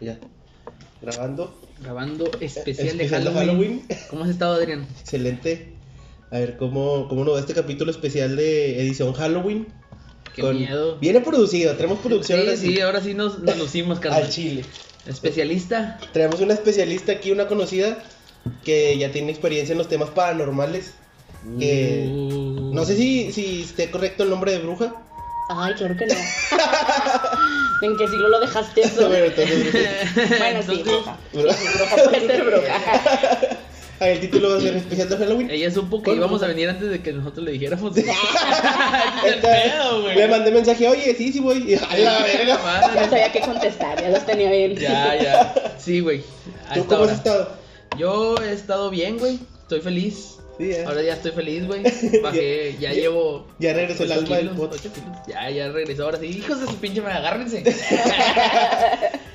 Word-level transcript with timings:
Ya. 0.00 0.18
Grabando. 1.02 1.54
Grabando 1.80 2.30
especial, 2.40 2.96
de 2.96 3.04
Especial 3.04 3.24
de 3.24 3.30
Halloween. 3.30 3.82
Halloween. 3.82 3.86
¿Cómo 4.10 4.24
has 4.24 4.30
estado, 4.30 4.54
Adrián? 4.54 4.86
Excelente. 5.00 5.72
A 6.30 6.38
ver, 6.38 6.56
¿cómo, 6.56 7.08
cómo 7.08 7.24
nos 7.24 7.34
va 7.36 7.40
este 7.40 7.54
capítulo 7.54 7.90
especial 7.90 8.36
de 8.36 8.80
edición 8.80 9.12
Halloween? 9.12 9.66
Qué 10.34 10.42
miedo. 10.42 10.98
Viene 10.98 11.20
producido, 11.20 11.76
tenemos 11.76 12.00
producción 12.00 12.40
ahora 12.40 12.56
Sí, 12.56 12.74
sí, 12.74 12.80
ahora 12.80 13.00
sí 13.00 13.14
nos, 13.14 13.38
nos 13.38 13.56
lucimos, 13.56 14.00
al 14.04 14.28
chile. 14.30 14.64
Especialista. 15.06 15.98
Traemos 16.12 16.40
una 16.40 16.54
especialista 16.54 17.12
aquí, 17.12 17.30
una 17.30 17.46
conocida, 17.46 18.02
que 18.64 18.96
ya 18.98 19.12
tiene 19.12 19.30
experiencia 19.30 19.72
en 19.72 19.78
los 19.78 19.88
temas 19.88 20.10
paranormales. 20.10 20.94
Que 21.58 22.08
Uh. 22.08 22.72
no 22.72 22.84
sé 22.86 22.96
si, 22.96 23.30
si 23.30 23.62
esté 23.62 23.90
correcto 23.90 24.22
el 24.22 24.30
nombre 24.30 24.52
de 24.52 24.58
bruja. 24.60 24.94
Ay, 25.50 25.74
claro 25.74 25.94
que 25.96 26.06
no. 26.06 26.14
¿En 27.82 27.96
qué 27.96 28.08
siglo 28.08 28.28
lo 28.28 28.40
dejaste 28.40 28.82
eso? 28.82 29.08
Bueno, 29.08 29.26
entonces, 29.26 30.38
Bueno, 30.38 30.62
sí, 30.62 30.82
bruja. 30.82 31.18
Sí, 31.32 31.38
bruja 31.38 31.96
puede 32.04 32.26
ser 32.26 32.44
bruja. 32.44 33.58
El 34.00 34.20
título 34.20 34.50
va 34.50 34.56
a 34.56 34.60
ser 34.60 34.76
especial 34.76 35.08
de 35.08 35.16
Halloween. 35.16 35.50
Ella 35.50 35.70
supo 35.70 36.02
que 36.02 36.12
íbamos 36.12 36.42
a 36.42 36.48
venir 36.48 36.68
antes 36.68 36.90
de 36.90 37.00
que 37.00 37.12
nosotros 37.12 37.44
le 37.44 37.52
dijéramos. 37.52 37.96
Ese 37.96 38.10
es 38.10 38.16
el 39.24 39.34
Entonces, 39.34 39.72
pedo, 39.72 40.02
güey. 40.02 40.16
Le 40.16 40.28
mandé 40.28 40.50
mensaje, 40.50 40.88
oye, 40.88 41.14
sí, 41.14 41.32
sí 41.32 41.40
voy. 41.40 41.64
Y, 41.70 41.74
a 41.74 41.98
la 41.98 42.18
verga. 42.22 42.58
Madre. 42.58 43.08
sabía 43.08 43.32
qué 43.32 43.40
contestar, 43.40 44.00
ya 44.00 44.10
los 44.10 44.26
tenía 44.26 44.50
bien. 44.50 44.74
Ya, 44.76 45.22
ya. 45.22 45.76
Sí, 45.78 46.00
güey. 46.00 46.22
¿Tú 46.74 46.84
cómo 46.86 47.04
has 47.04 47.12
estado? 47.12 47.52
Yo 47.96 48.34
he 48.42 48.52
estado 48.52 48.90
bien, 48.90 49.18
güey. 49.18 49.38
Estoy 49.62 49.80
feliz. 49.80 50.38
Sí, 50.58 50.68
ya. 50.70 50.86
Ahora 50.88 51.02
ya 51.02 51.14
estoy 51.14 51.32
feliz, 51.32 51.66
güey. 51.66 51.82
Bajé, 52.22 52.74
ya 52.78 52.92
Ya- 52.92 53.00
llevo. 53.00 53.46
ya 53.58 53.72
regresó 53.72 54.04
el 54.04 54.12
alma 54.12 54.36
del 54.36 54.50
podcast. 54.50 54.86
Ya, 55.26 55.50
ya 55.50 55.68
regresó. 55.72 56.04
Ahora 56.04 56.18
sí, 56.18 56.26
hijos 56.26 56.60
de 56.60 56.66
su 56.66 56.76
pinche 56.76 57.00
madre, 57.00 57.18
agárrense. 57.18 57.64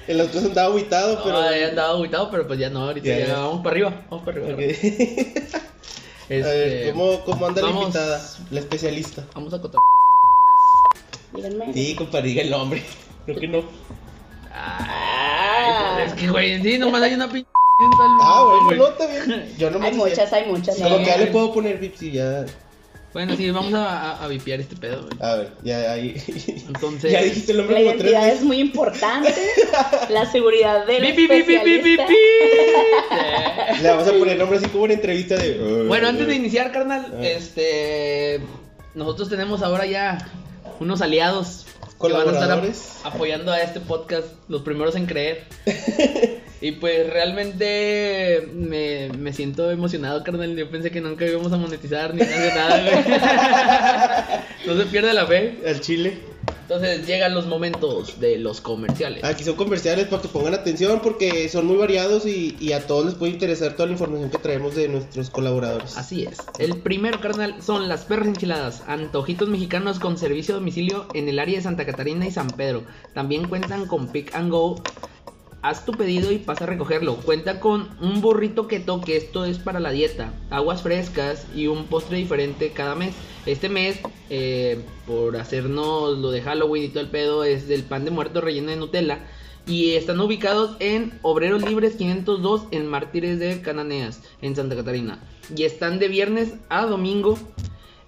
El 0.07 0.21
otro 0.21 0.39
andaba 0.39 0.73
aguitado, 0.73 1.21
pero. 1.23 1.39
No, 1.41 1.55
ya 1.55 1.67
andaba 1.67 1.89
agüitado, 1.93 2.31
pero 2.31 2.47
pues 2.47 2.57
ya 2.59 2.69
no. 2.71 2.83
Ahorita 2.87 3.07
Ya, 3.07 3.19
ya, 3.19 3.27
ya. 3.27 3.33
vamos 3.37 3.57
para 3.63 3.71
arriba. 3.71 4.01
Vamos 4.09 4.25
para 4.25 4.37
arriba. 4.41 4.57
Este, 4.61 5.45
A 6.43 6.47
ver, 6.47 6.91
¿cómo, 6.93 7.19
cómo 7.25 7.45
anda 7.47 7.61
la 7.61 7.67
vamos- 7.67 7.83
invitada? 7.83 8.21
La 8.49 8.59
especialista. 8.59 9.23
Vamos 9.35 9.53
a 9.53 9.61
cotar. 9.61 9.79
Díganme. 11.35 11.73
Sí, 11.73 11.95
compadre, 11.95 12.29
diga 12.29 12.41
el 12.41 12.49
nombre. 12.49 12.81
Creo 13.25 13.39
que 13.39 13.47
no. 13.47 13.63
Ay, 14.51 15.95
pues 15.95 16.07
es 16.13 16.19
que, 16.19 16.29
güey, 16.29 16.61
sí, 16.63 16.77
nomás 16.79 17.01
hay 17.03 17.13
una 17.13 17.29
pinche. 17.29 17.49
Ah, 18.21 18.43
bueno, 18.65 18.89
no, 18.99 19.07
bien. 19.07 19.55
Yo 19.57 19.71
no 19.71 19.79
me 19.79 19.87
Hay 19.87 19.93
muchas, 19.93 20.33
hay 20.33 20.45
muchas. 20.45 20.75
Sí. 20.75 20.83
Como 20.83 20.97
¿no? 20.97 21.03
que 21.03 21.09
ya 21.09 21.17
le 21.17 21.27
puedo 21.27 21.53
poner 21.53 21.77
vips 21.77 22.01
y 22.03 22.11
ya. 22.11 22.45
Bueno, 23.13 23.35
sí, 23.35 23.49
vamos 23.49 23.73
a, 23.73 24.11
a, 24.11 24.23
a 24.23 24.27
vipiar 24.27 24.59
este 24.59 24.75
pedo, 24.75 25.01
güey. 25.03 25.13
A 25.19 25.35
ver, 25.35 25.51
ya 25.63 25.91
ahí. 25.93 26.15
Entonces. 26.67 27.11
ya 27.11 27.21
dijiste 27.23 27.53
el 27.53 27.57
nombre 27.59 27.75
La 27.79 27.81
como 27.91 27.97
tres 27.97 28.11
identidad 28.11 28.33
es 28.35 28.43
muy 28.43 28.59
importante. 28.59 29.33
La 30.09 30.29
seguridad 30.31 30.85
del 30.85 31.01
Pi, 31.07 31.13
pi, 31.13 31.27
pi, 31.27 31.43
pi, 31.43 31.43
pi, 31.43 31.59
pi, 31.59 31.91
especialista. 31.93 32.05
pi. 32.07 33.81
Le 33.81 33.89
vamos 33.89 34.07
a 34.07 34.11
poner 34.11 34.37
nombre 34.37 34.57
así 34.59 34.67
como 34.67 34.83
una 34.83 34.93
entrevista 34.93 35.37
de. 35.37 35.85
Bueno, 35.87 36.07
antes 36.09 36.27
de 36.27 36.35
iniciar, 36.35 36.71
carnal, 36.71 37.07
Ah. 37.17 37.25
este. 37.25 38.41
Nosotros 38.93 39.29
tenemos 39.29 39.63
ahora 39.63 39.85
ya 39.85 40.17
unos 40.79 41.01
aliados 41.01 41.65
que 41.65 41.77
van 41.77 41.81
a 41.81 42.15
estar 42.17 42.33
Colaboradores. 42.33 42.97
apoyando 43.03 43.51
a 43.51 43.61
este 43.61 43.79
podcast, 43.79 44.27
los 44.49 44.61
primeros 44.61 44.95
en 44.95 45.05
creer. 45.07 45.45
y 46.61 46.73
pues 46.73 47.09
realmente 47.09 48.49
me, 48.53 49.09
me 49.17 49.33
siento 49.33 49.71
emocionado, 49.71 50.23
carnal. 50.23 50.55
Yo 50.55 50.69
pensé 50.69 50.91
que 50.91 51.01
nunca 51.01 51.25
íbamos 51.25 51.53
a 51.53 51.57
monetizar 51.57 52.13
ni 52.13 52.21
nada 52.21 52.41
de 52.41 52.49
nada, 52.49 54.43
güey. 54.65 54.67
no 54.67 54.81
se 54.81 54.89
pierde 54.89 55.13
la 55.13 55.25
fe. 55.25 55.59
Al 55.65 55.79
chile. 55.79 56.19
Entonces 56.69 57.07
llegan 57.07 57.33
los 57.33 57.47
momentos 57.47 58.19
de 58.19 58.37
los 58.37 58.61
comerciales. 58.61 59.23
Aquí 59.23 59.43
son 59.43 59.55
comerciales 59.55 60.05
para 60.05 60.21
que 60.21 60.27
pongan 60.27 60.53
atención 60.53 60.99
porque 61.01 61.49
son 61.49 61.65
muy 61.65 61.77
variados 61.77 62.27
y, 62.27 62.55
y 62.59 62.73
a 62.73 62.85
todos 62.85 63.05
les 63.05 63.15
puede 63.15 63.31
interesar 63.31 63.73
toda 63.73 63.87
la 63.87 63.93
información 63.93 64.29
que 64.29 64.37
traemos 64.37 64.75
de 64.75 64.87
nuestros 64.87 65.31
colaboradores. 65.31 65.97
Así 65.97 66.25
es. 66.25 66.37
El 66.59 66.77
primero, 66.77 67.19
carnal, 67.21 67.55
son 67.63 67.89
las 67.89 68.05
perras 68.05 68.27
enchiladas. 68.27 68.83
Antojitos 68.85 69.49
mexicanos 69.49 69.97
con 69.97 70.19
servicio 70.19 70.53
a 70.53 70.59
domicilio 70.59 71.07
en 71.15 71.27
el 71.27 71.39
área 71.39 71.55
de 71.55 71.63
Santa 71.63 71.87
Catarina 71.87 72.27
y 72.27 72.31
San 72.31 72.51
Pedro. 72.51 72.83
También 73.15 73.47
cuentan 73.47 73.87
con 73.87 74.11
Pick 74.11 74.35
and 74.35 74.51
Go. 74.51 74.79
Haz 75.61 75.85
tu 75.85 75.91
pedido 75.91 76.31
y 76.31 76.37
pasa 76.37 76.63
a 76.63 76.67
recogerlo. 76.67 77.17
Cuenta 77.17 77.59
con 77.59 77.89
un 77.99 78.21
burrito 78.21 78.67
keto, 78.67 79.01
que 79.01 79.17
esto 79.17 79.43
es 79.43 79.59
para 79.59 79.81
la 79.81 79.91
dieta, 79.91 80.31
aguas 80.49 80.83
frescas 80.83 81.45
y 81.53 81.67
un 81.67 81.87
postre 81.87 82.17
diferente 82.17 82.71
cada 82.71 82.95
mes. 82.95 83.13
Este 83.45 83.67
mes, 83.67 83.99
eh, 84.29 84.79
por 85.05 85.35
hacernos 85.35 86.17
lo 86.17 86.31
de 86.31 86.41
Halloween 86.41 86.83
y 86.83 86.87
todo 86.89 87.01
el 87.01 87.09
pedo, 87.09 87.43
es 87.43 87.67
del 87.67 87.83
pan 87.83 88.05
de 88.05 88.11
muerto 88.11 88.39
relleno 88.39 88.71
de 88.71 88.77
Nutella. 88.77 89.19
Y 89.67 89.91
están 89.91 90.19
ubicados 90.21 90.77
en 90.79 91.19
Obreros 91.23 91.67
Libres 91.67 91.95
502 91.97 92.67
en 92.71 92.87
Mártires 92.87 93.37
de 93.37 93.61
Cananeas, 93.61 94.21
en 94.41 94.55
Santa 94.55 94.77
Catarina. 94.77 95.19
Y 95.53 95.63
están 95.63 95.99
de 95.99 96.07
viernes 96.07 96.53
a 96.69 96.85
domingo, 96.85 97.37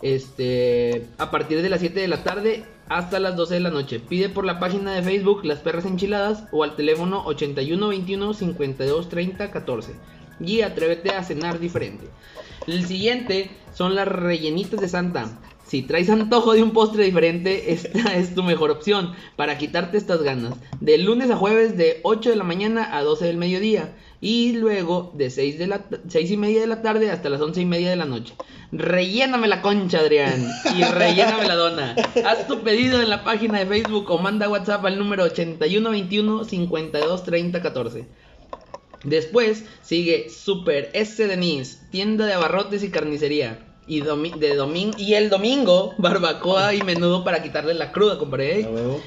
este, 0.02 1.06
a 1.18 1.30
partir 1.32 1.62
de 1.62 1.70
las 1.70 1.82
7 1.82 2.00
de 2.00 2.08
la 2.08 2.24
tarde 2.24 2.64
hasta 2.92 3.22
las 3.22 3.38
12 3.38 3.54
de 3.54 3.60
la 3.62 3.70
noche. 3.70 4.02
Pide 4.02 4.28
por 4.28 4.44
la 4.44 4.60
página 4.60 4.94
de 4.94 5.02
Facebook 5.02 5.46
Las 5.46 5.60
Perras 5.60 5.86
Enchiladas 5.86 6.44
o 6.52 6.64
al 6.64 6.76
teléfono 6.76 7.24
81 7.26 7.88
21 7.88 8.34
52 8.34 9.08
30 9.08 9.50
14. 9.50 9.94
Y 10.42 10.62
atrévete 10.62 11.12
a 11.12 11.24
cenar 11.24 11.60
diferente. 11.60 12.10
El 12.68 12.86
siguiente 12.86 13.50
son 13.74 13.96
las 13.96 14.10
rellenitas 14.10 14.82
de 14.82 14.90
Santa. 14.90 15.40
Si 15.66 15.84
traes 15.84 16.10
antojo 16.10 16.52
de 16.52 16.64
un 16.64 16.72
postre 16.72 17.06
diferente, 17.06 17.72
esta 17.72 18.18
es 18.18 18.36
tu 18.36 18.44
mejor 18.44 18.72
opción 18.72 19.14
para 19.38 19.58
quitarte 19.58 19.98
estas 19.98 20.22
ganas. 20.22 20.56
De 20.82 20.98
lunes 20.98 21.32
a 21.32 21.38
jueves 21.38 21.78
de 21.78 22.02
8 22.04 22.32
de 22.32 22.36
la 22.36 22.44
mañana 22.44 22.98
a 22.98 23.04
12 23.04 23.26
del 23.26 23.38
mediodía. 23.38 23.96
Y 24.24 24.54
luego 24.54 25.12
de 25.16 25.32
6, 25.32 25.58
de 25.58 25.66
la, 25.66 25.82
6 26.08 26.30
y 26.30 26.38
media 26.38 26.62
de 26.62 26.68
la 26.68 26.84
tarde 26.84 27.10
hasta 27.10 27.28
las 27.30 27.42
11 27.42 27.62
y 27.62 27.66
media 27.66 27.90
de 27.90 27.96
la 27.96 28.06
noche. 28.06 28.36
Relléname 28.72 29.48
la 29.48 29.64
concha, 29.64 29.98
Adrián. 30.00 30.48
Y 30.78 30.84
relléname 30.94 31.48
la 31.48 31.56
dona. 31.56 31.96
Haz 32.24 32.46
tu 32.48 32.60
pedido 32.62 33.02
en 33.02 33.10
la 33.10 33.24
página 33.24 33.58
de 33.60 33.66
Facebook 33.66 34.12
o 34.12 34.20
manda 34.20 34.48
WhatsApp 34.48 34.86
al 34.86 35.00
número 35.00 35.24
8121 35.24 36.46
52 36.46 37.24
30 37.24 37.62
14. 37.64 38.06
Después 39.04 39.66
sigue 39.82 40.30
Super 40.30 40.92
S 40.94 41.26
Denise, 41.28 41.80
tienda 41.90 42.28
de 42.28 42.34
abarrotes 42.34 42.84
y 42.84 42.92
carnicería. 42.92 43.68
Y, 43.88 44.02
domi- 44.04 44.38
de 44.38 44.56
domin- 44.56 44.94
y 44.98 45.16
el 45.16 45.30
domingo, 45.32 45.96
barbacoa 45.98 46.76
y 46.76 46.84
menudo 46.84 47.24
para 47.24 47.42
quitarle 47.42 47.74
la 47.74 47.92
cruda, 47.92 48.20
compadre. 48.20 48.68
Huevo. 48.72 49.02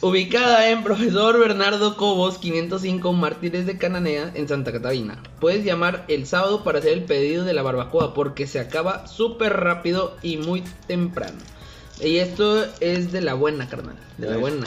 Ubicada 0.00 0.70
en 0.70 0.84
Profesor 0.84 1.36
Bernardo 1.40 1.96
Cobos 1.96 2.38
505 2.38 3.12
Mártires 3.14 3.66
de 3.66 3.78
Cananea 3.78 4.30
en 4.34 4.46
Santa 4.46 4.70
Catarina. 4.70 5.20
Puedes 5.40 5.64
llamar 5.64 6.04
el 6.06 6.24
sábado 6.24 6.62
para 6.62 6.78
hacer 6.78 6.92
el 6.92 7.02
pedido 7.02 7.44
de 7.44 7.52
la 7.52 7.62
barbacoa 7.62 8.14
porque 8.14 8.46
se 8.46 8.60
acaba 8.60 9.08
súper 9.08 9.54
rápido 9.54 10.16
y 10.22 10.36
muy 10.36 10.62
temprano. 10.86 11.38
Y 12.00 12.18
esto 12.18 12.64
es 12.78 13.10
de 13.10 13.22
la 13.22 13.34
buena, 13.34 13.68
carnal. 13.68 13.96
De 14.18 14.30
la 14.30 14.36
buena. 14.36 14.66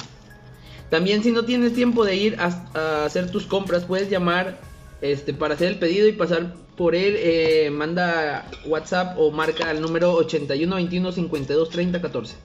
También 0.89 1.23
si 1.23 1.31
no 1.31 1.45
tienes 1.45 1.73
tiempo 1.73 2.03
de 2.03 2.17
ir 2.17 2.37
a, 2.37 2.47
a 2.73 3.05
hacer 3.05 3.31
tus 3.31 3.45
compras, 3.45 3.85
puedes 3.85 4.09
llamar 4.09 4.59
este, 4.99 5.33
para 5.33 5.53
hacer 5.53 5.69
el 5.69 5.79
pedido 5.79 6.09
y 6.09 6.11
pasar 6.11 6.55
por 6.75 6.93
él. 6.93 7.15
eh, 7.17 7.69
manda 7.71 8.45
WhatsApp 8.65 9.17
o 9.17 9.31
marca 9.31 9.69
al 9.69 9.79
número 9.79 10.13
81 10.13 10.75
21 10.75 11.11
52 11.13 11.69
30 11.69 12.01
14. 12.01 12.35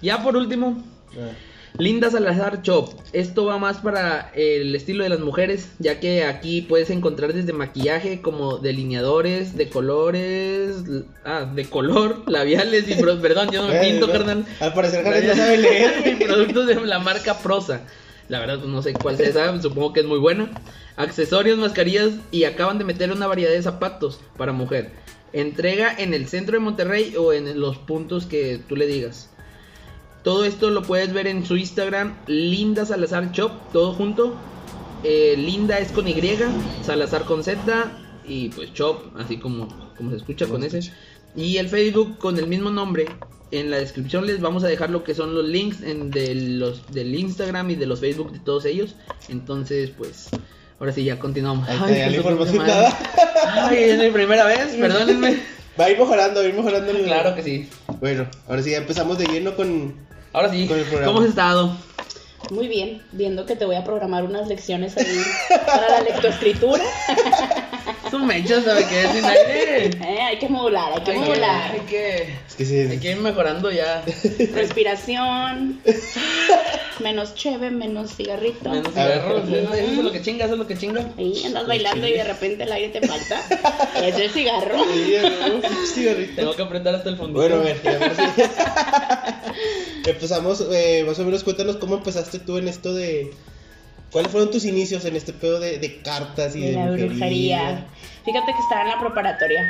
Ya 0.00 0.22
por 0.22 0.34
último. 0.34 0.82
Linda 1.78 2.10
Salazar 2.10 2.62
Shop. 2.62 2.88
Esto 3.12 3.44
va 3.44 3.58
más 3.58 3.78
para 3.78 4.30
el 4.34 4.74
estilo 4.74 5.04
de 5.04 5.10
las 5.10 5.20
mujeres, 5.20 5.68
ya 5.78 6.00
que 6.00 6.24
aquí 6.24 6.62
puedes 6.62 6.88
encontrar 6.90 7.34
desde 7.34 7.52
maquillaje 7.52 8.22
como 8.22 8.58
delineadores 8.58 9.56
de 9.56 9.68
colores, 9.68 10.76
ah, 11.24 11.44
de 11.52 11.64
color, 11.66 12.22
labiales 12.30 12.88
y 12.88 12.94
perdón, 12.94 13.50
yo 13.50 13.62
no 13.62 13.68
me 13.68 13.80
pinto, 13.80 14.10
carnal. 14.10 14.46
Al 14.60 14.72
parecer 14.72 15.04
Jared 15.04 15.28
no 15.28 15.36
sabe 15.36 15.58
leer. 15.58 16.06
y 16.06 16.24
productos 16.24 16.66
de 16.66 16.74
la 16.76 16.98
marca 16.98 17.38
Prosa. 17.38 17.82
La 18.28 18.40
verdad 18.40 18.58
pues, 18.58 18.70
no 18.70 18.82
sé 18.82 18.92
cuál 18.94 19.16
sea 19.16 19.28
esa, 19.28 19.62
supongo 19.62 19.92
que 19.92 20.00
es 20.00 20.06
muy 20.06 20.18
buena. 20.18 20.50
Accesorios, 20.96 21.58
mascarillas 21.58 22.12
y 22.30 22.44
acaban 22.44 22.78
de 22.78 22.84
meter 22.84 23.12
una 23.12 23.26
variedad 23.26 23.50
de 23.50 23.62
zapatos 23.62 24.20
para 24.38 24.52
mujer. 24.52 24.90
Entrega 25.32 25.94
en 25.96 26.14
el 26.14 26.26
centro 26.26 26.54
de 26.54 26.60
Monterrey 26.60 27.14
o 27.16 27.34
en 27.34 27.60
los 27.60 27.76
puntos 27.76 28.24
que 28.24 28.58
tú 28.66 28.76
le 28.76 28.86
digas. 28.86 29.28
Todo 30.26 30.44
esto 30.44 30.70
lo 30.70 30.82
puedes 30.82 31.12
ver 31.12 31.28
en 31.28 31.46
su 31.46 31.56
Instagram, 31.56 32.16
Linda 32.26 32.84
Salazar 32.84 33.30
Shop, 33.30 33.52
todo 33.72 33.92
junto. 33.92 34.34
Eh, 35.04 35.36
Linda 35.38 35.78
es 35.78 35.92
con 35.92 36.08
Y, 36.08 36.16
Salazar 36.82 37.22
con 37.26 37.44
Z 37.44 37.92
y 38.26 38.48
pues 38.48 38.72
Shop, 38.74 39.02
así 39.20 39.36
como, 39.36 39.68
como 39.96 40.10
se 40.10 40.16
escucha 40.16 40.46
con 40.46 40.68
se 40.68 40.78
ese. 40.78 40.90
Y 41.36 41.58
el 41.58 41.68
Facebook 41.68 42.18
con 42.18 42.38
el 42.38 42.48
mismo 42.48 42.70
nombre. 42.70 43.06
En 43.52 43.70
la 43.70 43.76
descripción 43.76 44.26
les 44.26 44.40
vamos 44.40 44.64
a 44.64 44.66
dejar 44.66 44.90
lo 44.90 45.04
que 45.04 45.14
son 45.14 45.32
los 45.32 45.46
links 45.46 45.82
en 45.82 46.10
de 46.10 46.34
los, 46.34 46.90
del 46.92 47.14
Instagram 47.14 47.70
y 47.70 47.76
de 47.76 47.86
los 47.86 48.00
Facebook 48.00 48.32
de 48.32 48.40
todos 48.40 48.64
ellos. 48.64 48.96
Entonces, 49.28 49.90
pues, 49.96 50.28
ahora 50.80 50.90
sí, 50.90 51.04
ya 51.04 51.20
continuamos. 51.20 51.68
Ya 51.68 51.84
Ay, 51.84 52.10
la 52.10 52.16
información. 52.16 52.64
Ay, 53.46 53.78
es 53.78 53.98
mi 54.00 54.10
primera 54.10 54.44
vez, 54.44 54.74
perdónenme. 54.80 55.36
Va 55.78 55.84
a 55.84 55.90
ir 55.90 55.98
mejorando, 56.00 56.40
va 56.40 56.46
a 56.46 56.48
ir 56.48 56.54
mejorando. 56.56 56.90
el- 56.90 57.04
Claro 57.04 57.36
que 57.36 57.44
sí. 57.44 57.68
Bueno, 58.00 58.26
ahora 58.48 58.60
sí 58.64 58.72
ya 58.72 58.78
empezamos 58.78 59.18
de 59.18 59.26
lleno 59.26 59.54
con. 59.54 60.04
Ahora 60.36 60.50
sí, 60.50 60.66
Con 60.68 60.78
el 60.78 60.84
programa. 60.84 61.06
¿cómo 61.06 61.20
has 61.22 61.30
estado? 61.30 61.74
Muy 62.50 62.68
bien, 62.68 63.00
viendo 63.12 63.46
que 63.46 63.56
te 63.56 63.64
voy 63.64 63.74
a 63.74 63.84
programar 63.84 64.22
unas 64.22 64.46
lecciones 64.48 64.94
ahí 64.98 65.22
para 65.66 65.88
la 65.88 66.00
lectoescritura. 66.02 66.84
Es 68.06 68.12
un 68.12 68.26
mecho, 68.26 68.62
¿sabe 68.62 68.86
qué? 68.88 69.08
Sin 69.12 69.24
aire. 69.24 69.90
Eh, 70.06 70.20
hay 70.22 70.38
que 70.38 70.48
modular, 70.48 70.92
hay 70.94 71.02
que 71.02 71.10
Hay 71.10 71.20
que, 71.20 71.24
modular. 71.26 71.72
hay 71.72 71.80
que, 71.80 72.22
Es 72.48 72.54
que 72.56 72.64
sí. 72.64 72.76
hay 72.78 72.98
que 72.98 73.10
ir 73.10 73.16
mejorando 73.18 73.70
ya. 73.70 74.02
Respiración, 74.54 75.80
menos 77.00 77.34
cheve, 77.34 77.70
menos 77.70 78.14
cigarrito. 78.16 78.70
Menos 78.70 78.92
cigarros. 78.92 79.48
Eso, 79.48 79.74
es 79.74 79.98
lo 79.98 80.12
que 80.12 80.22
chinga, 80.22 80.44
eso 80.44 80.54
es 80.54 80.58
lo 80.58 80.66
que 80.66 80.76
chinga. 80.76 81.04
Ahí 81.18 81.42
andas 81.44 81.66
bailando 81.66 82.06
y 82.06 82.12
de 82.12 82.24
repente 82.24 82.62
el 82.64 82.72
aire 82.72 83.00
te 83.00 83.06
falta. 83.06 83.40
Es 84.02 84.16
el 84.18 84.30
cigarro. 84.30 84.78
Sí, 84.84 85.16
cigarrito. 85.94 86.36
Tengo 86.36 86.54
que 86.56 86.62
apretar 86.62 86.94
hasta 86.94 87.08
el 87.10 87.16
fondo. 87.16 87.38
Bueno, 87.40 87.56
a 87.56 87.58
ver, 87.58 87.76
sí. 87.82 88.42
Empezamos, 90.06 90.64
eh, 90.72 91.04
más 91.06 91.18
o 91.18 91.24
menos 91.24 91.42
cuéntanos 91.44 91.76
cómo 91.76 91.96
empezaste 91.96 92.38
tú 92.38 92.58
en 92.58 92.68
esto 92.68 92.94
de... 92.94 93.32
¿Cuáles 94.10 94.30
fueron 94.32 94.50
tus 94.50 94.64
inicios 94.64 95.04
en 95.04 95.16
este 95.16 95.32
pedo 95.32 95.60
de, 95.60 95.78
de 95.78 96.00
cartas 96.02 96.54
y 96.56 96.60
De 96.60 96.66
de, 96.68 96.72
la 96.74 96.84
brujería? 96.86 97.08
brujería. 97.08 97.86
Fíjate 98.24 98.52
que 98.52 98.58
estaba 98.60 98.82
en 98.82 98.88
la 98.88 98.98
preparatoria. 99.00 99.62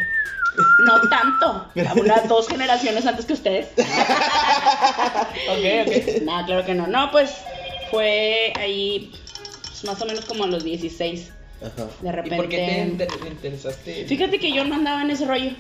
No 0.86 1.00
tanto. 1.10 1.68
Unas 2.00 2.28
dos 2.28 2.48
generaciones 2.48 3.04
antes 3.06 3.24
que 3.26 3.32
ustedes. 3.32 3.68
Ok, 5.48 5.86
ok. 5.86 6.22
No, 6.22 6.44
claro 6.46 6.64
que 6.64 6.74
no. 6.74 6.86
No, 6.86 7.10
pues 7.10 7.30
fue 7.90 8.52
ahí 8.56 9.12
pues, 9.62 9.84
más 9.84 10.00
o 10.00 10.06
menos 10.06 10.24
como 10.24 10.44
a 10.44 10.46
los 10.46 10.64
16. 10.64 11.32
Ajá. 11.62 11.86
De 12.00 12.08
¿Y 12.08 12.12
repente. 12.12 12.36
por 12.36 12.48
qué 12.48 12.56
te 12.58 12.78
inter- 12.80 13.08
te 13.08 13.28
interesaste? 13.28 14.04
Fíjate 14.06 14.38
que 14.38 14.52
yo 14.52 14.64
no 14.64 14.74
andaba 14.74 15.02
en 15.02 15.10
ese 15.10 15.24
rollo. 15.24 15.50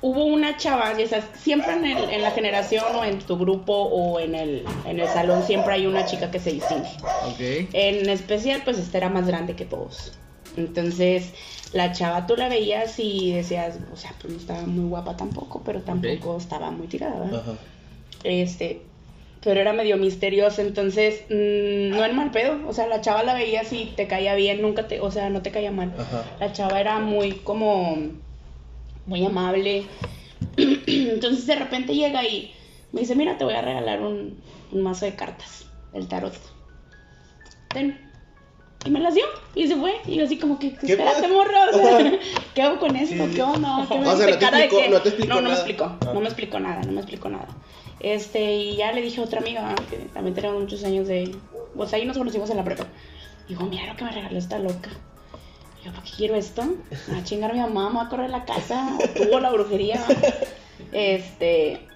Hubo 0.00 0.24
una 0.26 0.56
chava, 0.56 0.96
ya 0.96 1.08
sabes, 1.08 1.24
siempre 1.40 1.72
en, 1.72 1.84
el- 1.84 2.10
en 2.10 2.22
la 2.22 2.30
generación 2.30 2.84
o 2.94 3.04
en 3.04 3.18
tu 3.18 3.36
grupo 3.36 3.72
o 3.74 4.20
en 4.20 4.34
el, 4.36 4.64
en 4.86 5.00
el 5.00 5.08
salón 5.08 5.42
siempre 5.44 5.74
hay 5.74 5.86
una 5.86 6.06
chica 6.06 6.30
que 6.30 6.38
se 6.38 6.52
distingue. 6.52 6.88
Ok. 7.26 7.68
En 7.72 8.08
especial, 8.08 8.62
pues 8.64 8.78
esta 8.78 8.98
era 8.98 9.08
más 9.08 9.26
grande 9.26 9.56
que 9.56 9.64
todos. 9.64 10.12
Entonces, 10.56 11.32
la 11.72 11.92
chava 11.92 12.26
tú 12.26 12.36
la 12.36 12.48
veías 12.48 12.98
y 12.98 13.32
decías, 13.32 13.78
o 13.92 13.96
sea, 13.96 14.12
pues 14.20 14.32
no 14.32 14.38
estaba 14.38 14.62
muy 14.62 14.88
guapa 14.88 15.16
tampoco, 15.16 15.62
pero 15.64 15.80
tampoco 15.82 16.36
estaba 16.36 16.70
muy 16.70 16.86
tirada, 16.86 17.18
¿verdad? 17.20 17.40
Ajá. 17.40 17.52
Este, 18.24 18.82
pero 19.42 19.60
era 19.60 19.72
medio 19.72 19.96
misteriosa, 19.96 20.62
entonces, 20.62 21.22
mm, 21.28 21.90
no 21.96 22.04
en 22.04 22.16
mal 22.16 22.30
pedo, 22.30 22.56
o 22.68 22.72
sea, 22.72 22.86
la 22.86 23.00
chava 23.00 23.22
la 23.22 23.34
veías 23.34 23.72
y 23.72 23.92
te 23.96 24.06
caía 24.06 24.34
bien, 24.34 24.62
nunca 24.62 24.88
te, 24.88 25.00
o 25.00 25.10
sea, 25.10 25.28
no 25.30 25.42
te 25.42 25.50
caía 25.50 25.70
mal. 25.70 25.92
Ajá. 25.98 26.24
La 26.40 26.52
chava 26.52 26.80
era 26.80 26.98
muy 26.98 27.32
como, 27.32 27.98
muy 29.08 29.24
amable. 29.24 29.86
Entonces 30.56 31.46
de 31.46 31.56
repente 31.56 31.94
llega 31.94 32.22
y 32.24 32.52
me 32.92 33.00
dice, 33.00 33.14
mira, 33.16 33.36
te 33.38 33.44
voy 33.44 33.54
a 33.54 33.62
regalar 33.62 34.00
un, 34.00 34.38
un 34.72 34.82
mazo 34.82 35.04
de 35.06 35.14
cartas, 35.16 35.66
el 35.92 36.06
tarot. 36.08 36.34
Ten. 37.70 38.06
Y 38.84 38.90
me 38.90 39.00
las 39.00 39.14
dio 39.14 39.24
y 39.56 39.66
se 39.66 39.74
fue. 39.76 39.94
Y 40.06 40.14
yo 40.16 40.24
así 40.24 40.38
como 40.38 40.58
que, 40.58 40.74
¿Qué 40.76 40.92
espérate, 40.92 41.22
pasa? 41.22 41.32
morro, 41.34 41.52
o 41.72 41.76
sea, 41.76 42.12
¿qué 42.54 42.62
hago 42.62 42.78
con 42.78 42.94
esto? 42.94 43.26
Sí. 43.26 43.32
¿Qué 43.34 43.42
onda? 43.42 43.86
¿Qué 43.88 43.98
me 43.98 44.06
O 44.08 44.16
sea, 44.16 44.26
no 44.28 44.38
te 44.38 44.44
explicó- 44.46 44.78
qué? 44.78 44.88
no 44.88 45.02
te 45.02 45.08
explicó 45.08 45.34
No, 45.34 45.40
no 45.40 45.48
me 45.48 45.54
explicó, 45.54 45.84
Ah. 45.84 46.10
no 46.14 46.20
me 46.20 46.26
explicó 46.26 46.60
nada, 46.60 46.82
no 46.82 46.92
me 46.92 47.00
explicó 47.00 47.28
nada. 47.28 47.48
Este, 48.00 48.54
y 48.54 48.76
ya 48.76 48.92
le 48.92 49.02
dije 49.02 49.20
a 49.20 49.24
otra 49.24 49.40
amiga 49.40 49.74
que 49.90 49.96
también 50.14 50.34
tenemos 50.34 50.60
muchos 50.60 50.84
años 50.84 51.08
de. 51.08 51.34
Pues 51.74 51.92
ahí 51.92 52.04
nos 52.06 52.16
conocimos 52.16 52.48
en 52.50 52.56
la 52.58 52.64
prepa. 52.64 52.86
Digo, 53.48 53.64
mira 53.64 53.86
lo 53.86 53.96
que 53.96 54.04
me 54.04 54.12
regaló 54.12 54.38
esta 54.38 54.58
loca. 54.60 54.90
Yo, 55.84 55.92
¿para 55.92 56.02
qué 56.04 56.10
quiero 56.16 56.34
esto? 56.34 56.62
A 57.16 57.24
chingar 57.24 57.54
mi 57.54 57.60
mamá, 57.60 57.90
va 57.90 58.02
a 58.02 58.08
correr 58.08 58.30
la 58.30 58.44
casa, 58.44 58.96
o 58.96 59.08
tuvo 59.08 59.40
la 59.40 59.50
brujería. 59.50 60.04
Este, 60.92 61.86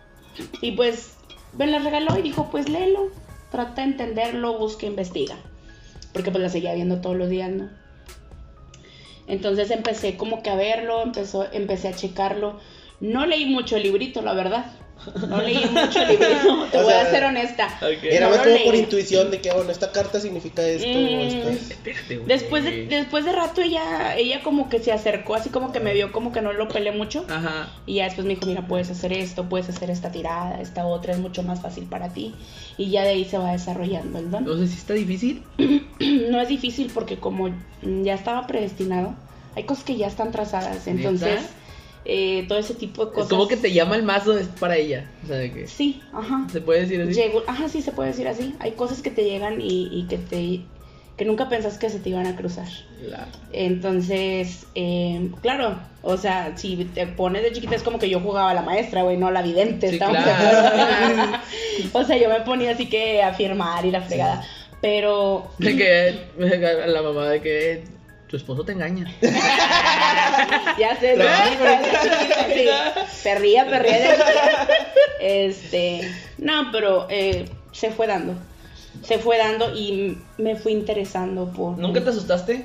y 0.61 0.73
pues 0.73 1.17
me 1.57 1.67
la 1.67 1.79
regaló 1.79 2.19
y 2.19 2.23
dijo, 2.23 2.49
pues 2.51 2.69
léelo, 2.69 3.11
trata 3.51 3.83
de 3.83 3.89
entenderlo, 3.89 4.59
busca, 4.59 4.87
investiga. 4.87 5.37
Porque 6.13 6.31
pues 6.31 6.43
la 6.43 6.49
seguía 6.49 6.75
viendo 6.75 7.01
todos 7.01 7.17
los 7.17 7.29
días, 7.29 7.51
¿no? 7.51 7.71
Entonces 9.27 9.71
empecé 9.71 10.17
como 10.17 10.43
que 10.43 10.51
a 10.51 10.57
verlo, 10.57 11.03
empezó, 11.03 11.51
empecé 11.53 11.89
a 11.89 11.97
checarlo. 11.97 12.61
No 13.01 13.27
leí 13.27 13.47
mucho 13.47 13.77
el 13.77 13.85
librito, 13.85 14.21
la 14.23 14.35
verdad. 14.35 14.67
No 15.29 15.43
leí 15.43 15.65
mucho 15.67 16.01
el 16.03 16.09
librito, 16.09 16.67
te 16.71 16.79
O 16.79 16.83
voy 16.83 16.93
sea, 16.93 17.03
a 17.03 17.11
ser 17.11 17.25
honesta. 17.25 17.69
Era 18.03 18.27
No 18.27 18.31
más 18.37 18.39
como 18.45 18.55
leí. 18.55 18.65
por 18.65 18.75
intuición 18.75 19.31
de 19.31 19.41
que, 19.41 19.51
bueno, 19.53 19.71
esta 19.71 19.91
carta 19.93 20.21
significa 20.21 20.63
esto 20.63 20.87
Mm. 20.89 21.21
esto. 21.21 21.49
Espérate, 21.73 22.17
güey. 22.17 22.29
Después 22.29 22.65
de, 22.65 22.87
después 22.87 23.25
de 23.25 23.33
rato 23.33 23.61
ella, 23.63 24.17
ella 24.17 24.43
como 24.43 24.69
que 24.69 24.79
se 24.79 24.93
acercó, 24.93 25.35
así 25.35 25.49
como 25.51 25.73
que 25.73 25.81
me 25.81 25.93
vio 25.95 26.13
como 26.13 26.33
que 26.33 26.41
no 26.41 26.53
lo 26.53 26.69
pelé 26.69 26.93
mucho. 26.93 27.25
Ajá. 27.29 27.71
Y 27.87 27.95
ya 27.97 28.05
después 28.05 28.27
me 28.27 28.35
dijo, 28.35 28.47
mira, 28.47 28.67
puedes 28.69 28.91
hacer 28.91 29.13
esto, 29.13 29.49
puedes 29.49 29.69
hacer 29.69 29.91
esta 29.91 30.11
tirada, 30.13 30.61
esta 30.61 30.87
otra 30.87 31.13
es 31.13 31.19
mucho 31.19 31.43
más 31.43 31.61
fácil 31.61 31.85
para 31.85 32.09
ti. 32.11 32.35
Y 32.79 32.91
ya 32.91 33.03
de 33.03 33.11
ahí 33.11 33.25
se 33.25 33.39
va 33.39 33.53
desarrollando 33.53 34.19
el 34.19 34.31
don. 34.31 34.45
No 34.45 34.57
sé 34.57 34.67
si 34.69 34.77
está 34.77 34.95
difícil. 34.95 35.43
No 36.31 36.41
es 36.41 36.49
difícil 36.49 36.91
porque 36.93 37.19
como 37.19 37.51
ya 37.83 38.15
estaba 38.15 38.47
predestinado, 38.47 39.15
hay 39.55 39.65
cosas 39.65 39.85
que 39.85 39.97
ya 39.97 40.07
están 40.09 40.33
trazadas. 40.33 40.87
Entonces, 40.87 41.29
¿Neta? 41.41 41.43
Eh, 42.05 42.45
todo 42.49 42.59
ese 42.59 42.75
tipo 42.75 43.07
de 43.07 43.13
cosas... 43.13 43.29
como 43.31 43.47
que 43.49 43.57
te 43.57 43.73
llama 43.73 43.97
el 43.97 44.03
mazo 44.03 44.37
para 44.59 44.77
ella. 44.77 45.11
O 45.25 45.27
sea, 45.29 45.37
de 45.37 45.53
que. 45.53 45.67
Sí, 45.67 46.01
ajá. 46.13 46.47
¿Se 46.51 46.61
puede 46.61 46.81
decir 46.81 47.01
así? 47.03 47.13
Llegó- 47.15 47.45
ajá, 47.47 47.69
sí, 47.69 47.83
se 47.83 47.93
puede 47.93 48.11
decir 48.11 48.27
así. 48.29 48.55
Hay 48.61 48.73
cosas 48.73 49.03
que 49.03 49.11
te 49.11 49.25
llegan 49.25 49.61
y, 49.61 49.89
y 49.93 50.07
que 50.09 50.19
te 50.19 50.61
que 51.17 51.27
nunca 51.27 51.49
pensás 51.51 51.77
que 51.77 51.91
se 51.91 51.99
te 52.01 52.09
iban 52.09 52.27
a 52.27 52.35
cruzar. 52.37 52.67
La- 53.07 53.29
Entonces, 53.53 54.67
eh, 54.75 55.31
claro, 55.43 55.79
o 56.03 56.17
sea, 56.17 56.57
si 56.57 56.77
te 56.95 57.07
pones 57.07 57.43
de 57.43 57.53
chiquita 57.53 57.75
es 57.77 57.83
como 57.83 57.99
que 57.99 58.09
yo 58.09 58.21
jugaba 58.21 58.51
a 58.51 58.55
la 58.55 58.63
maestra, 58.63 59.03
güey, 59.03 59.17
no 59.19 59.27
a 59.27 59.31
la 59.31 59.43
vidente. 59.43 59.89
Sí, 59.89 59.95
¿estamos 59.95 60.17
de 60.17 60.23
claro. 60.23 61.39
o 61.93 62.05
sea, 62.05 62.17
yo 62.17 62.29
me 62.29 62.41
ponía 62.41 62.71
así 62.73 62.87
que 62.89 63.23
a 63.23 63.35
firmar 63.35 63.85
y 63.85 63.91
la 63.91 64.01
fregada. 64.01 64.45
Pero 64.81 65.49
De 65.59 65.77
que 65.77 66.19
la 66.87 67.03
mamá 67.03 67.29
de 67.29 67.41
que 67.41 67.85
tu 68.33 68.39
esposo 68.39 68.65
te 68.65 68.73
engaña. 68.73 69.05
ya 70.79 70.99
sé, 70.99 71.17
No, 71.19 71.25
sí, 71.25 72.55
sí, 72.55 72.67
perría, 73.23 73.67
perría. 73.69 73.99
de- 73.99 74.17
Este, 75.21 76.11
no, 76.39 76.71
pero 76.73 77.07
eh, 77.11 77.51
se 77.73 77.91
fue 77.91 78.07
dando. 78.07 78.35
Se 79.03 79.19
fue 79.19 79.37
dando 79.37 79.77
y 79.77 80.17
me 80.39 80.57
fui 80.57 80.73
interesando 80.73 81.53
por. 81.53 81.77
¿Nunca 81.77 82.03
te 82.03 82.09
asustaste? 82.09 82.65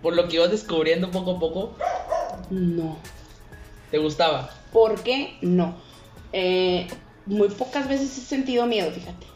Por 0.00 0.16
lo 0.16 0.26
que 0.26 0.36
ibas 0.36 0.50
descubriendo 0.50 1.10
poco 1.10 1.32
a 1.32 1.38
poco. 1.38 1.76
No. 2.48 2.96
¿Te 3.90 3.98
gustaba? 3.98 4.48
¿Por 4.72 5.02
qué? 5.02 5.36
No. 5.42 5.76
Eh, 6.32 6.86
muy 7.26 7.48
pocas 7.50 7.88
veces 7.88 8.16
he 8.16 8.22
sentido 8.22 8.64
miedo, 8.64 8.90
fíjate. 8.90 9.26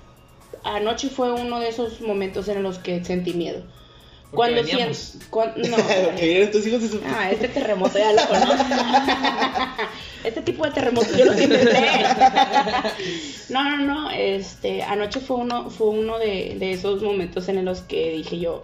Anoche 0.64 1.11
fue 1.11 1.31
uno 1.32 1.61
de 1.61 1.69
esos 1.69 2.00
momentos 2.00 2.49
en 2.49 2.62
los 2.62 2.78
que 2.78 3.05
sentí 3.05 3.34
miedo. 3.34 3.62
Porque 4.32 4.63
Cuando 5.31 5.55
cuan- 5.55 5.55
no. 5.56 5.77
que 6.17 6.29
vienen 6.29 6.51
tus 6.51 6.67
hijos. 6.67 6.82
Ah, 7.06 7.31
este 7.31 7.49
terremoto 7.49 7.99
ya 7.99 8.13
lo 8.13 8.27
conozco. 8.29 8.65
Este 10.25 10.43
tipo 10.43 10.65
de 10.67 10.70
terremoto 10.72 11.08
yo 11.17 11.25
lo 11.25 11.32
inventé. 11.32 11.77
No, 13.49 13.65
no, 13.65 13.79
no. 13.79 14.10
Este, 14.10 14.82
anoche 14.82 15.19
fue 15.20 15.39
uno, 15.39 15.70
fue 15.70 15.89
uno 15.89 16.19
de, 16.19 16.56
de 16.58 16.72
esos 16.72 17.03
momentos 17.03 17.49
en 17.49 17.65
los 17.65 17.81
que 17.81 18.13
dije 18.13 18.39
yo, 18.39 18.63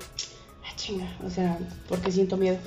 ah, 0.64 0.72
chinga, 0.76 1.06
o 1.26 1.30
sea, 1.30 1.58
¿por 1.88 2.00
qué 2.00 2.12
siento 2.12 2.36
miedo? 2.36 2.58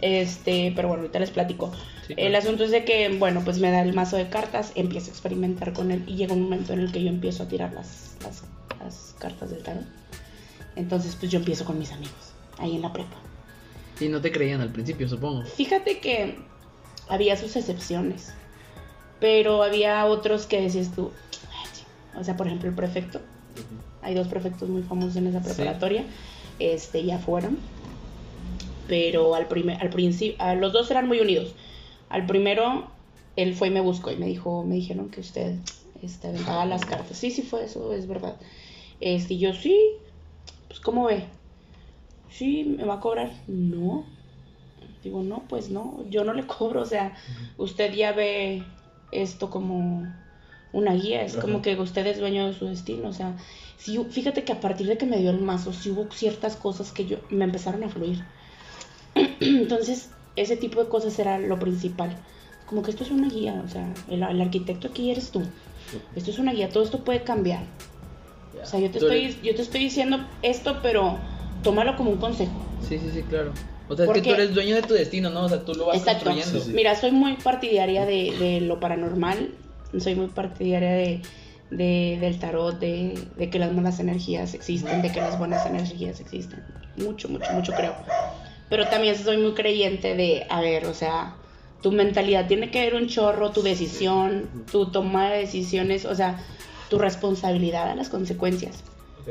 Este, 0.00 0.72
pero 0.74 0.88
bueno, 0.88 1.02
ahorita 1.02 1.20
les 1.20 1.30
platico. 1.30 1.70
Sí, 2.08 2.14
El 2.16 2.34
asunto 2.34 2.64
es 2.64 2.70
de 2.70 2.84
que, 2.84 3.08
bueno, 3.10 3.42
pues 3.44 3.58
me 3.60 3.70
da 3.70 3.82
el 3.82 3.92
mazo 3.94 4.16
de 4.16 4.28
cartas, 4.28 4.72
empiezo 4.74 5.08
a 5.08 5.10
experimentar 5.10 5.72
con 5.72 5.90
él 5.92 6.02
y 6.06 6.16
llega 6.16 6.32
un 6.34 6.42
momento 6.42 6.72
en 6.72 6.80
el 6.80 6.92
que 6.92 7.02
yo 7.02 7.08
empiezo 7.10 7.44
a 7.44 7.48
tirar 7.48 7.72
las, 7.72 8.16
las, 8.24 8.42
las 8.82 9.14
cartas 9.18 9.50
del 9.50 9.62
tarot. 9.62 9.84
Entonces, 10.76 11.16
pues 11.16 11.30
yo 11.30 11.38
empiezo 11.38 11.64
con 11.64 11.78
mis 11.78 11.92
amigos, 11.92 12.32
ahí 12.58 12.74
en 12.76 12.82
la 12.82 12.92
prepa. 12.92 13.16
Y 14.00 14.08
no 14.08 14.20
te 14.20 14.32
creían 14.32 14.60
al 14.60 14.70
principio, 14.72 15.08
supongo. 15.08 15.44
Fíjate 15.44 16.00
que 16.00 16.36
había 17.08 17.36
sus 17.36 17.54
excepciones, 17.56 18.32
pero 19.20 19.62
había 19.62 20.04
otros 20.06 20.46
que 20.46 20.60
decías 20.60 20.90
tú, 20.94 21.12
o 22.16 22.24
sea, 22.24 22.36
por 22.36 22.46
ejemplo, 22.46 22.68
el 22.68 22.74
prefecto. 22.74 23.20
Hay 24.02 24.14
dos 24.14 24.28
prefectos 24.28 24.68
muy 24.68 24.82
famosos 24.82 25.16
en 25.16 25.28
esa 25.28 25.40
Sí. 25.42 25.46
preparatoria. 25.54 26.04
Este, 26.58 27.04
ya 27.04 27.18
fueron. 27.18 27.58
Pero 28.86 29.34
al 29.34 29.48
primer, 29.48 29.80
al 29.80 29.88
principio, 29.90 30.36
los 30.56 30.72
dos 30.72 30.90
eran 30.90 31.08
muy 31.08 31.20
unidos. 31.20 31.54
Al 32.10 32.26
primero, 32.26 32.90
él 33.36 33.54
fue 33.54 33.68
y 33.68 33.70
me 33.70 33.80
buscó 33.80 34.10
y 34.12 34.16
me 34.16 34.26
dijo, 34.26 34.62
me 34.64 34.74
dijeron 34.74 35.08
que 35.08 35.20
usted 35.20 35.56
este, 36.02 36.28
aventaba 36.28 36.66
las 36.66 36.84
cartas. 36.84 37.16
Sí, 37.16 37.30
sí 37.30 37.42
fue 37.42 37.64
eso, 37.64 37.92
es 37.94 38.06
verdad. 38.06 38.36
Este, 39.00 39.38
yo 39.38 39.54
sí, 39.54 39.78
pues 40.74 40.82
¿cómo 40.82 41.04
ve? 41.04 41.24
Sí, 42.28 42.64
¿me 42.64 42.84
va 42.84 42.94
a 42.94 43.00
cobrar? 43.00 43.30
No. 43.46 44.04
Digo, 45.04 45.22
no, 45.22 45.44
pues 45.48 45.70
no, 45.70 46.04
yo 46.10 46.24
no 46.24 46.32
le 46.32 46.46
cobro, 46.48 46.82
o 46.82 46.84
sea, 46.84 47.14
usted 47.58 47.94
ya 47.94 48.10
ve 48.10 48.64
esto 49.12 49.50
como 49.50 50.12
una 50.72 50.94
guía, 50.94 51.22
es 51.22 51.36
como 51.36 51.62
que 51.62 51.78
usted 51.78 52.04
es 52.08 52.18
dueño 52.18 52.48
de 52.48 52.54
su 52.54 52.66
destino, 52.66 53.08
o 53.08 53.12
sea, 53.12 53.36
sí, 53.76 54.04
fíjate 54.10 54.42
que 54.42 54.52
a 54.52 54.60
partir 54.60 54.88
de 54.88 54.98
que 54.98 55.06
me 55.06 55.18
dio 55.18 55.30
el 55.30 55.40
mazo, 55.40 55.72
sí 55.72 55.90
hubo 55.90 56.10
ciertas 56.10 56.56
cosas 56.56 56.90
que 56.90 57.06
yo 57.06 57.18
me 57.30 57.44
empezaron 57.44 57.84
a 57.84 57.88
fluir. 57.88 58.24
Entonces, 59.40 60.10
ese 60.34 60.56
tipo 60.56 60.82
de 60.82 60.88
cosas 60.88 61.16
era 61.20 61.38
lo 61.38 61.60
principal. 61.60 62.16
Como 62.66 62.82
que 62.82 62.90
esto 62.90 63.04
es 63.04 63.12
una 63.12 63.28
guía, 63.28 63.62
o 63.64 63.68
sea, 63.68 63.94
el, 64.08 64.24
el 64.24 64.40
arquitecto 64.40 64.88
aquí 64.88 65.12
eres 65.12 65.30
tú. 65.30 65.42
Esto 66.16 66.32
es 66.32 66.40
una 66.40 66.52
guía, 66.52 66.68
todo 66.70 66.82
esto 66.82 67.04
puede 67.04 67.22
cambiar. 67.22 67.62
O 68.64 68.66
sea, 68.66 68.80
yo 68.80 68.90
te, 68.90 68.98
estoy, 68.98 69.24
eres- 69.24 69.42
yo 69.42 69.54
te 69.54 69.62
estoy 69.62 69.80
diciendo 69.80 70.18
esto, 70.42 70.78
pero 70.82 71.18
tómalo 71.62 71.96
como 71.96 72.10
un 72.10 72.18
consejo. 72.18 72.52
Sí, 72.88 72.98
sí, 72.98 73.10
sí, 73.12 73.22
claro. 73.22 73.52
O 73.88 73.94
sea, 73.96 74.06
es 74.06 74.12
que 74.12 74.22
tú 74.22 74.30
eres 74.30 74.54
dueño 74.54 74.74
de 74.76 74.82
tu 74.82 74.94
destino, 74.94 75.30
¿no? 75.30 75.44
O 75.44 75.48
sea, 75.48 75.60
tú 75.64 75.74
lo 75.74 75.86
vas 75.86 75.98
Exacto. 75.98 76.24
construyendo. 76.24 76.60
Sí, 76.60 76.70
sí. 76.70 76.74
Mira, 76.74 76.96
soy 76.96 77.12
muy 77.12 77.34
partidaria 77.36 78.06
de, 78.06 78.34
de 78.38 78.60
lo 78.62 78.80
paranormal, 78.80 79.50
soy 79.98 80.14
muy 80.14 80.28
partidaria 80.28 80.90
de, 80.92 81.20
de- 81.70 82.18
del 82.20 82.38
tarot, 82.38 82.78
de, 82.78 83.18
de 83.36 83.50
que 83.50 83.58
las 83.58 83.72
malas 83.72 84.00
energías 84.00 84.54
existen, 84.54 85.02
de 85.02 85.12
que 85.12 85.20
las 85.20 85.38
buenas 85.38 85.66
energías 85.66 86.18
existen. 86.20 86.62
Mucho, 86.96 87.28
mucho, 87.28 87.52
mucho 87.52 87.72
creo. 87.74 87.94
Pero 88.70 88.86
también 88.88 89.16
soy 89.16 89.36
muy 89.36 89.52
creyente 89.52 90.14
de, 90.16 90.46
a 90.48 90.60
ver, 90.62 90.86
o 90.86 90.94
sea, 90.94 91.36
tu 91.82 91.92
mentalidad 91.92 92.46
tiene 92.46 92.70
que 92.70 92.80
ver 92.80 92.94
un 92.94 93.08
chorro, 93.08 93.50
tu 93.50 93.62
decisión, 93.62 94.48
tu 94.72 94.86
toma 94.90 95.30
de 95.30 95.40
decisiones, 95.40 96.06
o 96.06 96.14
sea, 96.14 96.38
tu 96.94 96.98
responsabilidad 97.00 97.90
a 97.90 97.94
las 97.94 98.08
consecuencias. 98.08 98.84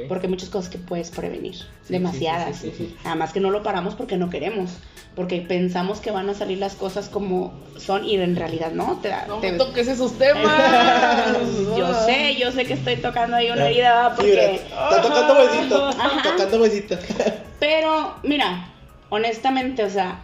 Porque 0.10 0.25
hay 0.25 0.32
muchas 0.32 0.50
cosas 0.50 0.72
que 0.72 0.79
puedes 0.79 1.12
prevenir, 1.12 1.53
sí, 1.55 1.65
demasiadas. 1.89 2.58
sí, 2.58 2.72
sí, 2.72 2.75
sí, 2.77 2.86
sí. 2.89 2.96
Además 3.05 3.32
que 3.32 3.39
no 3.39 3.51
lo 3.51 3.62
paramos 3.62 3.93
porque 3.93 4.17
no 4.17 4.32
queremos, 4.32 4.72
porque 5.15 5.39
pensamos 5.41 6.00
que 6.00 6.10
van 6.10 6.27
a 6.32 6.34
salir 6.34 6.58
las 6.58 6.74
cosas 6.74 7.10
como 7.10 7.53
son 7.77 8.03
y 8.03 8.15
en 8.15 8.36
realidad 8.36 8.72
no. 8.72 8.98
Te, 9.03 9.10
da- 9.10 9.25
No 9.27 9.38
te- 9.38 9.51
me 9.51 9.58
toques 9.60 9.88
esos 9.88 10.17
temas. 10.17 10.51
yo 11.77 11.93
sé, 12.05 12.36
yo 12.39 12.51
sé 12.51 12.65
que 12.65 12.74
estoy 12.74 12.96
tocando 12.96 13.38
ahí 13.38 13.51
una 13.51 13.67
herida 13.67 14.13
porque... 14.15 14.55
está 14.55 15.00
tocando 15.00 15.34
huesito. 15.39 15.86
Ajá. 15.89 16.24
Tocando 16.24 16.62
huesito. 16.62 16.98
Pero, 17.60 18.15
mira, 18.24 18.70
honestamente, 19.10 19.84
o 19.84 19.89
sea, 19.91 20.24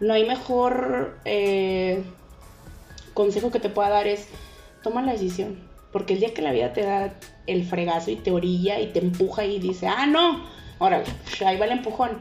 no 0.00 0.12
hay 0.14 0.26
mejor 0.26 1.18
eh, 1.24 2.02
consejo 3.14 3.52
que 3.52 3.60
te 3.60 3.68
pueda 3.68 3.90
dar 3.90 4.08
es 4.08 4.26
toma 4.82 5.02
la 5.02 5.12
decisión. 5.12 5.72
Porque 5.94 6.12
el 6.14 6.18
día 6.20 6.34
que 6.34 6.42
la 6.42 6.50
vida 6.52 6.72
te 6.72 6.82
da 6.82 7.14
el 7.46 7.64
fregazo 7.64 8.10
y 8.10 8.16
te 8.16 8.32
orilla 8.32 8.80
y 8.80 8.88
te 8.88 8.98
empuja 8.98 9.44
y 9.44 9.60
dice, 9.60 9.86
ah, 9.86 10.06
no, 10.06 10.44
órale, 10.80 11.04
ahí 11.46 11.56
va 11.56 11.66
el 11.66 11.70
empujón, 11.72 12.18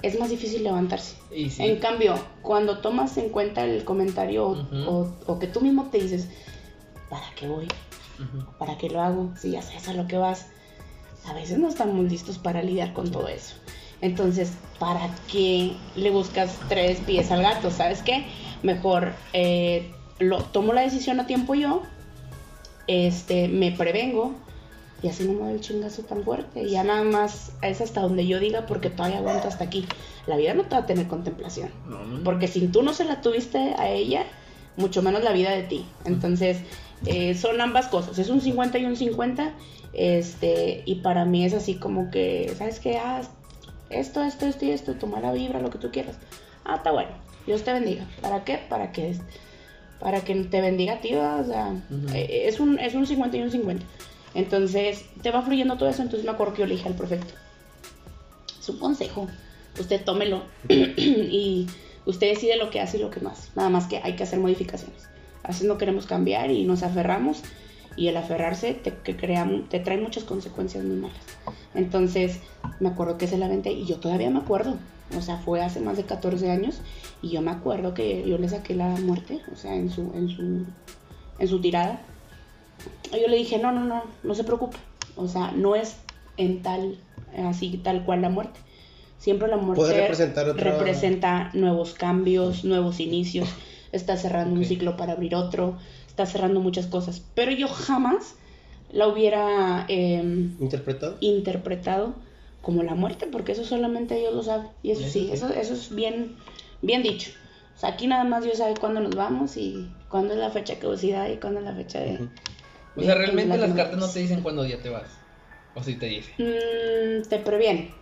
es 0.00 0.18
más 0.18 0.30
difícil 0.30 0.64
levantarse. 0.64 1.16
Sí. 1.30 1.52
En 1.58 1.76
cambio, 1.80 2.14
cuando 2.40 2.78
tomas 2.78 3.18
en 3.18 3.28
cuenta 3.28 3.62
el 3.64 3.84
comentario 3.84 4.46
o- 4.46 4.52
Ujú. 4.52 4.90
o, 4.90 5.12
o 5.26 5.38
que 5.38 5.46
tú 5.46 5.60
mismo 5.60 5.90
te 5.92 5.98
dices, 5.98 6.28
¿para 7.10 7.26
qué 7.36 7.46
voy? 7.46 7.68
¿Para 8.58 8.78
qué 8.78 8.88
lo 8.88 9.00
hago? 9.02 9.30
Si 9.36 9.50
ya 9.50 9.60
sabes 9.62 9.86
a 9.88 9.92
lo 9.92 10.06
que 10.06 10.16
vas. 10.16 10.46
A 11.26 11.34
veces 11.34 11.58
no 11.58 11.68
estamos 11.68 12.02
listos 12.10 12.38
para 12.38 12.62
lidiar 12.62 12.94
con 12.94 13.10
todo 13.10 13.28
eso. 13.28 13.54
Entonces, 14.00 14.52
¿para 14.78 15.10
qué 15.30 15.74
le 15.94 16.10
buscas 16.10 16.56
tres 16.70 17.00
pies 17.00 17.30
al 17.30 17.42
gato? 17.42 17.70
¿Sabes 17.70 18.00
qué? 18.02 18.24
Mejor 18.62 19.12
eh, 19.34 19.90
lo, 20.18 20.38
tomo 20.42 20.72
la 20.72 20.80
decisión 20.80 21.20
a 21.20 21.26
tiempo 21.26 21.54
yo, 21.54 21.82
este, 22.86 23.48
me 23.48 23.72
prevengo 23.72 24.34
y 25.02 25.08
así 25.08 25.24
no 25.24 25.32
me 25.32 25.40
doy 25.40 25.52
el 25.54 25.60
chingazo 25.60 26.02
tan 26.02 26.24
fuerte. 26.24 26.62
Y 26.62 26.70
ya 26.70 26.84
nada 26.84 27.02
más 27.02 27.52
es 27.62 27.80
hasta 27.80 28.00
donde 28.00 28.26
yo 28.26 28.38
diga 28.38 28.66
porque 28.66 28.90
todavía 28.90 29.18
aguanto 29.18 29.48
hasta 29.48 29.64
aquí. 29.64 29.86
La 30.26 30.36
vida 30.36 30.54
no 30.54 30.64
te 30.64 30.74
va 30.74 30.82
a 30.82 30.86
tener 30.86 31.06
contemplación. 31.08 31.70
No, 31.88 32.04
no. 32.04 32.22
Porque 32.22 32.48
si 32.48 32.66
tú 32.68 32.82
no 32.82 32.92
se 32.92 33.04
la 33.04 33.20
tuviste 33.22 33.58
a 33.78 33.88
ella, 33.88 34.24
mucho 34.76 35.02
menos 35.02 35.22
la 35.22 35.32
vida 35.32 35.50
de 35.50 35.62
ti. 35.62 35.86
Entonces, 36.04 36.58
eh, 37.06 37.34
son 37.34 37.60
ambas 37.60 37.88
cosas. 37.88 38.18
Es 38.18 38.28
un 38.28 38.40
50 38.40 38.78
y 38.78 38.84
un 38.84 38.96
50. 38.96 39.54
Este, 39.92 40.82
y 40.84 40.96
para 40.96 41.24
mí 41.24 41.44
es 41.44 41.54
así 41.54 41.76
como 41.76 42.10
que, 42.10 42.52
¿sabes 42.56 42.78
qué? 42.78 42.98
Ah, 42.98 43.22
esto, 43.88 44.22
esto, 44.22 44.46
esto 44.46 44.64
y 44.64 44.70
esto, 44.70 44.94
toma 44.94 45.20
la 45.20 45.32
vibra, 45.32 45.60
lo 45.60 45.70
que 45.70 45.78
tú 45.78 45.90
quieras. 45.90 46.16
Ah, 46.64 46.76
está 46.76 46.92
bueno. 46.92 47.10
Dios 47.46 47.62
te 47.62 47.72
bendiga. 47.72 48.06
¿Para 48.20 48.44
qué? 48.44 48.58
Para 48.68 48.92
que, 48.92 49.16
para 50.00 50.22
que 50.22 50.34
te 50.34 50.60
bendiga 50.60 50.94
a 50.94 51.00
ti, 51.00 51.12
¿verdad? 51.12 51.40
O 51.40 51.44
sea, 51.44 51.74
eh, 52.14 52.44
es, 52.46 52.58
un, 52.58 52.78
es 52.78 52.94
un 52.94 53.06
50 53.06 53.36
y 53.36 53.42
un 53.42 53.50
50. 53.50 53.84
Entonces, 54.34 55.04
te 55.22 55.30
va 55.30 55.42
fluyendo 55.42 55.76
todo 55.76 55.88
eso. 55.88 56.02
Entonces, 56.02 56.24
me 56.24 56.32
acuerdo 56.32 56.54
que 56.54 56.60
yo 56.60 56.66
le 56.66 56.74
dije 56.74 56.88
al 56.88 56.94
prefecto, 56.94 57.34
es 58.58 58.68
un 58.68 58.78
consejo. 58.78 59.28
Usted 59.78 60.02
tómelo 60.04 60.42
y 60.68 61.66
usted 62.06 62.30
decide 62.30 62.56
lo 62.56 62.70
que 62.70 62.80
hace 62.80 62.96
y 62.98 63.00
lo 63.00 63.10
que 63.10 63.20
no 63.20 63.30
hace. 63.30 63.50
Nada 63.54 63.68
más 63.68 63.86
que 63.86 63.98
hay 63.98 64.16
que 64.16 64.22
hacer 64.22 64.38
modificaciones. 64.38 65.08
A 65.42 65.48
veces 65.48 65.66
no 65.66 65.78
queremos 65.78 66.06
cambiar 66.06 66.50
y 66.50 66.64
nos 66.64 66.82
aferramos 66.82 67.42
y 67.96 68.08
el 68.08 68.16
aferrarse 68.16 68.74
te, 68.74 68.94
que 68.94 69.16
crea, 69.16 69.48
te 69.68 69.80
trae 69.80 69.98
muchas 69.98 70.24
consecuencias 70.24 70.84
muy 70.84 70.96
malas. 70.96 71.16
Entonces, 71.74 72.40
me 72.80 72.88
acuerdo 72.88 73.18
que 73.18 73.26
se 73.26 73.38
la 73.38 73.46
aventé 73.46 73.72
y 73.72 73.84
yo 73.86 73.96
todavía 73.96 74.30
me 74.30 74.38
acuerdo. 74.38 74.74
O 75.18 75.22
sea, 75.22 75.38
fue 75.38 75.60
hace 75.60 75.80
más 75.80 75.96
de 75.96 76.04
14 76.04 76.50
años 76.50 76.80
y 77.20 77.30
yo 77.30 77.42
me 77.42 77.50
acuerdo 77.50 77.94
que 77.94 78.24
yo 78.28 78.38
le 78.38 78.48
saqué 78.48 78.74
la 78.74 78.88
muerte, 78.88 79.40
o 79.52 79.56
sea, 79.56 79.74
en 79.74 79.90
su, 79.90 80.02
en 80.14 80.28
su, 80.28 80.64
en 81.38 81.48
su 81.48 81.60
tirada. 81.60 82.00
Y 83.12 83.20
yo 83.20 83.28
le 83.28 83.36
dije, 83.36 83.58
no, 83.58 83.72
no, 83.72 83.84
no, 83.84 84.04
no 84.22 84.34
se 84.34 84.44
preocupe. 84.44 84.76
O 85.16 85.26
sea, 85.26 85.50
no 85.50 85.74
es 85.74 85.96
en 86.36 86.62
tal, 86.62 86.96
así 87.44 87.76
tal 87.82 88.04
cual 88.04 88.22
la 88.22 88.28
muerte. 88.30 88.60
Siempre 89.18 89.48
la 89.48 89.56
muerte 89.58 89.82
representar 89.92 90.48
otra- 90.48 90.70
representa 90.78 91.50
nuevos 91.54 91.92
cambios, 91.94 92.64
nuevos 92.64 93.00
inicios. 93.00 93.48
Está 93.92 94.16
cerrando 94.16 94.54
un 94.54 94.64
ciclo 94.64 94.96
para 94.96 95.12
abrir 95.14 95.34
otro. 95.34 95.76
Está 96.20 96.32
cerrando 96.32 96.60
muchas 96.60 96.86
cosas. 96.86 97.22
Pero 97.34 97.50
yo 97.50 97.66
jamás 97.66 98.34
la 98.92 99.08
hubiera 99.08 99.86
em, 99.88 100.54
¿Interpretado? 100.60 101.16
interpretado 101.20 102.14
como 102.60 102.82
la 102.82 102.94
muerte, 102.94 103.26
porque 103.26 103.52
eso 103.52 103.64
solamente 103.64 104.16
Dios 104.16 104.34
lo 104.34 104.42
sabe. 104.42 104.68
Y 104.82 104.90
eso 104.90 105.00
Eso 105.00 105.10
sí, 105.10 105.30
eso, 105.32 105.48
eso 105.48 105.72
es 105.72 105.94
bien, 105.94 106.36
bien 106.82 107.02
dicho. 107.02 107.30
O 107.74 107.80
sea, 107.80 107.88
aquí 107.88 108.06
nada 108.06 108.24
más 108.24 108.44
Dios 108.44 108.58
sabe 108.58 108.74
cuándo 108.78 109.00
nos 109.00 109.14
vamos 109.16 109.56
y 109.56 109.90
cuándo 110.10 110.34
es 110.34 110.40
la 110.40 110.50
fecha 110.50 110.74
de 110.74 110.80
caducidad 110.80 111.30
y 111.30 111.38
cuándo 111.38 111.60
es 111.60 111.64
la 111.64 111.74
fecha 111.74 112.00
de... 112.00 112.12
Ujú. 112.16 112.28
O 112.96 113.02
sea, 113.02 113.14
realmente 113.14 113.56
las 113.56 113.72
cartas 113.72 113.98
no 113.98 114.06
te 114.06 114.18
dicen 114.18 114.42
cuándo 114.42 114.66
ya 114.66 114.82
te 114.82 114.90
vas. 114.90 115.08
O 115.74 115.82
si 115.82 115.94
te 115.94 116.04
dicen. 116.04 116.34
Mm, 116.36 117.22
te 117.30 117.38
previenen. 117.38 117.94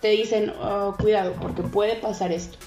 Te 0.00 0.08
dicen, 0.08 0.52
oh, 0.60 0.96
cuidado, 1.00 1.34
porque 1.40 1.62
puede 1.62 1.94
pasar 1.94 2.32
esto. 2.32 2.58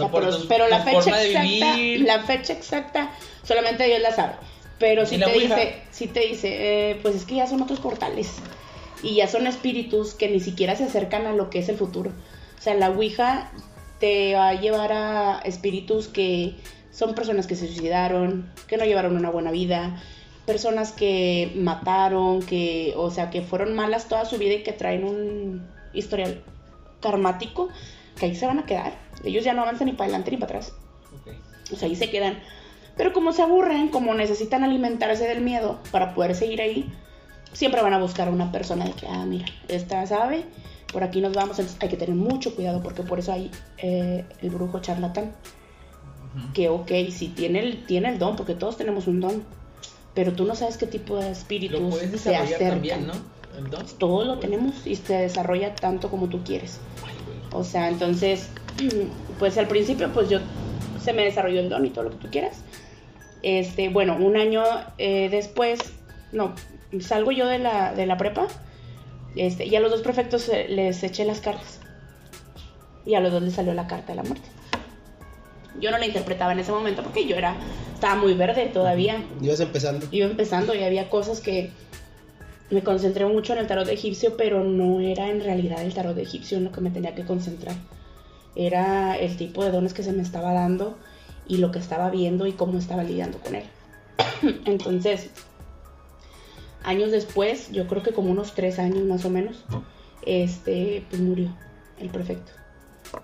Sea, 0.00 0.10
por 0.10 0.48
pero, 0.48 0.68
la 0.68 0.80
fecha 0.80 1.22
exacta, 1.22 1.76
la 2.04 2.22
fecha 2.24 2.52
exacta, 2.52 3.10
solamente 3.42 3.84
Dios 3.84 4.00
la 4.00 4.14
sabe. 4.14 4.34
Pero 4.78 5.06
si 5.06 5.16
¿Y 5.16 5.18
la 5.18 5.26
te 5.26 5.32
Ouija? 5.32 5.56
dice, 5.56 5.82
si 5.90 6.06
te 6.06 6.20
dice, 6.20 6.90
eh, 6.90 6.98
pues 7.02 7.14
es 7.14 7.24
que 7.24 7.36
ya 7.36 7.46
son 7.46 7.60
otros 7.62 7.80
portales. 7.80 8.36
Y 9.02 9.16
ya 9.16 9.28
son 9.28 9.46
espíritus 9.46 10.14
que 10.14 10.28
ni 10.28 10.40
siquiera 10.40 10.76
se 10.76 10.84
acercan 10.84 11.26
a 11.26 11.32
lo 11.32 11.50
que 11.50 11.58
es 11.58 11.68
el 11.68 11.76
futuro. 11.76 12.10
O 12.58 12.62
sea, 12.62 12.74
la 12.74 12.90
Ouija 12.90 13.50
te 13.98 14.34
va 14.34 14.48
a 14.48 14.54
llevar 14.54 14.92
a 14.92 15.40
espíritus 15.44 16.08
que 16.08 16.54
son 16.90 17.14
personas 17.14 17.46
que 17.46 17.56
se 17.56 17.66
suicidaron, 17.66 18.50
que 18.66 18.76
no 18.76 18.84
llevaron 18.84 19.16
una 19.16 19.30
buena 19.30 19.50
vida, 19.50 20.02
personas 20.46 20.92
que 20.92 21.52
mataron, 21.54 22.42
que, 22.42 22.94
o 22.96 23.10
sea, 23.10 23.30
que 23.30 23.42
fueron 23.42 23.74
malas 23.74 24.08
toda 24.08 24.24
su 24.24 24.38
vida 24.38 24.54
y 24.54 24.62
que 24.62 24.72
traen 24.72 25.04
un 25.04 25.66
historial 25.92 26.42
karmático, 27.00 27.68
que 28.18 28.26
ahí 28.26 28.34
se 28.34 28.46
van 28.46 28.58
a 28.58 28.66
quedar. 28.66 28.92
Ellos 29.24 29.44
ya 29.44 29.52
no 29.54 29.62
avanzan 29.62 29.86
ni 29.86 29.92
para 29.92 30.04
adelante 30.04 30.30
ni 30.30 30.36
para 30.36 30.58
atrás. 30.58 30.74
Ok. 31.20 31.34
O 31.72 31.76
sea, 31.76 31.88
ahí 31.88 31.96
se 31.96 32.10
quedan. 32.10 32.38
Pero 32.96 33.12
como 33.12 33.32
se 33.32 33.42
aburren, 33.42 33.88
como 33.88 34.14
necesitan 34.14 34.64
alimentarse 34.64 35.26
del 35.26 35.40
miedo 35.40 35.78
para 35.90 36.14
poder 36.14 36.34
seguir 36.34 36.60
ahí, 36.60 36.92
siempre 37.52 37.82
van 37.82 37.94
a 37.94 37.98
buscar 37.98 38.28
a 38.28 38.30
una 38.30 38.52
persona 38.52 38.84
de 38.84 38.92
que, 38.92 39.06
ah, 39.06 39.24
mira, 39.26 39.46
esta 39.68 40.06
sabe, 40.06 40.44
por 40.92 41.02
aquí 41.02 41.20
nos 41.20 41.32
vamos. 41.32 41.58
Entonces 41.58 41.80
hay 41.80 41.88
que 41.88 41.96
tener 41.96 42.14
mucho 42.14 42.54
cuidado 42.54 42.82
porque 42.82 43.02
por 43.02 43.18
eso 43.18 43.32
hay 43.32 43.50
eh, 43.78 44.24
el 44.42 44.50
brujo 44.50 44.80
charlatán. 44.80 45.32
Que, 46.54 46.68
ok, 46.68 46.90
sí 47.10 47.32
tiene 47.34 47.60
el, 47.60 47.86
tiene 47.86 48.08
el 48.10 48.18
don, 48.18 48.36
porque 48.36 48.54
todos 48.54 48.76
tenemos 48.76 49.06
un 49.06 49.20
don. 49.20 49.44
Pero 50.14 50.32
tú 50.32 50.44
no 50.44 50.54
sabes 50.54 50.76
qué 50.76 50.86
tipo 50.86 51.16
de 51.16 51.30
espíritus 51.30 51.80
Lo 51.80 51.90
puedes 51.90 52.20
se 52.20 52.36
acercan. 52.36 52.70
también, 52.70 53.06
¿no? 53.06 53.14
El 53.56 53.70
don. 53.70 53.86
Todos 53.98 54.26
lo 54.26 54.38
tenemos 54.38 54.86
y 54.86 54.96
se 54.96 55.14
desarrolla 55.14 55.74
tanto 55.74 56.10
como 56.10 56.28
tú 56.28 56.42
quieres. 56.44 56.80
Ay. 57.06 57.14
O 57.52 57.64
sea, 57.64 57.88
entonces, 57.88 58.50
pues 59.38 59.58
al 59.58 59.68
principio, 59.68 60.12
pues 60.12 60.28
yo 60.28 60.38
se 61.02 61.12
me 61.12 61.24
desarrolló 61.24 61.60
el 61.60 61.68
don 61.68 61.84
y 61.86 61.90
todo 61.90 62.04
lo 62.04 62.10
que 62.10 62.16
tú 62.16 62.28
quieras. 62.30 62.62
Este, 63.42 63.88
bueno, 63.88 64.16
un 64.16 64.36
año 64.36 64.62
eh, 64.98 65.28
después, 65.30 65.78
no, 66.32 66.54
salgo 67.00 67.32
yo 67.32 67.46
de 67.46 67.58
la, 67.58 67.94
de 67.94 68.06
la 68.06 68.16
prepa. 68.16 68.46
Este, 69.36 69.66
y 69.66 69.76
a 69.76 69.80
los 69.80 69.90
dos 69.90 70.02
prefectos 70.02 70.48
eh, 70.48 70.66
les 70.68 71.02
eché 71.02 71.24
las 71.24 71.40
cartas. 71.40 71.80
Y 73.06 73.14
a 73.14 73.20
los 73.20 73.32
dos 73.32 73.42
les 73.42 73.54
salió 73.54 73.72
la 73.74 73.86
carta 73.86 74.12
de 74.12 74.16
la 74.16 74.22
muerte. 74.22 74.48
Yo 75.80 75.90
no 75.90 75.98
la 75.98 76.06
interpretaba 76.06 76.52
en 76.52 76.58
ese 76.58 76.72
momento 76.72 77.02
porque 77.02 77.26
yo 77.26 77.36
era, 77.36 77.56
estaba 77.94 78.16
muy 78.16 78.34
verde 78.34 78.66
todavía 78.66 79.22
Ibas 79.40 79.60
empezando. 79.60 80.06
iba 80.10 80.26
empezando 80.26 80.74
y 80.74 80.82
había 80.82 81.08
cosas 81.08 81.40
que 81.40 81.70
me 82.70 82.82
concentré 82.82 83.26
mucho 83.26 83.52
en 83.52 83.58
el 83.58 83.66
tarot 83.66 83.88
egipcio, 83.88 84.36
pero 84.36 84.62
no 84.64 85.00
era 85.00 85.28
en 85.28 85.42
realidad 85.42 85.82
el 85.82 85.92
tarot 85.92 86.16
egipcio 86.18 86.58
en 86.58 86.64
lo 86.64 86.72
que 86.72 86.80
me 86.80 86.90
tenía 86.90 87.14
que 87.14 87.24
concentrar. 87.24 87.74
Era 88.54 89.16
el 89.16 89.36
tipo 89.36 89.64
de 89.64 89.70
dones 89.70 89.92
que 89.92 90.02
se 90.02 90.12
me 90.12 90.22
estaba 90.22 90.52
dando 90.52 90.96
y 91.48 91.58
lo 91.58 91.72
que 91.72 91.80
estaba 91.80 92.10
viendo 92.10 92.46
y 92.46 92.52
cómo 92.52 92.78
estaba 92.78 93.02
lidiando 93.02 93.38
con 93.38 93.56
él. 93.56 93.64
Entonces, 94.66 95.30
años 96.84 97.10
después, 97.10 97.70
yo 97.72 97.86
creo 97.88 98.02
que 98.02 98.12
como 98.12 98.30
unos 98.30 98.54
tres 98.54 98.78
años 98.78 99.04
más 99.04 99.24
o 99.24 99.30
menos, 99.30 99.64
este, 100.22 101.04
pues 101.10 101.20
murió 101.20 101.52
el 101.98 102.08
prefecto. 102.10 102.52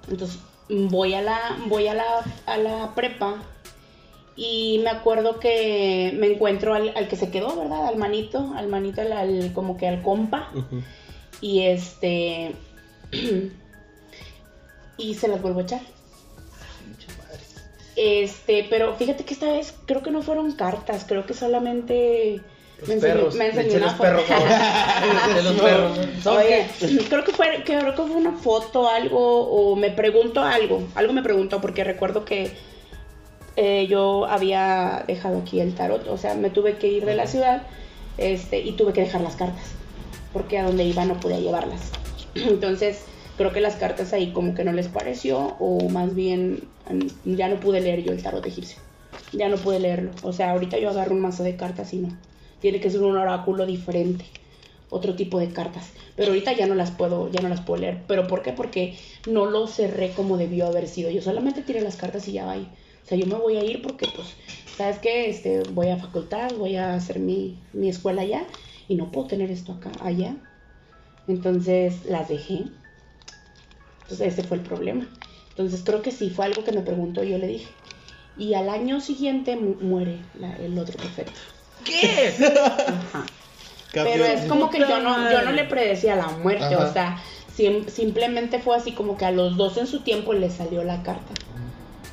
Entonces, 0.09 0.41
voy 0.69 1.15
a 1.15 1.23
la, 1.23 1.39
voy 1.69 1.87
a 1.87 1.95
la, 1.95 2.05
a 2.47 2.57
la 2.57 2.95
prepa 2.95 3.37
Y 4.37 4.81
me 4.85 4.91
acuerdo 4.91 5.41
que 5.41 6.13
me 6.19 6.27
encuentro 6.27 6.75
al, 6.75 6.93
al 6.95 7.09
que 7.09 7.17
se 7.17 7.31
quedó, 7.31 7.57
¿verdad? 7.57 7.87
Al 7.87 7.97
manito, 7.97 8.53
al 8.55 8.69
manito, 8.69 9.01
al, 9.01 9.13
al- 9.13 9.53
como 9.55 9.77
que 9.79 9.89
al 9.89 10.03
compa. 10.03 10.51
Y 11.41 11.63
este. 11.63 12.53
y 14.99 15.15
se 15.15 15.29
las 15.29 15.41
vuelvo 15.41 15.61
a 15.61 15.63
echar. 15.63 15.81
Este, 17.97 18.67
pero 18.69 18.95
fíjate 18.97 19.25
que 19.25 19.33
esta 19.33 19.51
vez 19.51 19.75
creo 19.87 20.03
que 20.03 20.11
no 20.11 20.21
fueron 20.23 20.53
cartas, 20.53 21.07
creo 21.09 21.25
que 21.25 21.33
solamente 21.33 22.43
Los 22.81 22.89
me 22.89 22.95
enseñó, 22.97 23.15
perros. 23.15 23.35
me 23.37 23.47
enseñó 23.47 23.77
una 23.79 23.95
foto. 23.95 24.11
De 25.35 25.43
los 25.43 25.55
perros. 25.63 25.99
¿Son 26.23 26.37
Oye, 26.37 26.67
creo 27.09 27.25
que 27.25 27.33
fue, 27.33 27.63
creo 27.65 27.95
que 27.95 28.03
fue 28.03 28.17
una 28.17 28.33
foto, 28.33 28.87
algo, 28.87 29.49
o 29.49 29.77
me 29.77 29.91
preguntó 29.91 30.43
algo, 30.43 30.83
algo 30.95 31.13
me 31.15 31.23
preguntó, 31.23 31.63
porque 31.63 31.85
recuerdo 31.85 32.27
que 32.27 32.53
eh, 33.57 33.87
yo 33.89 34.27
había 34.27 35.05
dejado 35.07 35.39
aquí 35.39 35.61
el 35.61 35.75
tarot, 35.75 36.07
o 36.09 36.17
sea, 36.17 36.35
me 36.35 36.51
tuve 36.51 36.77
que 36.77 36.89
ir 36.89 37.05
de 37.05 37.17
la 37.17 37.27
ciudad, 37.27 37.63
este, 38.19 38.61
y 38.61 38.73
tuve 38.73 38.93
que 38.93 39.01
dejar 39.03 39.21
las 39.21 39.37
cartas, 39.37 39.65
porque 40.33 40.59
a 40.59 40.65
donde 40.65 40.85
iba 40.85 41.05
no 41.05 41.19
podía 41.21 41.41
llevarlas. 41.41 41.91
Entonces, 42.35 43.05
creo 43.37 43.53
que 43.53 43.61
las 43.61 43.77
cartas 43.77 44.13
ahí 44.13 44.33
como 44.33 44.55
que 44.55 44.65
no 44.65 44.73
les 44.73 44.89
pareció, 44.89 45.57
o 45.59 45.89
más 45.89 46.15
bien 46.15 46.69
ya 47.25 47.49
no 47.49 47.61
pude 47.61 47.81
leer 47.81 48.03
yo 48.03 48.13
el 48.13 48.23
tarot 48.23 48.45
egipcio. 48.47 48.79
Ya 49.33 49.49
no 49.49 49.57
pude 49.57 49.81
leerlo. 49.81 50.13
O 50.23 50.33
sea, 50.33 50.51
ahorita 50.53 50.79
yo 50.79 50.91
agarro 50.91 51.15
un 51.15 51.21
mazo 51.21 51.43
de 51.43 51.57
cartas 51.57 51.93
y 51.93 51.99
no. 51.99 52.17
Tiene 52.61 52.81
que 52.81 52.91
ser 52.91 53.03
un 53.03 53.17
oráculo 53.17 53.67
diferente 53.67 54.25
otro 54.91 55.15
tipo 55.15 55.39
de 55.39 55.49
cartas. 55.49 55.91
Pero 56.15 56.29
ahorita 56.29 56.53
ya 56.53 56.67
no 56.67 56.75
las 56.75 56.91
puedo, 56.91 57.31
ya 57.31 57.41
no 57.41 57.49
las 57.49 57.61
puedo 57.61 57.81
leer. 57.81 58.03
¿Pero 58.07 58.27
por 58.27 58.43
qué? 58.43 58.53
Porque 58.53 58.97
no 59.29 59.47
lo 59.47 59.67
cerré 59.67 60.11
como 60.11 60.37
debió 60.37 60.67
haber 60.67 60.89
sido. 60.89 61.11
Yo 61.11 61.23
solamente 61.23 61.63
tiré 61.63 61.81
las 61.81 61.97
cartas 61.97 62.27
y 62.29 62.33
ya 62.33 62.47
va 62.47 62.53
ahí. 62.53 62.69
O 63.07 63.09
sea, 63.09 63.17
yo 63.17 63.27
me 63.27 63.37
voy 63.37 63.57
a 63.57 63.63
ir 63.65 63.83
porque, 63.83 64.07
pues, 64.17 64.27
¿sabes 64.77 64.99
qué? 64.99 65.31
Este, 65.31 65.63
voy 65.63 65.91
a 65.91 65.97
facultad, 65.97 66.51
voy 66.59 66.75
a 66.75 66.95
hacer 66.95 67.21
mi, 67.21 67.57
mi 67.73 67.89
escuela 67.89 68.23
allá 68.23 68.43
y 68.89 68.97
no 68.97 69.13
puedo 69.13 69.29
tener 69.29 69.49
esto 69.51 69.73
acá, 69.73 69.93
allá. 70.01 70.35
Entonces 71.29 72.05
las 72.07 72.29
dejé. 72.29 72.65
Entonces 74.03 74.33
ese 74.35 74.43
fue 74.43 74.57
el 74.57 74.63
problema. 74.65 75.07
Entonces 75.51 75.83
creo 75.85 76.03
que 76.03 76.11
sí, 76.11 76.31
fue 76.31 76.45
algo 76.47 76.65
que 76.65 76.73
me 76.73 76.81
preguntó 76.83 77.23
y 77.25 77.31
yo 77.31 77.39
le 77.39 77.47
dije. 77.47 77.69
Y 78.37 78.55
al 78.55 78.69
año 78.69 79.01
siguiente 79.01 79.57
mu- 79.57 79.77
muere 79.81 80.19
la- 80.39 80.57
el 80.57 80.77
otro 80.79 80.97
perfecto. 80.99 81.39
¿Qué? 81.85 82.35
Ajá. 82.89 83.25
Pero 83.93 84.25
es 84.25 84.47
como 84.49 84.69
que 84.71 84.79
yo 84.81 85.01
no, 85.01 85.31
yo 85.31 85.43
no 85.43 85.53
le 85.53 85.65
predecía 85.65 86.17
la 86.17 86.27
muerte, 86.29 86.75
Ajá. 86.75 86.89
o 86.89 86.93
sea, 86.93 87.23
sim- 87.55 87.89
simplemente 87.89 88.59
fue 88.59 88.77
así 88.77 88.93
como 88.93 89.17
que 89.17 89.25
a 89.25 89.31
los 89.31 89.57
dos 89.57 89.77
en 89.79 89.87
su 89.87 90.01
tiempo 90.01 90.33
le 90.35 90.51
salió 90.51 90.83
la 90.85 91.03
carta. 91.03 91.33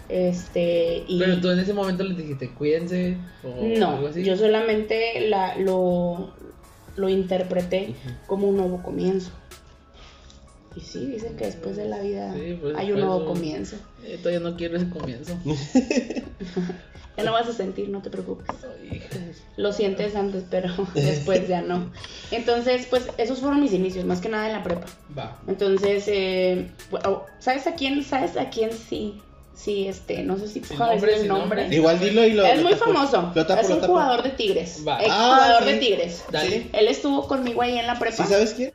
Este, 0.10 1.04
y 1.08 1.20
Pero 1.20 1.40
tú 1.40 1.50
en 1.50 1.60
ese 1.60 1.74
momento 1.74 2.04
les 2.04 2.18
dijiste, 2.18 2.50
cuídense. 2.50 3.18
O 3.44 3.48
algo 3.48 3.78
no, 3.78 4.08
así. 4.08 4.24
yo 4.24 4.36
solamente 4.36 5.28
la, 5.28 5.56
lo, 5.58 6.34
lo 6.96 7.10
interpreté 7.10 7.96
como 8.28 8.48
un 8.48 8.58
nuevo 8.58 8.84
comienzo. 8.84 9.32
Y 10.76 10.82
sí, 10.82 11.06
dicen 11.06 11.36
que 11.38 11.46
después 11.46 11.76
de 11.76 11.86
la 11.86 12.00
vida 12.00 12.34
Sí, 12.34 12.58
pues, 12.60 12.76
hay 12.76 12.92
un 12.92 12.96
después 12.98 13.06
nuevo 13.06 13.26
comienzo. 13.26 13.76
Eh, 14.04 14.18
todavía 14.18 14.40
no 14.40 14.58
quiero 14.58 14.78
ese 14.78 14.90
comienzo. 14.90 15.38
Ya 17.16 17.24
no 17.24 17.32
vas 17.32 17.48
a 17.48 17.54
sentir, 17.54 17.90
no 17.90 18.02
te 18.02 18.10
preocupes. 18.10 18.48
Lo 19.56 19.72
sientes 19.72 20.16
antes, 20.16 20.46
pero 20.50 20.74
después 20.96 21.48
ya 21.48 21.62
no. 21.62 21.92
Entonces, 22.32 22.88
pues 22.90 23.08
esos 23.18 23.40
fueron 23.40 23.62
mis 23.62 23.74
inicios, 23.74 24.06
más 24.06 24.20
que 24.20 24.30
nada 24.30 24.48
en 24.48 24.54
la 24.54 24.64
prepa. 24.64 24.88
Va. 25.16 25.40
Entonces, 25.48 26.06
eh, 26.08 26.72
¿sabes 27.40 27.68
a 27.68 27.76
quién? 27.76 28.04
¿Sabes 28.04 28.36
a 28.38 28.50
quién 28.50 28.72
sí? 28.74 29.22
Sí, 29.56 29.88
este, 29.88 30.24
no 30.24 30.38
sé 30.38 30.48
si 30.48 30.60
puedo 30.62 30.90
decir 30.92 31.10
el 31.10 31.28
nombre. 31.28 31.62
nombre. 31.62 31.76
Igual 31.76 32.00
dilo 32.00 32.26
y 32.26 32.34
lo. 32.34 32.46
Es 32.46 32.58
lo 32.58 32.64
muy 32.64 32.74
tapo. 32.74 32.86
famoso. 32.94 33.32
Lo 33.36 33.46
tapo, 33.46 33.62
es 33.62 33.70
lo 33.70 33.76
un 33.76 33.82
tapo. 33.82 33.94
jugador 33.94 34.24
de 34.24 34.30
Tigres. 34.32 34.84
Va. 34.86 35.00
Ex 35.00 35.10
Ah, 35.12 35.36
jugador 35.36 35.64
sí. 35.64 35.70
de 35.70 35.78
Tigres. 35.78 36.24
Dale. 36.32 36.70
Él 36.74 36.88
estuvo 36.88 37.28
conmigo 37.28 37.62
ahí 37.62 37.78
en 37.78 37.88
la 37.88 37.98
prepa. 38.00 38.18
¿Sí 38.18 38.24
sabes 38.32 38.54
quién? 38.54 38.74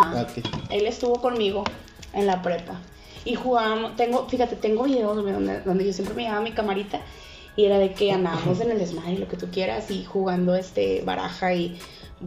Ajá. 0.00 0.12
Ah, 0.20 0.26
ok. 0.30 0.44
Él 0.70 0.86
estuvo 0.86 1.20
conmigo 1.20 1.64
en 2.12 2.26
la 2.26 2.40
prepa. 2.40 2.80
Y 3.24 3.34
jugábamos, 3.34 3.96
tengo, 3.96 4.28
fíjate, 4.28 4.56
tengo 4.56 4.84
videos 4.84 5.16
donde, 5.16 5.60
donde 5.60 5.84
yo 5.84 5.92
siempre 5.92 6.14
me 6.14 6.22
llevaba 6.22 6.40
mi 6.40 6.52
camarita 6.52 7.00
y 7.56 7.64
era 7.64 7.78
de 7.78 7.92
que 7.92 8.12
andábamos 8.12 8.60
en 8.60 8.70
el 8.70 8.78
desmadre 8.78 9.12
y 9.14 9.18
lo 9.18 9.28
que 9.28 9.36
tú 9.36 9.48
quieras 9.50 9.90
y 9.90 10.04
jugando 10.04 10.54
este 10.54 11.02
baraja 11.04 11.52
y 11.52 11.76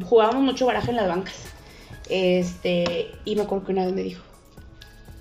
jugábamos 0.08 0.44
mucho 0.44 0.66
baraja 0.66 0.90
en 0.92 0.98
las 0.98 1.08
bancas. 1.08 1.36
Este, 2.10 3.10
y 3.26 3.36
me 3.36 3.44
acuerdo 3.44 3.66
que 3.66 3.72
una 3.72 3.86
vez 3.86 3.94
me 3.94 4.04
dijo, 4.04 4.22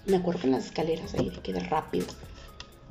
me 0.07 0.17
acuerdo 0.17 0.41
que 0.41 0.47
en 0.47 0.53
las 0.53 0.67
escaleras 0.67 1.15
ahí 1.15 1.31
de 1.31 1.39
que 1.39 1.53
de 1.53 1.61
rápido. 1.61 2.07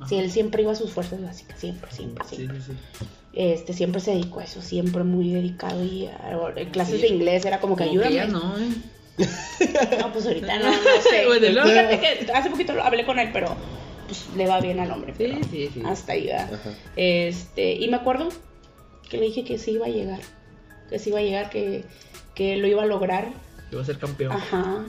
Sí, 0.08 0.16
él 0.16 0.30
siempre 0.30 0.62
iba 0.62 0.72
a 0.72 0.76
sus 0.76 0.92
fuerzas 0.92 1.22
básicas, 1.22 1.58
siempre, 1.60 1.90
siempre, 1.92 2.24
Sí, 2.28 2.36
siempre. 2.36 2.60
sí, 2.62 2.72
sí. 2.98 3.04
Este, 3.32 3.72
siempre 3.74 4.00
se 4.00 4.12
dedicó 4.12 4.40
a 4.40 4.44
eso, 4.44 4.62
siempre 4.62 5.04
muy 5.04 5.30
dedicado 5.32 5.84
y 5.84 6.06
a- 6.06 6.52
en 6.56 6.70
clases 6.70 6.96
Sí. 6.96 7.02
de 7.02 7.08
inglés 7.08 7.44
era 7.44 7.60
como 7.60 7.76
que 7.76 7.84
Como 7.86 8.00
ayúdame. 8.00 8.14
ya 8.16 8.26
no, 8.26 8.56
¿eh? 8.58 8.68
No, 10.00 10.12
pues 10.12 10.26
ahorita 10.26 10.58
no, 10.58 10.70
no 10.70 10.72
sé. 11.10 11.24
Bueno, 11.26 11.48
luego- 11.50 11.68
Fíjate 11.68 12.00
que 12.00 12.32
hace 12.32 12.50
poquito 12.50 12.72
lo- 12.72 12.82
hablé 12.82 13.04
con 13.04 13.18
él, 13.18 13.28
pero 13.32 13.54
pues 14.06 14.24
le 14.36 14.46
va 14.46 14.60
bien 14.60 14.80
al 14.80 14.90
hombre. 14.90 15.12
Sí, 15.16 15.24
pero 15.28 15.44
sí, 15.50 15.70
sí. 15.74 15.82
Hasta 15.84 16.12
ahí. 16.12 16.30
Ajá. 16.30 16.58
Este, 16.96 17.74
y 17.74 17.86
me 17.88 17.96
acuerdo 17.98 18.30
que 19.08 19.18
le 19.18 19.26
dije 19.26 19.44
que 19.44 19.58
sí 19.58 19.72
iba 19.72 19.86
a 19.86 19.90
llegar. 19.90 20.20
Que 20.88 20.98
sí 20.98 21.10
iba 21.10 21.18
a 21.18 21.22
llegar, 21.22 21.50
que, 21.50 21.84
que 22.34 22.56
lo 22.56 22.66
iba 22.66 22.82
a 22.82 22.86
lograr. 22.86 23.28
Voy 23.70 23.82
a 23.82 23.84
ser 23.84 23.98
campeón. 23.98 24.32
Ajá. 24.32 24.86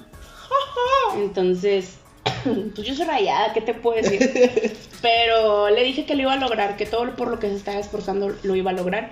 Entonces, 1.17 1.95
pues 2.75 2.87
yo 2.87 2.95
soy 2.95 3.05
rayada, 3.05 3.53
¿qué 3.53 3.61
te 3.61 3.73
puedo 3.73 4.01
decir? 4.01 4.75
Pero 5.01 5.69
le 5.69 5.83
dije 5.83 6.05
que 6.05 6.15
lo 6.15 6.23
iba 6.23 6.33
a 6.33 6.37
lograr, 6.37 6.77
que 6.77 6.85
todo 6.85 7.15
por 7.15 7.29
lo 7.29 7.39
que 7.39 7.49
se 7.49 7.55
estaba 7.55 7.79
esforzando 7.79 8.35
lo 8.43 8.55
iba 8.55 8.71
a 8.71 8.73
lograr. 8.73 9.11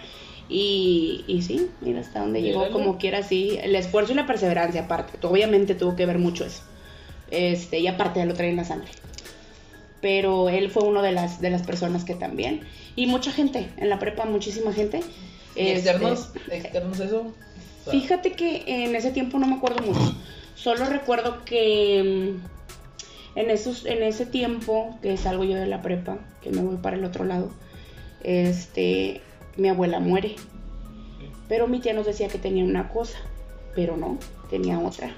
Y, 0.50 1.24
y 1.28 1.44
sí, 1.44 1.70
mira 1.82 2.00
hasta 2.00 2.22
dónde 2.22 2.42
llegó, 2.42 2.72
como 2.72 2.98
quiera, 2.98 3.22
sí. 3.22 3.60
El 3.62 3.76
esfuerzo 3.76 4.14
y 4.14 4.16
la 4.16 4.26
perseverancia, 4.26 4.82
aparte. 4.82 5.26
Obviamente 5.26 5.76
tuvo 5.76 5.96
que 5.96 6.08
ver 6.08 6.18
mucho 6.18 6.44
eso. 6.44 6.64
Este, 7.30 7.80
y 7.80 7.88
aparte 7.88 8.26
lo 8.26 8.34
traía 8.34 8.50
en 8.50 8.58
la 8.58 8.66
sangre. 8.66 8.90
Pero 10.02 10.50
él 10.50 10.72
fue 10.72 10.84
uno 10.84 11.04
de 11.04 11.12
las, 11.12 11.40
de 11.40 11.52
las 11.52 11.62
personas 11.62 12.04
que 12.04 12.16
también. 12.16 12.62
Y 12.96 13.06
mucha 13.06 13.32
gente, 13.32 13.70
en 13.78 13.90
la 13.90 14.00
prepa, 14.00 14.26
muchísima 14.26 14.74
gente. 14.74 15.02
¿Y 15.56 15.68
Este, 15.68 15.92
externos? 15.92 16.30
¿Externos 16.50 17.00
eso? 17.00 17.20
O 17.22 17.84
sea, 17.84 17.92
Fíjate 17.92 18.32
que 18.32 18.64
en 18.66 18.96
ese 18.96 19.12
tiempo 19.12 19.38
no 19.38 19.46
me 19.46 19.56
acuerdo 19.56 19.84
mucho. 19.84 20.16
Solo 20.56 20.86
recuerdo 20.86 21.46
que 21.46 22.34
mm, 22.36 22.59
en, 23.36 23.50
esos, 23.50 23.86
en 23.86 24.04
ese 24.04 24.26
tiempo 24.26 24.98
que 25.02 25.18
salgo 25.18 25.44
yo 25.44 25.56
de 25.56 25.68
la 25.68 25.82
prepa, 25.82 26.18
que 26.42 26.50
me 26.50 26.62
voy 26.62 26.78
para 26.78 26.98
el 26.98 27.06
otro 27.06 27.26
lado, 27.26 27.50
este, 28.24 29.22
mi 29.58 29.70
abuela 29.70 30.00
muere. 30.00 30.36
Pero 31.48 31.68
mi 31.68 31.80
tía 31.80 31.94
nos 31.94 32.06
decía 32.06 32.28
que 32.28 32.38
tenía 32.38 32.64
una 32.64 32.90
cosa, 32.90 33.18
pero 33.76 33.98
no, 33.98 34.18
tenía 34.50 34.80
otra. 34.80 35.12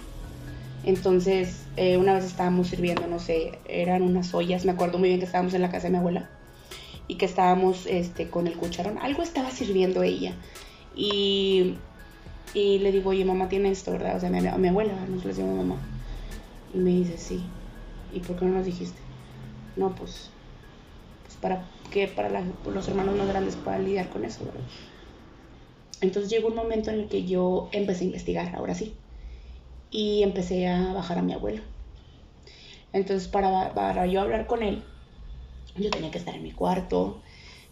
Entonces, 0.83 1.63
eh, 1.77 1.97
una 1.97 2.13
vez 2.13 2.25
estábamos 2.25 2.67
sirviendo, 2.67 3.05
no 3.07 3.19
sé, 3.19 3.59
eran 3.67 4.01
unas 4.01 4.33
ollas, 4.33 4.65
me 4.65 4.71
acuerdo 4.71 4.97
muy 4.97 5.09
bien 5.09 5.19
que 5.19 5.25
estábamos 5.25 5.53
en 5.53 5.61
la 5.61 5.69
casa 5.69 5.87
de 5.87 5.91
mi 5.91 5.97
abuela 5.97 6.29
y 7.07 7.15
que 7.15 7.25
estábamos 7.25 7.85
este, 7.87 8.29
con 8.29 8.47
el 8.47 8.55
cucharón, 8.55 8.97
algo 8.97 9.21
estaba 9.21 9.51
sirviendo 9.51 10.01
ella. 10.01 10.33
Y, 10.95 11.75
y 12.53 12.79
le 12.79 12.91
digo, 12.91 13.11
oye, 13.11 13.25
mamá 13.25 13.49
tiene 13.49 13.69
esto, 13.69 13.91
¿verdad? 13.91 14.15
O 14.15 14.19
sea, 14.19 14.29
mi, 14.29 14.41
mi 14.41 14.67
abuela, 14.67 14.93
nos 15.09 15.23
le 15.23 15.29
decimos 15.29 15.57
mamá. 15.57 15.75
Y 16.73 16.77
me 16.77 16.91
dice, 16.91 17.17
sí. 17.17 17.43
¿Y 18.11 18.21
por 18.21 18.37
qué 18.37 18.45
no 18.45 18.51
nos 18.51 18.65
dijiste? 18.65 19.01
No, 19.75 19.95
pues, 19.95 20.31
pues 21.23 21.37
para 21.37 21.71
que 21.91 22.07
para 22.09 22.29
los 22.65 22.89
hermanos 22.89 23.15
más 23.17 23.27
grandes 23.29 23.57
puedan 23.57 23.85
lidiar 23.85 24.09
con 24.09 24.25
eso, 24.25 24.45
¿verdad? 24.45 24.65
Entonces 26.01 26.29
llegó 26.29 26.49
un 26.49 26.55
momento 26.55 26.89
en 26.91 26.99
el 26.99 27.07
que 27.07 27.25
yo 27.25 27.69
empecé 27.71 28.03
a 28.03 28.07
investigar, 28.07 28.53
ahora 28.55 28.75
sí. 28.75 28.99
Y 29.91 30.23
empecé 30.23 30.67
a 30.67 30.93
bajar 30.93 31.19
a 31.19 31.23
mi 31.23 31.33
abuelo. 31.33 31.63
Entonces, 32.93 33.27
para, 33.27 33.73
para 33.73 34.05
yo 34.05 34.21
hablar 34.21 34.47
con 34.47 34.63
él, 34.63 34.83
yo 35.75 35.89
tenía 35.91 36.11
que 36.11 36.19
estar 36.19 36.35
en 36.35 36.43
mi 36.43 36.53
cuarto, 36.53 37.23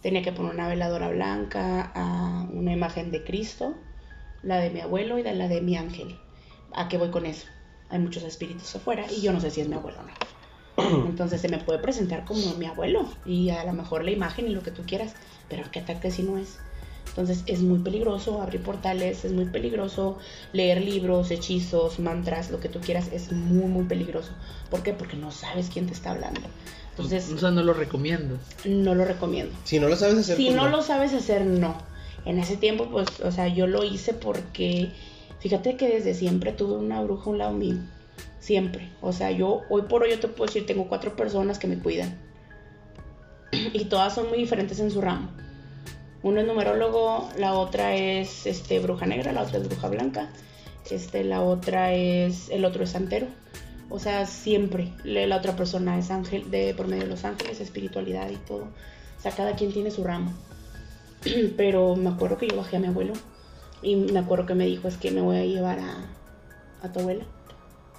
tenía 0.01 0.23
que 0.23 0.31
poner 0.33 0.53
una 0.53 0.67
veladora 0.69 1.09
blanca, 1.09 1.91
a 1.95 2.47
una 2.53 2.73
imagen 2.73 3.11
de 3.11 3.23
Cristo, 3.23 3.75
la 4.43 4.59
de 4.59 4.71
mi 4.71 4.81
abuelo 4.81 5.17
y 5.19 5.23
la 5.23 5.47
de 5.49 5.61
mi 5.61 5.77
ángel. 5.77 6.19
¿A 6.73 6.89
qué 6.89 6.97
voy 6.97 7.11
con 7.11 7.25
eso? 7.25 7.47
Hay 7.89 7.99
muchos 7.99 8.23
espíritus 8.23 8.75
afuera 8.75 9.05
y 9.11 9.21
yo 9.21 9.33
no 9.33 9.39
sé 9.39 9.51
si 9.51 9.61
es 9.61 9.67
mi 9.67 9.75
abuelo 9.75 9.99
o 9.99 10.03
no. 10.03 11.05
Entonces 11.09 11.41
se 11.41 11.49
me 11.49 11.57
puede 11.57 11.79
presentar 11.79 12.25
como 12.25 12.53
mi 12.55 12.65
abuelo 12.65 13.07
y 13.25 13.49
a 13.49 13.63
lo 13.63 13.73
mejor 13.73 14.03
la 14.03 14.11
imagen 14.11 14.47
y 14.47 14.49
lo 14.49 14.61
que 14.61 14.71
tú 14.71 14.83
quieras, 14.85 15.13
pero 15.49 15.63
qué 15.71 15.81
tal 15.81 15.99
que 15.99 16.11
si 16.11 16.23
no 16.23 16.37
es. 16.37 16.57
Entonces 17.09 17.43
es 17.47 17.61
muy 17.61 17.79
peligroso 17.79 18.41
abrir 18.41 18.61
portales, 18.61 19.25
es 19.25 19.31
muy 19.31 19.45
peligroso 19.45 20.19
leer 20.53 20.81
libros, 20.81 21.31
hechizos, 21.31 21.99
mantras, 21.99 22.51
lo 22.51 22.59
que 22.59 22.69
tú 22.69 22.79
quieras, 22.79 23.09
es 23.11 23.31
muy, 23.31 23.65
muy 23.65 23.85
peligroso. 23.85 24.31
¿Por 24.69 24.83
qué? 24.83 24.93
Porque 24.93 25.17
no 25.17 25.31
sabes 25.31 25.69
quién 25.73 25.87
te 25.87 25.93
está 25.93 26.11
hablando. 26.11 26.41
Entonces, 26.91 27.31
o 27.31 27.37
sea, 27.37 27.51
no 27.51 27.63
lo 27.63 27.73
recomiendo. 27.73 28.37
no 28.65 28.93
lo 28.93 29.05
recomiendo. 29.05 29.55
Si 29.63 29.79
no 29.79 29.87
lo 29.87 29.95
sabes 29.95 30.19
hacer, 30.19 30.37
Si 30.37 30.45
pues 30.45 30.55
no 30.55 30.69
lo 30.69 30.81
sabes 30.81 31.13
hacer, 31.13 31.45
no. 31.45 31.75
En 32.25 32.37
ese 32.37 32.57
tiempo, 32.57 32.89
pues, 32.91 33.07
o 33.21 33.31
sea, 33.31 33.47
yo 33.47 33.67
lo 33.67 33.83
hice 33.83 34.13
porque, 34.13 34.91
fíjate 35.39 35.75
que 35.75 35.87
desde 35.89 36.13
siempre 36.13 36.51
tuve 36.51 36.75
una 36.75 37.01
bruja 37.01 37.25
a 37.25 37.29
un 37.29 37.37
lado 37.37 37.53
mío. 37.53 37.77
Siempre. 38.39 38.89
O 39.01 39.11
sea, 39.11 39.31
yo, 39.31 39.61
hoy 39.69 39.83
por 39.83 40.03
hoy, 40.03 40.11
yo 40.11 40.19
te 40.19 40.27
puedo 40.27 40.45
decir, 40.45 40.65
tengo 40.65 40.87
cuatro 40.87 41.15
personas 41.15 41.59
que 41.59 41.67
me 41.67 41.79
cuidan. 41.79 42.17
y 43.51 43.85
todas 43.85 44.15
son 44.15 44.29
muy 44.29 44.37
diferentes 44.37 44.79
en 44.79 44.91
su 44.91 45.01
ramo. 45.01 45.29
Uno 46.21 46.41
es 46.41 46.47
numerólogo, 46.47 47.29
la 47.37 47.53
otra 47.53 47.95
es 47.95 48.45
este, 48.45 48.79
bruja 48.79 49.05
negra, 49.05 49.31
la 49.31 49.43
otra 49.43 49.59
es 49.59 49.67
bruja 49.67 49.87
blanca, 49.87 50.29
este, 50.89 51.23
la 51.23 51.41
otra 51.41 51.93
es, 51.93 52.49
el 52.49 52.65
otro 52.65 52.83
es 52.83 52.89
santero. 52.89 53.27
O 53.89 53.99
sea, 53.99 54.25
siempre 54.25 54.93
la 55.03 55.35
otra 55.35 55.55
persona 55.55 55.97
es 55.97 56.11
ángel, 56.11 56.51
de 56.51 56.73
por 56.75 56.87
medio 56.87 57.03
de 57.03 57.09
los 57.09 57.25
ángeles, 57.25 57.59
espiritualidad 57.59 58.29
y 58.29 58.35
todo. 58.35 58.65
O 59.17 59.21
sea, 59.21 59.31
cada 59.31 59.55
quien 59.55 59.71
tiene 59.71 59.91
su 59.91 60.03
ramo. 60.03 60.31
Pero 61.57 61.95
me 61.95 62.09
acuerdo 62.09 62.37
que 62.37 62.47
yo 62.47 62.57
bajé 62.57 62.77
a 62.77 62.79
mi 62.79 62.87
abuelo 62.87 63.13
y 63.81 63.95
me 63.95 64.19
acuerdo 64.19 64.45
que 64.45 64.55
me 64.55 64.65
dijo, 64.65 64.87
es 64.87 64.97
que 64.97 65.11
me 65.11 65.21
voy 65.21 65.37
a 65.37 65.45
llevar 65.45 65.79
a, 65.79 66.05
a 66.81 66.91
tu 66.91 66.99
abuela 66.99 67.25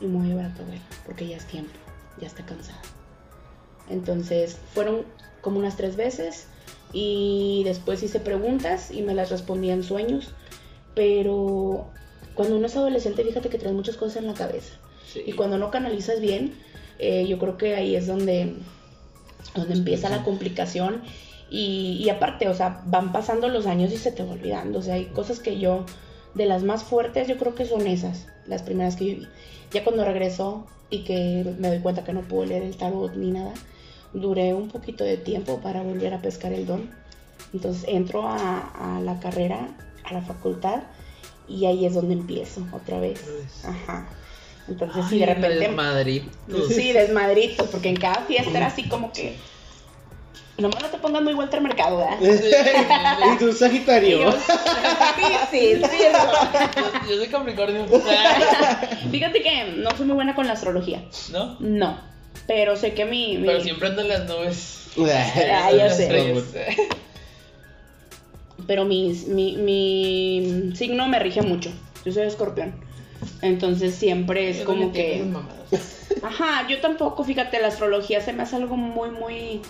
y 0.01 0.07
me 0.07 0.19
voy 0.19 0.27
a 0.27 0.29
llevar 0.31 0.45
a 0.47 0.55
tu 0.55 0.63
abuela 0.63 0.83
porque 1.07 1.27
ya 1.27 1.37
es 1.37 1.47
tiempo, 1.47 1.73
ya 2.21 2.27
está 2.27 2.45
cansada. 2.45 2.81
Entonces 3.89 4.59
fueron 4.75 5.03
como 5.41 5.59
unas 5.59 5.77
tres 5.77 5.97
veces 5.97 6.47
y 6.93 7.63
después 7.65 8.03
hice 8.03 8.21
preguntas 8.21 8.91
y 8.91 9.03
me 9.03 9.15
las 9.15 9.31
respondía 9.31 9.73
en 9.75 9.83
sueños, 9.83 10.29
pero 10.95 11.89
cuando 12.35 12.57
uno 12.57 12.67
es 12.67 12.77
adolescente 12.77 13.25
fíjate 13.25 13.49
que 13.49 13.59
traes 13.59 13.75
muchas 13.75 13.97
cosas 13.97 14.17
en 14.19 14.27
la 14.27 14.35
cabeza 14.35 14.75
Sí. 15.13 15.23
y 15.27 15.33
cuando 15.33 15.59
no 15.59 15.73
canalizas 15.73 16.21
bien, 16.21 16.55
eh, 17.01 17.27
yo 17.27 17.39
creo 17.41 17.57
que 17.59 17.75
ahí 17.75 17.97
es 17.97 18.07
donde, 18.07 18.55
donde 19.57 19.75
empieza 19.75 20.09
la 20.09 20.23
complicación 20.23 21.03
y, 21.51 22.01
y 22.03 22.09
aparte, 22.09 22.49
o 22.49 22.55
sea, 22.55 22.83
van 22.87 23.13
pasando 23.13 23.49
los 23.49 23.67
años 23.67 23.93
y 23.93 23.97
se 23.97 24.13
te 24.13 24.23
va 24.25 24.33
olvidando, 24.33 24.79
o 24.79 24.83
sea, 24.83 24.95
hay 24.95 25.07
cosas 25.07 25.41
que 25.41 25.59
yo, 25.59 25.85
de 26.35 26.47
las 26.47 26.63
más 26.63 26.85
fuertes, 26.85 27.29
yo 27.29 27.37
creo 27.37 27.55
que 27.55 27.67
son 27.67 27.87
esas, 27.87 28.27
las 28.47 28.63
primeras 28.63 28.97
que 28.97 29.05
viví. 29.05 29.29
Ya 29.73 29.85
cuando 29.85 30.05
regresó 30.05 30.67
y 30.89 31.05
que 31.05 31.45
me 31.59 31.69
doy 31.69 31.81
cuenta 31.81 32.05
que 32.05 32.13
no 32.13 32.23
puedo 32.23 32.47
leer 32.47 32.63
el 32.63 32.77
tarot 32.77 33.15
ni 33.15 33.31
nada, 33.33 33.53
duré 34.13 34.55
un 34.55 34.69
poquito 34.69 35.05
de 35.05 35.17
tiempo 35.17 35.61
para 35.61 35.83
volver 35.83 36.15
a 36.15 36.23
pescar 36.23 36.53
el 36.53 36.67
don. 36.67 36.91
Entonces 37.53 37.85
entro 37.89 38.27
a, 38.27 38.97
a 38.97 39.01
la 39.01 39.19
carrera, 39.21 39.69
a 40.05 40.13
la 40.13 40.23
facultad, 40.23 40.83
y 41.49 41.67
ahí 41.67 41.85
es 41.85 41.95
donde 41.95 42.15
empiezo 42.15 42.65
otra 42.73 43.01
vez. 43.01 43.21
Ajá. 43.65 44.09
Entonces, 44.69 45.05
sí, 45.09 45.19
de 45.19 45.27
repente. 45.27 45.69
Madrid. 45.69 46.23
Sí, 46.69 46.93
desmadritos, 46.93 47.69
porque 47.69 47.89
en 47.89 47.97
cada 47.97 48.23
fiesta 48.27 48.57
era 48.57 48.67
así 48.69 48.89
como 48.89 49.13
que. 49.13 49.37
Nomás 50.59 50.83
no 50.83 50.89
te 50.89 50.99
pongas 50.99 51.23
muy 51.23 51.33
al 51.33 51.61
mercado, 51.63 51.99
¿verdad? 51.99 52.19
y 53.35 53.39
tú, 53.39 53.53
Sagitario. 53.53 54.31
yo, 54.31 54.33
sí, 55.51 55.81
sí. 55.91 56.05
Yo 57.09 57.17
soy 57.17 57.29
Capricornio. 57.29 57.87
Fíjate 59.11 59.43
que 59.43 59.65
no 59.79 59.91
soy 59.97 60.07
muy 60.07 60.17
buena 60.17 60.35
con 60.35 60.47
la 60.47 60.53
astrología. 60.53 61.03
¿No? 61.33 61.57
No. 61.61 61.99
Pero 62.47 62.77
sé 62.77 62.93
que 62.93 63.07
mi. 63.07 63.39
mi- 63.39 63.47
Pero 63.47 63.61
siempre 63.63 63.89
ando 63.89 64.03
en 64.03 64.09
las 64.09 64.27
nubes. 64.29 64.89
Ah, 64.99 65.71
ya 65.73 65.89
sé. 65.89 66.77
Pero 68.67 68.85
mi, 68.85 69.13
mi, 69.29 69.57
mi 69.57 70.73
signo 70.77 71.09
me 71.09 71.19
rige 71.19 71.43
mucho. 71.43 71.71
Yo 72.05 72.13
soy 72.13 72.25
escorpión. 72.25 72.75
Entonces 73.43 73.95
siempre 73.95 74.51
es 74.51 74.59
Yo 74.61 74.65
como 74.67 74.93
que. 74.93 75.25
Ajá, 76.23 76.67
yo 76.69 76.81
tampoco, 76.81 77.25
fíjate, 77.25 77.61
la 77.61 77.69
astrología 77.69 78.21
se 78.21 78.33
me 78.33 78.43
hace 78.43 78.57
algo 78.57 78.77
muy, 78.77 79.11
muy 79.11 79.63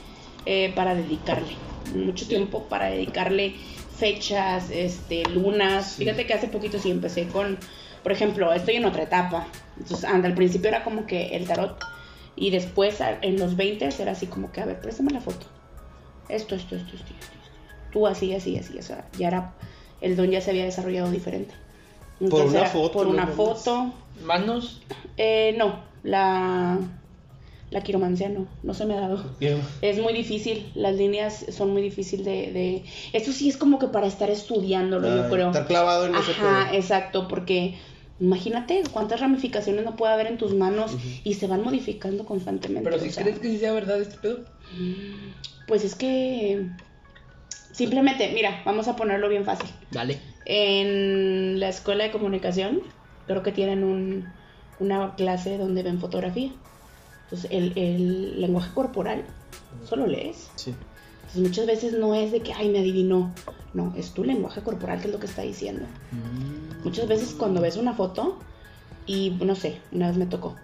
eh, 0.47 0.73
para 0.75 0.95
dedicarle. 0.95 1.55
Mucho 1.95 2.27
tiempo 2.27 2.65
para 2.65 2.87
dedicarle 2.87 3.55
fechas, 3.97 4.71
este, 4.71 5.25
lunas. 5.29 5.93
Sí. 5.93 6.05
Fíjate 6.05 6.27
que 6.27 6.35
hace 6.35 6.49
poquito 6.49 6.79
sí 6.79 6.91
empecé 6.91 7.29
con, 7.29 7.59
por 8.03 8.13
ejemplo, 8.13 8.53
estoy 8.53 8.77
en 8.77 8.85
otra 8.85 9.03
etapa. 9.03 9.47
Entonces, 9.79 10.05
anda, 10.05 10.29
al 10.29 10.35
principio 10.35 10.69
era 10.69 10.85
como 10.85 11.07
que 11.07 11.37
el 11.37 11.47
tarot. 11.47 11.79
Y 12.37 12.51
después, 12.51 12.99
en 13.01 13.39
los 13.39 13.57
20, 13.57 13.89
era 13.99 14.13
así 14.13 14.27
como 14.27 14.51
que, 14.53 14.61
a 14.61 14.65
ver, 14.67 14.81
préstame 14.81 15.11
la 15.11 15.21
foto. 15.21 15.47
Esto, 16.29 16.55
esto, 16.55 16.77
esto, 16.77 16.95
esto, 16.95 17.13
esto. 17.13 17.15
esto. 17.15 17.51
Tú 17.93 18.07
así, 18.07 18.35
así, 18.35 18.57
así. 18.57 18.79
O 18.79 18.83
sea, 18.83 19.07
ya 19.19 19.29
era, 19.29 19.55
el 20.01 20.17
don 20.17 20.31
ya 20.31 20.41
se 20.41 20.51
había 20.51 20.65
desarrollado 20.65 21.11
diferente. 21.11 21.55
Por 22.29 22.47
una 22.47 22.67
foto, 22.67 22.93
Por 22.93 23.07
una 23.07 23.27
foto. 23.27 23.93
Manos. 24.25 24.83
Eh, 25.17 25.55
no, 25.59 25.81
la, 26.03 26.79
la 27.71 27.81
quiromancia 27.83 28.29
no, 28.29 28.47
no 28.63 28.75
se 28.75 28.85
me 28.85 28.95
ha 28.95 29.01
dado. 29.01 29.25
Es 29.81 29.99
muy 30.01 30.13
difícil, 30.13 30.71
las 30.75 30.97
líneas 30.97 31.47
son 31.51 31.71
muy 31.73 31.83
difíciles 31.83 32.27
de, 32.27 32.53
de... 32.53 32.85
Esto 33.13 33.31
sí 33.33 33.49
es 33.49 33.57
como 33.57 33.79
que 33.79 33.87
para 33.89 34.07
estar 34.09 34.29
estudiándolo, 34.31 35.07
yo 35.09 35.23
Ah, 35.25 35.29
creo. 35.31 35.47
Estar 35.49 35.67
clavado 35.67 36.07
en 36.07 36.15
ese 36.17 36.33
Ajá, 36.33 36.67
pedo. 36.71 36.79
exacto, 36.79 37.29
porque 37.29 37.77
imagínate 38.19 38.83
cuántas 38.93 39.21
ramificaciones 39.21 39.85
no 39.85 39.95
puede 39.97 40.13
haber 40.13 40.27
en 40.27 40.37
tus 40.37 40.53
manos 40.55 40.97
y 41.25 41.35
se 41.35 41.47
van 41.47 41.63
modificando 41.63 42.25
constantemente. 42.25 42.91
Pero 42.91 43.03
si 43.03 43.11
sea, 43.11 43.23
crees 43.23 43.39
que 43.39 43.49
sí 43.49 43.59
sea 43.59 43.73
verdad 43.73 44.01
este 44.01 44.19
pedo. 44.19 44.41
Pues 45.69 45.85
es 45.85 45.95
que... 45.95 46.67
Simplemente, 47.73 48.31
mira, 48.35 48.63
vamos 48.65 48.89
a 48.89 48.97
ponerlo 48.97 49.29
bien 49.29 49.45
fácil. 49.45 49.71
Dale. 49.93 50.19
En 50.45 51.61
la 51.61 51.69
escuela 51.69 52.03
de 52.05 52.11
comunicación, 52.11 52.81
creo 53.29 53.43
que 53.45 53.53
tienen 53.53 53.85
un, 53.85 54.27
una 54.81 55.15
clase 55.15 55.57
donde 55.57 55.83
ven 55.85 56.01
fotografía. 56.01 56.51
Entonces, 57.31 57.51
el, 57.53 57.73
el 57.77 58.41
lenguaje 58.41 58.73
corporal 58.75 59.25
solo 59.89 60.07
lees. 60.07 60.51
Sí. 60.57 60.75
Entonces, 61.21 61.43
muchas 61.43 61.67
veces 61.67 61.93
no 61.93 62.15
es 62.15 62.33
de 62.33 62.41
que, 62.41 62.53
ay, 62.53 62.69
me 62.71 62.81
adivinó. 62.81 63.33
No, 63.73 63.95
es 63.97 64.11
tu 64.13 64.25
lenguaje 64.25 64.63
corporal 64.63 65.01
que 65.01 65.07
es 65.07 65.13
lo 65.13 65.21
que 65.21 65.27
está 65.27 65.43
diciendo. 65.43 65.87
Muchas 66.83 67.07
veces 67.07 67.35
cuando 67.39 67.61
ves 67.61 67.77
una 67.77 67.95
foto, 67.95 68.39
y 69.07 69.31
no 69.31 69.55
sé, 69.55 69.81
una 69.93 70.09
vez 70.09 70.17
me 70.17 70.27
tocó, 70.27 70.57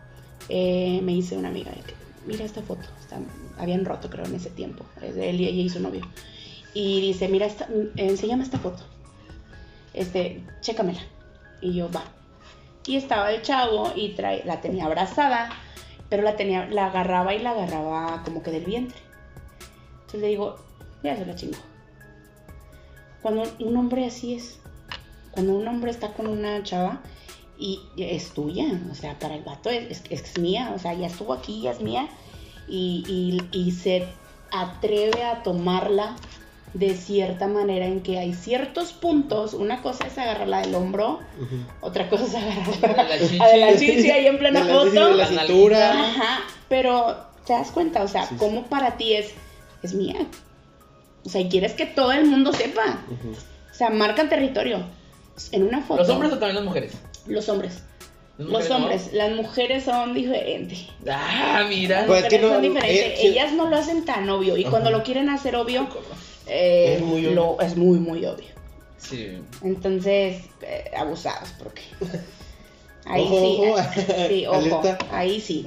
eh, 0.48 1.00
me 1.05 1.12
hice 1.12 1.37
una 1.37 1.48
amiga 1.50 1.70
de 1.70 1.83
que, 1.83 1.94
mira 2.26 2.44
esta 2.44 2.62
foto, 2.62 2.83
está- 3.00 3.20
habían 3.59 3.85
roto 3.85 4.11
creo 4.11 4.24
en 4.24 4.35
ese 4.35 4.50
tiempo, 4.50 4.85
es 5.02 5.14
de 5.14 5.31
él 5.31 5.40
y 5.40 5.46
ella 5.46 5.62
y 5.62 5.68
su 5.68 5.79
novio. 5.81 6.02
Y 6.74 7.00
dice, 7.00 7.29
mira, 7.29 7.46
esta, 7.46 7.66
mm, 7.68 7.96
enséñame 7.98 8.42
esta 8.42 8.59
foto, 8.59 8.83
este, 9.94 10.44
chécamela. 10.61 11.00
Y 11.61 11.74
yo, 11.74 11.90
va. 11.90 12.02
Y 12.87 12.96
estaba 12.96 13.33
el 13.33 13.42
chavo 13.42 13.92
y 13.96 14.11
trae, 14.11 14.42
la 14.44 14.61
tenía 14.61 14.85
abrazada, 14.87 15.48
pero 16.09 16.23
la 16.23 16.37
tenía, 16.37 16.66
la 16.66 16.87
agarraba 16.87 17.35
y 17.35 17.38
la 17.40 17.51
agarraba 17.51 18.23
como 18.25 18.42
que 18.42 18.51
del 18.51 18.64
vientre. 18.64 18.99
Entonces 19.92 20.21
le 20.21 20.29
digo, 20.29 20.57
ya 21.03 21.16
se 21.16 21.27
la 21.27 21.35
chingó. 21.35 21.59
Cuando 23.23 23.42
un 23.61 23.77
hombre 23.77 24.07
así 24.07 24.35
es, 24.35 24.59
cuando 25.33 25.55
un 25.57 25.66
hombre 25.66 25.90
está 25.90 26.12
con 26.12 26.27
una 26.29 26.62
chava 26.62 27.01
y 27.59 27.81
es 27.97 28.31
tuya, 28.33 28.66
o 28.90 28.95
sea, 28.95 29.19
para 29.19 29.35
el 29.35 29.42
vato 29.42 29.71
es, 29.71 30.03
es- 30.11 30.25
es 30.27 30.38
mía, 30.38 30.73
o 30.75 30.79
sea, 30.79 30.95
ya 30.95 31.07
estuvo 31.07 31.33
aquí, 31.33 31.62
ya 31.62 31.73
es 31.73 31.81
mía, 31.81 32.09
y- 32.69 33.40
y 33.53 33.71
se 33.73 34.07
atreve 34.53 35.25
a 35.25 35.42
tomarla 35.42 36.16
de 36.74 36.94
cierta 36.94 37.46
manera 37.48 37.87
en 37.87 38.02
que 38.02 38.18
hay 38.18 38.35
ciertos 38.35 38.92
puntos, 38.92 39.55
una 39.55 39.81
cosa 39.83 40.07
es 40.07 40.18
agarrarla 40.18 40.61
del 40.61 40.74
hombro, 40.74 41.20
otra 41.81 42.09
cosa 42.11 42.24
es 42.24 42.35
agarrarla 42.35 43.05
De 43.05 43.09
la 43.09 43.18
chichi. 43.29 43.40
a 43.42 43.46
de 43.48 43.57
la 43.59 43.76
chichi 43.79 44.11
ahí 44.11 44.26
en 44.26 44.38
plena 44.38 44.61
De 44.62 44.66
la- 44.72 44.74
foto. 44.74 44.90
de 44.90 45.14
la 45.14 45.16
La 45.16 45.26
cintura. 45.26 45.92
Ajá, 45.92 46.40
pero 46.68 47.16
te 47.46 47.52
das 47.55 47.70
cuenta, 47.70 48.02
o 48.02 48.09
sea, 48.09 48.22
Sí, 48.24 48.35
sí. 48.35 48.37
cómo 48.38 48.64
para 48.66 48.96
ti 48.96 49.14
es, 49.14 49.31
es 49.83 49.94
mía. 49.94 50.16
O 51.24 51.29
sea, 51.29 51.40
y 51.40 51.48
quieres 51.48 51.72
que 51.72 51.87
todo 51.87 52.12
el 52.12 52.26
mundo 52.26 52.52
sepa. 52.52 53.00
O 53.70 53.74
sea, 53.74 53.90
marcan 53.90 54.29
territorio. 54.29 54.85
En 55.52 55.64
una 55.64 55.81
foto. 55.83 56.00
¿Los 56.02 56.09
hombres 56.11 56.33
o 56.33 56.38
también 56.38 56.57
las 56.57 56.64
mujeres? 56.64 56.92
Los 57.26 57.48
hombres. 57.48 57.83
Las 58.38 58.48
Los 58.48 58.70
hombres. 58.70 59.12
Las 59.12 59.33
mujeres 59.35 59.85
son 59.85 60.14
diferentes. 60.14 60.87
Ah, 61.11 61.64
mira. 61.68 61.98
Las 62.00 62.07
Pues 62.07 62.22
es 62.24 62.29
que 62.31 62.38
mujeres 62.38 62.48
no- 62.48 62.55
son 62.55 62.62
diferentes. 62.62 63.18
eh. 63.20 63.26
Ellas 63.26 63.52
no 63.52 63.68
lo 63.68 63.76
hacen 63.76 64.05
tan 64.05 64.29
obvio. 64.31 64.57
Y 64.57 64.64
cuando 64.64 64.90
lo 64.90 65.02
quieren 65.02 65.29
hacer 65.31 65.57
obvio, 65.57 65.88
eh, 66.48 66.94
Es 66.96 67.02
muy 67.02 67.22
lo- 67.22 67.61
es 67.61 67.76
muy, 67.76 67.98
muy 67.98 68.24
obvio. 68.26 68.46
Sí. 68.98 69.38
Entonces, 69.62 70.42
eh, 70.62 70.90
abusados, 70.96 71.50
porque. 71.62 71.82
Ahí 73.09 73.22
Ojo, 73.22 73.38
sí. 73.40 73.70
ojo. 73.70 74.28
Sí, 74.28 74.46
ojo. 74.48 74.56
Alerta. 74.80 74.98
Ahí 75.12 75.40
sí. 75.40 75.64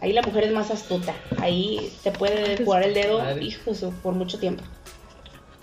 Ahí 0.00 0.12
la 0.14 0.22
mujer 0.22 0.44
es 0.44 0.52
más 0.52 0.70
astuta. 0.70 1.14
Ahí 1.38 1.92
te 2.02 2.10
puede 2.12 2.56
jugar 2.64 2.82
el 2.82 2.94
dedo, 2.94 3.18
Madre. 3.18 3.44
hijo, 3.44 3.70
eso, 3.72 3.92
por 4.02 4.14
mucho 4.14 4.38
tiempo. 4.38 4.64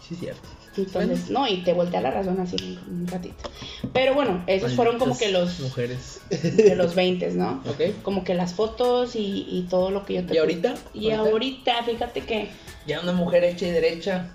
Sí, 0.07 0.15
cierto. 0.15 0.47
Entonces, 0.77 1.29
no, 1.29 1.47
y 1.47 1.63
te 1.63 1.71
voltea 1.73 2.01
la 2.01 2.11
razón 2.11 2.39
así 2.41 2.77
un, 2.87 3.07
ratito. 3.07 3.49
Pero 3.93 4.13
bueno, 4.13 4.43
esos 4.45 4.73
fueron 4.73 4.99
como 4.99 5.17
que 5.17 5.31
los 5.31 5.59
Mujeres. 5.61 6.19
de 6.29 6.75
los 6.75 6.93
20, 6.93 7.31
¿no? 7.31 7.63
Ok. 7.69 8.03
Como 8.03 8.23
que 8.23 8.35
las 8.35 8.53
fotos 8.53 9.15
y, 9.15 9.47
y 9.49 9.65
todo 9.69 9.89
lo 9.89 10.05
que 10.05 10.15
yo 10.15 10.25
te 10.25 10.35
¿Y 10.35 10.37
ahorita? 10.37 10.75
Y 10.93 11.11
ahorita, 11.11 11.81
fíjate 11.83 12.21
que 12.21 12.49
Ya 12.85 12.99
una 12.99 13.13
mujer 13.13 13.45
hecha 13.45 13.65
y 13.65 13.71
derecha. 13.71 14.29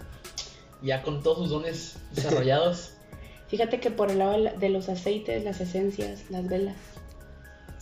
Ya 0.82 1.02
con 1.02 1.22
todos 1.22 1.38
sus 1.38 1.50
dones 1.50 1.96
desarrollados. 2.14 2.92
fíjate 3.48 3.80
que 3.80 3.90
por 3.90 4.10
el 4.10 4.18
lado 4.18 4.36
de, 4.58 4.68
los 4.68 4.88
aceites, 4.88 5.44
las 5.44 5.60
esencias, 5.60 6.30
las 6.30 6.48
velas, 6.48 6.76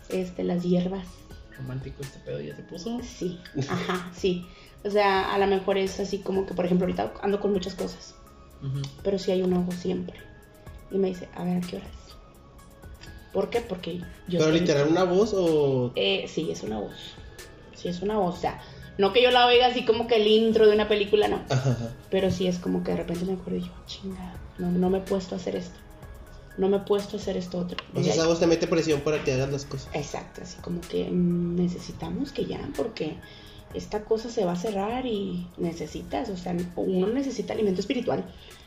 este, 0.08 0.44
las 0.44 0.62
hierbas, 0.62 1.06
Romántico 1.56 2.02
este 2.02 2.20
pedo 2.20 2.40
ya 2.40 2.54
se 2.54 2.62
puso. 2.62 3.00
sí, 3.02 3.40
ajá, 3.68 4.11
sí. 4.14 4.46
O 4.84 4.90
sea, 4.90 5.34
a 5.34 5.38
lo 5.38 5.46
mejor 5.46 5.76
es 5.76 5.98
así 5.98 6.18
como 6.18 6.46
que, 6.46 6.54
por 6.54 6.64
ejemplo, 6.64 6.87
ahorita 6.87 7.14
ando 7.20 7.40
con 7.40 7.52
muchas 7.52 7.74
cosas, 7.74 8.14
pero 9.02 9.18
sí 9.18 9.32
hay 9.32 9.42
un 9.42 9.52
ojo 9.52 9.72
siempre. 9.72 10.16
Y 10.90 10.98
me 10.98 11.08
dice, 11.08 11.28
a 11.34 11.44
ver, 11.44 11.58
¿a 11.58 11.61
qué 11.66 11.76
horas? 11.76 11.90
¿Por 13.32 13.50
qué? 13.50 13.61
Porque 13.61 14.00
yo... 14.28 14.38
Pero 14.38 14.52
literal, 14.52 14.88
una 14.88 15.04
voz 15.04 15.34
o. 15.34 15.92
Eh, 15.96 16.26
sí, 16.28 16.50
es 16.50 16.62
una 16.62 16.78
voz. 16.78 17.14
Sí, 17.74 17.88
es 17.88 18.00
una 18.02 18.18
voz. 18.18 18.37
O 18.37 18.40
sea, 18.40 18.61
No 18.98 19.12
que 19.12 19.22
yo 19.22 19.30
la 19.30 19.46
oiga 19.46 19.66
así 19.66 19.84
como 19.84 20.06
que 20.08 20.16
el 20.16 20.26
intro 20.26 20.66
de 20.66 20.74
una 20.74 20.88
película, 20.88 21.28
no. 21.28 21.40
Ajá, 21.48 21.70
ajá. 21.70 21.94
Pero 22.11 22.30
sí 22.30 22.46
es 22.48 22.58
como 22.58 22.82
que 22.82 22.90
de 22.90 22.98
repente 22.98 23.24
me 23.24 23.34
acuerdo 23.34 23.58
y 23.58 23.62
yo, 23.62 23.72
chingada, 23.87 24.34
no, 24.58 24.70
no 24.70 24.90
me 24.90 24.98
he 24.98 25.00
puesto 25.00 25.37
a 25.37 25.38
hacer 25.38 25.56
esto. 25.56 25.78
No 26.58 26.68
me 26.68 26.78
he 26.78 26.80
puesto 26.80 27.16
a 27.16 27.20
hacer 27.20 27.37
esto 27.37 27.58
otro. 27.58 27.78
O 27.94 28.02
sea, 28.02 28.26
voz 28.26 28.40
te 28.40 28.48
mete 28.48 28.66
presión 28.66 29.00
para 29.02 29.22
que 29.22 29.32
hagas 29.32 29.50
las 29.52 29.64
cosas. 29.64 29.88
Exacto, 29.94 30.42
así 30.42 30.61
como 30.61 30.80
que 30.80 31.08
mm, 31.08 31.54
necesitamos 31.54 32.32
que 32.32 32.46
ya, 32.46 32.68
porque 32.76 33.16
esta 33.74 34.04
cosa 34.04 34.30
se 34.30 34.44
va 34.44 34.52
a 34.52 34.56
cerrar 34.56 35.06
y 35.06 35.46
necesitas, 35.56 36.28
o 36.30 36.37
sea, 36.37 36.56
uno 36.76 37.06
necesita 37.06 37.52
alimento 37.52 37.80
espiritual. 37.80 38.24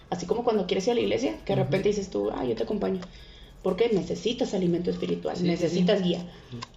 Así 0.10 0.26
como 0.26 0.44
cuando 0.44 0.68
quieres 0.68 0.86
ir 0.88 0.92
a 0.92 0.96
la 0.96 1.02
iglesia, 1.02 1.38
que 1.46 1.56
de 1.56 1.64
repente 1.64 1.90
dices 1.90 2.10
tú, 2.10 2.32
ah, 2.32 2.46
yo 2.46 2.56
te 2.56 2.64
acompaño. 2.64 3.02
Porque 3.64 3.90
necesitas 3.94 4.54
alimento 4.54 4.90
espiritual, 4.90 5.38
sí, 5.38 5.44
necesitas 5.44 6.00
sí. 6.00 6.06
guía. 6.06 6.26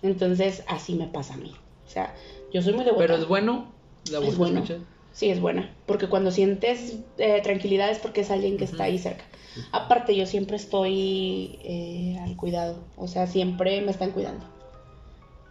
Entonces, 0.02 0.62
así 0.68 0.94
me 0.94 1.06
pasa 1.06 1.34
a 1.34 1.36
mí. 1.36 1.52
O 1.86 1.90
sea, 1.90 2.14
yo 2.54 2.62
soy 2.62 2.72
muy 2.72 2.84
devota. 2.84 3.02
Pero 3.06 3.16
es 3.16 3.28
bueno 3.28 3.66
la 4.10 4.20
voz 4.20 4.28
Es 4.30 4.38
bueno. 4.38 4.60
escuchas. 4.60 4.80
Sí, 5.12 5.28
es 5.28 5.40
buena. 5.40 5.70
Porque 5.86 6.08
cuando 6.08 6.30
sientes 6.30 6.96
eh, 7.18 7.40
tranquilidad 7.42 7.90
es 7.90 7.98
porque 7.98 8.22
es 8.22 8.30
alguien 8.30 8.56
que 8.56 8.64
está 8.64 8.76
Ujú. 8.78 8.84
ahí 8.84 8.98
cerca. 8.98 9.24
Aparte, 9.70 10.16
yo 10.16 10.26
siempre 10.26 10.56
estoy 10.56 11.58
eh, 11.62 12.18
al 12.22 12.34
cuidado. 12.36 12.78
O 12.96 13.06
sea, 13.06 13.26
siempre 13.26 13.80
me 13.82 13.90
están 13.92 14.10
cuidando. 14.12 14.44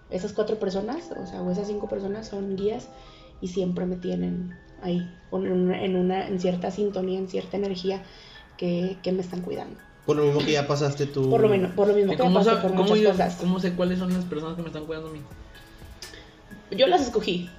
Esas 0.09 0.33
cuatro 0.33 0.59
personas, 0.59 1.09
o 1.11 1.25
sea, 1.27 1.41
o 1.41 1.51
esas 1.51 1.67
cinco 1.67 1.87
personas 1.87 2.27
son 2.27 2.55
guías 2.55 2.89
y 3.41 3.47
siempre 3.47 3.85
me 3.85 3.95
tienen 3.95 4.53
ahí, 4.81 5.09
en, 5.31 5.95
una, 5.95 6.27
en 6.27 6.39
cierta 6.39 6.69
sintonía, 6.71 7.17
en 7.17 7.27
cierta 7.29 7.57
energía 7.57 8.03
que, 8.57 8.97
que 9.01 9.11
me 9.11 9.21
están 9.21 9.41
cuidando. 9.41 9.79
Por 10.05 10.17
lo 10.17 10.25
mismo 10.25 10.41
que 10.45 10.51
ya 10.51 10.67
pasaste 10.67 11.05
tú. 11.05 11.29
Por 11.29 11.39
lo, 11.41 11.47
menos, 11.49 11.71
por 11.71 11.87
lo 11.87 11.93
mismo 11.95 12.11
¿Y 12.13 12.17
que 12.17 12.23
me 12.23 12.27
¿Cómo, 12.29 12.43
por 12.61 12.73
muchas 12.73 12.99
yo- 12.99 13.11
cosas. 13.11 13.35
cómo 13.39 13.59
sé 13.59 13.71
cuáles 13.73 13.99
son 13.99 14.13
las 14.13 14.25
personas 14.25 14.55
que 14.57 14.61
me 14.61 14.67
están 14.67 14.85
cuidando 14.85 15.09
a 15.09 15.13
mí? 15.13 15.19
Yo 16.71 16.87
las 16.87 17.01
escogí. 17.01 17.49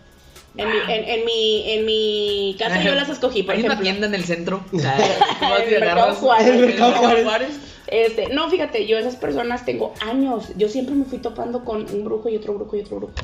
En, 0.56 0.68
mi, 0.68 0.76
en, 0.88 1.04
en 1.08 1.24
mi, 1.24 1.70
en 1.72 1.84
mi 1.84 2.56
caso 2.58 2.80
yo 2.80 2.94
las 2.94 3.08
escogí, 3.08 3.42
por 3.42 3.54
Hay 3.54 3.60
ejemplo. 3.60 3.80
una 3.80 3.82
tienda 3.82 4.06
en 4.06 4.14
el 4.14 4.24
centro. 4.24 4.64
En 4.72 5.72
el 5.74 5.80
Mercado 5.80 6.14
Juárez. 6.14 6.46
El 6.46 6.66
Mercado 6.66 6.92
Juárez. 7.24 7.60
Este, 7.86 8.28
no, 8.28 8.48
fíjate, 8.48 8.86
yo 8.86 8.96
esas 8.96 9.16
personas 9.16 9.64
tengo 9.64 9.92
años. 10.00 10.52
Yo 10.56 10.68
siempre 10.68 10.94
me 10.94 11.04
fui 11.04 11.18
topando 11.18 11.64
con 11.64 11.90
un 11.90 12.04
brujo 12.04 12.28
y 12.28 12.36
otro 12.36 12.54
brujo 12.54 12.76
y 12.76 12.80
otro 12.80 12.96
brujo. 12.96 13.14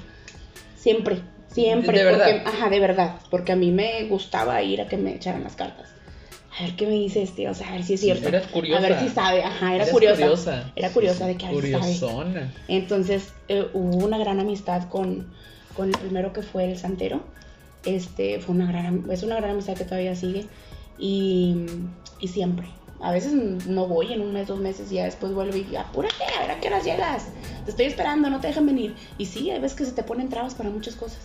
Siempre, 0.76 1.22
siempre. 1.52 1.98
¿De 1.98 2.04
verdad? 2.04 2.26
Porque, 2.26 2.48
ajá, 2.48 2.68
de 2.68 2.80
verdad. 2.80 3.14
Porque 3.30 3.52
a 3.52 3.56
mí 3.56 3.70
me 3.70 4.04
gustaba 4.04 4.60
ir 4.62 4.80
a 4.80 4.88
que 4.88 4.96
me 4.96 5.14
echaran 5.14 5.44
las 5.44 5.54
cartas. 5.54 5.88
A 6.58 6.64
ver 6.64 6.74
qué 6.76 6.86
me 6.86 6.94
dice 6.94 7.22
este, 7.22 7.48
o 7.48 7.54
sea, 7.54 7.68
a 7.68 7.72
ver 7.72 7.84
si 7.84 7.94
es 7.94 8.00
cierto. 8.00 8.28
Eras 8.28 8.48
curiosa. 8.48 8.84
A 8.84 8.88
ver 8.88 8.98
si 9.00 9.08
sabe, 9.08 9.44
ajá, 9.44 9.76
era 9.76 9.86
curiosa. 9.86 10.20
curiosa. 10.20 10.72
Era 10.74 10.90
curiosa 10.90 11.26
de 11.26 11.36
que 11.36 11.46
a 11.46 11.52
ver 11.52 11.62
si 11.62 11.70
sabe. 11.70 11.82
Curiosona. 11.84 12.52
Entonces 12.68 13.32
eh, 13.48 13.68
hubo 13.72 14.04
una 14.04 14.18
gran 14.18 14.40
amistad 14.40 14.88
con, 14.88 15.32
con 15.76 15.88
el 15.88 15.98
primero 15.98 16.32
que 16.32 16.42
fue 16.42 16.70
el 16.70 16.78
santero. 16.78 17.22
Este 17.84 18.40
fue 18.40 18.54
una 18.54 18.66
gran, 18.66 19.10
es 19.10 19.22
una 19.22 19.36
gran 19.36 19.50
amistad 19.52 19.74
que 19.74 19.84
todavía 19.84 20.14
sigue. 20.14 20.46
Y, 20.98 21.66
y 22.20 22.28
siempre. 22.28 22.68
A 23.00 23.12
veces 23.12 23.32
no 23.32 23.86
voy 23.86 24.12
en 24.12 24.20
un 24.20 24.32
mes, 24.32 24.46
dos 24.46 24.60
meses 24.60 24.92
y 24.92 24.96
ya 24.96 25.04
después 25.04 25.32
vuelvo 25.32 25.56
y 25.56 25.74
apúrate, 25.74 26.22
a 26.36 26.42
ver 26.42 26.50
a 26.50 26.60
qué 26.60 26.68
horas 26.68 26.84
llegas. 26.84 27.28
Te 27.64 27.70
estoy 27.70 27.86
esperando, 27.86 28.28
no 28.28 28.40
te 28.40 28.48
dejan 28.48 28.66
venir. 28.66 28.94
Y 29.16 29.24
sí, 29.24 29.50
hay 29.50 29.58
veces 29.58 29.78
que 29.78 29.84
se 29.86 29.92
te 29.92 30.02
ponen 30.02 30.28
trabas 30.28 30.54
para 30.54 30.68
muchas 30.68 30.96
cosas. 30.96 31.20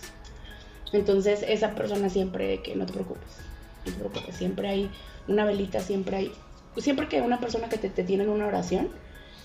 Entonces 0.93 1.43
esa 1.45 1.75
persona 1.75 2.09
siempre 2.09 2.61
que 2.61 2.75
no 2.75 2.85
te 2.85 2.93
preocupes. 2.93 3.37
Te 3.83 3.91
preocupes. 3.91 4.35
Siempre 4.35 4.69
hay 4.69 4.89
una 5.27 5.43
velita, 5.43 5.81
siempre 5.81 6.15
hay. 6.15 6.31
Siempre 6.77 7.09
que 7.09 7.21
una 7.21 7.41
persona 7.41 7.67
que 7.67 7.77
te, 7.77 7.89
te 7.89 8.03
tiene 8.03 8.23
en 8.23 8.29
una 8.29 8.47
oración, 8.47 8.89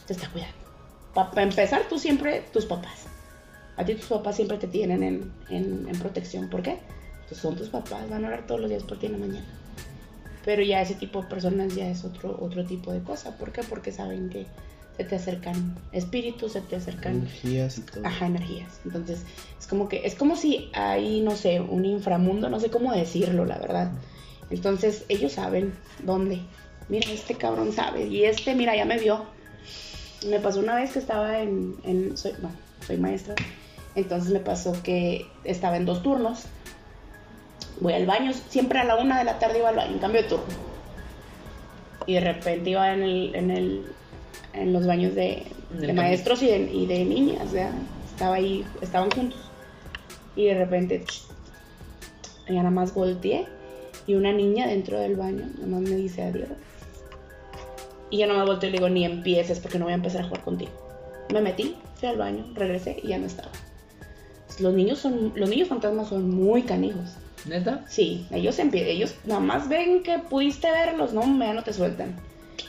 te 0.07 0.13
está 0.13 0.29
cuidando. 0.31 0.55
Para 1.15 1.43
empezar, 1.43 1.83
tú 1.89 1.99
siempre, 1.99 2.45
tus 2.53 2.67
papás. 2.67 3.07
A 3.81 3.85
ti 3.85 3.95
tus 3.95 4.07
papás 4.07 4.37
siempre 4.37 4.59
te 4.59 4.67
tienen 4.67 5.03
en, 5.03 5.33
en- 5.49 5.87
en 5.89 5.99
protección. 5.99 6.49
¿Por 6.51 6.63
qué? 6.63 6.79
Pues 7.29 7.41
son 7.41 7.57
tus 7.57 7.69
papás, 7.69 8.09
van 8.11 8.25
a 8.25 8.29
orar 8.29 8.47
todos 8.47 8.61
los 8.61 8.69
días 8.71 8.83
por 8.83 8.99
ti 8.99 9.07
en 9.07 9.13
la 9.13 9.19
mañana. 9.19 9.47
Pero 10.45 10.63
ya 10.63 10.81
ese 10.83 10.95
tipo 10.95 11.23
de 11.23 11.29
personas 11.29 11.75
ya 11.75 11.89
es 11.91 12.05
otro, 12.05 12.37
otro 12.41 12.65
tipo 12.65 12.93
de 12.93 13.01
cosa. 13.01 13.37
¿Por 13.37 13.53
qué? 13.53 13.63
Porque 13.63 13.93
saben 13.93 14.29
que 14.31 14.47
se 14.97 15.05
te 15.05 15.17
acercan 15.17 15.77
espíritus, 15.93 16.53
se 16.53 16.61
te 16.61 16.77
acercan 16.77 17.17
Energías 17.19 17.79
y 17.79 17.83
todo. 17.83 18.07
ajá, 18.07 18.27
energías. 18.27 18.81
Entonces, 18.85 19.23
es 19.59 19.67
como 19.67 19.89
que, 19.89 20.07
es 20.07 20.15
como 20.15 20.37
si 20.37 20.71
hay, 20.75 21.21
no 21.21 21.37
sé, 21.37 21.61
un 21.61 21.85
inframundo, 21.85 22.49
no 22.51 22.59
sé 22.61 22.71
cómo 22.71 22.93
decirlo, 22.93 23.45
la 23.47 23.59
verdad. 23.59 23.93
Entonces, 24.51 25.05
ellos 25.09 25.33
saben 25.33 25.73
dónde. 26.05 26.41
Mira, 26.89 27.11
este 27.13 27.35
cabrón 27.35 27.73
sabe. 27.73 28.07
Y 28.09 28.25
este, 28.25 28.55
mira, 28.55 28.75
ya 28.77 28.85
me 28.85 28.99
vio. 28.99 29.25
Me 30.29 30.41
pasó 30.41 30.61
una 30.61 30.75
vez 30.75 30.93
que 30.93 30.99
estaba 30.99 31.41
en, 31.41 31.77
en 31.85 32.17
soy, 32.19 32.33
bueno, 32.43 32.57
soy 32.87 32.97
maestra. 32.99 33.35
Entonces 33.95 34.33
me 34.33 34.41
pasó 34.41 34.73
que 34.83 35.27
estaba 35.45 35.77
en 35.77 35.87
dos 35.87 36.03
turnos. 36.03 36.45
Voy 37.81 37.95
al 37.95 38.07
baño, 38.07 38.33
siempre 38.33 38.79
a 38.79 38.85
la 38.85 38.97
una 38.97 39.19
de 39.19 39.25
la 39.25 39.39
tarde 39.39 39.59
iba 39.59 39.71
al 39.71 39.77
baño, 39.77 39.93
en 39.93 39.99
cambio 39.99 40.23
de 40.23 40.29
turno. 40.29 40.45
Y 42.07 42.15
de 42.15 42.21
repente 42.21 42.71
iba 42.71 42.93
en 42.93 43.03
el, 43.03 43.35
en 43.35 43.51
el, 43.51 43.87
en 44.53 44.73
los 44.73 44.87
baños 44.87 45.15
de, 45.15 45.47
maestros 45.95 46.43
y 46.43 46.47
de, 46.47 46.59
y 46.73 46.87
de 46.87 47.05
niñas, 47.05 47.53
¿verdad? 47.53 47.73
Estaba 48.11 48.37
ahí, 48.37 48.65
estaban 48.81 49.11
juntos. 49.11 49.41
Y 50.37 50.47
de 50.47 50.55
repente, 50.55 51.05
ya 52.47 52.55
nada 52.55 52.71
más 52.71 52.95
volteé 52.95 53.47
y 54.07 54.15
una 54.15 54.33
niña 54.33 54.67
dentro 54.67 54.99
del 54.99 55.17
baño, 55.17 55.49
nada 55.55 55.67
más 55.67 55.81
me 55.83 55.97
dice 55.97 56.23
adiós. 56.23 56.49
Y 58.11 58.19
yo 58.19 58.27
nada 58.27 58.41
más 58.41 58.49
volteé 58.49 58.69
y 58.69 58.73
le 58.73 58.79
digo, 58.79 58.89
ni 58.89 59.05
empieces 59.05 59.61
porque 59.61 59.79
no 59.79 59.85
voy 59.85 59.93
a 59.93 59.97
empezar 59.97 60.23
a 60.23 60.25
jugar 60.25 60.43
contigo. 60.43 60.73
Me 61.33 61.41
metí, 61.41 61.77
fui 61.95 62.09
al 62.09 62.17
baño, 62.17 62.45
regresé 62.55 62.99
y 63.03 63.09
ya 63.09 63.19
no 63.19 63.27
estaba. 63.27 63.51
Los 64.59 64.75
niños 64.75 64.99
son, 64.99 65.33
los 65.37 65.49
niños 65.49 65.69
fantasmas 65.69 66.09
son 66.09 66.29
muy 66.31 66.63
canijos. 66.63 67.11
¿Neta? 67.47 67.85
Sí, 67.89 68.27
ellos 68.31 68.59
empie- 68.59 68.85
ellos 68.87 69.15
nada 69.25 69.41
más 69.41 69.69
ven 69.69 70.03
que 70.03 70.19
pudiste 70.19 70.71
verlos, 70.71 71.13
no, 71.15 71.23
ya 71.39 71.55
no 71.55 71.63
te 71.63 71.73
sueltan. 71.73 72.17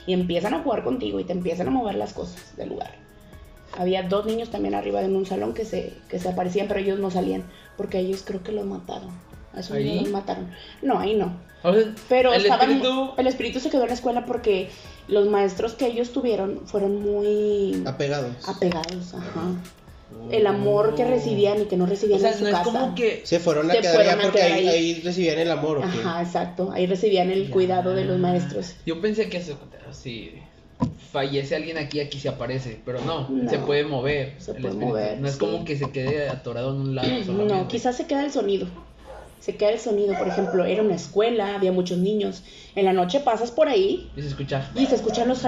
Y 0.08 0.14
empiezan 0.14 0.54
a 0.54 0.64
jugar 0.64 0.84
contigo 0.84 1.20
y 1.20 1.24
te 1.26 1.34
empiezan 1.34 1.68
a 1.68 1.72
mover 1.72 1.96
las 1.96 2.14
cosas 2.14 2.56
del 2.56 2.70
lugar. 2.70 2.92
Había 3.78 4.04
dos 4.04 4.26
niños 4.26 4.50
también 4.50 4.76
arriba 4.76 5.02
en 5.02 5.16
un 5.16 5.26
salón 5.26 5.54
que 5.54 5.66
se, 5.66 5.94
que 6.10 6.20
se 6.20 6.30
aparecían, 6.30 6.68
pero 6.68 6.80
ellos 6.80 7.00
no 7.00 7.10
salían, 7.12 7.44
porque 7.78 8.00
ellos 8.00 8.24
creo 8.26 8.44
que 8.44 8.52
los 8.52 8.66
mataron. 8.66 9.10
A 9.54 9.60
esos 9.60 9.76
¿Ahí? 9.78 9.84
niños 9.86 10.04
los 10.04 10.12
mataron. 10.14 10.48
No, 10.82 11.00
ahí 11.00 11.16
no. 11.16 11.34
Pero 12.10 12.34
el 12.34 12.42
estaban- 12.42 12.72
espíritu- 12.82 13.14
el 13.18 13.28
espíritu 13.28 13.60
se 13.60 13.70
quedó 13.70 13.84
en 13.84 13.90
la 13.90 13.94
escuela 13.94 14.26
porque 14.26 14.70
los 15.08 15.28
maestros 15.28 15.74
que 15.74 15.88
ellos 15.88 16.12
tuvieron 16.12 16.62
fueron 16.66 17.02
muy 17.02 17.84
Apegados. 17.86 18.48
apegados, 18.50 19.14
ajá. 19.14 19.52
El 20.32 20.48
amor 20.48 20.96
que 20.96 21.04
recibían 21.06 21.62
y 21.62 21.66
que 21.66 21.76
no 21.78 21.84
O 21.84 21.88
recibían 21.88 22.20
sea, 22.22 22.32
en 22.32 22.38
su 22.38 22.44
no 22.44 22.50
es 22.50 22.56
casa. 22.56 22.72
como 22.72 22.96
que. 22.96 23.22
Se 23.26 23.40
fueron 23.40 23.70
a 23.70 23.74
Se 23.74 23.82
quedar 23.82 23.96
fueron 23.96 24.20
a 24.20 24.22
porque 24.24 24.38
quedar 24.40 24.52
ahí, 24.54 24.68
ahí. 24.68 24.76
ahí 24.96 25.02
recibían 25.02 25.40
el 25.40 25.52
amor, 25.52 25.78
¿o 25.80 25.82
qué? 25.82 25.88
Ajá, 25.88 26.22
exacto. 26.22 26.72
Ahí 26.72 26.86
recibían 26.86 27.30
el 27.32 27.50
cuidado 27.50 27.94
de 27.96 28.06
los 28.06 28.18
maestros. 28.20 28.76
Yo 28.86 29.02
pensé 29.02 29.28
que 29.30 29.42
si 29.92 30.32
fallece 31.12 31.56
alguien 31.56 31.78
aquí, 31.78 32.00
aquí 32.00 32.20
se 32.20 32.30
aparece, 32.30 32.80
pero 32.86 33.02
no, 33.02 33.28
No. 33.30 33.50
se 33.50 33.60
puede 33.60 33.84
mover. 33.84 34.36
Se 34.38 34.52
el 34.52 34.58
puede 34.58 34.68
espíritu. 34.70 34.88
mover, 34.88 35.20
No 35.20 35.28
es 35.28 35.34
sí. 35.34 35.40
como 35.40 35.66
que 35.66 35.78
se 35.78 35.90
quede 35.92 36.30
atorado 36.30 36.72
en 36.74 36.82
un 36.82 36.96
lado 36.96 37.10
solamente. 37.26 37.54
No, 37.54 37.68
quizás 37.68 37.98
se 37.98 38.06
queda 38.08 38.24
el 38.24 38.32
sonido. 38.32 38.68
Se 39.42 39.58
queda 39.58 39.72
el 39.72 39.80
sonido, 39.80 40.16
por 40.18 40.28
ejemplo, 40.28 40.64
era 40.66 40.84
una 40.84 40.96
escuela, 40.96 41.56
había 41.56 41.72
muchos 41.72 41.98
niños. 41.98 42.44
En 42.76 42.86
la 42.86 42.94
noche 42.94 43.20
pasas 43.20 43.50
por 43.52 43.68
ahí 43.68 44.10
Y 44.16 44.22
se 44.22 44.28
escucha. 44.28 44.70
y 44.76 44.86
se 44.86 44.96
escuchan 44.96 45.28
los, 45.28 45.44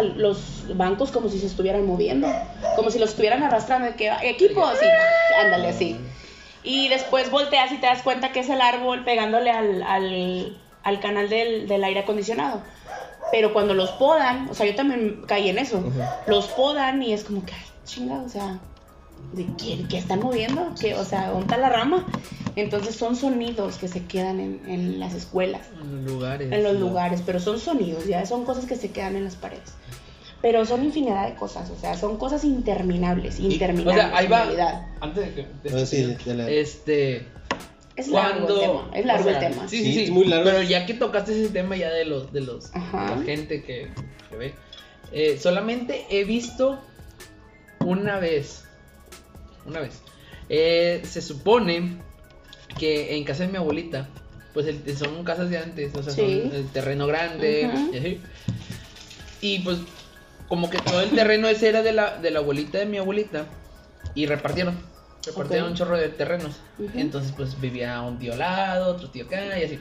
bancos 0.75 1.11
como 1.11 1.29
si 1.29 1.39
se 1.39 1.45
estuvieran 1.45 1.85
moviendo, 1.85 2.27
como 2.75 2.89
si 2.89 2.97
los 2.97 3.11
estuvieran 3.11 3.43
arrastrando. 3.43 3.95
que 3.95 4.11
equipo, 4.23 4.65
así, 4.65 4.85
ándale 5.39 5.69
así. 5.69 5.95
Y 6.63 6.87
después 6.89 7.29
volteas 7.29 7.71
y 7.71 7.77
te 7.77 7.85
das 7.85 8.01
cuenta 8.01 8.31
que 8.31 8.39
es 8.39 8.49
el 8.49 8.61
árbol 8.61 9.03
pegándole 9.03 9.51
al, 9.51 9.83
al, 9.83 10.57
al 10.81 10.99
canal 10.99 11.29
del, 11.29 11.67
del 11.67 11.83
aire 11.83 11.99
acondicionado. 11.99 12.61
Pero 13.31 13.53
cuando 13.53 13.73
los 13.75 13.91
podan, 13.91 14.49
o 14.49 14.53
sea, 14.55 14.65
yo 14.65 14.75
también 14.75 15.23
caí 15.27 15.49
en 15.49 15.59
eso. 15.59 15.83
Los 16.25 16.47
podan 16.47 17.03
y 17.03 17.13
es 17.13 17.23
como 17.23 17.45
que, 17.45 17.53
chinga, 17.85 18.21
o 18.21 18.29
sea, 18.29 18.59
¿de 19.33 19.47
quién? 19.57 19.87
¿Qué 19.87 19.97
están 19.97 20.19
moviendo? 20.19 20.73
¿Qué, 20.79 20.95
o 20.95 21.05
sea, 21.05 21.27
¿dónde 21.29 21.41
está 21.45 21.57
la 21.57 21.69
rama? 21.69 22.05
Entonces 22.55 22.95
son 22.95 23.15
sonidos 23.15 23.77
que 23.77 23.87
se 23.87 24.05
quedan 24.05 24.39
en, 24.39 24.61
en 24.67 24.99
las 24.99 25.13
escuelas, 25.15 25.61
En 25.81 26.03
los 26.05 26.13
lugares. 26.13 26.51
en 26.51 26.61
los 26.63 26.73
¿no? 26.75 26.79
lugares, 26.81 27.23
pero 27.25 27.39
son 27.39 27.59
sonidos, 27.59 28.05
ya 28.05 28.25
son 28.25 28.45
cosas 28.45 28.65
que 28.65 28.75
se 28.75 28.91
quedan 28.91 29.15
en 29.15 29.23
las 29.23 29.35
paredes. 29.35 29.73
Pero 30.41 30.65
son 30.65 30.83
infinidad 30.83 31.27
de 31.29 31.35
cosas, 31.35 31.69
o 31.69 31.75
sea, 31.79 31.95
son 31.97 32.17
cosas 32.17 32.43
interminables, 32.43 33.39
O 33.39 33.43
interminables. 33.43 34.03
sea, 34.05 34.17
ahí 34.17 34.27
va. 34.27 34.43
realidad. 34.43 34.87
Antes 34.99 35.25
de 35.35 35.47
que. 35.63 35.69
de- 35.69 35.85
sí, 35.85 36.15
dale. 36.25 36.59
Este. 36.59 37.25
Es 37.95 38.07
largo 38.09 38.45
Cuando. 38.47 38.55
el 38.55 38.59
tema, 38.67 38.89
es 38.97 39.05
largo 39.05 39.21
o 39.21 39.31
sea, 39.31 39.39
el 39.47 39.53
tema. 39.53 39.67
Sí, 39.69 39.77
Sí, 39.77 39.83
sí, 39.85 39.93
sí. 39.93 40.03
es 40.05 40.09
muy 40.09 40.25
largo. 40.25 40.45
Pero 40.45 40.61
ya 40.63 40.85
que 40.85 40.95
tocaste 40.95 41.31
ese 41.31 41.51
tema 41.53 41.75
ya 41.77 41.89
de 41.91 42.05
los. 42.05 42.33
De 42.33 42.41
los 42.41 42.75
Ajá. 42.75 43.15
la 43.15 43.23
gente 43.23 43.63
que, 43.63 43.87
que 44.29 44.35
ve. 44.35 44.53
eh, 45.13 45.39
solamente 45.41 46.05
he 46.09 46.23
visto 46.25 46.77
una 47.79 48.19
vez. 48.19 48.62
Una 49.65 49.79
vez. 49.79 50.01
Eh, 50.49 51.01
se 51.05 51.21
supone 51.21 51.97
que 52.77 53.15
en 53.15 53.23
casa 53.23 53.43
de 53.43 53.49
mi 53.51 53.57
abuelita. 53.57 54.07
Pues 54.53 54.67
el- 54.67 54.97
son 54.97 55.23
casas 55.23 55.49
de 55.49 55.57
antes, 55.57 55.95
o 55.95 56.03
sea, 56.03 56.13
Sí. 56.13 56.41
son 56.43 56.55
el 56.55 56.67
terreno 56.67 57.07
grande. 57.07 57.69
Y 57.91 57.97
así. 57.97 58.21
Y 59.41 59.59
pues, 59.59 59.79
como 60.47 60.69
que 60.69 60.77
todo 60.79 61.01
el 61.01 61.09
terreno 61.11 61.47
ese 61.47 61.69
era 61.69 61.81
de 61.81 61.91
la, 61.93 62.17
de 62.17 62.29
la 62.31 62.39
abuelita 62.39 62.77
de 62.77 62.85
mi 62.85 62.97
abuelita. 62.97 63.45
Y 64.15 64.25
repartieron. 64.25 64.77
repartían 65.25 65.63
Ok. 65.63 65.69
un 65.69 65.75
chorro 65.75 65.97
de 65.97 66.09
terrenos. 66.09 66.57
Entonces, 66.95 67.31
pues 67.35 67.59
vivía 67.61 68.01
un 68.01 68.19
tío 68.19 68.33
al 68.33 68.39
lado, 68.39 68.91
otro 68.93 69.09
tío 69.09 69.23
acá 69.25 69.57
y 69.57 69.63
así. 69.63 69.79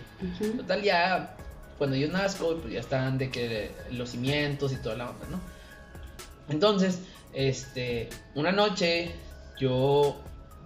Total, 0.56 0.80
ya 0.82 1.36
cuando 1.78 1.96
yo 1.96 2.06
nazco, 2.08 2.58
pues 2.58 2.72
ya 2.72 2.78
están 2.78 3.18
de 3.18 3.28
que 3.30 3.72
los 3.90 4.10
cimientos 4.10 4.72
y 4.72 4.76
toda 4.76 4.94
la 4.94 5.10
onda, 5.10 5.26
¿no? 5.32 5.40
Entonces, 6.48 7.00
este, 7.34 8.08
una 8.36 8.52
noche 8.52 9.10
yo, 9.62 10.16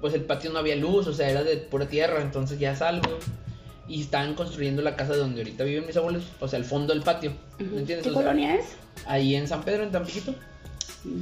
pues 0.01 0.15
el 0.15 0.25
patio 0.25 0.51
no 0.51 0.59
había 0.59 0.77
luz, 0.77 1.07
o 1.07 1.13
sea, 1.13 1.29
era 1.29 1.45
de 1.45 1.59
pura 1.59 1.87
tierra, 1.87 2.23
entonces 2.23 2.59
ya 2.59 2.75
salgo 2.75 3.19
y 3.87 4.01
estaban 4.01 4.35
construyendo 4.35 4.83
la 4.83 4.97
casa 4.97 5.15
donde 5.15 5.43
ahorita 5.43 5.65
viven 5.65 5.87
mis 5.87 5.97
abuelos, 5.97 6.25
o 6.41 6.49
sea, 6.49 6.59
el 6.59 6.65
fondo 6.65 6.95
del 6.95 7.03
patio. 7.03 7.33
¿me 7.59 7.81
entiendes? 7.81 8.03
¿Qué 8.03 8.11
O 8.11 8.15
sea, 8.15 8.23
colonia 8.23 8.57
es? 8.57 8.67
Ahí 9.07 9.37
en 9.37 9.47
San 9.47 9.63
Pedro, 9.63 9.83
en 9.83 9.93
Tampiquito. 9.93 10.35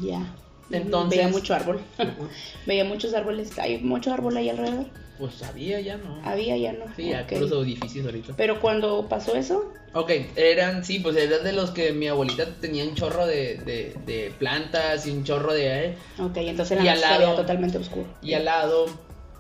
Ya. 0.03 0.35
Entonces- 0.71 1.19
Veía 1.19 1.29
mucho 1.31 1.55
árbol. 1.55 1.81
Veía 2.67 2.85
muchos 2.85 3.15
árboles. 3.15 3.59
Hay 3.59 3.79
mucho 3.79 4.13
árbol 4.13 4.37
ahí 4.37 4.49
alrededor. 4.49 4.87
Pues 5.19 5.43
había 5.45 5.79
ya, 5.81 5.97
¿no? 5.97 6.21
Había, 6.25 6.57
ya 6.57 6.73
no. 6.73 6.87
Sí, 6.97 7.11
ya 7.11 7.23
Ok. 7.23 7.35
puros 7.39 7.65
edificios 7.65 8.05
ahorita. 8.05 8.35
Pero 8.37 8.61
cuando 8.61 9.09
pasó 9.09 9.37
eso, 9.37 9.73
Ok, 9.97 10.11
eran, 10.35 10.85
sí, 10.85 10.99
pues 10.99 11.17
eran 11.17 11.45
de 11.45 11.53
los 11.53 11.71
que 11.71 11.93
mi 11.93 12.09
abuelita 12.09 12.47
tenía 12.61 12.83
un 12.83 12.97
chorro 12.97 13.27
de, 13.29 13.59
de, 13.59 13.95
de 14.07 14.33
plantas 14.41 15.07
y 15.07 15.13
un 15.13 15.23
chorro 15.23 15.53
de... 15.55 15.67
eh, 15.91 15.95
ok, 16.19 16.37
entonces 16.39 16.83
la 16.83 16.97
noche 16.97 17.37
totalmente 17.37 17.79
oscuro. 17.79 18.07
Y 18.21 18.35
al 18.35 18.45
lado, 18.47 18.87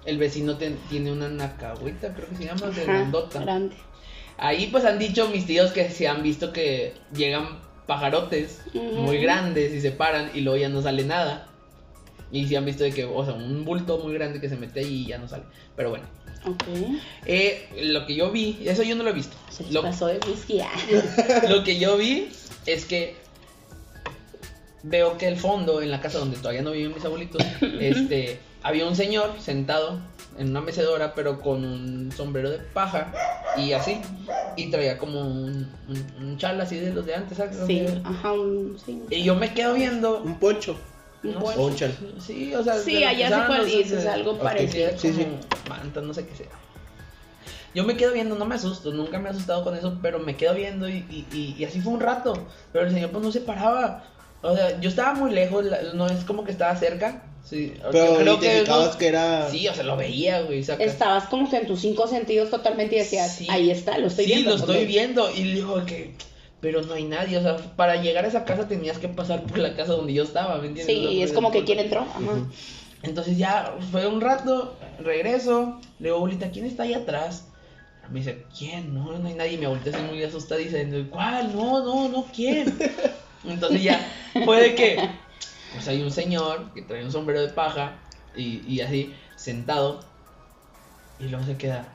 el 0.04 0.16
vecino 0.16 0.56
ten- 0.56 0.78
tiene 0.88 1.10
una 1.10 1.28
nacahuita, 1.28 2.14
creo 2.14 2.28
que 2.28 2.36
se 2.36 2.44
llama, 2.44 2.68
de 2.68 2.84
grandota. 2.84 3.40
grande. 3.40 3.74
Ahí 4.38 4.68
pues 4.68 4.84
han 4.84 5.00
dicho 5.00 5.28
mis 5.28 5.44
tíos 5.44 5.72
que 5.72 5.90
se 5.90 6.06
han 6.06 6.22
visto 6.22 6.52
que 6.52 6.92
llegan 7.16 7.58
pajarotes 7.86 8.60
muy 8.72 9.18
grandes 9.18 9.72
y 9.72 9.80
se 9.80 9.90
paran 9.90 10.30
y 10.34 10.40
luego 10.40 10.58
ya 10.58 10.68
no 10.68 10.82
sale 10.82 11.04
nada. 11.04 11.48
Y 12.32 12.46
sí 12.48 12.56
han 12.56 12.64
visto 12.64 12.82
de 12.82 12.90
que, 12.92 13.04
o 13.04 13.24
sea, 13.24 13.34
un 13.34 13.64
bulto 13.64 13.98
muy 13.98 14.12
grande 14.14 14.40
que 14.40 14.48
se 14.48 14.56
mete 14.56 14.80
ahí 14.80 15.02
y 15.02 15.06
ya 15.06 15.18
no 15.18 15.28
sale. 15.28 15.44
Pero 15.76 15.90
bueno, 15.90 16.06
Ok. 16.46 16.64
eh, 17.26 17.68
lo 17.82 18.06
que 18.06 18.14
yo 18.16 18.30
vi, 18.32 18.58
eso 18.64 18.82
yo 18.82 18.96
no 18.96 19.04
lo 19.04 19.10
he 19.10 19.12
visto. 19.12 19.36
Se 19.50 19.70
Lo, 19.72 19.82
pasó 19.82 20.06
de 20.08 20.18
ah. 20.62 21.46
lo 21.48 21.62
que 21.62 21.78
yo 21.78 21.96
vi 21.96 22.28
es 22.66 22.86
que 22.86 23.16
veo 24.82 25.16
que 25.16 25.28
el 25.28 25.36
fondo, 25.36 25.80
en 25.80 25.90
la 25.90 26.00
casa 26.00 26.18
donde 26.18 26.36
todavía 26.36 26.62
no 26.62 26.72
viven 26.72 26.92
mis 26.94 27.04
abuelitos, 27.04 27.42
este, 27.80 28.38
había 28.62 28.86
un 28.86 28.96
señor 28.96 29.34
sentado 29.40 30.00
en 30.38 30.50
una 30.50 30.60
mecedora, 30.60 31.14
pero 31.14 31.40
con 31.40 31.64
un 31.64 32.10
sombrero 32.12 32.50
de 32.50 32.58
paja 32.58 33.12
y 33.56 33.72
así, 33.72 34.00
y 34.56 34.70
traía 34.70 34.98
como 34.98 35.20
un, 35.20 35.70
un, 35.88 36.06
un 36.24 36.38
chal 36.38 36.60
así 36.60 36.76
de 36.78 36.92
los 36.92 37.06
de 37.06 37.14
antes, 37.14 37.38
¿sabes? 37.38 37.56
Sí, 37.66 37.86
ajá, 38.04 38.32
un, 38.32 38.76
sí. 38.84 39.02
Y 39.10 39.22
yo 39.22 39.34
me 39.36 39.52
quedo 39.54 39.74
viendo. 39.74 40.20
Un 40.22 40.38
poncho. 40.38 40.76
Un 41.22 41.34
no 41.34 41.40
buen- 41.40 41.58
O 41.58 41.66
un 41.66 41.76
chal. 41.76 41.96
Sí, 42.18 42.54
o 42.54 42.62
sea, 42.62 42.74
Sí, 42.78 43.02
allá 43.04 43.46
cuál 43.46 43.64
dices, 43.64 44.04
algo 44.06 44.38
parecido. 44.38 44.90
Sí, 44.98 45.12
Sí, 45.12 45.22
sí. 45.22 45.26
manta, 45.68 46.00
no 46.00 46.12
sé 46.12 46.26
qué 46.26 46.34
sea. 46.36 46.46
Yo 47.74 47.82
me 47.84 47.96
quedo 47.96 48.12
viendo, 48.12 48.36
no 48.36 48.44
me 48.44 48.54
asusto, 48.54 48.92
nunca 48.92 49.18
me 49.18 49.28
he 49.28 49.32
asustado 49.32 49.64
con 49.64 49.74
eso, 49.74 49.98
pero 50.00 50.20
me 50.20 50.36
quedo 50.36 50.54
viendo 50.54 50.88
y, 50.88 51.04
y, 51.10 51.26
y- 51.32 51.56
y 51.58 51.64
así 51.64 51.80
fue 51.80 51.92
un 51.92 52.00
rato. 52.00 52.34
Pero 52.72 52.86
el 52.86 52.92
señor 52.92 53.10
pues 53.10 53.24
no 53.24 53.32
se 53.32 53.40
paraba. 53.40 54.04
O 54.42 54.54
sea, 54.54 54.78
yo 54.80 54.88
estaba 54.90 55.14
muy 55.14 55.30
lejos, 55.32 55.64
la- 55.64 55.92
no 55.94 56.06
es 56.06 56.24
como 56.24 56.44
que 56.44 56.52
estaba 56.52 56.76
cerca. 56.76 57.22
Sí, 57.44 57.74
Pero 57.92 58.16
creo 58.16 58.40
que 58.40 58.64
no- 58.66 58.96
que 58.98 59.06
era. 59.08 59.50
Sí, 59.50 59.68
o 59.68 59.74
sea, 59.74 59.84
lo 59.84 59.96
veía, 59.96 60.40
güey. 60.42 60.64
saca- 60.64 60.82
Estabas 60.82 61.24
como 61.24 61.48
que 61.50 61.58
en 61.58 61.66
tus 61.66 61.80
cinco 61.80 62.06
sentidos 62.06 62.50
totalmente 62.50 62.96
y 62.96 63.00
decías, 63.00 63.36
Sí. 63.36 63.46
ahí 63.50 63.70
está, 63.70 63.98
lo 63.98 64.06
estoy 64.06 64.24
sí, 64.24 64.32
viendo. 64.32 64.50
lo 64.50 64.56
estoy 64.56 64.86
viendo. 64.86 65.30
Y 65.30 65.44
le 65.44 65.54
digo 65.56 65.84
que. 65.84 66.14
Pero 66.60 66.80
no 66.80 66.94
hay 66.94 67.04
nadie, 67.04 67.36
o 67.36 67.42
sea, 67.42 67.56
para 67.76 67.96
llegar 68.00 68.24
a 68.24 68.28
esa 68.28 68.46
casa 68.46 68.66
tenías 68.66 68.96
que 68.96 69.08
pasar 69.08 69.42
por 69.42 69.58
la 69.58 69.76
casa 69.76 69.92
donde 69.92 70.14
yo 70.14 70.22
estaba, 70.22 70.56
¿me 70.56 70.68
entiendes? 70.68 70.86
Sí, 70.96 71.06
O 71.06 71.10
sea, 71.10 71.24
es 71.26 71.32
como 71.32 71.50
que 71.50 71.64
quién 71.64 71.78
entró. 71.78 72.00
Ajá. 72.00 72.48
Entonces 73.02 73.36
ya 73.36 73.74
fue 73.92 74.06
un 74.06 74.22
rato, 74.22 74.74
regreso, 74.98 75.78
le 75.98 76.04
digo, 76.06 76.16
abuelita, 76.16 76.50
¿quién 76.50 76.64
está 76.64 76.84
ahí 76.84 76.94
atrás? 76.94 77.48
Me 78.10 78.20
dice, 78.20 78.44
¿quién? 78.58 78.94
No, 78.94 79.12
no 79.18 79.28
hay 79.28 79.34
nadie. 79.34 79.58
Mi 79.58 79.66
abuelita 79.66 79.90
está 79.90 80.02
muy 80.02 80.22
asustada 80.22 80.58
diciendo, 80.58 80.96
¿cuál? 81.10 81.54
No, 81.54 81.84
no, 81.84 82.08
no, 82.08 82.26
¿quién? 82.34 82.74
Entonces 83.44 83.82
ya 83.82 84.00
fue 84.46 84.62
de 84.62 84.74
que, 84.74 84.96
pues 85.74 85.88
hay 85.88 86.02
un 86.02 86.10
señor 86.10 86.72
que 86.72 86.82
trae 86.82 87.04
un 87.04 87.12
sombrero 87.12 87.42
de 87.42 87.48
paja 87.48 87.98
y, 88.36 88.62
y 88.66 88.80
así, 88.80 89.14
sentado, 89.36 90.00
y 91.20 91.24
luego 91.24 91.44
se 91.44 91.56
queda, 91.56 91.86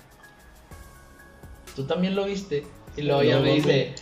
¿tú 1.76 1.86
también 1.86 2.16
lo 2.16 2.26
viste? 2.26 2.66
Y 2.96 3.02
luego 3.04 3.22
ella 3.22 3.38
No, 3.38 3.44
me 3.44 3.56
dice, 3.56 3.96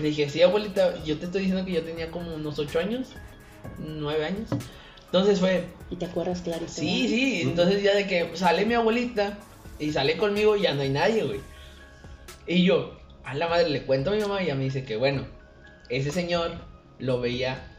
le 0.00 0.08
dije, 0.08 0.28
sí, 0.28 0.42
abuelita, 0.42 1.02
yo 1.04 1.18
te 1.18 1.26
estoy 1.26 1.42
diciendo 1.42 1.64
que 1.64 1.72
yo 1.72 1.82
tenía 1.82 2.10
como 2.10 2.34
unos 2.34 2.58
ocho 2.58 2.78
años, 2.78 3.08
nueve 3.78 4.24
años. 4.26 4.48
Entonces 5.06 5.38
fue, 5.38 5.64
Y 5.90 5.96
te 5.96 6.06
acuerdas 6.06 6.40
clarito. 6.42 6.72
Sí, 6.72 7.02
¿no? 7.02 7.08
sí, 7.08 7.40
entonces 7.42 7.82
ya 7.82 7.94
de 7.94 8.06
que 8.06 8.30
sale 8.34 8.66
mi 8.66 8.74
abuelita 8.74 9.38
y 9.78 9.92
sale 9.92 10.16
conmigo 10.16 10.56
y 10.56 10.62
ya 10.62 10.74
no 10.74 10.82
hay 10.82 10.90
nadie, 10.90 11.24
güey. 11.24 11.40
Y 12.46 12.64
yo, 12.64 12.98
a 13.24 13.34
la 13.34 13.48
madre, 13.48 13.68
le 13.68 13.84
cuento 13.84 14.10
a 14.10 14.14
mi 14.14 14.20
mamá 14.20 14.42
y 14.42 14.46
ella 14.46 14.54
me 14.54 14.64
dice 14.64 14.84
que 14.84 14.96
bueno, 14.96 15.26
ese 15.88 16.10
señor 16.10 16.52
lo 16.98 17.20
veía 17.20 17.70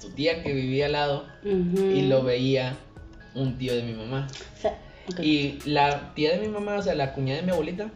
tu 0.00 0.10
tía 0.10 0.42
que 0.42 0.52
vivía 0.52 0.86
al 0.86 0.92
lado 0.92 1.26
y 1.44 2.02
lo 2.02 2.22
veía 2.22 2.76
un 3.34 3.58
tío 3.58 3.74
de 3.74 3.82
mi 3.82 3.92
mamá. 3.94 4.28
O 4.58 4.60
sea, 4.60 4.78
ok. 5.12 5.20
Y 5.20 5.58
la 5.64 6.14
tía 6.14 6.32
de 6.32 6.38
mi 6.38 6.48
mamá, 6.48 6.76
o 6.76 6.82
sea, 6.82 6.94
la 6.94 7.12
cuñada 7.12 7.40
de 7.40 7.46
mi 7.46 7.52
abuelita, 7.52 7.88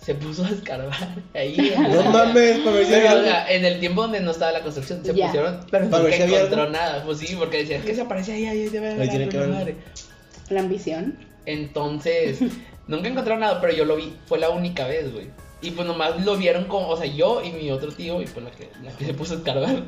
se 0.00 0.14
puso 0.14 0.44
a 0.44 0.48
escarbar 0.50 0.96
ahí. 1.34 1.74
No 1.90 2.02
mames, 2.10 2.58
para 2.60 2.76
ver 2.76 2.86
si 2.86 2.92
Pero, 2.92 3.08
había 3.10 3.20
o 3.20 3.24
sea, 3.24 3.50
en 3.52 3.64
el 3.64 3.80
tiempo 3.80 4.02
donde 4.02 4.20
no 4.20 4.30
estaba 4.30 4.52
la 4.52 4.62
construcción, 4.62 5.04
se 5.04 5.12
pusieron, 5.12 5.60
pero 5.70 5.90
Para 5.90 6.02
ver 6.04 6.12
nunca 6.12 6.26
si 6.28 6.34
encontró 6.34 6.60
algo. 6.62 6.72
nada. 6.72 7.04
Pues 7.04 7.18
sí, 7.18 7.34
porque 7.38 7.58
decía, 7.58 7.76
es 7.78 7.84
que 7.84 7.94
se 7.94 8.00
aparece 8.02 8.32
ahí, 8.32 8.46
ahí 8.46 8.68
debe 8.68 8.90
haber 8.90 9.02
Ahí 9.02 9.08
tiene 9.10 9.28
que 9.28 9.38
madre". 9.38 9.76
La 10.50 10.60
ambición. 10.60 11.18
Entonces, 11.44 12.38
nunca 12.86 13.08
encontraron 13.08 13.40
nada, 13.40 13.60
pero 13.60 13.74
yo 13.74 13.84
lo 13.84 13.96
vi. 13.96 14.14
Fue 14.26 14.38
la 14.38 14.50
única 14.50 14.86
vez, 14.86 15.12
güey. 15.12 15.26
Y 15.60 15.72
pues 15.72 15.86
nomás 15.86 16.24
lo 16.24 16.36
vieron 16.36 16.64
como, 16.64 16.88
o 16.88 16.96
sea, 16.96 17.06
yo 17.06 17.42
y 17.42 17.50
mi 17.50 17.70
otro 17.70 17.90
tío, 17.90 18.22
y 18.22 18.26
pues 18.26 18.44
la 18.44 18.50
que, 18.52 18.70
la 18.82 18.92
que 18.92 19.06
se 19.06 19.14
puso 19.14 19.34
a 19.34 19.36
escarbar. 19.38 19.82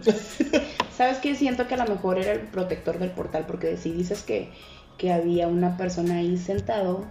¿Sabes 0.97 1.19
qué? 1.19 1.35
Siento 1.37 1.69
que 1.69 1.75
a 1.75 1.85
lo 1.85 1.95
mejor 1.95 2.19
era 2.19 2.33
el 2.33 2.41
protector 2.41 2.99
del 2.99 3.11
portal, 3.11 3.45
porque 3.47 3.77
si 3.77 3.93
dices 3.93 4.23
que, 4.23 4.51
que 4.99 5.13
había 5.13 5.47
una 5.47 5.77
persona 5.77 6.17
ahí 6.17 6.37
sentado 6.37 7.05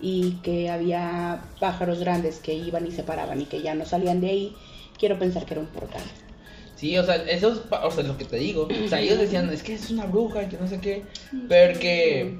y 0.00 0.32
que 0.42 0.70
había 0.70 1.44
pájaros 1.60 2.00
grandes 2.00 2.38
que 2.40 2.52
iban 2.52 2.86
y 2.86 2.90
se 2.90 3.04
paraban 3.04 3.40
y 3.40 3.46
que 3.46 3.62
ya 3.62 3.74
no 3.74 3.86
salían 3.86 4.20
de 4.20 4.28
ahí, 4.28 4.56
quiero 4.98 5.18
pensar 5.18 5.46
que 5.46 5.54
era 5.54 5.60
un 5.60 5.68
portal. 5.68 6.02
Sí, 6.74 6.98
o 6.98 7.04
sea, 7.04 7.16
eso 7.16 7.52
es, 7.52 7.60
o 7.70 7.90
sea, 7.90 8.04
lo 8.04 8.18
que 8.18 8.24
te 8.24 8.36
digo. 8.36 8.68
O 8.84 8.88
sea, 8.88 9.00
ellos 9.00 9.18
decían, 9.18 9.48
es 9.50 9.62
que 9.62 9.74
es 9.74 9.90
una 9.90 10.06
bruja 10.06 10.42
y 10.42 10.48
que 10.48 10.56
no 10.56 10.66
sé 10.66 10.80
qué. 10.80 11.04
Pero 11.48 11.78
que, 11.78 12.36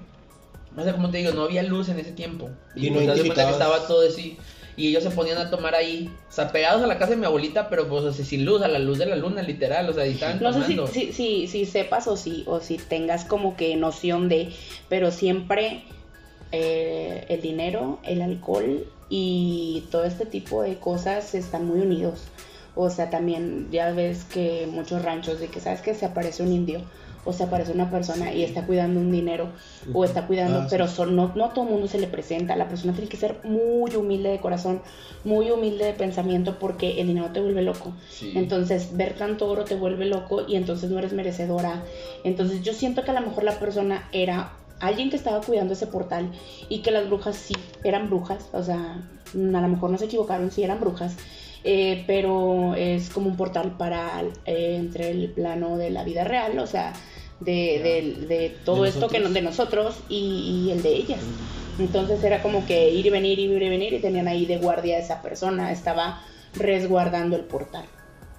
o 0.77 0.83
sea, 0.83 0.93
como 0.93 1.11
te 1.11 1.19
digo, 1.19 1.33
no 1.33 1.45
había 1.45 1.63
luz 1.63 1.89
en 1.89 2.01
ese 2.01 2.13
tiempo. 2.13 2.51
Y, 2.75 2.89
Y 2.89 2.91
no 2.91 2.97
pues, 2.97 3.21
cuenta 3.21 3.47
que 3.47 3.53
estaba 3.53 3.87
todo 3.87 4.07
así. 4.07 4.37
Y 4.77 4.89
ellos 4.89 5.05
se 5.05 5.11
ponían 5.11 5.39
a 5.39 5.51
tomar 5.51 5.75
ahí, 5.75 6.11
o 6.29 6.33
sea, 6.33 6.51
pegados 6.51 6.83
a 6.83 6.87
la 6.87 6.99
casa 6.99 7.13
de 7.13 7.17
mi 7.17 7.27
abuelita, 7.27 7.69
pero 7.69 7.89
pues, 7.89 8.17
sea, 8.17 8.25
sin 8.25 8.45
luz, 8.45 8.63
a 8.63 8.69
la 8.69 8.79
luz 8.79 8.99
de 8.99 9.07
la 9.07 9.17
luna, 9.17 9.43
literal. 9.43 9.89
O 9.89 9.93
sea, 9.93 10.07
y 10.07 10.13
estaban 10.13 10.43
No 10.43 10.53
sé 10.53 10.65
si, 10.65 10.79
si, 10.89 11.13
si, 11.13 11.47
si 11.47 11.67
sepas 11.67 12.09
o 12.09 12.17
si, 12.17 12.43
o 12.47 12.61
si 12.61 12.79
tengas 12.79 13.25
como 13.25 13.57
que 13.57 13.77
noción 13.77 14.29
de, 14.29 14.53
pero 14.89 15.11
siempre 15.11 15.85
eh, 16.53 17.25
el 17.29 17.41
dinero, 17.41 17.99
el 18.05 18.23
alcohol 18.23 18.87
y 19.09 19.85
todo 19.91 20.05
este 20.05 20.27
tipo 20.27 20.63
de 20.63 20.77
cosas 20.77 21.35
están 21.35 21.67
muy 21.67 21.81
unidos. 21.81 22.25
O 22.77 22.91
sea, 22.91 23.11
también 23.11 23.69
ya 23.71 23.93
ves 23.93 24.25
que 24.25 24.67
muchos 24.71 25.03
ranchos 25.03 25.41
de 25.41 25.49
que 25.49 25.61
sabes 25.61 25.81
que 25.81 25.95
se 25.95 26.07
aparece 26.07 26.43
un 26.43 26.53
indio 26.53 26.81
o 27.25 27.33
se 27.33 27.45
aparece 27.45 27.73
una 27.73 27.91
persona 27.91 28.33
y 28.33 28.43
está 28.45 28.67
cuidando 28.67 29.01
un 29.01 29.11
dinero 29.11 29.49
o 29.93 30.05
está 30.05 30.27
cuidando, 30.27 30.61
Ah, 30.61 30.67
pero 30.71 30.87
son, 30.89 31.17
no, 31.17 31.33
no 31.35 31.45
a 31.47 31.53
todo 31.55 31.65
mundo 31.65 31.87
se 31.89 31.99
le 31.99 32.07
presenta, 32.07 32.55
la 32.57 32.69
persona 32.69 32.93
tiene 32.93 33.09
que 33.09 33.17
ser 33.17 33.39
muy 33.45 33.95
humilde 33.97 34.29
de 34.31 34.39
corazón, 34.41 34.83
muy 35.25 35.51
humilde 35.51 35.85
de 35.87 35.93
pensamiento 35.95 36.59
porque 36.59 37.01
el 37.01 37.07
dinero 37.07 37.31
te 37.33 37.41
vuelve 37.41 37.63
loco. 37.63 37.93
Sí. 38.11 38.33
Entonces, 38.35 38.97
ver 38.97 39.15
tanto 39.15 39.49
oro 39.49 39.65
te 39.65 39.75
vuelve 39.75 40.05
loco 40.07 40.45
y 40.47 40.57
entonces 40.57 40.91
no 40.91 40.99
eres 40.99 41.13
merecedora. 41.13 41.83
Entonces, 42.25 42.63
yo 42.63 42.73
siento 42.75 43.05
que 43.05 43.11
a 43.11 43.15
lo 43.15 43.27
mejor 43.27 43.45
la 43.45 43.59
persona 43.59 44.09
era 44.13 44.53
alguien 44.81 45.09
que 45.09 45.17
estaba 45.17 45.41
cuidando 45.41 45.73
ese 45.73 45.87
portal 45.87 46.31
y 46.69 46.81
que 46.81 46.91
las 46.91 47.07
brujas 47.09 47.37
sí 47.37 47.55
eran 47.85 48.11
brujas, 48.11 48.49
o 48.53 48.63
sea, 48.63 49.03
a 49.33 49.61
lo 49.61 49.69
mejor 49.69 49.91
no 49.91 49.97
se 49.99 50.05
equivocaron, 50.07 50.51
sí 50.51 50.63
eran 50.63 50.81
brujas. 50.81 51.17
eh, 51.67 52.05
pero 52.07 52.75
es 52.75 53.09
como 53.09 53.29
un 53.31 53.37
portal 53.39 53.77
para 53.79 54.21
eh, 54.45 54.77
entre 54.77 55.11
el 55.13 55.31
plano 55.31 55.79
de 55.79 55.89
la 55.89 56.05
vida 56.05 56.23
real, 56.25 56.59
o 56.59 56.67
sea, 56.67 56.93
de, 57.41 57.81
de- 58.19 58.27
de 58.27 58.57
todo 58.65 58.83
¿De 58.85 58.89
esto 58.91 59.09
que 59.09 59.19
no, 59.21 59.29
de 59.31 59.43
nosotros 59.43 59.97
y, 60.09 60.67
y 60.69 60.71
el 60.73 60.83
de 60.83 60.91
ellas. 60.95 61.21
Entonces 61.79 62.23
era 62.23 62.41
como 62.43 62.65
que 62.67 62.91
ir 62.91 63.05
y 63.07 63.11
venir, 63.11 63.39
ir 63.39 63.51
y 63.51 63.69
venir 63.69 63.93
y 63.95 63.99
tenían 63.99 64.29
ahí 64.29 64.47
de 64.47 64.59
guardia 64.59 64.97
a 64.97 65.01
esa 65.01 65.23
persona, 65.23 65.73
estaba 65.73 66.23
resguardando 66.55 67.37
el 67.37 67.43
portal. 67.45 67.85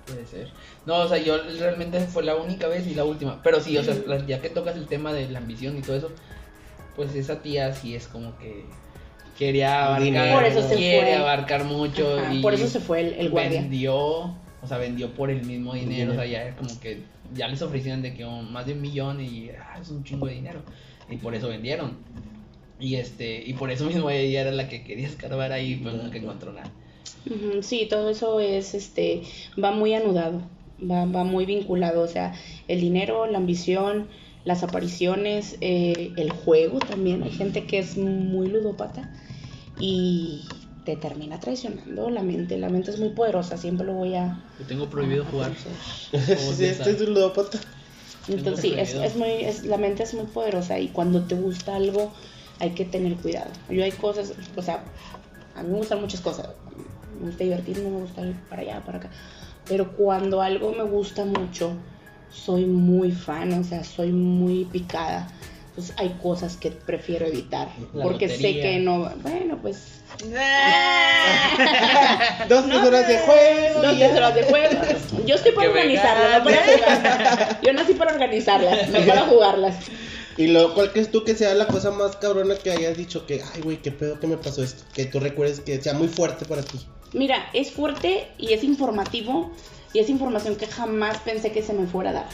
Puede 0.06 0.26
ser. 0.26 0.50
No, 0.86 0.98
o 1.00 1.08
sea, 1.10 1.18
yo 1.18 1.38
realmente 1.60 2.00
fue 2.02 2.24
la 2.24 2.36
única 2.36 2.68
vez 2.68 2.88
y 2.88 2.93
la 2.96 3.04
última. 3.04 3.41
Pero 3.43 3.60
sí, 3.60 3.78
o 3.78 3.84
sea, 3.84 3.96
ya 4.28 4.39
que 4.39 4.50
tocas 4.50 4.76
el 4.78 4.86
tema 4.88 5.12
de 5.14 5.28
la 5.30 5.39
ambición 5.39 5.78
y 5.78 5.82
todo 5.82 5.98
eso, 5.98 6.12
pues 6.96 7.14
esa 7.16 7.41
tía 7.41 7.74
sí 7.74 7.96
es 7.96 8.08
como 8.08 8.38
que 8.38 8.66
quería 9.38 9.88
abarcar. 9.88 10.32
Por 10.34 10.43
eso 10.46 10.68
se 10.70 10.76
quiere 10.76 11.08
fue. 11.08 11.16
abarcar 11.16 11.64
mucho 11.66 12.20
Ajá, 12.20 12.34
y 12.34 12.41
por 12.41 12.54
eso 12.54 12.68
se 12.68 12.80
fue 12.80 13.02
el, 13.02 13.14
el 13.16 13.30
guardia. 13.32 13.62
vendió, 13.62 13.96
o 13.98 14.68
sea, 14.68 14.78
vendió 14.78 15.12
por 15.14 15.30
el 15.30 15.43
mismo 15.43 15.74
dinero, 15.74 15.89
Dinero. 15.89 16.12
o 16.14 16.16
sea, 16.16 16.26
ya 16.26 16.43
es 16.43 16.56
como 16.56 16.80
que 16.80 17.02
ya 17.34 17.47
les 17.47 17.61
ofrecían 17.61 18.01
de 18.01 18.13
que 18.13 18.26
un- 18.26 18.51
más 18.51 18.65
de 18.65 18.73
un 18.73 18.82
millón 18.82 19.21
y 19.21 19.49
ah, 19.49 19.80
es 19.82 19.89
un 19.89 20.03
chingo 20.03 20.28
de 20.28 20.34
dinero 20.36 20.61
y 21.09 21.17
por 21.17 21.34
eso 21.36 21.47
vendieron. 21.49 21.97
Y 22.80 22.95
este, 22.95 23.41
y 23.45 23.53
por 23.53 23.71
eso 23.71 23.86
mismo 23.86 24.09
ella 24.09 24.41
era 24.41 24.51
la 24.51 24.67
que 24.67 24.84
quería 24.84 25.07
escarbar 25.07 25.51
ahí, 25.53 25.80
pero 25.84 25.95
nunca 25.97 26.17
encontró 26.17 26.51
nada. 26.51 26.69
Sí, 27.61 27.88
todo 27.89 28.09
eso 28.09 28.39
es, 28.39 28.73
este, 28.76 29.23
va 29.61 29.71
muy 29.71 29.93
anudado, 29.93 30.41
va, 30.80 31.05
va 31.05 31.23
muy 31.23 31.45
vinculado, 31.45 32.01
o 32.01 32.07
sea, 32.07 32.34
el 32.67 32.82
dinero, 32.82 33.26
la 33.28 33.38
ambición, 33.38 34.09
las 34.43 34.61
apariciones, 34.61 35.57
eh, 35.61 36.11
el 36.17 36.32
juego 36.32 36.80
también. 36.80 37.23
Hay 37.23 37.32
gente 37.32 37.65
que 37.65 37.80
es 37.80 37.97
muy 37.97 38.47
ludópata 38.49 39.11
y 39.80 40.41
te 40.86 40.95
termina 40.95 41.39
traicionando 41.39 42.09
la 42.09 42.21
mente. 42.21 42.57
La 42.57 42.69
mente 42.69 42.91
es 42.91 42.99
muy 42.99 43.09
poderosa, 43.09 43.57
siempre 43.57 43.86
lo 43.86 43.93
voy 43.93 44.15
a... 44.15 44.39
Yo 44.59 44.65
tengo 44.65 44.88
prohibido 44.89 45.23
a 45.23 45.25
jugar. 45.27 45.51
Sí, 46.11 46.65
este 46.65 46.91
es 46.91 47.01
un 47.01 47.13
ludópata. 47.13 47.59
Entonces, 48.27 48.61
sí, 48.61 48.73
es, 48.77 48.93
es 48.93 49.15
muy, 49.15 49.29
es, 49.29 49.65
la 49.65 49.77
mente 49.77 50.03
es 50.03 50.13
muy 50.13 50.25
poderosa 50.25 50.79
y 50.79 50.88
cuando 50.88 51.23
te 51.23 51.36
gusta 51.36 51.75
algo 51.75 52.11
hay 52.59 52.71
que 52.71 52.86
tener 52.86 53.15
cuidado. 53.17 53.51
Yo 53.69 53.83
hay 53.83 53.91
cosas, 53.91 54.33
o 54.55 54.61
sea, 54.61 54.83
a 55.55 55.63
mí 55.63 55.69
me 55.69 55.77
gustan 55.77 56.01
muchas 56.01 56.21
cosas. 56.21 56.49
Me 57.19 57.27
gusta 57.27 57.43
divertirme, 57.43 57.89
me 57.89 57.99
gusta 57.99 58.25
ir 58.25 58.36
para 58.49 58.61
allá, 58.61 58.81
para 58.86 58.97
acá. 58.99 59.09
Pero 59.67 59.91
cuando 59.95 60.41
algo 60.41 60.71
me 60.71 60.83
gusta 60.83 61.25
mucho, 61.25 61.73
soy 62.31 62.65
muy 62.65 63.11
fan, 63.11 63.53
o 63.53 63.63
sea, 63.63 63.83
soy 63.83 64.11
muy 64.11 64.65
picada. 64.65 65.27
Entonces 65.76 65.93
hay 65.97 66.17
cosas 66.23 66.55
que 66.55 66.71
prefiero 66.71 67.26
evitar. 67.26 67.67
La 67.93 68.03
porque 68.03 68.30
sé 68.30 68.61
que 68.61 68.80
no, 68.80 69.11
bueno, 69.21 69.59
pues... 69.61 69.99
Dos 72.47 72.65
No, 72.65 72.82
horas 72.88 73.05
de 73.05 73.17
juego. 73.19 73.82
Dos 73.82 74.11
horas 74.13 74.36
de 74.36 74.43
juego. 74.43 74.82
Yo 75.26 75.36
estoy 75.36 75.51
para 75.51 75.67
organizarlas, 75.67 76.38
no 76.38 76.43
para. 76.45 77.61
Yo 77.61 77.73
nací 77.73 77.93
para 77.93 78.13
organizarlas, 78.13 78.88
no 78.88 78.99
para 79.05 79.23
jugarlas. 79.23 79.76
Y 80.38 80.47
luego, 80.47 80.73
¿cuál 80.76 80.93
crees 80.93 81.11
tú 81.11 81.26
que 81.26 81.36
sea 81.36 81.53
la 81.55 81.67
cosa 81.67 81.91
más 81.91 82.15
cabrona 82.15 82.55
que 82.55 82.71
hayas 82.71 82.95
dicho 82.95 83.26
que, 83.26 83.41
ay, 83.53 83.61
güey, 83.61 83.78
qué 83.82 83.91
pedo 83.91 84.17
que 84.17 84.28
me 84.28 84.38
pasó 84.38 84.63
esto? 84.63 84.86
Que 84.93 85.03
tú 85.05 85.19
recuerdes 85.19 85.59
que 85.59 85.82
sea 85.82 85.93
muy 85.93 86.07
fuerte 86.07 86.45
para 86.45 86.63
ti. 86.63 86.80
Mira, 87.11 87.47
es 87.51 87.71
fuerte 87.71 88.30
y 88.38 88.53
es 88.53 88.63
informativo 88.63 89.51
y 89.91 89.99
es 89.99 90.09
información 90.09 90.55
que 90.55 90.67
jamás 90.67 91.17
pensé 91.17 91.51
que 91.51 91.61
se 91.61 91.73
me 91.73 91.86
fuera 91.86 92.11
a 92.11 92.13
dar. 92.13 92.28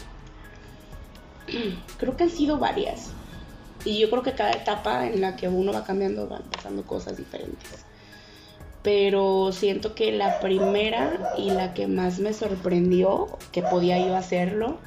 Creo 1.98 2.16
que 2.16 2.24
han 2.24 2.30
sido 2.30 2.60
varias. 2.60 3.10
Y 3.86 4.00
yo 4.00 4.10
creo 4.10 4.24
que 4.24 4.34
cada 4.34 4.52
etapa 4.52 5.08
en 5.08 5.22
la 5.22 5.36
que 5.36 5.48
uno 5.48 5.74
va 5.74 5.84
cambiando 5.84 6.28
van 6.28 6.44
pasando 6.44 6.84
cosas 6.84 7.18
diferentes. 7.18 7.86
Pero 8.84 9.52
siento 9.52 9.94
que 9.94 10.12
la 10.12 10.40
primera 10.40 11.34
y 11.38 11.52
la 11.52 11.74
que 11.74 11.88
más 11.88 12.20
me 12.20 12.34
sorprendió 12.34 13.28
que 13.52 13.62
podía 13.62 14.00
yo 14.00 14.16
hacerlo 14.16 14.78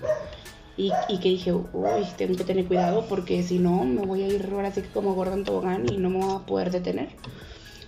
y, 0.77 0.91
y 1.09 1.19
que 1.19 1.29
dije, 1.29 1.53
uy, 1.53 2.05
tengo 2.17 2.37
que 2.37 2.45
tener 2.45 2.67
cuidado 2.67 3.07
porque 3.09 3.43
si 3.45 3.59
no 3.59 3.85
me 3.85 4.03
voy 4.03 4.23
a 4.23 4.27
ir 4.27 4.49
ahora 4.53 4.69
así 4.69 4.83
como 4.83 5.15
gordo 5.15 5.35
en 5.35 5.45
tobogán 5.45 5.87
y 5.89 5.97
no 5.99 6.11
me 6.11 6.25
voy 6.25 6.37
a 6.37 6.47
poder 6.47 6.71
detener. 6.71 7.09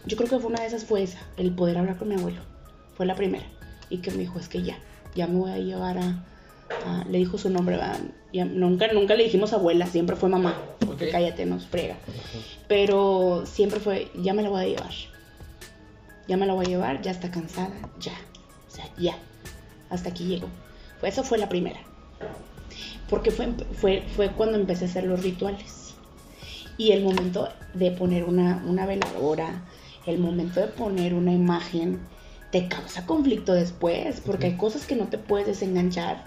Yo 0.07 0.17
creo 0.17 0.29
que 0.29 0.39
fue 0.39 0.51
una 0.51 0.61
de 0.61 0.69
esas 0.69 0.85
fue 0.85 1.03
esa, 1.03 1.19
el 1.37 1.53
poder 1.53 1.79
hablar 1.79 1.99
con 1.99 2.09
mi 2.09 2.15
abuelo. 2.15 2.41
Fue 2.97 3.07
la 3.07 3.17
primera. 3.17 3.45
Y 3.91 3.99
que 3.99 4.13
me 4.13 4.19
dijo, 4.19 4.39
es 4.39 4.49
que 4.49 4.63
ya, 4.63 4.79
ya 5.17 5.27
me 5.27 5.39
voy 5.39 5.51
a 5.51 5.59
llevar 5.59 5.99
a... 5.99 6.25
a- 6.85 7.05
le 7.09 7.19
dijo 7.19 7.39
su 7.39 7.51
nombre, 7.51 7.77
¿verdad? 7.77 7.99
Ya, 8.33 8.45
nunca, 8.45 8.93
nunca 8.93 9.15
le 9.15 9.25
dijimos 9.25 9.53
abuela, 9.53 9.87
siempre 9.87 10.17
fue 10.17 10.29
mamá. 10.29 10.57
Porque 10.85 11.07
Ok. 11.07 11.13
cállate, 11.13 11.47
nos 11.47 11.67
frega. 11.67 11.97
Pero 12.69 13.45
siempre 13.47 13.81
fue, 13.81 14.11
ya 14.17 14.35
me 14.35 14.43
la 14.43 14.49
voy 14.51 14.61
a 14.63 14.67
llevar. 14.69 14.91
Ya 16.29 16.37
me 16.37 16.47
la 16.47 16.55
voy 16.55 16.67
a 16.67 16.69
llevar, 16.69 17.03
ya 17.03 17.11
está 17.13 17.31
cansada, 17.31 17.73
ya. 18.01 18.13
O 18.69 18.71
sea, 18.71 18.85
ya. 18.99 19.17
Hasta 19.91 20.11
aquí 20.11 20.25
llegó. 20.25 20.49
Pues 21.01 21.13
eso 21.15 21.23
fue 21.23 21.39
la 21.39 21.49
primera. 21.49 21.79
Porque 23.09 23.31
fue, 23.31 23.49
fue, 23.81 24.03
fue 24.17 24.31
cuando 24.33 24.57
empecé 24.59 24.87
a 24.87 24.89
hacer 24.89 25.05
los 25.05 25.23
rituales. 25.23 25.95
Y 26.79 26.91
el 26.93 27.05
momento 27.05 27.49
de 27.75 27.91
poner 27.93 28.25
una, 28.25 28.63
una 28.67 28.85
veladora, 28.87 29.63
el 30.07 30.19
momento 30.19 30.61
de 30.61 30.67
poner 30.67 31.15
una 31.15 31.33
imagen, 31.33 32.01
te 32.51 32.69
causa 32.69 33.07
conflicto 33.07 33.55
después, 33.55 34.21
porque 34.21 34.47
hay 34.47 34.57
cosas 34.57 34.87
que 34.87 34.97
no 34.97 35.07
te 35.09 35.19
puedes 35.19 35.47
desenganchar. 35.47 36.25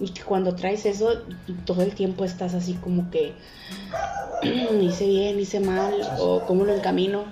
Y 0.00 0.18
cuando 0.20 0.54
traes 0.54 0.86
eso, 0.86 1.22
todo 1.66 1.82
el 1.82 1.94
tiempo 1.94 2.24
estás 2.24 2.54
así 2.54 2.72
como 2.74 3.10
que 3.10 3.34
hice 4.80 5.06
bien, 5.06 5.38
hice 5.38 5.60
mal, 5.60 5.94
o 6.18 6.40
cómo 6.46 6.64
lo 6.64 6.74
encamino. 6.74 7.24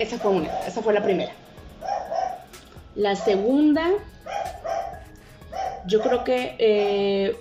Esa 0.00 0.18
fue 0.18 0.32
una, 0.32 0.48
esa 0.66 0.82
fue 0.82 0.92
la 0.92 1.04
primera. 1.04 1.32
La 2.96 3.14
segunda, 3.14 3.90
yo 5.86 6.00
creo 6.00 6.24
que 6.24 6.56
eh, 6.58 7.36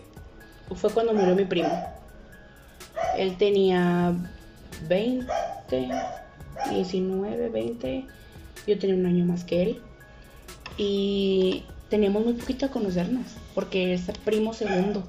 fue 0.76 0.92
cuando 0.92 1.14
murió 1.14 1.36
mi 1.36 1.46
primo. 1.46 1.72
Él 3.18 3.38
tenía 3.38 4.14
20, 4.88 5.28
19, 6.70 7.50
20. 7.50 8.06
Yo 8.68 8.80
tenía 8.80 8.96
un 8.96 9.06
año 9.08 9.26
más 9.26 9.44
que 9.44 9.64
él. 9.64 9.82
Y 10.78 11.66
teníamos 11.94 12.26
muy 12.26 12.34
poquito 12.34 12.66
a 12.66 12.70
conocernos, 12.70 13.28
porque 13.54 13.94
es 13.94 14.02
primo 14.26 14.52
segundo, 14.56 15.04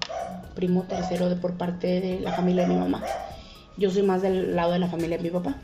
primo 0.55 0.82
tercero 0.82 1.30
de 1.30 1.37
por 1.37 1.55
parte 1.55 2.03
de 2.03 2.20
la 2.20 2.35
familia 2.35 2.64
de 2.64 2.74
mi 2.74 2.78
mamá. 2.78 3.03
Yo 3.78 3.91
soy 3.91 4.03
más 4.03 4.20
del 4.20 4.55
lado 4.55 4.72
de 4.72 4.80
la 4.80 4.89
familia 4.89 5.16
de 5.16 5.22
mi 5.22 5.30
papá. 5.30 5.57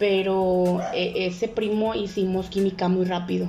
Pero 0.00 0.80
eh, 0.92 1.26
ese 1.28 1.46
primo 1.46 1.94
hicimos 1.94 2.48
química 2.48 2.88
muy 2.88 3.04
rápido. 3.04 3.46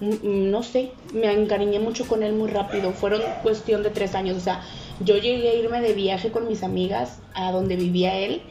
Mm, 0.00 0.10
mm, 0.10 0.50
No 0.50 0.62
sé, 0.62 0.90
me 1.14 1.32
encariñé 1.32 1.78
mucho 1.78 2.06
con 2.06 2.22
él 2.22 2.34
muy 2.34 2.50
rápido. 2.50 2.92
Fueron 2.92 3.22
cuestión 3.42 3.82
de 3.82 3.88
tres 3.88 4.14
años. 4.14 4.36
O 4.36 4.40
sea, 4.40 4.60
yo 5.02 5.16
llegué 5.16 5.48
a 5.48 5.54
irme 5.54 5.80
de 5.80 5.94
viaje 5.94 6.30
con 6.30 6.46
mis 6.46 6.62
amigas 6.62 7.18
a 7.32 7.50
donde 7.50 7.76
vivía 7.76 8.18
él. 8.18 8.42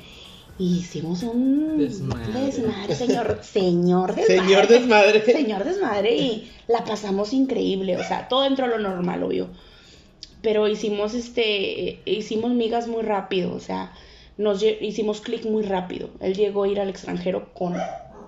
Y 0.60 0.80
hicimos 0.80 1.24
un 1.24 1.78
Desmadre. 1.78 2.34
desmadre, 2.34 2.94
señor, 2.94 3.40
señor 3.42 4.14
desmadre. 4.14 4.26
Señor 4.26 4.68
desmadre. 4.68 5.22
Señor 5.24 5.64
desmadre 5.64 6.18
y 6.18 6.52
la 6.68 6.84
pasamos 6.84 7.32
increíble, 7.32 7.96
o 7.96 8.04
sea, 8.04 8.28
todo 8.28 8.42
dentro 8.42 8.68
de 8.68 8.78
lo 8.78 8.80
normal, 8.80 9.24
obvio. 9.24 9.48
Pero 10.42 10.68
hicimos 10.68 11.14
este, 11.14 12.02
hicimos 12.04 12.52
migas 12.52 12.90
muy 12.90 13.04
rápido, 13.04 13.56
o 13.56 13.62
sea, 13.62 13.94
nos 14.38 14.62
hicimos 14.62 15.22
clic 15.22 15.46
muy 15.46 15.64
rápido. 15.64 16.10
Él 16.20 16.36
llegó 16.36 16.64
a 16.64 16.68
ir 16.68 16.82
al 16.82 16.90
extranjero 16.90 17.54
con 17.54 17.78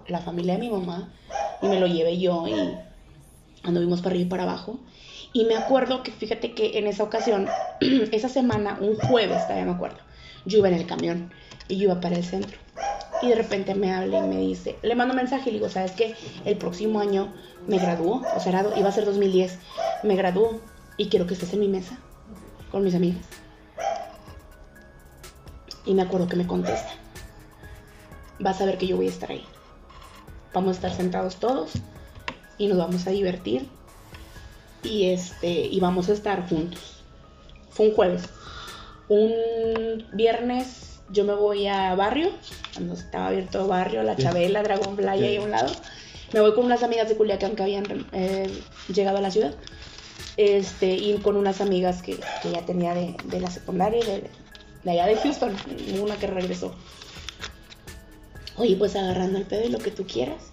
la 0.08 0.20
familia 0.20 0.54
de 0.54 0.60
mi 0.62 0.70
mamá 0.70 1.12
y 1.62 1.68
me 1.68 1.82
lo 1.82 1.88
llevé 1.88 2.18
yo 2.18 2.48
y 2.48 2.54
anduvimos 3.64 4.00
para 4.00 4.12
arriba 4.12 4.28
y 4.28 4.30
para 4.30 4.44
abajo. 4.44 4.80
Y 5.34 5.44
me 5.44 5.58
acuerdo 5.58 6.02
que, 6.02 6.12
fíjate 6.12 6.54
que 6.54 6.78
en 6.80 6.88
esa 6.88 7.04
ocasión, 7.04 7.50
esa 8.14 8.30
semana, 8.30 8.78
un 8.80 8.96
jueves, 8.96 9.44
todavía 9.44 9.66
me 9.66 9.72
acuerdo, 9.72 9.98
yo 10.46 10.60
iba 10.60 10.70
en 10.70 10.76
el 10.76 10.86
camión 10.86 11.32
y 11.72 11.78
yo 11.78 11.84
iba 11.86 12.02
para 12.02 12.18
el 12.18 12.24
centro. 12.24 12.58
Y 13.22 13.30
de 13.30 13.36
repente 13.36 13.76
me 13.76 13.94
habla 13.94 14.20
y 14.20 14.28
me 14.28 14.38
dice, 14.38 14.78
le 14.82 14.94
mando 14.96 15.14
un 15.14 15.18
mensaje 15.18 15.50
y 15.50 15.54
le 15.54 15.60
digo, 15.60 15.70
¿sabes 15.70 15.92
qué? 15.94 16.16
El 16.44 16.58
próximo 16.58 17.00
año 17.00 17.34
me 17.68 17.78
gradúo, 17.78 18.24
o 18.36 18.40
sea, 18.40 18.66
iba 18.76 18.90
a 18.90 18.92
ser 18.92 19.06
2010, 19.06 19.58
me 20.04 20.16
gradúo 20.16 20.60
y 20.98 21.08
quiero 21.08 21.28
que 21.28 21.36
estés 21.36 21.54
en 21.54 21.62
mi 21.62 21.68
mesa 21.68 21.98
con 22.72 22.84
mis 22.84 22.94
amigas. 22.94 23.26
Y 25.86 25.94
me 25.94 26.02
acuerdo 26.02 26.28
que 26.28 26.36
me 26.36 26.46
contesta, 26.46 26.92
vas 28.40 28.60
a 28.60 28.66
ver 28.66 28.78
que 28.78 28.88
yo 28.88 28.98
voy 28.98 29.08
a 29.08 29.10
estar 29.10 29.32
ahí. 29.32 29.46
Vamos 30.54 30.72
a 30.72 30.72
estar 30.74 30.92
sentados 30.92 31.38
todos 31.38 31.74
y 32.58 32.68
nos 32.68 32.78
vamos 32.78 33.08
a 33.08 33.12
divertir 33.12 33.70
y 34.84 35.06
este 35.06 35.50
y 35.50 35.80
vamos 35.80 36.10
a 36.10 36.14
estar 36.14 36.48
juntos. 36.50 37.04
Fue 37.70 37.88
un 37.88 37.96
jueves. 37.96 38.24
Un 39.08 40.06
viernes 40.14 40.91
yo 41.12 41.24
me 41.24 41.34
voy 41.34 41.68
a 41.68 41.96
barrio, 41.96 42.32
cuando 42.74 42.94
estaba 42.94 43.28
abierto 43.28 43.68
barrio, 43.68 44.04
la. 44.04 44.16
Chabela, 44.16 44.64
Dragón 44.64 44.96
Playa 44.96 45.28
ahí 45.28 45.38
a 45.38 45.42
un 45.42 45.52
lado. 45.52 45.72
Me 46.34 46.40
voy 46.40 46.54
con 46.54 46.66
unas 46.66 46.84
amigas 46.84 47.10
de 47.10 47.18
Culiacán 47.18 47.56
que 47.56 47.64
habían 47.64 48.08
eh, 48.14 48.50
llegado 48.94 49.18
a 49.18 49.22
la 49.22 49.32
ciudad. 49.32 49.54
Este, 50.38 50.94
y 50.94 51.18
con 51.18 51.36
unas 51.36 51.60
amigas 51.60 52.02
que, 52.02 52.18
que 52.42 52.52
ya 52.52 52.66
tenía 52.66 52.94
de, 52.94 53.16
de 53.26 53.40
la 53.42 53.52
secundaria 53.52 54.00
y 54.00 54.06
de, 54.06 54.30
de 54.84 54.92
allá 54.92 55.06
de 55.06 55.18
Houston, 55.18 55.56
una 56.02 56.16
que 56.16 56.28
regresó. 56.28 56.74
Oye, 58.58 58.76
pues 58.76 58.96
agarrando 58.96 59.38
el 59.38 59.46
pedo 59.46 59.66
y 59.66 59.70
lo 59.70 59.80
que 59.80 59.92
tú 59.92 60.06
quieras. 60.06 60.52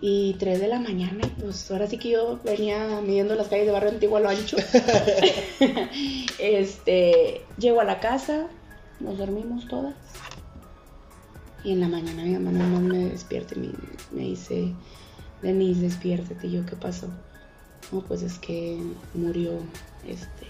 Y 0.00 0.34
3 0.34 0.60
de 0.60 0.68
la 0.68 0.80
mañana, 0.80 1.20
y 1.24 1.40
pues 1.40 1.70
ahora 1.70 1.86
sí 1.86 1.96
que 1.96 2.10
yo 2.10 2.38
venía 2.44 3.00
midiendo 3.00 3.34
las 3.36 3.48
calles 3.48 3.66
de 3.66 3.72
barrio 3.72 3.90
antiguo 3.90 4.18
a 4.18 4.20
lo 4.20 4.28
ancho. 4.28 4.56
este, 6.38 7.42
llego 7.56 7.80
a 7.80 7.84
la 7.84 8.00
casa, 8.00 8.48
nos 9.00 9.18
dormimos 9.18 9.66
todas. 9.68 9.94
Y 11.64 11.72
en 11.72 11.80
la 11.80 11.88
mañana 11.88 12.24
mi 12.24 12.34
mamá 12.34 12.52
nomás 12.52 12.82
me 12.82 12.98
despierta 13.08 13.54
y 13.54 13.58
me, 13.58 13.68
me 14.12 14.22
dice, 14.22 14.74
Denise, 15.42 15.80
despiértate. 15.80 16.46
Y 16.46 16.52
yo, 16.52 16.66
¿qué 16.66 16.76
pasó? 16.76 17.08
No, 17.92 18.00
pues 18.02 18.22
es 18.22 18.38
que 18.38 18.78
murió 19.14 19.52
este, 20.06 20.46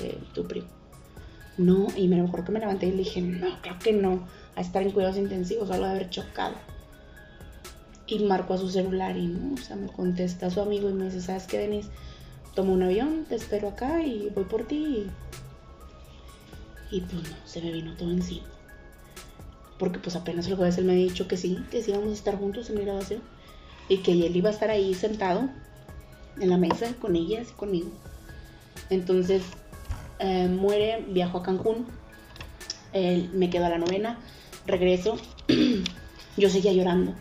eh, 0.00 0.18
tu 0.32 0.46
primo. 0.46 0.68
No, 1.56 1.86
y 1.96 2.08
me 2.08 2.20
acuerdo 2.20 2.46
que 2.46 2.52
me 2.52 2.60
levanté 2.60 2.86
y 2.86 2.92
le 2.92 2.98
dije, 2.98 3.20
no, 3.20 3.60
creo 3.62 3.78
que 3.78 3.92
no, 3.92 4.26
a 4.56 4.60
estar 4.60 4.82
en 4.82 4.90
cuidados 4.90 5.16
intensivos, 5.16 5.68
solo 5.68 5.84
de 5.84 5.90
haber 5.90 6.10
chocado. 6.10 6.54
Y 8.06 8.18
marcó 8.24 8.54
a 8.54 8.58
su 8.58 8.68
celular 8.68 9.16
y 9.16 9.28
no, 9.28 9.54
o 9.54 9.58
sea, 9.58 9.76
me 9.76 9.86
contesta 9.86 10.50
su 10.50 10.60
amigo 10.60 10.90
y 10.90 10.94
me 10.94 11.04
dice, 11.04 11.20
¿sabes 11.20 11.46
qué, 11.46 11.58
Denise? 11.58 11.90
Tomo 12.54 12.72
un 12.72 12.82
avión, 12.82 13.24
te 13.28 13.36
espero 13.36 13.68
acá 13.68 14.02
y 14.02 14.30
voy 14.34 14.44
por 14.44 14.66
ti. 14.66 14.76
Y, 14.76 15.10
y 16.94 17.00
pues 17.00 17.28
no, 17.28 17.36
se 17.44 17.60
me 17.60 17.72
vino 17.72 17.92
todo 17.96 18.12
encima. 18.12 18.46
porque 19.78 19.98
pues 19.98 20.14
apenas 20.14 20.46
el 20.46 20.54
jueves 20.54 20.78
él 20.78 20.84
me 20.84 20.92
había 20.92 21.06
dicho 21.06 21.26
que 21.26 21.36
sí, 21.36 21.58
que 21.72 21.82
sí 21.82 21.90
íbamos 21.90 22.10
a 22.10 22.14
estar 22.14 22.38
juntos 22.38 22.70
en 22.70 22.76
mi 22.76 22.84
graduación 22.84 23.20
y 23.88 23.98
que 23.98 24.12
él 24.12 24.36
iba 24.36 24.48
a 24.48 24.52
estar 24.52 24.70
ahí 24.70 24.94
sentado 24.94 25.50
en 26.38 26.50
la 26.50 26.56
mesa 26.56 26.94
con 27.00 27.16
ellas 27.16 27.48
y 27.50 27.52
conmigo. 27.54 27.90
Entonces 28.90 29.42
eh, 30.20 30.46
muere, 30.46 31.04
viajo 31.08 31.38
a 31.38 31.42
Cancún, 31.42 31.86
él, 32.92 33.28
me 33.34 33.50
quedo 33.50 33.66
a 33.66 33.70
la 33.70 33.78
novena, 33.78 34.20
regreso, 34.64 35.18
yo 36.36 36.48
seguía 36.48 36.72
llorando 36.72 37.12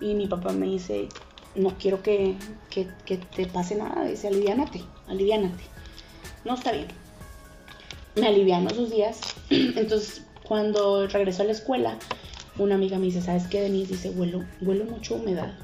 y 0.00 0.14
mi 0.14 0.26
papá 0.26 0.52
me 0.52 0.66
dice, 0.66 1.08
no 1.54 1.78
quiero 1.78 2.02
que, 2.02 2.34
que, 2.70 2.88
que 3.04 3.18
te 3.18 3.46
pase 3.46 3.76
nada, 3.76 4.04
dice, 4.04 4.26
aliviánate, 4.26 4.82
aliviánate. 5.06 5.62
No 6.44 6.54
está 6.54 6.72
bien. 6.72 7.05
Me 8.16 8.26
aliviano 8.26 8.70
esos 8.70 8.90
días. 8.90 9.20
Entonces, 9.50 10.22
cuando 10.42 11.06
regreso 11.06 11.42
a 11.42 11.46
la 11.46 11.52
escuela, 11.52 11.98
una 12.58 12.74
amiga 12.74 12.98
me 12.98 13.06
dice, 13.06 13.20
¿sabes 13.20 13.46
qué, 13.46 13.60
Denise? 13.60 13.92
Dice, 13.92 14.10
huelo, 14.10 14.44
huelo 14.60 14.84
mucho 14.84 15.16
humedad. 15.16 15.54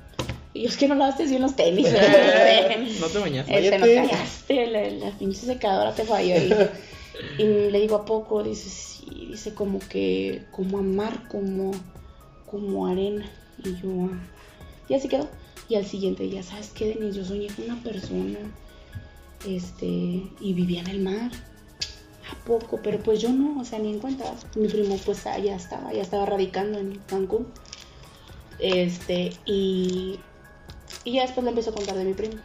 Y 0.55 0.62
yo 0.62 0.68
es 0.68 0.76
que 0.76 0.86
no 0.86 0.94
lavaste 0.94 1.26
bien 1.26 1.40
los 1.40 1.57
tenis. 1.57 1.88
no 3.00 3.07
te 3.09 3.18
bañaste. 3.18 3.59
Este, 3.59 3.78
no 3.78 3.86
callaste, 3.86 4.66
la, 4.66 4.90
la 4.90 5.11
pinche 5.18 5.46
secadora 5.46 5.94
te 5.94 6.05
falló. 6.05 6.34
Y, 6.36 7.42
y 7.42 7.70
le 7.70 7.80
digo, 7.80 7.96
¿a 7.96 8.05
poco? 8.05 8.42
Dice, 8.42 8.68
sí, 8.68 9.28
dice 9.30 9.55
como 9.55 9.78
que, 9.78 10.42
como 10.50 10.78
a 10.78 10.82
mar, 10.82 11.26
como, 11.28 11.72
como 12.50 12.86
arena. 12.86 13.30
Y 13.64 13.70
yo, 13.80 14.11
ah. 14.12 14.20
y 14.88 14.94
así 14.94 15.09
quedó. 15.09 15.28
Y 15.68 15.76
al 15.76 15.86
siguiente 15.86 16.24
día, 16.24 16.42
¿sabes 16.42 16.70
qué, 16.74 16.88
Denise? 16.88 17.16
Yo 17.16 17.24
soñé 17.24 17.46
con 17.46 17.64
una 17.64 17.82
persona, 17.82 18.38
este, 19.48 19.86
y 19.86 20.53
vivía 20.53 20.80
en 20.80 20.88
el 20.88 21.00
mar. 21.00 21.30
¿A 22.43 22.45
poco? 22.45 22.80
Pero 22.82 22.99
pues 22.99 23.20
yo 23.20 23.30
no, 23.30 23.61
o 23.61 23.64
sea, 23.64 23.78
ni 23.78 23.90
en 23.90 23.99
cuenta. 23.99 24.24
Mi 24.57 24.68
primo 24.68 24.97
pues 25.05 25.22
ya 25.24 25.57
estaba, 25.57 25.93
ya 25.93 26.03
estaba 26.03 26.26
radicando 26.26 26.78
en 26.78 26.99
Cancún. 27.07 27.47
Este, 28.59 29.32
y, 29.45 30.18
y 31.05 31.12
ya 31.12 31.22
después 31.22 31.45
le 31.45 31.51
empezó 31.51 31.70
a 31.70 31.74
contar 31.74 31.97
de 31.97 32.05
mi 32.05 32.14
primo. 32.14 32.40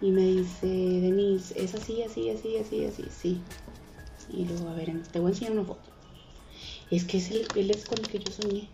Y 0.00 0.10
me 0.10 0.22
dice, 0.22 0.66
Denise, 0.66 1.54
es 1.56 1.74
así, 1.74 2.02
así, 2.02 2.28
así, 2.30 2.56
así, 2.58 2.84
así, 2.84 3.04
sí. 3.10 3.40
Y 4.30 4.44
luego, 4.44 4.68
a 4.68 4.74
ver, 4.74 5.02
te 5.10 5.18
voy 5.18 5.30
a 5.30 5.32
enseñar 5.32 5.52
una 5.52 5.64
foto. 5.64 5.90
Es 6.90 7.04
que 7.04 7.18
es 7.18 7.30
él, 7.30 7.46
él 7.56 7.70
es 7.70 7.86
con 7.86 7.98
el 7.98 8.08
que 8.08 8.18
yo 8.18 8.30
soñé. 8.30 8.68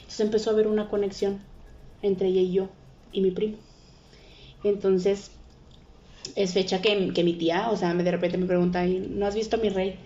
Entonces 0.00 0.20
empezó 0.20 0.50
a 0.50 0.52
haber 0.52 0.66
una 0.66 0.88
conexión 0.88 1.40
entre 2.02 2.28
ella 2.28 2.40
y 2.40 2.52
yo 2.52 2.68
y 3.12 3.22
mi 3.22 3.30
primo. 3.30 3.56
Entonces, 4.62 5.30
es 6.36 6.52
fecha 6.54 6.80
que, 6.82 7.12
que 7.14 7.24
mi 7.24 7.34
tía, 7.34 7.70
o 7.70 7.76
sea, 7.76 7.92
de 7.94 8.10
repente 8.10 8.38
me 8.38 8.46
pregunta, 8.46 8.86
"¿Y 8.86 8.98
¿no 9.10 9.26
has 9.26 9.34
visto 9.34 9.56
a 9.56 9.60
mi 9.60 9.68
rey? 9.68 9.96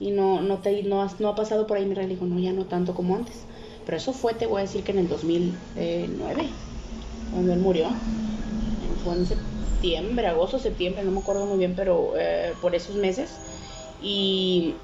Y 0.00 0.10
no, 0.10 0.40
no, 0.42 0.58
te, 0.58 0.82
no, 0.82 1.02
has- 1.02 1.20
no 1.20 1.28
ha 1.28 1.34
pasado 1.34 1.66
por 1.66 1.76
ahí 1.76 1.86
mi 1.86 1.94
rey. 1.94 2.06
Le 2.06 2.14
digo, 2.14 2.26
no, 2.26 2.38
ya 2.38 2.52
no 2.52 2.64
tanto 2.66 2.94
como 2.94 3.14
antes. 3.16 3.36
Pero 3.84 3.96
eso 3.96 4.12
fue, 4.12 4.34
te 4.34 4.46
voy 4.46 4.58
a 4.58 4.62
decir 4.62 4.82
que 4.82 4.92
en 4.92 4.98
el 4.98 5.08
2009, 5.08 6.48
cuando 7.32 7.52
él 7.52 7.60
murió. 7.60 7.88
Fue 9.04 9.14
en 9.14 9.26
septiembre, 9.26 10.26
agosto, 10.26 10.58
septiembre, 10.58 11.04
no 11.04 11.10
me 11.10 11.20
acuerdo 11.20 11.46
muy 11.46 11.58
bien, 11.58 11.74
pero 11.76 12.12
eh, 12.16 12.52
por 12.60 12.74
esos 12.74 12.96
meses. 12.96 13.30
Y, 14.02 14.74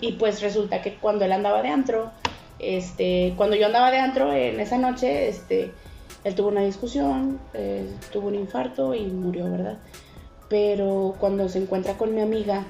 y 0.00 0.12
pues 0.12 0.40
resulta 0.42 0.82
que 0.82 0.94
cuando 0.94 1.24
él 1.24 1.32
andaba 1.32 1.62
de 1.62 1.68
antro, 1.68 2.10
este, 2.58 3.34
cuando 3.36 3.56
yo 3.56 3.66
andaba 3.66 3.90
de 3.90 3.98
antro 3.98 4.32
en 4.32 4.58
esa 4.60 4.78
noche, 4.78 5.28
este, 5.28 5.70
él 6.24 6.34
tuvo 6.34 6.48
una 6.48 6.62
discusión, 6.62 7.38
eh, 7.54 7.86
tuvo 8.12 8.28
un 8.28 8.34
infarto 8.34 8.94
y 8.94 9.02
murió, 9.06 9.50
¿verdad? 9.50 9.78
Pero 10.48 11.14
cuando 11.18 11.48
se 11.48 11.58
encuentra 11.58 11.94
con 11.94 12.14
mi 12.14 12.20
amiga, 12.20 12.64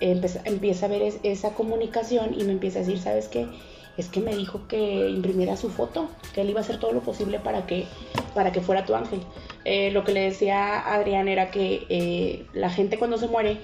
empieza, 0.00 0.40
empieza 0.44 0.86
a 0.86 0.88
ver 0.88 1.02
es- 1.02 1.18
esa 1.22 1.50
comunicación 1.54 2.34
y 2.38 2.44
me 2.44 2.52
empieza 2.52 2.78
a 2.78 2.82
decir, 2.82 2.98
¿sabes 2.98 3.28
qué? 3.28 3.46
Es 3.96 4.08
que 4.08 4.20
me 4.20 4.36
dijo 4.36 4.68
que 4.68 5.08
imprimiera 5.08 5.56
su 5.56 5.70
foto, 5.70 6.08
que 6.34 6.42
él 6.42 6.50
iba 6.50 6.60
a 6.60 6.62
hacer 6.62 6.78
todo 6.78 6.92
lo 6.92 7.00
posible 7.00 7.38
para 7.40 7.66
que, 7.66 7.86
para 8.34 8.52
que 8.52 8.60
fuera 8.60 8.84
tu 8.84 8.94
ángel. 8.94 9.20
Eh, 9.64 9.90
lo 9.90 10.04
que 10.04 10.12
le 10.12 10.20
decía 10.20 10.78
a 10.80 10.94
Adrián 10.96 11.28
era 11.28 11.50
que 11.50 11.86
eh, 11.88 12.46
la 12.52 12.68
gente 12.68 12.98
cuando 12.98 13.16
se 13.16 13.26
muere, 13.26 13.58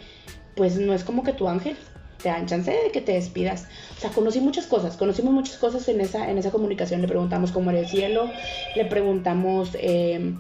pues 0.57 0.77
no 0.79 0.95
es 0.95 1.05
como 1.05 1.23
que 1.23 1.35
tu 1.35 1.49
ángel, 1.49 1.77
te 2.23 2.31
dan 2.31 2.47
chance 2.47 2.71
de 2.71 2.91
que 2.93 3.03
te 3.03 3.13
despidas. 3.13 3.67
O 3.99 4.01
sea, 4.01 4.11
conocí 4.11 4.41
muchas 4.41 4.67
cosas, 4.67 4.97
conocimos 4.97 5.35
muchas 5.35 5.59
cosas 5.59 5.87
en 5.89 6.01
esa, 6.01 6.31
en 6.31 6.39
esa 6.39 6.51
comunicación. 6.51 7.03
Le 7.03 7.09
preguntamos 7.09 7.53
cómo 7.53 7.71
era 7.71 7.81
el 7.81 7.89
cielo, 7.89 8.31
le 8.75 8.87
preguntamos 8.87 9.71
eh, 9.75 10.35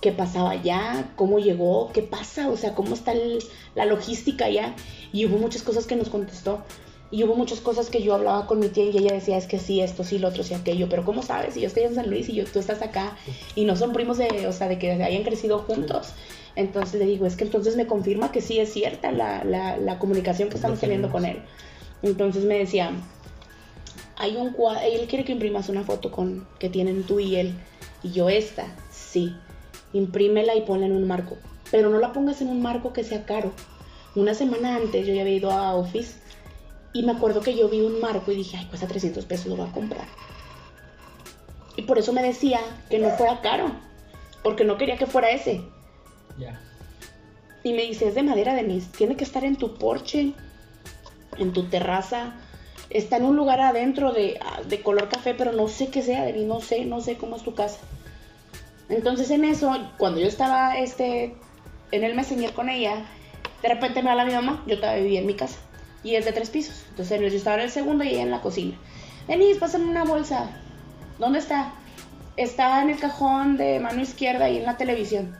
qué 0.00 0.12
pasaba 0.12 0.50
allá, 0.50 1.12
cómo 1.16 1.38
llegó, 1.38 1.90
qué 1.92 2.02
pasa, 2.02 2.48
o 2.48 2.56
sea, 2.56 2.74
cómo 2.74 2.94
está 2.94 3.12
el- 3.12 3.38
la 3.74 3.84
logística 3.86 4.44
allá. 4.46 4.74
Y 5.12 5.26
hubo 5.26 5.38
muchas 5.38 5.62
cosas 5.62 5.86
que 5.86 5.96
nos 5.96 6.08
contestó. 6.08 6.60
Y 7.10 7.22
hubo 7.22 7.36
muchas 7.36 7.60
cosas 7.60 7.88
que 7.88 8.02
yo 8.02 8.14
hablaba 8.14 8.46
con 8.48 8.58
mi 8.58 8.68
tía 8.68 8.84
y 8.90 8.98
ella 8.98 9.12
decía, 9.12 9.36
es 9.36 9.46
que 9.46 9.58
sí, 9.60 9.80
esto, 9.80 10.02
sí, 10.02 10.18
lo 10.18 10.28
otro, 10.28 10.42
sí, 10.42 10.54
aquello. 10.54 10.88
Pero 10.88 11.04
¿cómo 11.04 11.22
sabes? 11.22 11.56
Y 11.56 11.60
yo 11.60 11.68
estoy 11.68 11.84
en 11.84 11.94
San 11.94 12.10
Luis 12.10 12.28
y 12.28 12.34
yo, 12.34 12.44
tú 12.44 12.58
estás 12.58 12.82
acá. 12.82 13.16
Y 13.54 13.64
no 13.64 13.76
son 13.76 13.92
primos 13.92 14.18
de, 14.18 14.46
o 14.48 14.52
sea, 14.52 14.66
de 14.68 14.78
que 14.78 14.90
hayan 14.90 15.22
crecido 15.22 15.60
juntos. 15.60 16.08
Entonces 16.56 16.98
le 16.98 17.06
digo, 17.06 17.24
es 17.26 17.36
que 17.36 17.44
entonces 17.44 17.76
me 17.76 17.86
confirma 17.86 18.32
que 18.32 18.40
sí 18.40 18.58
es 18.58 18.72
cierta 18.72 19.12
la, 19.12 19.44
la, 19.44 19.76
la 19.76 19.98
comunicación 20.00 20.48
que 20.48 20.56
estamos 20.56 20.80
teniendo 20.80 21.10
con 21.12 21.24
él. 21.24 21.42
Entonces 22.02 22.44
me 22.44 22.58
decía, 22.58 22.90
hay 24.16 24.36
un 24.36 24.50
cuadro, 24.52 24.80
él 24.84 25.06
quiere 25.06 25.24
que 25.24 25.32
imprimas 25.32 25.68
una 25.68 25.84
foto 25.84 26.10
con 26.10 26.46
que 26.58 26.68
tienen 26.68 27.04
tú 27.04 27.20
y 27.20 27.36
él. 27.36 27.54
Y 28.02 28.10
yo 28.12 28.28
esta, 28.28 28.66
sí. 28.90 29.34
Imprímela 29.96 30.54
y 30.54 30.62
ponla 30.62 30.86
en 30.86 30.92
un 30.92 31.06
marco. 31.06 31.36
Pero 31.70 31.90
no 31.90 31.98
la 31.98 32.12
pongas 32.12 32.40
en 32.40 32.48
un 32.48 32.62
marco 32.62 32.92
que 32.92 33.04
sea 33.04 33.24
caro. 33.24 33.52
Una 34.14 34.34
semana 34.34 34.76
antes 34.76 35.06
yo 35.06 35.14
ya 35.14 35.22
había 35.22 35.36
ido 35.36 35.50
a 35.50 35.74
Office 35.74 36.14
y 36.92 37.02
me 37.02 37.12
acuerdo 37.12 37.40
que 37.40 37.54
yo 37.54 37.68
vi 37.68 37.80
un 37.80 38.00
marco 38.00 38.32
y 38.32 38.36
dije, 38.36 38.56
ay, 38.56 38.66
cuesta 38.66 38.86
300 38.86 39.24
pesos, 39.26 39.46
lo 39.46 39.56
voy 39.56 39.68
a 39.68 39.72
comprar. 39.72 40.06
Y 41.76 41.82
por 41.82 41.98
eso 41.98 42.12
me 42.12 42.22
decía 42.22 42.60
que 42.88 42.98
no 42.98 43.10
fuera 43.10 43.40
caro. 43.42 43.70
Porque 44.42 44.64
no 44.64 44.78
quería 44.78 44.96
que 44.96 45.06
fuera 45.06 45.30
ese. 45.30 45.60
Ya. 46.38 46.60
Y 47.62 47.72
me 47.72 47.82
dice, 47.82 48.08
es 48.08 48.14
de 48.14 48.22
madera, 48.22 48.54
Denise. 48.54 48.88
Tiene 48.96 49.16
que 49.16 49.24
estar 49.24 49.44
en 49.44 49.56
tu 49.56 49.74
porche, 49.74 50.32
en 51.36 51.52
tu 51.52 51.64
terraza. 51.64 52.34
Está 52.88 53.16
en 53.16 53.24
un 53.24 53.36
lugar 53.36 53.60
adentro 53.60 54.12
de, 54.12 54.38
ah, 54.40 54.62
de 54.66 54.80
color 54.80 55.08
café, 55.08 55.34
pero 55.34 55.52
no 55.52 55.68
sé 55.68 55.88
qué 55.88 56.00
sea, 56.00 56.24
Denise. 56.24 56.46
No 56.46 56.60
sé, 56.60 56.84
no 56.86 57.00
sé 57.00 57.16
cómo 57.16 57.36
es 57.36 57.42
tu 57.42 57.54
casa. 57.54 57.80
Entonces 58.88 59.30
en 59.30 59.44
eso, 59.44 59.76
cuando 59.98 60.20
yo 60.20 60.26
estaba 60.26 60.78
este, 60.78 61.34
en 61.90 62.04
el 62.04 62.14
messenger 62.14 62.52
con 62.52 62.68
ella, 62.68 63.06
de 63.62 63.68
repente 63.68 64.02
me 64.02 64.10
habla 64.10 64.24
mi 64.24 64.32
mamá. 64.32 64.62
Yo 64.66 64.76
todavía 64.78 65.02
vivía 65.02 65.20
en 65.20 65.26
mi 65.26 65.34
casa. 65.34 65.58
Y 66.02 66.14
es 66.14 66.24
de 66.24 66.32
tres 66.32 66.50
pisos. 66.50 66.84
Entonces 66.90 67.20
yo 67.20 67.26
estaba 67.26 67.56
en 67.56 67.62
el 67.62 67.70
segundo 67.70 68.04
y 68.04 68.08
ella 68.10 68.22
en 68.22 68.30
la 68.30 68.40
cocina. 68.40 68.76
Denise, 69.26 69.58
pásame 69.58 69.86
una 69.86 70.04
bolsa. 70.04 70.50
¿Dónde 71.18 71.40
está? 71.40 71.72
Está 72.36 72.82
en 72.82 72.90
el 72.90 72.98
cajón 72.98 73.56
de 73.56 73.80
mano 73.80 74.00
izquierda 74.00 74.48
y 74.48 74.58
en 74.58 74.64
la 74.64 74.76
televisión. 74.76 75.36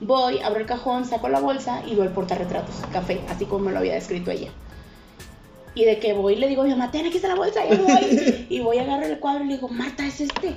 Voy, 0.00 0.38
abro 0.38 0.60
el 0.60 0.66
cajón, 0.66 1.04
saco 1.04 1.28
la 1.28 1.40
bolsa 1.40 1.82
y 1.84 1.96
veo 1.96 2.04
el 2.04 2.10
portarretratos, 2.10 2.76
café, 2.92 3.20
así 3.28 3.46
como 3.46 3.64
me 3.64 3.72
lo 3.72 3.78
había 3.78 3.94
descrito 3.94 4.30
ella. 4.30 4.50
Y 5.74 5.84
de 5.84 5.98
que 5.98 6.12
voy, 6.12 6.36
le 6.36 6.46
digo 6.46 6.62
mi 6.62 6.70
mamá, 6.70 6.92
ten 6.92 7.06
aquí 7.06 7.16
está 7.16 7.26
la 7.28 7.34
bolsa, 7.34 7.60
y 7.70 7.76
voy. 7.76 8.46
y 8.48 8.60
voy 8.60 8.78
a 8.78 8.82
agarrar 8.82 9.10
el 9.10 9.18
cuadro 9.18 9.42
y 9.42 9.48
le 9.48 9.54
digo, 9.54 9.68
Marta, 9.68 10.06
es 10.06 10.20
este. 10.20 10.54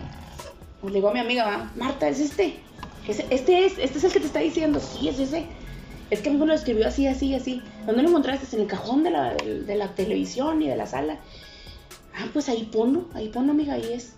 Le 0.83 0.91
digo 0.91 1.09
a 1.09 1.13
mi 1.13 1.19
amiga, 1.19 1.45
"Va, 1.45 1.71
Marta, 1.75 2.07
es 2.07 2.19
este. 2.19 2.55
Es- 3.07 3.23
Este 3.29 3.65
es, 3.65 3.77
este 3.77 3.97
es 3.97 4.03
el 4.03 4.11
que 4.13 4.19
te 4.19 4.25
está 4.27 4.39
diciendo, 4.39 4.79
sí, 4.79 5.07
es 5.09 5.19
ese. 5.19 5.45
Es 6.09 6.19
que 6.21 6.29
mí 6.29 6.37
me 6.37 6.45
lo 6.45 6.53
escribió 6.53 6.87
así, 6.87 7.07
así, 7.07 7.33
así. 7.33 7.61
¿Dónde 7.85 8.03
lo 8.03 8.09
encontraste? 8.09 8.55
En 8.55 8.61
el 8.63 8.67
cajón 8.67 9.03
de 9.03 9.11
la, 9.11 9.33
de, 9.33 9.75
la 9.75 9.95
televisión 9.95 10.61
y 10.61 10.67
de 10.67 10.75
la 10.75 10.85
sala. 10.85 11.17
Ah, 12.15 12.25
pues 12.33 12.49
ahí 12.49 12.69
ponlo, 12.71 13.05
ahí 13.13 13.29
ponlo, 13.29 13.51
amiga, 13.51 13.73
ahí 13.75 13.93
es. 13.93 14.13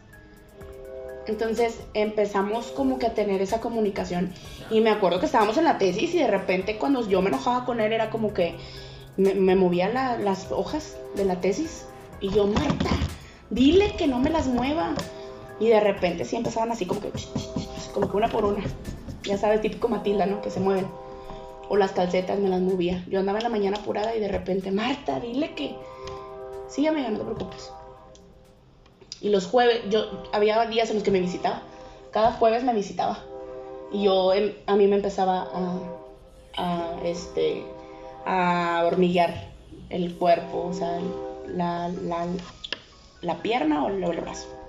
Entonces 1.27 1.79
empezamos 1.93 2.67
como 2.67 2.99
que 2.99 3.05
a 3.07 3.13
tener 3.13 3.41
esa 3.41 3.61
comunicación. 3.61 4.31
Y 4.69 4.81
me 4.81 4.89
acuerdo 4.89 5.19
que 5.19 5.27
estábamos 5.27 5.57
en 5.57 5.63
la 5.65 5.77
tesis 5.77 6.13
y 6.13 6.17
de 6.17 6.27
repente 6.27 6.77
cuando 6.77 7.07
yo 7.07 7.21
me 7.21 7.29
enojaba 7.29 7.63
con 7.65 7.79
él 7.79 7.93
era 7.93 8.09
como 8.09 8.33
que 8.33 8.55
me, 9.15 9.33
me 9.35 9.55
movía 9.55 9.87
la- 9.89 10.17
las 10.17 10.51
hojas 10.51 10.97
de 11.15 11.25
la 11.25 11.39
tesis. 11.39 11.85
Y 12.19 12.29
yo, 12.29 12.47
Marta, 12.47 12.89
dile 13.51 13.95
que 13.97 14.07
no 14.07 14.19
me 14.19 14.29
las 14.31 14.47
mueva. 14.47 14.95
Y 15.63 15.69
de 15.69 15.79
repente 15.79 16.25
sí 16.25 16.35
empezaban 16.35 16.73
así 16.73 16.85
como 16.85 16.99
que, 16.99 17.09
como 17.93 18.11
que 18.11 18.17
una 18.17 18.27
por 18.27 18.43
una. 18.43 18.61
Ya 19.23 19.37
sabes, 19.37 19.61
típico 19.61 19.87
Matilda, 19.87 20.25
¿no? 20.25 20.41
Que 20.41 20.49
se 20.49 20.59
mueven. 20.59 20.85
O 21.69 21.77
las 21.77 21.93
calcetas 21.93 22.37
me 22.37 22.49
las 22.49 22.59
movía. 22.59 23.05
Yo 23.07 23.21
andaba 23.21 23.39
en 23.39 23.43
la 23.43 23.49
mañana 23.49 23.77
apurada 23.77 24.13
y 24.13 24.19
de 24.19 24.27
repente, 24.27 24.71
Marta, 24.71 25.21
dile 25.21 25.55
que... 25.55 25.77
Sí, 26.67 26.85
amiga, 26.85 27.07
no 27.11 27.19
te 27.19 27.23
preocupes. 27.23 27.71
Y 29.21 29.29
los 29.29 29.47
jueves, 29.47 29.83
yo 29.89 30.25
había 30.33 30.65
días 30.65 30.89
en 30.89 30.95
los 30.95 31.03
que 31.05 31.11
me 31.11 31.21
visitaba. 31.21 31.61
Cada 32.11 32.33
jueves 32.33 32.65
me 32.65 32.73
visitaba. 32.73 33.19
Y 33.93 34.03
yo, 34.03 34.33
em, 34.33 34.55
a 34.67 34.75
mí 34.75 34.85
me 34.87 34.97
empezaba 34.97 35.47
a, 36.57 36.97
este, 37.05 37.63
a 38.25 38.83
hormiguear 38.85 39.49
el 39.89 40.13
cuerpo, 40.15 40.65
o 40.71 40.73
sea, 40.73 40.99
la, 41.47 41.87
la, 41.87 42.27
la 43.21 43.41
pierna 43.41 43.85
o 43.85 43.87
el 43.87 44.19
brazo. 44.19 44.62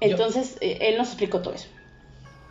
Entonces, 0.00 0.56
eh, 0.60 0.78
él 0.82 0.96
nos 0.98 1.08
explicó 1.08 1.40
todo 1.40 1.54
eso. 1.54 1.68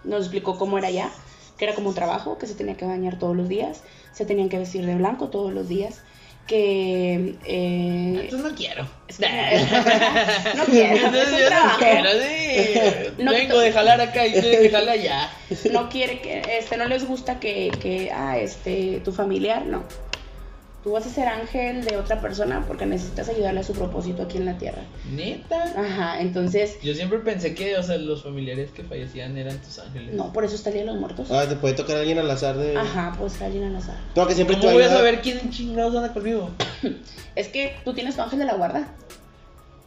Nos 0.03 0.21
explicó 0.21 0.57
cómo 0.57 0.77
era 0.77 0.89
ya, 0.91 1.11
que 1.57 1.65
era 1.65 1.75
como 1.75 1.89
un 1.89 1.95
trabajo, 1.95 2.37
que 2.37 2.47
se 2.47 2.55
tenía 2.55 2.75
que 2.77 2.85
bañar 2.85 3.17
todos 3.19 3.35
los 3.35 3.49
días, 3.49 3.81
se 4.13 4.25
tenían 4.25 4.49
que 4.49 4.57
vestir 4.57 4.85
de 4.85 4.95
blanco 4.95 5.29
todos 5.29 5.51
los 5.53 5.67
días, 5.67 6.01
que... 6.47 7.35
eh, 7.45 8.19
Entonces 8.23 8.39
no 8.51 8.55
quiero. 8.55 8.87
es 9.07 9.17
que- 9.17 9.25
no 10.57 10.65
quiero, 10.65 10.95
es 10.95 11.27
un 11.31 11.39
no 11.41 11.45
trabajo. 11.47 11.79
quiero, 11.79 12.09
sí. 12.11 13.13
No, 13.23 13.31
Vengo 13.31 13.59
de 13.59 13.71
jalar 13.71 13.99
acá 14.01 14.25
y 14.25 14.31
de 14.31 14.69
jalar 14.69 14.89
allá. 14.89 15.29
no 15.71 15.89
quiere 15.89 16.21
que, 16.21 16.41
este, 16.57 16.77
no 16.77 16.85
les 16.85 17.05
gusta 17.05 17.39
que, 17.39 17.69
que, 17.81 18.11
ah, 18.13 18.37
este, 18.39 19.01
tu 19.03 19.11
familiar, 19.11 19.65
no. 19.65 19.83
Tú 20.83 20.91
vas 20.93 21.05
a 21.05 21.09
ser 21.09 21.27
ángel 21.27 21.83
de 21.83 21.97
otra 21.97 22.21
persona 22.21 22.63
porque 22.65 22.85
necesitas 22.85 23.27
ayudarle 23.27 23.59
a 23.59 23.63
su 23.63 23.73
propósito 23.73 24.23
aquí 24.23 24.37
en 24.37 24.45
la 24.45 24.57
tierra. 24.57 24.81
Neta. 25.11 25.61
Ajá, 25.75 26.21
entonces, 26.21 26.77
Yo 26.81 26.93
siempre 26.95 27.19
pensé 27.19 27.53
que, 27.53 27.77
o 27.77 27.83
sea, 27.83 27.97
los 27.97 28.23
familiares 28.23 28.71
que 28.71 28.83
fallecían 28.85 29.37
eran 29.37 29.57
tus 29.61 29.77
ángeles. 29.79 30.13
no, 30.15 30.31
por 30.31 30.45
eso 30.45 30.55
está 30.55 30.69
el 30.69 30.75
Día 30.75 30.83
de 30.85 30.91
los 30.91 30.97
Muertos. 30.99 31.29
Ah, 31.31 31.43
te 31.49 31.57
puede 31.57 31.73
tocar 31.73 31.97
a 31.97 31.99
alguien 31.99 32.17
al 32.19 32.31
azar 32.31 32.55
de. 32.57 32.77
Ajá, 32.77 33.13
pues 33.19 33.41
alguien 33.41 33.65
al 33.65 33.75
azar. 33.75 33.97
No, 34.15 34.25
que 34.25 34.35
siempre 34.35 34.57
¿Cómo 34.57 34.71
voy 34.71 34.83
a 34.83 34.87
saber 34.89 35.19
quién 35.21 35.49
chingados 35.51 35.93
anda 35.95 36.13
conmigo? 36.13 36.49
Es 37.35 37.49
que 37.49 37.75
tú 37.85 37.93
tienes 37.93 38.15
tu 38.15 38.21
ángel 38.21 38.39
de 38.39 38.45
la 38.45 38.53
guarda. 38.55 38.87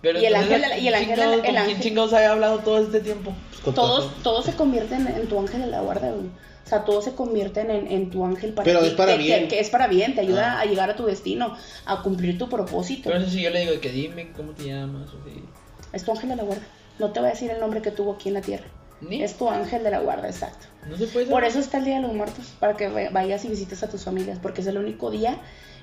Pero 0.02 0.20
Y 0.20 0.26
el 0.26 0.34
ángel 0.34 0.60
de 0.60 0.68
la- 0.68 0.78
y 0.78 0.88
el 0.88 0.94
ángel 0.94 1.10
de 1.10 1.16
la- 1.16 1.22
chingados- 1.36 1.48
el 1.48 1.54
¿con 1.56 1.64
quién 1.64 1.80
chingados 1.80 2.12
había 2.12 2.32
hablado 2.32 2.58
todo 2.58 2.78
este 2.82 3.00
tiempo? 3.00 3.32
Pues 3.64 3.74
Todos, 3.74 4.04
todo. 4.10 4.22
todos 4.22 4.44
se 4.46 4.52
convierten 4.54 5.06
en, 5.06 5.16
en 5.16 5.26
tu 5.28 5.38
ángel 5.38 5.60
de 5.62 5.66
la 5.68 5.80
guarda, 5.80 6.10
güey. 6.10 6.26
O 6.72 6.74
sea, 6.74 6.86
todos 6.86 7.04
se 7.04 7.12
convierten 7.12 7.70
en, 7.70 7.86
en 7.92 8.08
tu 8.08 8.24
ángel 8.24 8.54
para 8.54 8.64
Pero 8.64 8.80
ti, 8.80 8.86
es 8.86 8.92
para 8.94 9.12
que, 9.12 9.18
bien. 9.18 9.46
que 9.48 9.60
es 9.60 9.68
para 9.68 9.88
bien, 9.88 10.14
te 10.14 10.22
ayuda 10.22 10.54
Ah. 10.56 10.60
a 10.62 10.64
llegar 10.64 10.88
a 10.88 10.96
tu 10.96 11.04
destino, 11.04 11.54
a 11.84 12.02
cumplir 12.02 12.38
tu 12.38 12.48
propósito. 12.48 13.10
Pero 13.10 13.22
eso 13.22 13.30
sí, 13.30 13.42
yo 13.42 13.50
le 13.50 13.60
digo 13.66 13.78
que 13.78 13.90
dime 13.90 14.32
cómo 14.34 14.52
te 14.52 14.64
llamas. 14.68 15.10
O 15.10 15.22
sí. 15.28 15.44
Es 15.92 16.02
tu 16.02 16.12
ángel 16.12 16.30
de 16.30 16.36
la 16.36 16.44
guarda. 16.44 16.62
No 16.98 17.10
te 17.12 17.20
voy 17.20 17.28
a 17.28 17.32
decir 17.32 17.50
el 17.50 17.60
nombre 17.60 17.82
que 17.82 17.90
tuvo 17.90 18.14
aquí 18.14 18.28
en 18.28 18.34
la 18.36 18.40
tierra. 18.40 18.64
Ni- 19.02 19.22
Es 19.22 19.34
tu 19.36 19.50
ángel 19.50 19.84
de 19.84 19.90
la 19.90 19.98
guarda, 20.00 20.28
exacto. 20.28 20.64
No 20.88 20.96
se 20.96 21.08
puede 21.08 21.26
Por 21.26 21.44
eso 21.44 21.58
está 21.58 21.76
el 21.76 21.84
Día 21.84 21.96
de 21.96 22.02
los 22.02 22.14
Muertos, 22.14 22.46
para 22.58 22.74
que 22.74 22.88
vayas 22.88 23.44
y 23.44 23.48
visites 23.48 23.82
a 23.82 23.90
tus 23.90 24.04
familias, 24.04 24.38
porque 24.40 24.62
es 24.62 24.66
el 24.66 24.78
único 24.78 25.10
día 25.10 25.36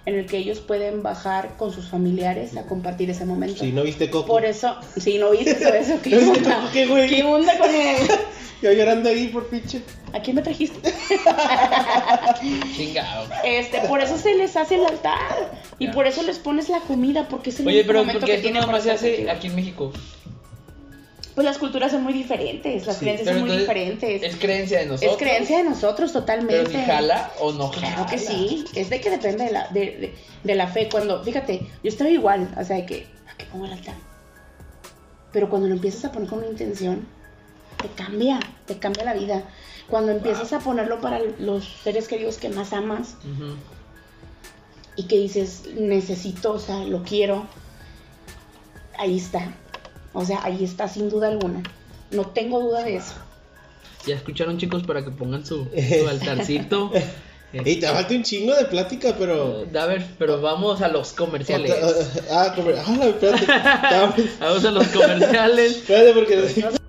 en 0.09 0.19
el 0.19 0.25
que 0.25 0.37
ellos 0.37 0.59
pueden 0.59 1.03
bajar 1.03 1.55
con 1.57 1.71
sus 1.71 1.87
familiares 1.87 2.57
a 2.57 2.65
compartir 2.65 3.09
ese 3.09 3.25
momento. 3.25 3.63
Si 3.63 3.71
no 3.71 3.83
viste 3.83 4.09
Coco. 4.09 4.27
Por 4.27 4.45
eso, 4.45 4.75
si 4.97 5.17
no 5.17 5.31
viste 5.31 5.51
eso, 5.51 5.73
eso, 5.73 6.01
¿qué 6.03 6.09
¿No 6.09 6.17
viste 6.17 6.39
onda? 6.39 6.55
Coco 6.55 6.69
qué, 6.73 6.85
güey? 6.87 7.09
¿Qué 7.09 7.23
onda 7.23 7.57
con 7.57 7.69
él? 7.73 7.97
Yo 8.61 8.73
llorando 8.73 9.09
ahí 9.09 9.27
por 9.27 9.47
pinche. 9.47 9.81
¿A 10.11 10.19
quién 10.19 10.35
me 10.35 10.41
trajiste? 10.41 10.91
Chingado. 12.75 13.25
Este, 13.45 13.79
por 13.87 14.01
eso 14.01 14.17
se 14.17 14.35
les 14.35 14.57
hace 14.57 14.75
el 14.75 14.85
altar 14.85 15.51
y 15.77 15.87
por 15.89 16.07
eso 16.07 16.23
les 16.23 16.39
pones 16.39 16.67
la 16.67 16.79
comida, 16.81 17.29
porque 17.29 17.51
es 17.51 17.59
el 17.61 17.67
Oye, 17.67 17.85
pero 17.85 17.99
momento 17.99 18.19
porque 18.19 18.33
que 18.33 18.37
esto 18.37 18.43
tienen 18.43 18.59
nada 18.61 18.71
más 18.73 18.83
se 18.83 18.91
hace 18.91 19.29
aquí 19.29 19.47
en 19.47 19.55
México. 19.55 19.93
Pues 21.39 21.45
las 21.47 21.57
culturas 21.57 21.89
son 21.93 22.03
muy 22.03 22.11
diferentes, 22.11 22.85
las 22.85 22.97
Sí, 22.97 23.05
creencias 23.05 23.29
son 23.37 23.47
muy 23.47 23.55
diferentes. 23.57 24.23
Es 24.23 24.35
creencia 24.35 24.79
de 24.79 24.87
nosotros. 24.87 25.11
Es 25.13 25.17
creencia 25.17 25.57
de 25.59 25.63
nosotros 25.63 26.11
totalmente. 26.11 26.63
Pero 26.65 26.69
si 26.69 26.85
jala 26.85 27.31
o 27.39 27.53
no 27.53 27.69
jala. 27.69 27.87
Claro 27.93 28.05
que 28.09 28.17
sí, 28.17 28.65
es 28.75 28.89
de 28.89 28.99
que 28.99 29.09
depende 29.09 29.45
de 29.45 29.51
la, 29.51 29.69
de, 29.69 29.79
de- 29.79 30.15
de 30.43 30.55
la 30.55 30.67
fe. 30.67 30.89
Cuando, 30.91 31.23
fíjate, 31.23 31.59
yo 31.81 31.87
estoy 31.89 32.09
igual, 32.09 32.53
o 32.59 32.63
sea, 32.65 32.75
de 32.75 32.85
que, 32.85 33.07
¿a 33.33 33.37
qué 33.37 33.45
pongo 33.45 33.67
el 33.67 33.71
altar? 33.71 33.95
Pero 35.31 35.49
cuando 35.49 35.69
lo 35.69 35.75
empiezas 35.75 36.03
a 36.03 36.11
poner 36.11 36.27
con 36.27 36.39
una 36.39 36.47
intención, 36.49 37.07
te 37.81 37.87
cambia, 37.87 38.41
te 38.65 38.77
cambia 38.77 39.05
la 39.05 39.13
vida. 39.13 39.43
Cuando 39.89 40.11
empiezas 40.11 40.51
a 40.51 40.59
ponerlo 40.59 40.99
para 40.99 41.21
los 41.39 41.63
seres 41.85 42.09
queridos 42.09 42.35
que 42.35 42.49
más 42.49 42.73
amas 42.73 43.15
y 44.97 45.03
que 45.03 45.15
dices, 45.17 45.63
necesito, 45.73 46.51
o 46.51 46.59
sea, 46.59 46.79
lo 46.79 47.01
quiero, 47.03 47.47
ahí 48.97 49.15
está. 49.15 49.53
O 50.13 50.25
sea, 50.25 50.39
ahí 50.43 50.63
está 50.63 50.87
sin 50.87 51.09
duda 51.09 51.27
alguna. 51.27 51.63
No 52.11 52.25
tengo 52.27 52.59
duda 52.59 52.83
de 52.83 52.95
eso. 52.97 53.13
Ya 54.07 54.15
escucharon, 54.15 54.57
chicos, 54.57 54.83
para 54.83 55.03
que 55.03 55.11
pongan 55.11 55.45
su, 55.45 55.65
su 55.99 56.07
altarcito. 56.07 56.91
Y 57.51 57.77
te 57.77 57.87
falta 57.87 58.13
un 58.13 58.21
chingo 58.23 58.55
de 58.55 58.65
plática, 58.65 59.15
pero. 59.17 59.63
Eh, 59.63 59.77
a 59.79 59.85
ver, 59.87 60.05
pero 60.19 60.39
vamos 60.39 60.81
a 60.81 60.87
los 60.87 61.13
comerciales. 61.13 61.71
Otra- 61.71 62.21
ah, 62.31 62.53
comer- 62.55 62.75
ah, 62.77 63.05
espérate. 63.07 63.45
Vamos 64.39 64.65
a 64.65 64.71
los 64.71 64.87
comerciales. 64.89 65.71
Espérate, 65.77 66.13
porque. 66.13 66.79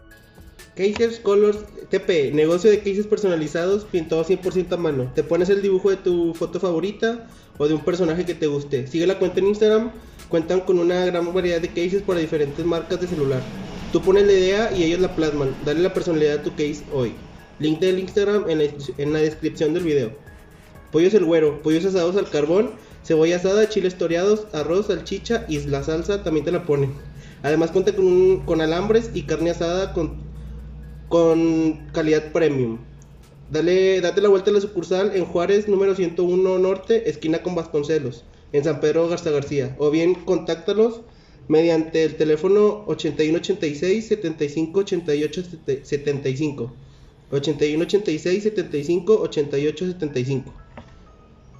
Cases 0.77 1.19
Colors 1.21 1.59
TP, 1.91 2.31
negocio 2.33 2.71
de 2.71 2.79
cases 2.79 3.07
personalizados, 3.07 3.85
pintado 3.85 4.25
100% 4.25 4.73
a 4.73 4.77
mano. 4.77 5.11
Te 5.15 5.23
pones 5.25 5.49
el 5.51 5.61
dibujo 5.63 5.91
de 5.91 5.97
tu 5.97 6.33
foto 6.35 6.61
favorita 6.61 7.27
o 7.59 7.67
de 7.67 7.75
un 7.75 7.81
personaje 7.81 8.25
que 8.25 8.35
te 8.35 8.47
guste. 8.47 8.87
Sigue 8.87 9.07
la 9.07 9.19
cuenta 9.19 9.41
en 9.41 9.49
Instagram, 9.49 9.93
cuentan 10.31 10.61
con 10.61 10.79
una 10.79 11.05
gran 11.05 11.35
variedad 11.35 11.61
de 11.61 11.69
cases 11.69 12.03
para 12.03 12.21
diferentes 12.21 12.65
marcas 12.65 13.01
de 13.01 13.09
celular. 13.09 13.43
Tú 13.93 14.01
pones 14.01 14.25
la 14.25 14.33
idea 14.33 14.73
y 14.73 14.85
ellos 14.85 15.01
la 15.01 15.15
plasman. 15.15 15.55
Dale 15.65 15.81
la 15.81 15.93
personalidad 15.93 16.39
a 16.39 16.43
tu 16.43 16.51
case 16.51 16.85
hoy. 16.93 17.13
Link 17.59 17.81
del 17.81 17.99
Instagram 17.99 18.49
en 18.49 19.13
la, 19.13 19.19
descripción 19.19 19.75
del 19.75 19.83
video. 19.83 20.13
Pollos 20.93 21.13
el 21.15 21.25
güero, 21.25 21.61
pollos 21.61 21.85
asados 21.85 22.17
al 22.17 22.31
carbón, 22.31 22.71
cebolla 23.05 23.37
asada, 23.37 23.69
chiles 23.69 23.99
toreados, 23.99 24.47
arroz, 24.53 24.87
salchicha 24.87 25.45
y 25.49 25.59
la 25.67 25.83
salsa 25.83 26.23
también 26.23 26.45
te 26.45 26.53
la 26.53 26.65
ponen. 26.65 26.93
Además 27.43 27.71
cuenta 27.73 27.93
con, 27.95 28.61
alambres 28.61 29.11
y 29.13 29.23
carne 29.23 29.51
asada 29.51 29.93
con, 29.93 30.23
con 31.09 31.89
calidad 31.93 32.33
premium. 32.33 32.79
Dale, 33.51 34.01
date 34.01 34.21
la 34.21 34.29
vuelta 34.29 34.51
a 34.51 34.55
la 34.55 34.61
sucursal 34.61 35.13
en 35.15 35.25
Juárez, 35.25 35.69
número 35.69 35.95
101 35.97 36.59
Norte, 36.61 37.11
esquina 37.11 37.43
con 37.43 37.57
Vasconcelos, 37.57 38.25
en 38.53 38.65
San 38.65 38.81
Pedro 38.81 39.09
Garza 39.09 39.31
García. 39.31 39.75
O 39.79 39.91
bien 39.91 40.15
contáctalos 40.15 41.01
mediante 41.49 42.05
el 42.05 42.17
teléfono 42.17 42.85
8186 42.87 44.07
75 44.09 44.81
88 44.81 45.43
75. 45.83 46.73
8186 47.31 48.43
75 48.43 49.21
88 49.21 49.87
75. 49.87 50.55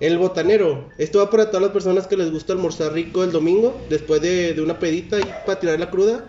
El 0.01 0.19
botanero. 0.19 0.89
Esto 0.99 1.19
va 1.19 1.31
para 1.31 1.47
todas 1.51 1.63
las 1.63 1.73
personas 1.73 2.07
que 2.07 2.17
les 2.17 2.31
gusta 2.31 2.53
almorzar 2.55 2.93
rico 2.93 3.23
el 3.23 3.33
domingo, 3.33 3.79
después 3.91 4.23
de, 4.23 4.55
de 4.55 4.63
una 4.63 4.79
pedita 4.79 5.19
y 5.21 5.25
para 5.45 5.61
tirar 5.61 5.79
la 5.79 5.91
cruda. 5.91 6.25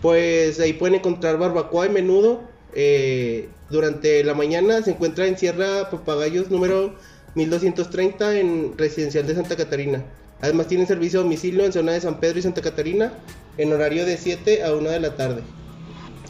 Pues 0.00 0.60
ahí 0.60 0.74
pueden 0.74 0.96
encontrar 0.96 1.38
barbacoa 1.38 1.86
y 1.86 1.90
menudo. 1.90 2.42
eh, 2.74 3.48
durante 3.70 4.24
la 4.24 4.34
mañana 4.34 4.82
se 4.82 4.92
encuentra 4.92 5.26
en 5.26 5.36
Sierra 5.36 5.90
Papagayos 5.90 6.50
número 6.50 6.94
1230 7.38 8.38
en 8.38 8.76
Residencial 8.76 9.26
de 9.26 9.34
Santa 9.34 9.56
Catarina. 9.56 10.04
Además 10.40 10.66
tienen 10.68 10.86
servicio 10.86 11.20
a 11.20 11.22
domicilio 11.22 11.64
en 11.64 11.72
zona 11.72 11.92
de 11.92 12.00
San 12.00 12.20
Pedro 12.20 12.38
y 12.38 12.42
Santa 12.42 12.62
Catarina 12.62 13.12
en 13.56 13.72
horario 13.72 14.04
de 14.04 14.16
7 14.16 14.64
a 14.64 14.74
1 14.74 14.90
de 14.90 15.00
la 15.00 15.16
tarde. 15.16 15.42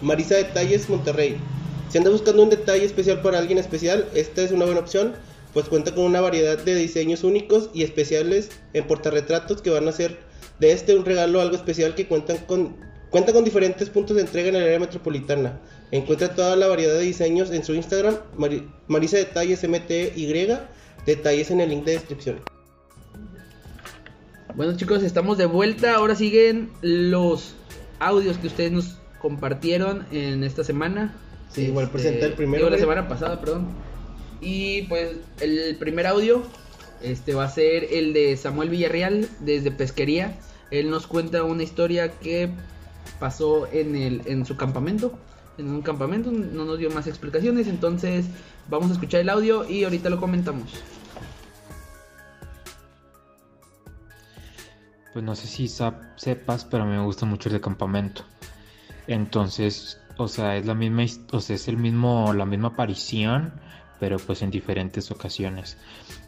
Marisa 0.03 0.37
Detalles 0.37 0.89
Monterrey. 0.89 1.37
Si 1.91 1.99
andas 1.99 2.13
buscando 2.13 2.43
un 2.43 2.51
detalle 2.51 2.85
especial 2.85 3.23
para 3.23 3.39
alguien 3.39 3.59
especial, 3.59 4.07
esta 4.15 4.43
es 4.43 4.53
una 4.53 4.67
buena 4.67 4.81
opción, 4.81 5.15
pues 5.55 5.67
cuenta 5.69 5.95
con 5.95 6.05
una 6.05 6.21
variedad 6.21 6.59
de 6.59 6.75
diseños 6.75 7.25
únicos 7.25 7.71
y 7.73 7.83
especiales 7.83 8.51
en 8.75 8.87
portarretratos 8.87 9.63
que 9.63 9.71
van 9.71 9.87
a 9.87 9.91
hacer 9.91 10.19
de 10.61 10.73
este 10.73 10.95
un 10.95 11.05
regalo 11.05 11.41
algo 11.41 11.57
especial 11.57 11.95
que 11.95 12.07
cuentan 12.07 12.37
con 12.47 12.77
cuenta 13.11 13.33
con 13.33 13.45
diferentes 13.45 13.89
puntos 13.89 14.17
de 14.17 14.23
entrega 14.23 14.49
en 14.51 14.57
el 14.57 14.65
área 14.65 14.79
metropolitana. 14.79 15.59
Encuentra 15.91 16.35
toda 16.35 16.57
la 16.57 16.67
variedad 16.67 16.93
de 16.95 17.01
diseños 17.01 17.51
en 17.51 17.65
su 17.65 17.75
Instagram, 17.75 18.19
Mari- 18.37 18.69
Marisa 18.87 19.17
Detalles 19.17 19.67
MTY, 19.67 20.59
detalles 21.07 21.51
en 21.51 21.61
el 21.61 21.71
link 21.71 21.85
de 21.85 21.93
descripción. 21.93 22.41
Bueno, 24.55 24.77
chicos, 24.77 25.03
estamos 25.03 25.39
de 25.39 25.47
vuelta. 25.47 25.95
Ahora 25.95 26.15
siguen 26.15 26.71
los 26.83 27.55
audios 28.01 28.39
que 28.39 28.49
ustedes 28.49 28.73
nos 28.73 28.99
compartieron 29.21 30.07
en 30.11 30.43
esta 30.45 30.65
semana. 30.65 31.15
Sí, 31.51 31.63
igual 31.63 31.91
presenta 31.91 32.27
el 32.27 32.35
primero, 32.35 32.65
digo, 32.65 32.71
la 32.71 32.79
semana 32.79 33.09
pasada, 33.09 33.41
perdón. 33.41 33.69
Y 34.41 34.83
pues 34.83 35.17
el 35.41 35.77
primer 35.77 36.07
audio 36.07 36.43
este 37.03 37.35
va 37.35 37.45
a 37.45 37.51
ser 37.51 37.87
el 37.93 38.13
de 38.13 38.37
Samuel 38.37 38.71
Villarreal 38.71 39.29
desde 39.41 39.71
Pesquería. 39.71 40.37
Él 40.71 40.91
nos 40.91 41.07
cuenta 41.07 41.45
una 41.45 41.63
historia 41.63 42.11
que 42.11 42.51
pasó 43.21 43.67
en 43.73 43.97
el 43.97 44.23
en 44.27 44.45
su 44.45 44.57
campamento, 44.57 45.19
en 45.59 45.69
un 45.69 45.83
campamento, 45.83 46.31
no 46.31 46.65
nos 46.65 46.79
dio 46.79 46.91
más 46.91 47.07
explicaciones, 47.07 47.67
entonces 47.67 48.27
vamos 48.69 48.91
a 48.91 48.93
escuchar 48.95 49.21
el 49.21 49.29
audio 49.29 49.69
y 49.69 49.85
ahorita 49.85 50.09
lo 50.09 50.21
comentamos. 50.21 50.83
Pues 55.13 55.25
no 55.25 55.35
sé 55.35 55.49
si 55.49 55.69
sepas, 55.69 56.65
pero 56.65 56.87
me 56.87 57.03
gusta 57.03 57.27
mucho 57.27 57.49
el 57.49 57.55
de 57.55 57.61
campamento. 57.61 58.23
Entonces, 59.09 60.01
o 60.17 60.29
sea, 60.29 60.57
es 60.57 60.67
la 60.67 60.75
misma, 60.75 61.05
o 61.33 61.41
sea, 61.41 61.57
es 61.57 61.67
el 61.67 61.77
mismo, 61.77 62.33
la 62.35 62.45
misma 62.45 62.69
aparición, 62.69 63.53
pero 63.99 64.19
pues 64.19 64.43
en 64.43 64.51
diferentes 64.51 65.11
ocasiones. 65.11 65.77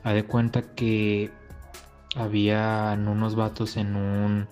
Haz 0.02 0.14
de 0.14 0.24
cuenta 0.24 0.74
que 0.74 1.30
habían 2.16 3.06
unos 3.06 3.36
vatos 3.36 3.76
en 3.76 3.94
un, 3.94 4.48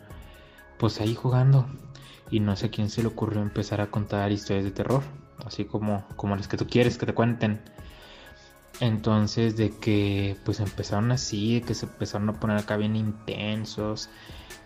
pues 0.79 1.01
ahí 1.01 1.15
jugando, 1.17 1.67
y 2.31 2.41
no 2.41 2.57
sé 2.57 2.67
a 2.67 2.71
quién 2.71 2.91
se 2.91 3.03
le 3.03 3.09
ocurrió 3.09 3.43
empezar 3.43 3.81
a 3.81 3.91
contar 3.91 4.33
historias 4.33 4.65
de 4.65 4.71
terror, 4.71 5.03
así 5.45 5.65
como, 5.65 6.05
como 6.17 6.37
las 6.37 6.49
que 6.49 6.57
tú 6.57 6.67
quieres 6.67 6.99
que 6.99 7.07
te 7.07 7.15
cuenten. 7.15 7.61
Entonces 8.81 9.57
de 9.57 9.71
que 9.71 10.37
pues 10.45 10.61
empezaron 10.61 11.11
así, 11.13 11.61
de 11.61 11.67
que 11.67 11.75
se 11.75 11.87
empezaron 11.87 12.29
a 12.29 12.35
poner 12.35 12.59
acá 12.59 12.77
bien 12.77 12.97
intensos 12.97 14.09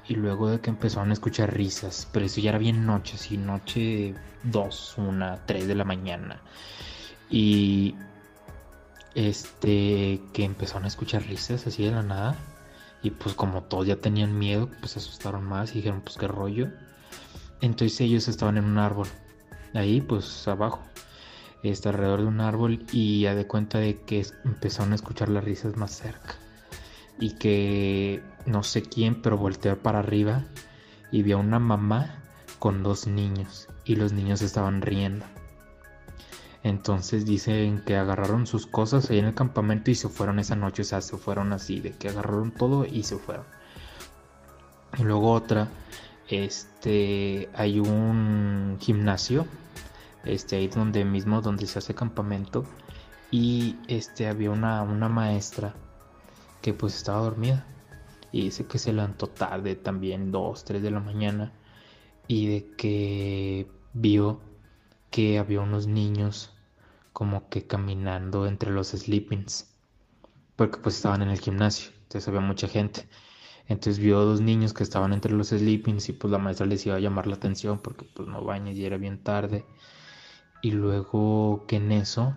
y 0.08 0.16
luego 0.16 0.50
de 0.50 0.60
que 0.60 0.70
empezaron 0.70 1.10
a 1.10 1.12
escuchar 1.14 1.54
risas, 1.54 2.08
pero 2.12 2.26
eso 2.26 2.40
ya 2.40 2.50
era 2.50 2.58
bien 2.58 2.84
noche, 2.86 3.14
así 3.16 3.38
noche 3.38 4.14
2, 4.44 4.94
1, 4.98 5.38
3 5.46 5.66
de 5.68 5.74
la 5.74 5.84
mañana. 5.84 6.42
Y 7.30 7.94
este 9.14 10.20
que 10.32 10.44
empezaron 10.44 10.84
a 10.84 10.88
escuchar 10.88 11.22
risas 11.22 11.66
así 11.66 11.84
de 11.84 11.90
la 11.90 12.02
nada 12.02 12.36
Y 13.02 13.10
pues 13.10 13.34
como 13.34 13.62
todos 13.64 13.86
ya 13.86 13.96
tenían 13.96 14.38
miedo, 14.38 14.68
pues 14.80 14.92
se 14.92 14.98
asustaron 15.00 15.44
más 15.44 15.72
y 15.72 15.76
dijeron, 15.76 16.02
pues 16.02 16.16
qué 16.16 16.28
rollo. 16.28 16.70
Entonces 17.62 18.00
ellos 18.02 18.28
estaban 18.28 18.58
en 18.58 18.64
un 18.64 18.76
árbol, 18.76 19.08
ahí 19.72 20.00
pues 20.00 20.46
abajo, 20.48 20.80
está 21.62 21.90
alrededor 21.90 22.22
de 22.22 22.26
un 22.26 22.40
árbol 22.40 22.84
y 22.92 23.20
ya 23.22 23.34
de 23.34 23.46
cuenta 23.46 23.78
de 23.78 24.00
que 24.02 24.26
empezaron 24.44 24.92
a 24.92 24.96
escuchar 24.96 25.28
las 25.28 25.44
risas 25.44 25.76
más 25.76 25.92
cerca. 25.92 26.34
Y 27.20 27.34
que 27.36 28.20
no 28.46 28.64
sé 28.64 28.82
quién, 28.82 29.22
pero 29.22 29.38
volteó 29.38 29.78
para 29.78 30.00
arriba 30.00 30.44
y 31.12 31.22
vio 31.22 31.36
a 31.36 31.40
una 31.40 31.60
mamá 31.60 32.22
con 32.58 32.82
dos 32.82 33.06
niños 33.06 33.68
y 33.84 33.94
los 33.94 34.12
niños 34.12 34.42
estaban 34.42 34.82
riendo. 34.82 35.24
Entonces 36.64 37.24
dicen 37.24 37.82
que 37.84 37.96
agarraron 37.96 38.46
sus 38.46 38.66
cosas 38.66 39.10
ahí 39.10 39.18
en 39.18 39.26
el 39.26 39.34
campamento 39.34 39.90
y 39.90 39.94
se 39.94 40.08
fueron 40.08 40.38
esa 40.38 40.56
noche. 40.56 40.82
O 40.82 40.84
sea, 40.84 41.00
se 41.00 41.16
fueron 41.16 41.52
así, 41.52 41.80
de 41.80 41.92
que 41.92 42.08
agarraron 42.08 42.52
todo 42.52 42.84
y 42.86 43.02
se 43.04 43.18
fueron. 43.18 43.44
Y 44.98 45.02
luego 45.02 45.32
otra, 45.32 45.68
este, 46.32 47.50
hay 47.54 47.78
un 47.78 48.78
gimnasio, 48.80 49.46
este, 50.24 50.56
ahí 50.56 50.68
donde 50.68 51.04
mismo, 51.04 51.42
donde 51.42 51.66
se 51.66 51.78
hace 51.78 51.94
campamento. 51.94 52.64
Y 53.30 53.76
este, 53.86 54.28
había 54.28 54.50
una, 54.50 54.82
una 54.82 55.08
maestra 55.08 55.74
que 56.62 56.72
pues 56.72 56.96
estaba 56.96 57.20
dormida. 57.20 57.66
Y 58.32 58.44
dice 58.44 58.66
que 58.66 58.78
se 58.78 58.94
levantó 58.94 59.26
tarde 59.26 59.74
también, 59.76 60.32
2, 60.32 60.64
3 60.64 60.82
de 60.82 60.90
la 60.90 61.00
mañana. 61.00 61.52
Y 62.28 62.46
de 62.46 62.66
que 62.76 63.68
vio 63.92 64.40
que 65.10 65.38
había 65.38 65.60
unos 65.60 65.86
niños 65.86 66.50
como 67.12 67.50
que 67.50 67.66
caminando 67.66 68.46
entre 68.46 68.70
los 68.70 68.88
sleepings, 68.88 69.70
porque 70.56 70.78
pues 70.78 70.96
estaban 70.96 71.20
en 71.20 71.28
el 71.28 71.38
gimnasio, 71.38 71.90
entonces 72.04 72.26
había 72.26 72.40
mucha 72.40 72.68
gente. 72.68 73.06
Entonces 73.72 73.98
vio 73.98 74.20
dos 74.20 74.42
niños 74.42 74.74
que 74.74 74.82
estaban 74.82 75.14
entre 75.14 75.32
los 75.32 75.48
sleepings 75.48 76.10
y 76.10 76.12
pues 76.12 76.30
la 76.30 76.36
maestra 76.36 76.66
les 76.66 76.84
iba 76.84 76.96
a 76.96 77.00
llamar 77.00 77.26
la 77.26 77.36
atención 77.36 77.78
porque 77.78 78.04
pues 78.04 78.28
no 78.28 78.44
bañes 78.44 78.76
y 78.76 78.84
era 78.84 78.98
bien 78.98 79.22
tarde. 79.22 79.64
Y 80.60 80.72
luego 80.72 81.64
que 81.66 81.76
en 81.76 81.90
eso, 81.90 82.36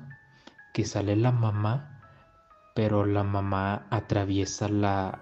que 0.73 0.85
sale 0.85 1.17
la 1.17 1.33
mamá, 1.33 2.01
pero 2.73 3.05
la 3.05 3.23
mamá 3.23 3.85
atraviesa 3.89 4.69
la, 4.69 5.19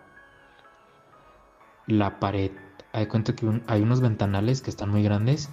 la 1.87 2.19
pared. 2.19 2.51
Hay 2.91 3.07
cuenta 3.07 3.35
que 3.35 3.61
hay 3.65 3.81
unos 3.81 3.99
ventanales 3.99 4.61
que 4.61 4.69
están 4.69 4.89
muy 4.89 5.01
grandes 5.01 5.49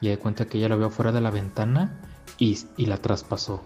y 0.00 0.08
hay 0.08 0.16
cuenta 0.16 0.46
que 0.46 0.56
ella 0.56 0.70
la 0.70 0.76
vio 0.76 0.88
fuera 0.88 1.12
de 1.12 1.20
la 1.20 1.30
ventana 1.30 2.00
y, 2.38 2.58
y 2.78 2.86
la 2.86 2.96
traspasó. 2.96 3.62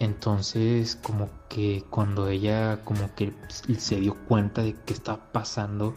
Entonces 0.00 0.96
como 0.96 1.28
que 1.48 1.84
cuando 1.90 2.28
ella 2.28 2.80
como 2.84 3.14
que 3.14 3.32
se 3.78 4.00
dio 4.00 4.16
cuenta 4.26 4.62
de 4.62 4.74
que 4.74 4.94
estaba 4.94 5.30
pasando 5.30 5.94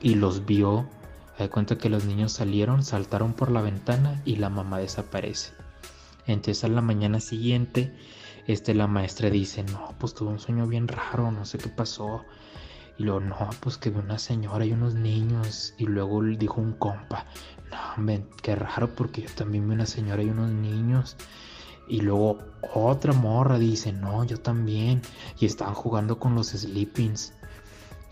y 0.00 0.14
los 0.14 0.46
vio, 0.46 0.88
hay 1.38 1.48
cuenta 1.48 1.78
que 1.78 1.90
los 1.90 2.04
niños 2.06 2.32
salieron, 2.32 2.82
saltaron 2.82 3.34
por 3.34 3.50
la 3.50 3.60
ventana 3.60 4.20
y 4.24 4.36
la 4.36 4.48
mamá 4.48 4.78
desaparece. 4.78 5.52
Entonces 6.26 6.64
a 6.64 6.68
la 6.68 6.80
mañana 6.80 7.20
siguiente, 7.20 7.94
este, 8.46 8.74
la 8.74 8.86
maestra 8.86 9.28
dice, 9.28 9.62
no, 9.62 9.94
pues 9.98 10.14
tuve 10.14 10.30
un 10.30 10.38
sueño 10.38 10.66
bien 10.66 10.88
raro, 10.88 11.30
no 11.30 11.44
sé 11.44 11.58
qué 11.58 11.68
pasó. 11.68 12.24
Y 12.96 13.04
luego, 13.04 13.20
no, 13.20 13.50
pues 13.60 13.76
que 13.76 13.90
vi 13.90 13.98
una 13.98 14.18
señora 14.18 14.64
y 14.64 14.72
unos 14.72 14.94
niños. 14.94 15.74
Y 15.76 15.84
luego 15.84 16.22
dijo 16.22 16.60
un 16.60 16.72
compa, 16.72 17.26
no, 17.70 18.04
ven, 18.04 18.26
qué 18.42 18.56
raro 18.56 18.94
porque 18.94 19.22
yo 19.22 19.28
también 19.34 19.68
vi 19.68 19.74
una 19.74 19.86
señora 19.86 20.22
y 20.22 20.30
unos 20.30 20.50
niños. 20.50 21.16
Y 21.88 22.00
luego 22.00 22.38
otra 22.74 23.12
morra 23.12 23.58
dice, 23.58 23.92
no, 23.92 24.24
yo 24.24 24.38
también. 24.38 25.02
Y 25.38 25.46
estaban 25.46 25.74
jugando 25.74 26.18
con 26.18 26.34
los 26.34 26.48
sleepings. 26.48 27.32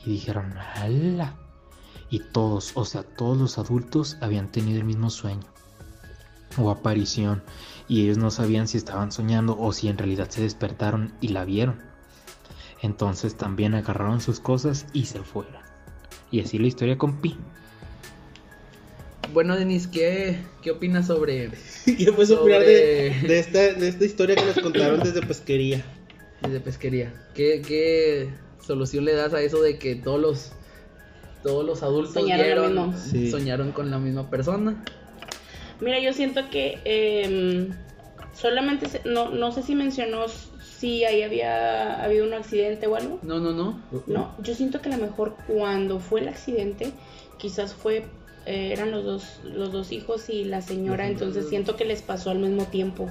Y 0.04 0.10
dijeron, 0.10 0.54
¡hala! 0.56 1.36
Y 2.10 2.20
todos, 2.20 2.72
o 2.74 2.84
sea, 2.84 3.02
todos 3.02 3.36
los 3.36 3.58
adultos 3.58 4.16
habían 4.20 4.50
tenido 4.50 4.78
el 4.78 4.84
mismo 4.84 5.10
sueño 5.10 5.46
o 6.58 6.70
aparición. 6.70 7.42
Y 7.88 8.02
ellos 8.02 8.18
no 8.18 8.30
sabían 8.30 8.68
si 8.68 8.78
estaban 8.78 9.12
soñando 9.12 9.56
o 9.58 9.72
si 9.72 9.88
en 9.88 9.98
realidad 9.98 10.28
se 10.30 10.42
despertaron 10.42 11.14
y 11.20 11.28
la 11.28 11.44
vieron. 11.44 11.82
Entonces 12.82 13.36
también 13.36 13.74
agarraron 13.74 14.20
sus 14.20 14.40
cosas 14.40 14.86
y 14.92 15.06
se 15.06 15.22
fueron. 15.22 15.62
Y 16.30 16.40
así 16.40 16.58
la 16.58 16.66
historia 16.66 16.98
con 16.98 17.20
Pi. 17.20 17.36
Bueno, 19.32 19.56
Denis, 19.56 19.86
¿qué, 19.86 20.36
qué 20.62 20.70
opinas 20.70 21.06
sobre. 21.06 21.50
¿Qué 21.84 22.12
puedes 22.12 22.30
opinar 22.30 22.60
de, 22.60 23.14
de, 23.26 23.38
esta, 23.38 23.74
de 23.74 23.88
esta 23.88 24.04
historia 24.04 24.36
que 24.36 24.44
nos 24.44 24.58
contaron 24.58 25.00
desde 25.00 25.22
pesquería? 25.22 25.84
Desde 26.42 26.60
pesquería. 26.60 27.12
¿Qué, 27.34 27.62
¿Qué 27.66 28.28
solución 28.64 29.04
le 29.04 29.14
das 29.14 29.34
a 29.34 29.40
eso 29.42 29.62
de 29.62 29.78
que 29.78 29.94
todos 29.96 30.20
los 30.20 30.52
todos 31.42 31.64
los 31.64 31.82
adultos 31.84 32.14
soñaron, 32.14 32.96
sí. 32.98 33.30
soñaron 33.30 33.70
con 33.70 33.90
la 33.90 33.98
misma 33.98 34.28
persona? 34.28 34.82
Mira, 35.80 36.00
yo 36.00 36.12
siento 36.12 36.50
que 36.50 36.78
eh, 36.84 37.68
solamente, 38.34 38.88
se, 38.88 39.02
no, 39.04 39.30
no 39.30 39.52
sé 39.52 39.62
si 39.62 39.76
mencionó 39.76 40.26
si 40.78 41.04
ahí 41.04 41.22
había 41.22 42.02
habido 42.02 42.26
un 42.26 42.34
accidente 42.34 42.86
o 42.86 42.96
algo. 42.96 43.20
No, 43.22 43.38
no, 43.38 43.52
no. 43.52 43.80
No, 44.06 44.34
yo 44.42 44.54
siento 44.54 44.80
que 44.82 44.88
a 44.88 44.96
lo 44.96 45.06
mejor 45.06 45.36
cuando 45.46 46.00
fue 46.00 46.20
el 46.20 46.28
accidente, 46.28 46.92
quizás 47.38 47.74
fue 47.74 48.04
eh, 48.46 48.72
eran 48.72 48.92
los 48.92 49.04
dos, 49.04 49.40
los 49.44 49.72
dos 49.72 49.92
hijos 49.92 50.28
y 50.28 50.44
la 50.44 50.62
señora, 50.62 51.08
entonces 51.08 51.48
siento 51.48 51.76
que 51.76 51.84
les 51.84 52.00
pasó 52.02 52.30
al 52.30 52.38
mismo 52.38 52.64
tiempo. 52.64 53.10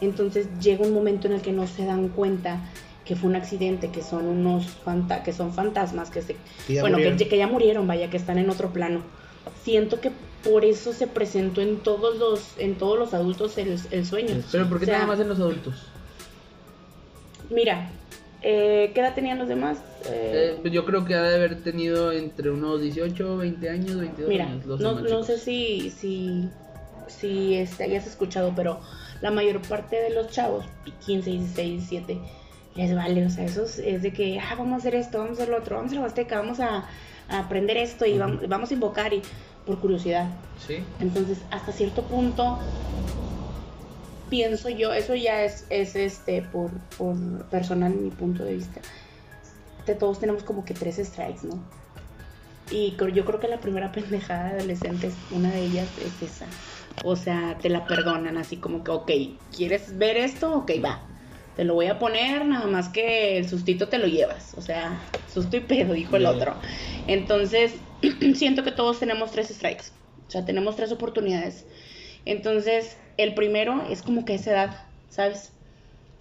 Entonces 0.00 0.46
llega 0.60 0.86
un 0.86 0.94
momento 0.94 1.26
en 1.26 1.34
el 1.34 1.40
que 1.40 1.52
no 1.52 1.66
se 1.66 1.84
dan 1.84 2.08
cuenta 2.08 2.60
que 3.04 3.16
fue 3.16 3.28
un 3.30 3.36
accidente, 3.36 3.90
que 3.90 4.02
son 4.02 4.26
unos 4.26 4.66
fanta 4.66 5.22
que 5.22 5.32
son 5.32 5.52
fantasmas, 5.52 6.10
que 6.10 6.22
se 6.22 6.36
Que 6.66 6.80
bueno, 6.80 6.98
que, 6.98 7.38
ya 7.38 7.46
murieron, 7.46 7.86
vaya, 7.86 8.08
que 8.10 8.16
están 8.16 8.38
en 8.38 8.50
otro 8.50 8.70
plano. 8.72 9.02
Siento 9.64 10.00
que 10.00 10.12
por 10.44 10.64
eso 10.64 10.92
se 10.92 11.06
presentó 11.06 11.60
en 11.60 11.78
todos 11.78 12.16
los, 12.16 12.40
en 12.58 12.76
todos 12.76 12.98
los 12.98 13.14
adultos 13.14 13.58
el, 13.58 13.80
el 13.90 14.06
sueño. 14.06 14.42
Pero 14.52 14.68
¿por 14.68 14.78
qué 14.78 14.84
O 14.84 14.86
sea, 14.86 14.98
nada 14.98 15.06
más 15.08 15.20
en 15.20 15.28
los 15.28 15.40
adultos? 15.40 15.74
Mira, 17.50 17.90
eh, 18.42 18.92
¿qué 18.94 19.00
edad 19.00 19.14
tenían 19.14 19.38
los 19.38 19.48
demás? 19.48 19.78
Eh, 20.06 20.54
Eh, 20.54 20.58
pues 20.60 20.72
yo 20.72 20.84
creo 20.84 21.04
que 21.04 21.14
ha 21.14 21.22
de 21.22 21.34
haber 21.34 21.62
tenido 21.62 22.12
entre 22.12 22.50
unos 22.50 22.80
18, 22.80 23.36
20 23.36 23.68
años, 23.68 23.96
22 23.96 24.28
Mira, 24.28 24.46
años. 24.46 24.66
Los 24.66 24.80
no, 24.80 25.00
no 25.00 25.22
sé 25.24 25.38
si, 25.38 25.90
si, 25.90 26.48
si 27.06 27.54
este, 27.56 27.84
hayas 27.84 28.06
escuchado, 28.06 28.52
pero 28.54 28.80
la 29.20 29.30
mayor 29.30 29.60
parte 29.62 29.96
de 29.96 30.10
los 30.10 30.30
chavos, 30.30 30.64
15, 31.06 31.30
16, 31.30 31.88
17, 31.88 32.18
les 32.76 32.94
vale, 32.94 33.26
o 33.26 33.30
sea, 33.30 33.44
eso 33.44 33.64
es, 33.64 34.02
de 34.02 34.12
que, 34.12 34.38
ah, 34.38 34.54
vamos 34.56 34.74
a 34.74 34.76
hacer 34.76 34.94
esto, 34.94 35.18
vamos 35.18 35.38
a 35.38 35.42
hacer 35.42 35.52
lo 35.52 35.58
otro, 35.58 35.76
vamos 35.76 35.90
a 35.92 35.96
la 35.96 36.00
Huasteca, 36.02 36.38
vamos 36.38 36.60
a, 36.60 36.84
a 37.28 37.38
aprender 37.40 37.76
esto 37.76 38.06
y 38.06 38.16
vamos, 38.18 38.48
vamos 38.48 38.70
a 38.70 38.74
invocar 38.74 39.12
y 39.12 39.22
por 39.66 39.80
curiosidad. 39.80 40.28
Sí. 40.64 40.76
Entonces, 41.00 41.38
hasta 41.50 41.72
cierto 41.72 42.02
punto, 42.02 42.58
pienso 44.28 44.68
yo, 44.68 44.92
eso 44.92 45.14
ya 45.14 45.44
es, 45.44 45.66
es 45.70 45.96
este, 45.96 46.42
por, 46.42 46.70
por 46.96 47.16
personal, 47.46 47.94
mi 47.94 48.10
punto 48.10 48.44
de 48.44 48.54
vista. 48.54 48.80
De 49.86 49.94
todos 49.94 50.20
tenemos 50.20 50.42
como 50.42 50.64
que 50.64 50.74
tres 50.74 50.96
strikes, 50.96 51.46
¿no? 51.46 51.62
Y 52.70 52.96
yo 53.14 53.24
creo 53.24 53.40
que 53.40 53.48
la 53.48 53.60
primera 53.60 53.92
pendejada 53.92 54.52
de 54.52 54.58
adolescentes, 54.58 55.14
una 55.30 55.50
de 55.50 55.62
ellas 55.62 55.88
es 55.98 56.30
esa. 56.30 56.46
O 57.04 57.16
sea, 57.16 57.56
te 57.60 57.68
la 57.68 57.86
perdonan 57.86 58.38
así 58.38 58.56
como 58.56 58.82
que, 58.84 58.90
ok, 58.90 59.10
¿quieres 59.56 59.96
ver 59.98 60.16
esto? 60.16 60.52
Ok, 60.54 60.72
va. 60.84 61.02
Te 61.56 61.64
lo 61.64 61.74
voy 61.74 61.86
a 61.86 61.98
poner, 61.98 62.44
nada 62.46 62.66
más 62.66 62.88
que 62.88 63.38
el 63.38 63.48
sustito 63.48 63.88
te 63.88 63.98
lo 63.98 64.06
llevas. 64.06 64.54
O 64.56 64.62
sea, 64.62 65.00
susto 65.32 65.56
y 65.56 65.60
pedo, 65.60 65.94
dijo 65.94 66.16
el 66.16 66.26
otro. 66.26 66.54
Entonces, 67.06 67.74
siento 68.34 68.62
que 68.62 68.72
todos 68.72 69.00
tenemos 69.00 69.32
tres 69.32 69.48
strikes. 69.48 69.86
O 70.26 70.30
sea, 70.30 70.44
tenemos 70.44 70.76
tres 70.76 70.92
oportunidades. 70.92 71.66
Entonces, 72.28 72.96
el 73.16 73.34
primero 73.34 73.82
es 73.90 74.02
como 74.02 74.24
que 74.24 74.34
a 74.34 74.36
esa 74.36 74.50
edad, 74.52 74.76
¿sabes? 75.08 75.52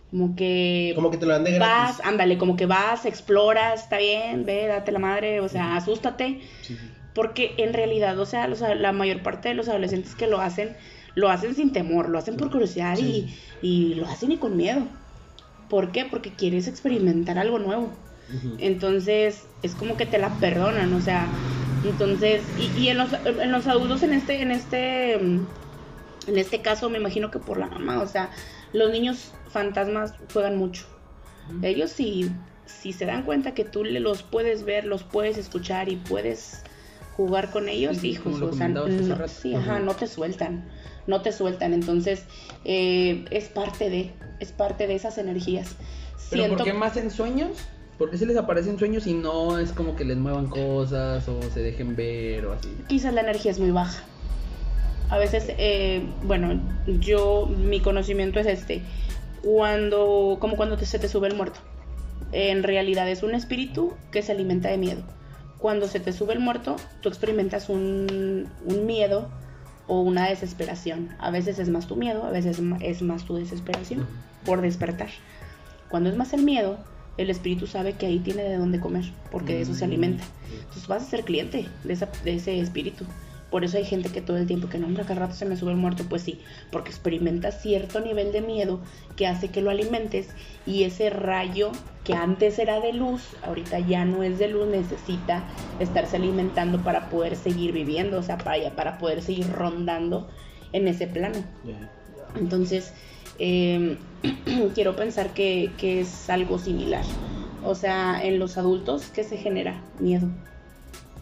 Como 0.10 0.36
que 0.36 0.94
Como 0.96 1.12
que 1.12 1.18
te 1.18 1.26
lo 1.26 1.34
dan 1.34 1.44
de 1.44 1.52
vas, 1.52 1.96
gratis. 1.96 2.06
ándale, 2.06 2.38
como 2.38 2.56
que 2.56 2.66
vas, 2.66 3.06
exploras, 3.06 3.84
está 3.84 3.98
bien, 4.00 4.46
ve, 4.46 4.68
date 4.68 4.92
la 4.92 5.00
madre, 5.00 5.42
o 5.42 5.50
sea, 5.50 5.76
asústate. 5.76 6.42
Sí, 6.62 6.76
sí. 6.78 6.94
Porque 7.14 7.56
en 7.60 7.74
realidad, 7.74 8.20
o 8.20 8.26
sea, 8.26 8.48
los- 8.48 8.62
la 8.62 8.92
mayor 8.94 9.24
parte 9.24 9.50
de 9.50 9.56
los 9.56 9.68
adolescentes 9.70 10.16
que 10.16 10.28
lo 10.28 10.40
hacen, 10.42 10.78
lo 11.16 11.30
hacen 11.30 11.56
sin 11.56 11.74
temor, 11.74 12.10
lo 12.10 12.20
hacen 12.20 12.38
por 12.38 12.52
curiosidad 12.52 12.98
Sí. 12.98 13.38
y, 13.62 13.92
y 13.92 13.96
lo 13.96 14.06
hacen 14.08 14.32
y 14.32 14.40
con 14.40 14.56
miedo. 14.58 14.88
¿Por 15.68 15.92
qué? 15.92 16.06
Porque 16.06 16.36
quieres 16.36 16.68
experimentar 16.68 17.38
algo 17.38 17.60
nuevo. 17.60 17.98
Entonces, 18.58 19.50
es 19.62 19.76
como 19.76 19.98
que 19.98 20.06
te 20.06 20.18
la 20.20 20.40
perdonan, 20.40 20.94
o 20.94 21.02
sea, 21.02 21.36
entonces, 21.82 22.54
y, 22.56 22.68
y 22.76 22.90
en, 22.90 22.98
los, 22.98 23.14
en 23.26 23.52
los 23.52 23.68
adultos 23.68 24.04
en 24.04 24.14
este, 24.14 24.42
en 24.42 24.52
este, 24.52 25.18
mm, 25.20 25.48
en 26.28 26.38
este 26.38 26.62
caso 26.62 26.90
me 26.90 26.98
imagino 26.98 27.32
que 27.32 27.40
por 27.40 27.58
la 27.58 27.68
mamá, 27.68 28.02
o 28.02 28.08
sea, 28.08 28.30
los 28.74 28.92
niños 28.92 29.32
fantasmas 29.50 30.14
juegan 30.32 30.58
mucho. 30.58 30.86
Ellos 31.62 31.92
si, 31.92 32.30
si 32.66 32.92
se 32.92 33.06
dan 33.06 33.24
cuenta 33.24 33.54
que 33.54 33.64
tú 33.64 33.84
los 33.86 34.24
puedes 34.24 34.64
ver, 34.64 34.86
los 34.86 35.04
puedes 35.04 35.38
escuchar 35.38 35.90
y 35.90 35.96
puedes 35.96 36.64
jugar 37.16 37.50
con 37.52 37.70
ellos, 37.70 37.98
Sí, 37.98 38.10
hijos, 38.10 38.42
o 38.42 38.54
sea, 38.54 38.68
no, 38.68 38.86
sí, 39.28 39.56
ajá, 39.56 39.80
no 39.80 39.96
te 39.96 40.08
sueltan, 40.08 40.70
no 41.08 41.22
te 41.22 41.32
sueltan, 41.32 41.74
entonces 41.74 42.26
eh, 42.66 43.26
es 43.32 43.46
parte 43.46 43.90
de, 43.90 44.14
es 44.40 44.52
parte 44.52 44.86
de 44.88 44.96
esas 44.96 45.18
energías. 45.18 45.76
¿Pero 46.30 46.44
Siento 46.44 46.58
por 46.58 46.66
qué 46.66 46.74
más 46.74 46.98
en 46.98 47.10
sueños 47.10 47.58
¿Por 47.98 48.12
qué 48.12 48.18
se 48.18 48.28
les 48.28 48.38
aparecen 48.38 48.78
sueños 48.78 49.08
y 49.08 49.14
no 49.16 49.58
es 49.58 49.72
como 49.72 49.96
que 49.96 50.06
les 50.06 50.18
muevan 50.18 50.48
cosas 50.48 51.28
o 51.28 51.42
se 51.42 51.62
dejen 51.62 51.96
ver 51.96 52.46
o 52.46 52.54
así? 52.54 52.70
Quizás 52.88 53.14
la 53.14 53.22
energía 53.22 53.52
es 53.52 53.60
muy 53.60 53.72
baja. 53.72 54.04
A 55.10 55.18
veces, 55.18 55.46
eh, 55.58 56.02
bueno, 56.24 56.60
yo, 57.00 57.48
mi 57.48 57.80
conocimiento 57.80 58.40
es 58.40 58.48
este. 58.48 58.82
Cuando, 59.44 60.38
como 60.40 60.56
cuando 60.58 60.78
te- 60.78 60.86
se 60.86 61.00
te 61.00 61.08
sube 61.08 61.28
el 61.28 61.36
muerto. 61.36 61.60
En 62.34 62.64
realidad 62.64 63.08
es 63.10 63.24
un 63.24 63.34
espíritu 63.34 63.94
que 64.12 64.22
se 64.22 64.34
alimenta 64.34 64.70
de 64.70 64.78
miedo. 64.78 65.02
Cuando 65.60 65.88
se 65.88 66.00
te 66.00 66.12
sube 66.12 66.34
el 66.34 66.40
muerto, 66.40 66.76
tú 67.02 67.08
experimentas 67.10 67.70
un, 67.70 68.48
un 68.66 68.86
miedo 68.86 69.30
o 69.88 70.02
una 70.02 70.28
desesperación. 70.28 71.10
A 71.20 71.32
veces 71.32 71.58
es 71.60 71.70
más 71.70 71.88
tu 71.88 71.96
miedo, 71.96 72.26
a 72.26 72.30
veces 72.32 72.60
es 72.82 73.02
más 73.02 73.24
tu 73.24 73.36
desesperación 73.36 74.06
por 74.46 74.62
despertar. 74.62 75.08
Cuando 75.90 76.10
es 76.10 76.18
más 76.18 76.34
el 76.34 76.44
miedo, 76.44 76.78
el 77.18 77.30
espíritu 77.30 77.66
sabe 77.66 77.94
que 77.94 78.06
ahí 78.08 78.20
tiene 78.20 78.44
de 78.44 78.58
dónde 78.58 78.82
comer, 78.82 79.06
porque 79.32 79.54
de 79.54 79.62
eso 79.62 79.74
se 79.74 79.86
alimenta. 79.86 80.26
Entonces 80.52 80.88
vas 80.88 81.04
a 81.04 81.10
ser 81.10 81.24
cliente 81.24 81.66
de, 81.86 81.94
esa- 81.94 82.10
de 82.26 82.36
ese 82.36 82.60
espíritu. 82.60 83.06
Por 83.50 83.64
eso 83.64 83.78
hay 83.78 83.86
gente 83.86 84.10
que 84.10 84.22
todo 84.22 84.38
el 84.38 84.46
tiempo 84.46 84.68
que 84.68 84.78
nombra, 84.78 85.06
cada 85.06 85.22
rato 85.22 85.34
se 85.34 85.46
me 85.46 85.56
sube 85.56 85.72
el 85.72 85.78
muerto, 85.78 86.04
pues 86.10 86.22
sí, 86.22 86.42
porque 86.72 86.90
experimenta 86.90 87.52
cierto 87.52 88.02
nivel 88.02 88.32
de 88.34 88.42
miedo 88.42 88.82
que 89.16 89.26
hace 89.26 89.50
que 89.50 89.62
lo 89.62 89.70
alimentes 89.70 90.30
y 90.66 90.84
ese 90.84 91.10
rayo 91.10 91.72
que 92.04 92.14
antes 92.14 92.60
era 92.60 92.82
de 92.82 92.94
luz, 92.94 93.22
ahorita 93.44 93.80
ya 93.80 94.04
no 94.04 94.24
es 94.24 94.38
de 94.38 94.50
luz, 94.50 94.68
necesita 94.68 95.44
estarse 95.80 96.18
alimentando 96.18 96.84
para 96.84 97.10
poder 97.10 97.36
seguir 97.36 97.72
viviendo, 97.72 98.20
o 98.20 98.24
sea, 98.24 98.38
para, 98.38 98.72
para 98.72 98.98
poder 98.98 99.22
seguir 99.22 99.50
rondando 99.52 100.28
en 100.74 100.88
ese 100.88 101.08
plano. 101.08 101.40
Entonces, 102.36 102.94
eh, 103.40 103.98
quiero 104.76 104.96
pensar 104.96 105.34
que, 105.34 105.72
que 105.78 106.02
es 106.02 106.30
algo 106.30 106.60
similar. 106.60 107.04
O 107.64 107.76
sea, 107.76 108.24
en 108.24 108.40
los 108.40 108.58
adultos, 108.58 109.08
¿qué 109.14 109.24
se 109.24 109.38
genera? 109.38 109.82
Miedo. 110.00 110.28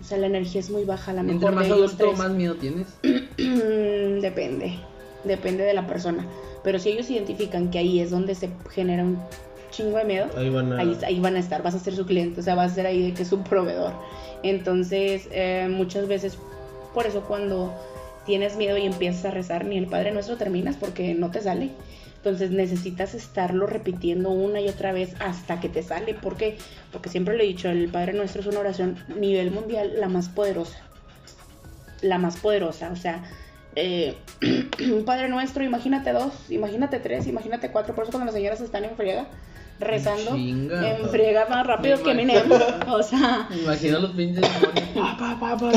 O 0.05 0.07
sea, 0.07 0.19
la 0.19 0.27
energía 0.27 0.59
es 0.59 0.69
muy 0.69 0.83
baja, 0.83 1.09
a 1.09 1.13
la 1.15 1.21
Entre 1.21 1.33
mejor 1.33 1.53
más 1.55 1.63
de 1.67 1.73
ellos 1.73 1.93
adulto, 1.95 2.05
tres. 2.05 2.17
más 2.19 2.29
miedo 2.29 2.53
tienes. 2.57 2.85
depende, 4.21 4.75
depende 5.23 5.63
de 5.63 5.73
la 5.73 5.87
persona. 5.87 6.27
Pero 6.63 6.77
si 6.77 6.89
ellos 6.89 7.09
identifican 7.09 7.71
que 7.71 7.79
ahí 7.79 7.99
es 7.99 8.11
donde 8.11 8.35
se 8.35 8.51
genera 8.69 9.03
un 9.03 9.17
chingo 9.71 9.97
de 9.97 10.03
miedo, 10.03 10.27
Ahí 10.37 10.51
van 10.51 10.71
a. 10.73 10.79
ahí, 10.79 10.95
ahí 11.07 11.19
van 11.19 11.35
a 11.37 11.39
estar, 11.39 11.63
vas 11.63 11.73
a 11.73 11.79
ser 11.79 11.95
su 11.95 12.05
cliente, 12.05 12.39
o 12.41 12.43
sea, 12.43 12.53
vas 12.53 12.73
a 12.73 12.75
ser 12.75 12.85
ahí 12.85 13.01
de 13.01 13.13
que 13.15 13.23
es 13.23 13.31
un 13.31 13.43
proveedor. 13.43 13.93
Entonces, 14.43 15.27
eh, 15.31 15.67
muchas 15.71 16.07
veces, 16.07 16.37
por 16.93 17.07
eso 17.07 17.21
cuando 17.21 17.73
tienes 18.27 18.57
miedo 18.57 18.77
y 18.77 18.85
empiezas 18.85 19.25
a 19.25 19.31
rezar, 19.31 19.65
ni 19.65 19.79
el 19.79 19.87
Padre 19.87 20.11
Nuestro 20.11 20.37
terminas 20.37 20.75
porque 20.75 21.15
no 21.15 21.31
te 21.31 21.41
sale. 21.41 21.71
Entonces 22.25 22.49
necesitas 22.49 23.13
estarlo 23.13 23.67
repitiendo 23.67 24.31
una 24.31 24.59
y 24.59 24.67
otra 24.67 24.91
vez 24.91 25.13
hasta 25.19 25.59
que 25.59 25.69
te 25.69 25.83
sale. 25.83 26.15
¿Por 26.15 26.37
qué? 26.37 26.57
Porque 26.91 27.07
siempre 27.07 27.37
le 27.37 27.43
he 27.43 27.47
dicho, 27.47 27.69
el 27.69 27.87
Padre 27.89 28.13
Nuestro 28.13 28.41
es 28.41 28.47
una 28.47 28.61
oración 28.61 28.97
nivel 29.15 29.51
mundial, 29.51 29.91
la 29.99 30.09
más 30.09 30.29
poderosa. 30.29 30.79
La 32.01 32.17
más 32.17 32.37
poderosa. 32.37 32.89
O 32.91 32.95
sea, 32.95 33.21
eh, 33.75 34.17
un 34.91 35.05
Padre 35.05 35.29
Nuestro, 35.29 35.63
imagínate 35.63 36.13
dos, 36.13 36.33
imagínate 36.49 36.97
tres, 36.97 37.27
imagínate 37.27 37.69
cuatro. 37.69 37.93
Por 37.93 38.05
eso 38.05 38.11
cuando 38.11 38.25
las 38.25 38.33
señoras 38.33 38.59
están 38.59 38.85
en 38.85 38.95
friega, 38.95 39.27
rezando, 39.79 40.35
Chinga. 40.35 40.97
en 40.97 41.09
friega 41.09 41.45
más 41.47 41.67
rápido 41.67 42.01
que. 42.01 42.09
Eminem. 42.09 42.49
O 42.87 43.03
sea, 43.03 43.45
Me 43.51 43.57
imagino 43.57 43.99
los 43.99 44.11
pinches. 44.13 44.49
Pa, 44.95 45.37
pa, 45.39 45.57
pa. 45.57 45.71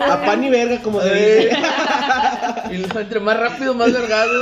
A 0.00 0.24
pan 0.24 0.42
y 0.42 0.48
verga, 0.50 0.80
como 0.82 1.00
se 1.00 1.14
dice. 1.14 1.50
Y 2.70 2.76
lo- 2.78 3.00
entre 3.00 3.20
más 3.20 3.38
rápido, 3.38 3.74
más 3.74 3.92
delgado. 3.92 4.32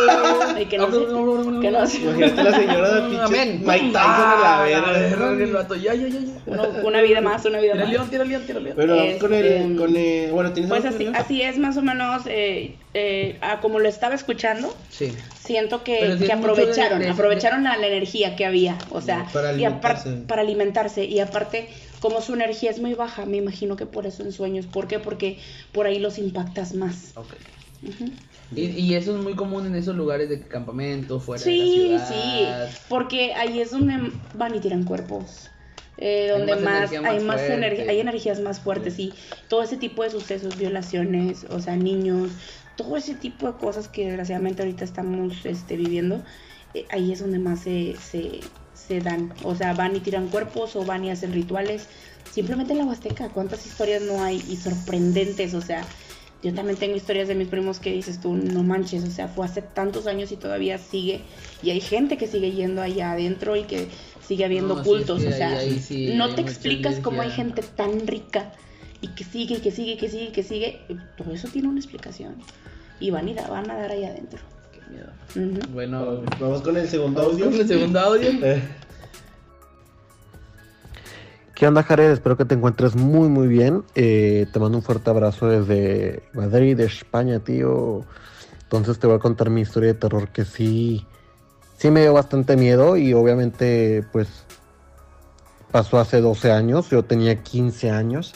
Ay, 0.55 0.66
que 0.66 0.78
no 0.78 0.86
se- 0.90 1.61
que 1.61 1.70
no 1.70 1.86
se- 1.86 1.98
Imagínate 2.03 2.42
la 2.42 2.53
señora 2.59 2.94
de 2.94 3.00
pinche 3.09 3.22
Amén. 3.24 3.62
Mike 3.64 3.86
Tyson 3.86 3.92
la 3.92 4.61
Ah, 4.61 4.64
verga. 4.64 5.32
el 5.44 5.53
vato, 5.53 5.74
ya, 5.76 5.94
ya, 5.94 6.09
ya. 6.09 6.18
una 6.84 7.00
vida 7.03 7.20
más, 7.20 7.44
una 7.44 7.59
vida 7.61 7.72
Tira 7.72 7.84
más. 7.84 7.92
león, 7.92 8.11
tira 8.11 8.24
león, 8.24 8.42
tira 8.46 8.61
león. 8.61 8.76
Vamos 8.76 9.14
con 9.20 9.34
el, 9.34 9.46
Este, 9.46 9.76
con 9.76 9.96
el. 9.96 10.30
Bueno, 10.32 10.53
tienes 10.53 10.70
Pues 10.70 10.84
así, 10.84 11.09
así 11.14 11.42
es 11.42 11.59
más 11.59 11.76
o 11.76 11.82
menos, 11.82 12.22
eh, 12.26 12.76
eh, 12.94 13.38
a 13.40 13.61
como 13.61 13.78
lo 13.78 13.88
estaba 13.88 14.14
escuchando, 14.14 14.74
Sí. 14.90 15.12
siento 15.42 15.82
que, 15.82 15.98
Pero 16.00 16.18
que 16.18 16.32
aprovecharon, 16.32 16.98
de- 16.98 17.07
de- 17.07 17.11
aprovecharon 17.11 17.64
la, 17.64 17.76
la 17.76 17.86
energía 17.86 18.36
que 18.36 18.44
había, 18.44 18.76
o 18.90 19.00
sea, 19.00 19.26
Para 19.32 19.53
y 19.53 19.64
apar- 19.64 19.92
alimentarse. 19.96 20.11
para 20.28 20.42
alimentarse, 20.42 21.05
y 21.05 21.20
aparte, 21.20 21.68
como 22.00 22.20
su 22.20 22.34
energía 22.34 22.70
es 22.70 22.80
muy 22.80 22.94
baja, 22.94 23.24
me 23.26 23.36
imagino 23.38 23.76
que 23.76 23.86
por 23.86 24.07
eso 24.07 24.22
en 24.24 24.32
sueños, 24.32 24.66
¿por 24.66 24.88
qué? 24.88 24.98
Porque 24.98 25.38
por 25.72 25.86
ahí 25.86 25.98
los 25.98 26.18
impactas 26.18 26.74
más. 26.74 27.12
Y, 28.55 28.61
y 28.66 28.95
eso 28.95 29.16
es 29.16 29.22
muy 29.22 29.35
común 29.35 29.66
en 29.66 29.74
esos 29.74 29.97
lugares 29.97 30.28
de 30.28 30.41
campamento, 30.43 31.18
fuera 31.20 31.43
Sí, 31.43 31.89
de 31.89 31.95
la 31.99 32.07
sí, 32.07 32.14
ciudad. 32.14 32.70
porque 32.89 33.33
ahí 33.35 33.61
es 33.61 33.70
donde 33.70 34.12
van 34.35 34.55
y 34.55 34.61
tiran 34.61 34.85
cuerpos. 34.85 35.49
eh, 35.99 36.30
Hay 36.33 36.39
donde 36.39 36.55
más 36.57 36.62
más, 36.62 36.93
energía 36.93 37.01
más 37.03 37.11
hay 37.12 37.24
más 37.24 37.41
energía, 37.41 37.91
hay 37.91 38.01
energías 38.01 38.41
más 38.41 38.61
fuertes 38.61 38.99
y 38.99 39.12
todo 39.49 39.62
ese 39.62 39.76
tipo 39.76 40.03
de 40.03 40.11
sucesos, 40.11 40.57
violaciones, 40.59 41.45
o 41.51 41.61
sea, 41.61 41.76
niños, 41.76 42.30
todo 42.76 42.97
ese 42.97 43.14
tipo 43.14 43.47
de 43.47 43.59
cosas 43.59 43.89
que 43.89 44.07
desgraciadamente 44.07 44.62
ahorita 44.62 44.85
estamos 44.85 45.45
este, 45.45 45.76
viviendo, 45.76 46.22
eh, 46.74 46.87
ahí 46.91 47.12
es 47.12 47.20
donde 47.20 47.39
más 47.39 47.61
se, 47.61 47.97
se, 47.97 48.41
se 48.74 49.01
dan, 49.01 49.33
o 49.45 49.55
sea, 49.55 49.72
van 49.74 49.95
y 49.97 50.01
tiran 50.01 50.28
cuerpos 50.28 50.76
o 50.76 50.85
van 50.85 51.05
y 51.05 51.11
hacen 51.11 51.33
rituales, 51.33 51.87
simplemente 52.30 52.72
en 52.72 52.78
la 52.80 52.85
Huasteca, 52.85 53.28
cuántas 53.30 53.64
historias 53.66 54.03
no 54.03 54.22
hay 54.22 54.43
y 54.49 54.57
sorprendentes, 54.57 55.55
o 55.55 55.61
sea, 55.61 55.85
yo 56.43 56.53
también 56.55 56.76
tengo 56.78 56.97
historias 56.97 57.28
de 57.28 57.34
mis 57.34 57.49
primos 57.49 57.78
que 57.78 57.93
dices 57.93 58.20
tú, 58.20 58.34
no 58.34 58.62
manches, 58.62 59.05
o 59.05 59.11
sea, 59.11 59.28
fue 59.28 59.47
hace 59.47 59.62
tantos 59.62 60.07
años 60.07 60.32
y 60.32 60.36
todavía 60.36 60.76
sigue. 60.78 61.20
Y 61.62 61.70
hay 61.70 61.80
gente 61.80 62.16
que 62.16 62.26
sigue 62.26 62.51
yendo 62.53 62.82
allá 62.82 63.12
adentro 63.12 63.55
y 63.57 63.62
que 63.62 63.86
sigue 64.26 64.45
habiendo 64.45 64.74
No, 64.76 64.82
cultos. 64.82 65.20
es 65.22 65.28
que 65.28 65.34
o 65.34 65.36
sea, 65.36 65.59
ahí- 65.59 65.68
ahí 65.70 65.78
sí 65.78 66.14
no 66.14 66.34
te 66.34 66.40
explicas 66.40 66.97
cómo 67.01 67.22
hay 67.22 67.30
gente 67.30 67.62
tan 67.62 68.07
rica 68.07 68.53
y 69.01 69.09
que 69.09 69.24
sigue, 69.24 69.55
y 69.57 69.59
que 69.61 69.70
sigue, 69.70 69.93
y 69.93 69.97
que 69.97 70.09
sigue, 70.09 70.24
y 70.24 70.32
que 70.32 70.43
sigue. 70.43 70.80
Todo 71.16 71.32
eso 71.32 71.49
tiene 71.49 71.68
una 71.68 71.78
explicación. 71.78 72.34
Y 73.01 73.11
van, 73.11 73.28
y 73.28 73.34
da- 73.34 73.49
van 73.49 73.70
a 73.70 73.76
dar 73.76 73.90
ahí 73.93 74.05
adentro. 74.05 74.40
Qué 74.72 74.80
miedo. 74.90 75.62
Bueno, 75.72 76.22
Vamos 76.40 76.62
con 76.62 76.76
el 76.76 76.88
segundo 76.88 77.22
audio. 77.22 77.47
con 77.47 77.55
el 77.61 77.66
segundo 77.68 77.99
audio. 78.01 78.30
¿Qué 81.62 81.68
onda, 81.68 81.84
Jared? 81.84 82.10
Espero 82.10 82.36
que 82.36 82.44
te 82.44 82.56
encuentres 82.56 82.96
muy, 82.96 83.28
muy 83.28 83.46
bien. 83.46 83.84
Eh, 83.94 84.48
te 84.52 84.58
mando 84.58 84.78
un 84.78 84.82
fuerte 84.82 85.10
abrazo 85.10 85.46
desde 85.46 86.24
Madrid, 86.32 86.80
España, 86.80 87.38
tío. 87.38 88.04
Entonces 88.64 88.98
te 88.98 89.06
voy 89.06 89.14
a 89.14 89.20
contar 89.20 89.48
mi 89.48 89.60
historia 89.60 89.92
de 89.92 89.94
terror 89.94 90.26
que 90.30 90.44
sí, 90.44 91.06
sí 91.78 91.92
me 91.92 92.00
dio 92.00 92.14
bastante 92.14 92.56
miedo 92.56 92.96
y 92.96 93.14
obviamente 93.14 94.04
pues 94.10 94.44
pasó 95.70 96.00
hace 96.00 96.20
12 96.20 96.50
años, 96.50 96.90
yo 96.90 97.04
tenía 97.04 97.44
15 97.44 97.92
años. 97.92 98.34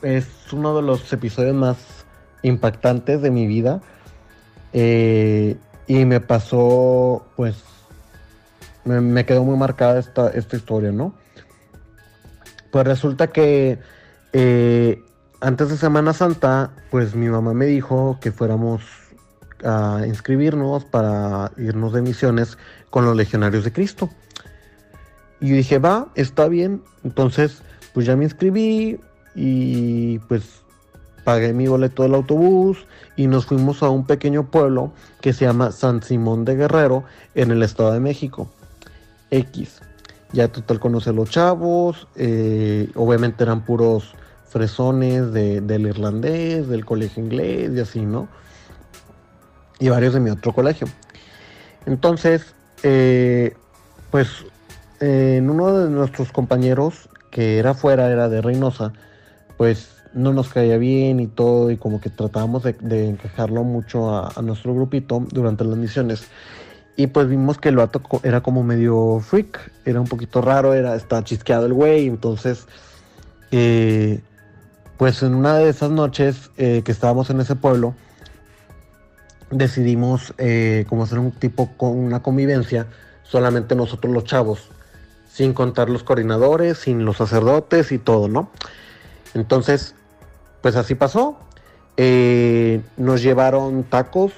Es 0.00 0.28
uno 0.52 0.76
de 0.76 0.82
los 0.82 1.12
episodios 1.12 1.56
más 1.56 1.78
impactantes 2.44 3.22
de 3.22 3.32
mi 3.32 3.48
vida. 3.48 3.80
Eh, 4.72 5.56
y 5.88 6.04
me 6.04 6.20
pasó, 6.20 7.26
pues, 7.34 7.56
me, 8.84 9.00
me 9.00 9.26
quedó 9.26 9.42
muy 9.42 9.56
marcada 9.56 9.98
esta, 9.98 10.30
esta 10.30 10.56
historia, 10.56 10.92
¿no? 10.92 11.12
Pues 12.70 12.86
resulta 12.86 13.28
que 13.28 13.78
eh, 14.32 15.02
antes 15.40 15.70
de 15.70 15.76
Semana 15.76 16.12
Santa, 16.12 16.70
pues 16.90 17.14
mi 17.14 17.28
mamá 17.28 17.54
me 17.54 17.66
dijo 17.66 18.18
que 18.20 18.32
fuéramos 18.32 18.82
a 19.64 20.02
inscribirnos 20.06 20.84
para 20.84 21.52
irnos 21.56 21.92
de 21.92 22.02
misiones 22.02 22.58
con 22.90 23.04
los 23.04 23.16
legionarios 23.16 23.64
de 23.64 23.72
Cristo. 23.72 24.10
Y 25.40 25.48
yo 25.48 25.56
dije, 25.56 25.78
va, 25.78 26.08
está 26.14 26.48
bien. 26.48 26.82
Entonces, 27.04 27.62
pues 27.94 28.06
ya 28.06 28.16
me 28.16 28.24
inscribí 28.24 29.00
y 29.34 30.18
pues 30.20 30.62
pagué 31.24 31.52
mi 31.52 31.66
boleto 31.66 32.02
del 32.02 32.14
autobús 32.14 32.86
y 33.16 33.26
nos 33.26 33.46
fuimos 33.46 33.82
a 33.82 33.90
un 33.90 34.06
pequeño 34.06 34.50
pueblo 34.50 34.92
que 35.20 35.32
se 35.32 35.44
llama 35.44 35.72
San 35.72 36.02
Simón 36.02 36.44
de 36.44 36.56
Guerrero 36.56 37.04
en 37.34 37.50
el 37.50 37.62
Estado 37.62 37.92
de 37.92 38.00
México. 38.00 38.50
X. 39.30 39.80
Ya 40.32 40.48
total 40.48 40.78
conoce 40.78 41.10
a 41.10 41.12
los 41.12 41.28
chavos, 41.30 42.06
eh, 42.14 42.88
obviamente 42.94 43.42
eran 43.42 43.64
puros 43.64 44.14
fresones 44.48 45.32
de- 45.32 45.60
del 45.60 45.86
irlandés, 45.86 46.68
del 46.68 46.84
colegio 46.84 47.22
inglés 47.22 47.72
y 47.74 47.80
así, 47.80 48.00
¿no? 48.00 48.28
Y 49.80 49.88
varios 49.88 50.14
de 50.14 50.20
mi 50.20 50.30
otro 50.30 50.52
colegio. 50.52 50.86
Entonces, 51.86 52.54
eh, 52.82 53.54
pues 54.10 54.28
eh, 55.00 55.36
en 55.38 55.50
uno 55.50 55.76
de 55.78 55.90
nuestros 55.90 56.30
compañeros, 56.30 57.08
que 57.30 57.58
era 57.58 57.74
fuera, 57.74 58.10
era 58.10 58.28
de 58.28 58.42
Reynosa, 58.42 58.92
pues 59.56 59.88
no 60.12 60.32
nos 60.32 60.48
caía 60.48 60.76
bien 60.76 61.20
y 61.20 61.26
todo, 61.26 61.70
y 61.70 61.76
como 61.76 62.00
que 62.00 62.10
tratábamos 62.10 62.64
de, 62.64 62.74
de 62.74 63.08
encajarlo 63.08 63.62
mucho 63.62 64.14
a, 64.14 64.32
a 64.34 64.42
nuestro 64.42 64.74
grupito 64.74 65.24
durante 65.30 65.64
las 65.64 65.76
misiones. 65.78 66.24
Y 66.96 67.06
pues 67.06 67.28
vimos 67.28 67.58
que 67.58 67.70
el 67.70 67.76
vato 67.76 68.02
era 68.22 68.42
como 68.42 68.62
medio 68.62 69.20
freak, 69.20 69.70
era 69.84 70.00
un 70.00 70.06
poquito 70.06 70.42
raro, 70.42 70.74
era, 70.74 70.94
estaba 70.96 71.24
chisqueado 71.24 71.66
el 71.66 71.72
güey, 71.72 72.06
entonces, 72.06 72.66
eh, 73.50 74.20
pues 74.98 75.22
en 75.22 75.34
una 75.34 75.56
de 75.56 75.68
esas 75.68 75.90
noches 75.90 76.50
eh, 76.58 76.82
que 76.84 76.92
estábamos 76.92 77.30
en 77.30 77.40
ese 77.40 77.56
pueblo, 77.56 77.94
decidimos 79.50 80.34
eh, 80.38 80.84
como 80.88 81.04
hacer 81.04 81.18
un 81.18 81.32
tipo 81.32 81.70
con 81.76 81.96
una 81.96 82.22
convivencia 82.22 82.86
solamente 83.22 83.74
nosotros 83.74 84.12
los 84.12 84.24
chavos, 84.24 84.68
sin 85.32 85.54
contar 85.54 85.88
los 85.88 86.02
coordinadores, 86.02 86.78
sin 86.78 87.04
los 87.04 87.16
sacerdotes 87.16 87.92
y 87.92 87.98
todo, 87.98 88.28
¿no? 88.28 88.50
Entonces, 89.34 89.94
pues 90.60 90.76
así 90.76 90.94
pasó. 90.94 91.38
Nos 92.96 93.22
llevaron 93.22 93.84
tacos, 93.84 94.32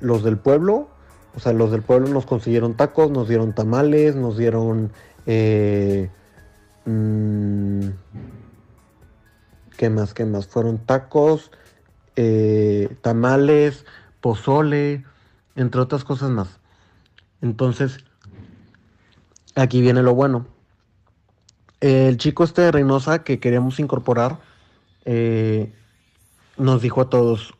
los 0.00 0.24
del 0.24 0.36
pueblo, 0.36 0.88
o 1.34 1.40
sea, 1.40 1.52
los 1.52 1.70
del 1.70 1.82
pueblo 1.82 2.08
nos 2.08 2.26
consiguieron 2.26 2.74
tacos, 2.74 3.10
nos 3.10 3.28
dieron 3.28 3.54
tamales, 3.54 4.14
nos 4.16 4.36
dieron... 4.36 4.92
eh, 5.26 6.10
mm, 6.84 7.86
¿Qué 9.76 9.90
más? 9.90 10.14
¿Qué 10.14 10.24
más? 10.26 10.46
Fueron 10.46 10.78
tacos, 10.78 11.50
eh, 12.16 12.94
tamales, 13.00 13.86
pozole, 14.20 15.04
entre 15.56 15.80
otras 15.80 16.04
cosas 16.04 16.30
más. 16.30 16.60
Entonces, 17.40 17.98
aquí 19.56 19.80
viene 19.80 20.02
lo 20.02 20.14
bueno. 20.14 20.46
El 21.80 22.16
chico 22.18 22.44
este 22.44 22.62
de 22.62 22.70
Reynosa 22.70 23.24
que 23.24 23.40
queríamos 23.40 23.80
incorporar 23.80 24.38
eh, 25.04 25.72
nos 26.56 26.80
dijo 26.80 27.00
a 27.00 27.10
todos, 27.10 27.54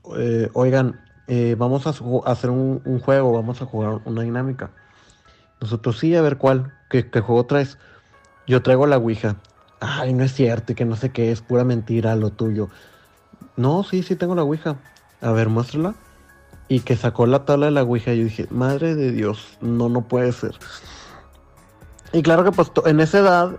oigan, 0.53 1.01
eh, 1.27 1.55
vamos 1.59 1.87
a 1.87 1.91
hacer 2.31 2.51
un, 2.51 3.01
juego, 3.01 3.33
vamos 3.33 3.63
a 3.63 3.67
jugar 3.67 4.01
una 4.05 4.23
dinámica. 4.23 4.71
Nosotros 5.61 5.99
sí, 5.99 6.15
a 6.17 6.23
ver 6.23 6.39
cuál, 6.39 6.73
qué, 6.91 7.09
qué 7.11 7.21
juego 7.21 7.47
traes. 7.47 7.79
Yo 8.47 8.63
traigo 8.63 8.87
la 8.87 8.99
Ouija. 8.99 9.37
Ay, 9.81 10.13
no 10.13 10.25
es 10.25 10.33
cierto, 10.35 10.73
y 10.73 10.75
que 10.75 10.85
no 10.85 10.97
sé 10.97 11.11
qué, 11.11 11.33
es 11.33 11.41
pura 11.41 11.65
mentira 11.65 12.17
lo 12.17 12.31
tuyo. 12.31 12.69
No, 13.57 13.85
sí, 13.85 14.03
sí 14.03 14.17
tengo 14.17 14.35
la 14.35 14.43
Ouija. 14.43 14.77
A 15.21 15.31
ver, 15.33 15.49
muéstrala. 15.49 15.95
Y 16.69 16.81
que 16.81 16.97
sacó 16.97 17.27
la 17.27 17.45
tabla 17.45 17.67
de 17.67 17.73
la 17.73 17.83
Ouija. 17.83 18.13
Y 18.13 18.19
yo 18.19 18.25
dije, 18.25 18.47
madre 18.51 18.95
de 18.95 19.13
Dios, 19.13 19.59
no, 19.61 19.89
no 19.89 20.03
puede 20.03 20.33
ser. 20.33 20.55
Y 22.13 22.23
claro 22.23 22.45
que 22.45 22.53
pues 22.53 22.71
en 22.85 23.01
esa 23.01 23.19
edad 23.21 23.57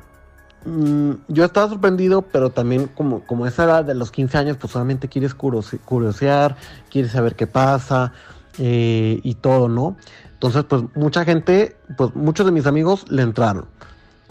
mm, 0.65 1.11
yo 1.27 1.45
estaba 1.45 1.69
sorprendido, 1.69 2.21
pero 2.21 2.49
también 2.51 2.87
como, 2.87 3.25
como 3.25 3.47
esa 3.47 3.65
edad 3.65 3.85
de 3.85 3.95
los 3.95 4.11
15 4.11 4.37
años, 4.37 4.57
pues 4.57 4.73
solamente 4.73 5.07
quieres 5.07 5.33
curiosear, 5.33 6.55
quieres 6.89 7.11
saber 7.11 7.35
qué 7.35 7.47
pasa 7.47 8.13
eh, 8.57 9.19
y 9.23 9.35
todo, 9.35 9.69
¿no? 9.69 9.97
Entonces, 10.33 10.63
pues 10.65 10.83
mucha 10.95 11.25
gente, 11.25 11.77
pues 11.97 12.15
muchos 12.15 12.45
de 12.45 12.51
mis 12.51 12.65
amigos 12.65 13.09
le 13.09 13.21
entraron. 13.21 13.65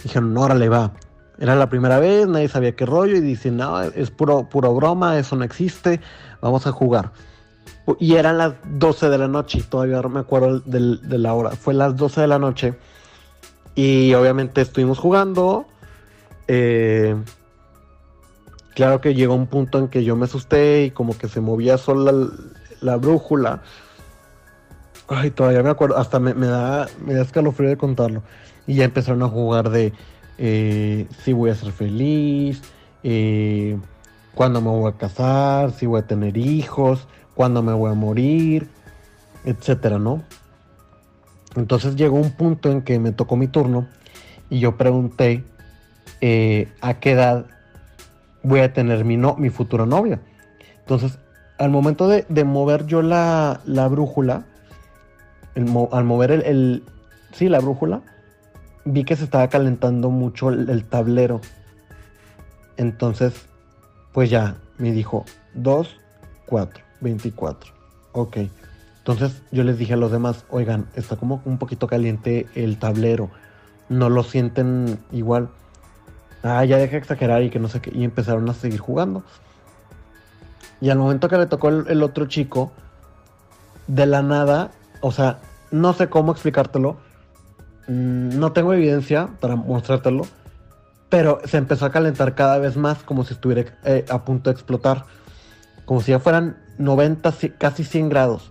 Dijeron, 0.03 0.35
no, 0.35 0.43
órale, 0.43 0.69
va. 0.69 0.93
Era 1.39 1.55
la 1.57 1.69
primera 1.69 1.99
vez, 1.99 2.27
nadie 2.29 2.49
sabía 2.49 2.77
qué 2.77 2.87
rollo 2.87 3.17
y 3.17 3.21
dicen, 3.21 3.57
no, 3.57 3.81
es 3.81 4.11
puro, 4.11 4.49
puro 4.49 4.75
broma, 4.75 5.19
eso 5.19 5.37
no 5.37 5.45
existe, 5.45 6.01
vamos 6.41 6.67
a 6.67 6.73
jugar. 6.73 7.13
Y 7.99 8.15
eran 8.15 8.39
las 8.39 8.55
12 8.65 9.09
de 9.09 9.19
la 9.19 9.29
noche, 9.29 9.59
y 9.59 9.63
todavía 9.63 10.01
me 10.03 10.21
acuerdo 10.21 10.61
de 10.61 11.19
la 11.19 11.35
hora. 11.35 11.51
Fue 11.51 11.75
las 11.75 11.97
12 11.97 12.21
de 12.21 12.27
la 12.27 12.39
noche 12.39 12.75
y 13.75 14.13
obviamente 14.15 14.61
estuvimos 14.61 14.99
jugando. 14.99 15.67
Eh, 16.49 17.17
claro 18.75 19.01
que 19.01 19.15
llegó 19.15 19.35
un 19.35 19.47
punto 19.47 19.79
en 19.79 19.89
que 19.89 20.05
yo 20.05 20.17
me 20.17 20.25
asusté 20.25 20.85
y 20.85 20.91
como 20.91 21.17
que 21.17 21.29
se 21.29 21.41
movía 21.41 21.79
sola 21.79 22.13
la, 22.13 22.29
la 22.81 22.97
brújula. 22.97 23.63
Ay, 25.09 25.31
todavía 25.31 25.63
me 25.63 25.71
acuerdo, 25.71 25.97
hasta 25.99 26.19
me, 26.19 26.35
me 26.35 26.47
da, 26.47 26.89
me 27.05 27.15
da 27.15 27.23
escalofrío 27.23 27.69
de 27.69 27.77
contarlo. 27.77 28.23
Y 28.67 28.77
ya 28.77 28.85
empezaron 28.85 29.23
a 29.23 29.29
jugar 29.29 29.71
de 29.71 29.93
eh, 30.39 31.07
si 31.23 31.33
voy 31.33 31.51
a 31.51 31.55
ser 31.55 31.73
feliz, 31.73 32.63
eh, 33.03 33.79
cuándo 34.35 34.61
me 34.61 34.71
voy 34.71 34.91
a 34.91 34.97
casar, 34.97 35.73
si 35.73 35.87
voy 35.87 36.01
a 36.01 36.07
tener 36.07 36.37
hijos, 36.37 37.07
cuándo 37.35 37.63
me 37.63 37.73
voy 37.73 37.91
a 37.91 37.95
morir, 37.95 38.69
etcétera, 39.45 39.99
¿no? 39.99 40.23
Entonces 41.57 41.97
llegó 41.97 42.17
un 42.17 42.33
punto 42.33 42.71
en 42.71 42.83
que 42.83 42.99
me 42.99 43.13
tocó 43.13 43.37
mi 43.37 43.47
turno 43.47 43.87
y 44.49 44.61
yo 44.61 44.77
pregunté 44.77 45.45
eh, 46.23 46.69
a 46.81 46.95
qué 46.95 47.11
edad 47.13 47.45
voy 48.43 48.61
a 48.61 48.73
tener 48.73 49.05
mi, 49.05 49.17
no, 49.19 49.37
mi 49.37 49.51
futura 49.51 49.85
novia. 49.85 50.21
Entonces, 50.81 51.19
al 51.59 51.71
momento 51.71 52.09
de, 52.09 52.25
de 52.29 52.45
mover 52.45 52.87
yo 52.87 53.03
la, 53.03 53.61
la 53.67 53.87
brújula, 53.89 54.45
al 55.55 56.05
mover 56.05 56.31
el, 56.31 56.43
el- 56.43 56.83
sí, 57.33 57.49
la 57.49 57.61
brújula, 57.61 58.01
vi 58.85 59.05
que 59.05 59.17
se 59.17 59.25
estaba 59.25 59.49
calentando 59.49 60.09
mucho 60.11 60.49
el, 60.49 60.71
el 60.71 60.85
tablero. 60.85 61.41
Entonces, 62.77 63.35
pues 64.13 64.31
ya, 64.31 64.57
me 64.79 64.93
dijo 64.93 65.25
2, 65.55 65.97
4, 66.47 66.83
24. 67.01 67.73
Ok. 68.13 68.39
Entonces 68.99 69.43
yo 69.51 69.65
les 69.65 69.79
dije 69.79 69.95
a 69.95 69.97
los 69.97 70.13
demás, 70.13 70.45
oigan, 70.49 70.87
está 70.95 71.17
como 71.17 71.43
un 71.45 71.59
poquito 71.59 71.87
caliente 71.87 72.47
el 72.55 72.79
tablero. 72.79 73.31
No 73.89 74.09
lo 74.09 74.23
sienten 74.23 74.99
igual. 75.11 75.49
Ah, 76.43 76.65
ya 76.65 76.77
deja 76.79 76.93
de 76.93 76.99
exagerar 76.99 77.43
y 77.43 77.51
que 77.51 77.59
no 77.59 77.69
sé 77.69 77.81
qué. 77.81 77.91
Y 77.95 78.05
empezaron 78.05 78.49
a 78.51 78.55
seguir 78.55 78.81
jugando. 78.81 79.23
Y 80.81 80.91
al 80.91 80.99
momento 80.99 81.29
que 81.29 81.39
le 81.39 81.47
tocó 81.47 81.69
el, 81.69 82.03
otro 82.03 82.27
chico, 82.27 82.73
de 83.87 84.07
la 84.07 84.23
nada, 84.23 84.71
o 85.01 85.13
sea, 85.13 85.39
no 85.71 85.93
sé 85.93 86.09
cómo 86.09 86.33
explicártelo. 86.33 86.97
mm, 87.89 88.39
No 88.39 88.53
tengo 88.53 88.73
evidencia 88.75 89.29
para 89.41 89.55
mostrártelo. 89.57 90.27
Pero 91.09 91.41
se 91.45 91.59
empezó 91.59 91.85
a 91.87 91.91
calentar 91.93 92.35
cada 92.35 92.59
vez 92.59 92.77
más 92.77 93.03
como 93.03 93.25
si 93.25 93.35
estuviera 93.35 93.75
eh, 93.85 94.05
a 94.09 94.25
punto 94.25 94.51
de 94.51 94.55
explotar. 94.55 95.05
Como 95.85 96.01
si 96.01 96.11
ya 96.13 96.19
fueran 96.19 96.57
90, 96.79 97.31
ci- 97.33 97.53
casi 97.59 97.85
100 97.85 98.09
grados. 98.09 98.51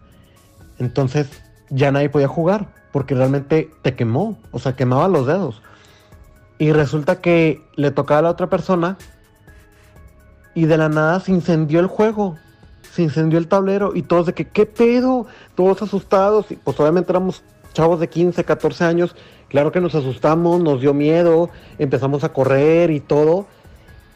Entonces 0.80 1.28
ya 1.70 1.92
nadie 1.92 2.10
podía 2.10 2.28
jugar 2.28 2.68
porque 2.92 3.16
realmente 3.16 3.72
te 3.82 3.96
quemó, 3.96 4.38
o 4.52 4.60
sea, 4.60 4.76
quemaba 4.76 5.08
los 5.08 5.26
dedos. 5.26 5.62
Y 6.62 6.74
resulta 6.74 7.22
que 7.22 7.60
le 7.76 7.90
tocaba 7.90 8.20
a 8.20 8.22
la 8.22 8.30
otra 8.30 8.46
persona 8.48 8.96
y 10.54 10.66
de 10.66 10.78
la 10.78 10.90
nada 10.90 11.20
se 11.20 11.32
incendió 11.32 11.80
el 11.80 11.88
juego, 11.88 12.38
se 12.94 13.02
incendió 13.02 13.40
el 13.40 13.48
tablero 13.48 13.94
y 13.96 14.04
todos 14.04 14.28
de 14.28 14.34
que, 14.34 14.46
¿qué 14.48 14.68
pedo? 14.68 15.26
Todos 15.56 15.82
asustados 15.82 16.52
y 16.52 16.58
pues 16.58 16.80
obviamente 16.80 17.12
éramos 17.12 17.42
chavos 17.74 18.00
de 18.00 18.10
15, 18.10 18.44
14 18.44 18.84
años, 18.84 19.16
claro 19.50 19.72
que 19.72 19.82
nos 19.82 19.96
asustamos, 19.96 20.62
nos 20.62 20.82
dio 20.82 20.94
miedo, 20.94 21.50
empezamos 21.80 22.24
a 22.24 22.30
correr 22.32 22.92
y 22.92 23.00
todo. 23.00 23.48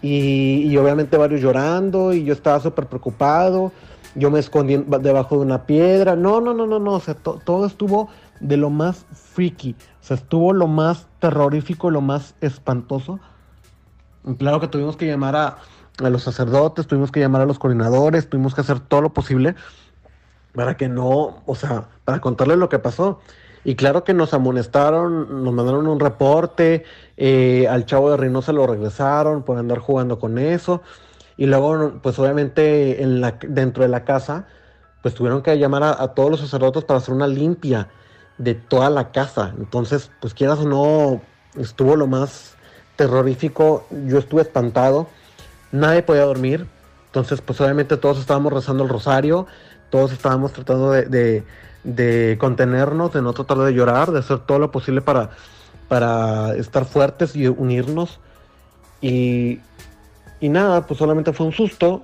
Y, 0.04 0.78
obviamente 0.78 1.18
varios 1.18 1.42
llorando 1.42 2.14
y 2.14 2.26
yo 2.26 2.34
estaba 2.34 2.60
súper 2.60 2.86
preocupado. 2.86 3.72
Yo 4.14 4.30
me 4.30 4.38
escondí 4.38 4.78
debajo 4.78 5.38
de 5.38 5.42
una 5.42 5.66
piedra. 5.66 6.16
No, 6.16 6.40
no, 6.42 6.54
no, 6.54 6.68
no, 6.68 6.78
no. 6.78 6.94
O 6.94 7.00
sea, 7.00 7.16
to- 7.16 7.42
todo 7.44 7.66
estuvo 7.66 8.10
de 8.40 8.58
lo 8.58 8.70
más 8.70 9.06
freaky. 9.34 9.76
O 10.02 10.04
sea, 10.04 10.18
estuvo 10.18 10.54
lo 10.54 10.68
más 10.68 11.08
terrorífico, 11.20 11.92
lo 11.92 12.02
más 12.02 12.36
espantoso. 12.42 13.20
Claro 14.38 14.60
que 14.60 14.68
tuvimos 14.68 14.98
que 14.98 15.08
llamar 15.08 15.36
a, 15.36 15.58
a 16.04 16.10
los 16.10 16.24
sacerdotes, 16.24 16.88
tuvimos 16.88 17.12
que 17.12 17.20
llamar 17.20 17.42
a 17.42 17.46
los 17.46 17.60
coordinadores, 17.60 18.30
tuvimos 18.30 18.56
que 18.56 18.62
hacer 18.62 18.80
todo 18.80 19.02
lo 19.02 19.14
posible 19.14 19.56
para 20.54 20.78
que 20.78 20.88
no, 20.88 21.42
o 21.46 21.56
sea, 21.56 21.90
para 22.06 22.20
contarles 22.22 22.58
lo 22.58 22.70
que 22.70 22.80
pasó. 22.80 23.20
Y 23.64 23.76
claro 23.76 24.04
que 24.04 24.14
nos 24.14 24.34
amonestaron, 24.34 25.44
nos 25.44 25.54
mandaron 25.54 25.88
un 25.88 26.00
reporte, 26.00 26.86
eh, 27.18 27.68
al 27.68 27.86
chavo 27.86 28.12
de 28.12 28.18
Reynosa 28.18 28.54
lo 28.54 28.68
regresaron 28.68 29.44
por 29.44 29.58
andar 29.58 29.80
jugando 29.80 30.20
con 30.20 30.38
eso. 30.38 30.82
Y 31.36 31.48
luego, 31.48 32.00
pues 32.02 32.18
obviamente 32.20 33.04
dentro 33.48 33.84
de 33.84 33.90
la 33.90 34.06
casa, 34.06 34.46
pues 35.02 35.16
tuvieron 35.16 35.42
que 35.42 35.58
llamar 35.58 35.84
a 35.84 36.08
todos 36.10 36.32
los 36.32 36.40
sacerdotes 36.40 36.84
para 36.84 37.00
hacer 37.00 37.14
una 37.14 37.28
limpia 37.28 37.90
de 38.38 38.56
toda 38.56 38.90
la 38.90 39.12
casa. 39.12 39.54
Entonces, 39.58 40.12
pues 40.22 40.34
quieras 40.34 40.60
o 40.60 40.68
no, 40.68 41.22
estuvo 41.60 41.96
lo 41.96 42.08
más 42.08 42.56
terrorífico. 42.96 43.86
Yo 44.08 44.18
estuve 44.18 44.42
espantado, 44.42 45.08
nadie 45.72 46.04
podía 46.04 46.24
dormir. 46.24 46.66
Entonces, 47.08 47.42
pues 47.42 47.62
obviamente 47.62 47.98
todos 47.98 48.20
estábamos 48.20 48.52
rezando 48.52 48.84
el 48.84 48.90
rosario, 48.90 49.48
todos 49.90 50.12
estábamos 50.12 50.52
tratando 50.52 50.92
de, 50.92 51.44
de- 51.84 52.38
contenernos, 52.40 53.14
de 53.14 53.22
no 53.22 53.32
tratar 53.34 53.60
de 53.60 53.74
llorar, 53.74 54.12
de 54.12 54.20
hacer 54.20 54.40
todo 54.40 54.60
lo 54.60 54.72
posible 54.72 55.02
para, 55.02 55.30
para 55.88 56.56
estar 56.56 56.86
fuertes 56.86 57.36
y 57.36 57.48
unirnos. 57.48 58.20
Y, 59.00 59.62
y 60.42 60.50
nada, 60.50 60.86
pues 60.88 60.98
solamente 60.98 61.32
fue 61.32 61.46
un 61.46 61.54
susto. 61.54 62.04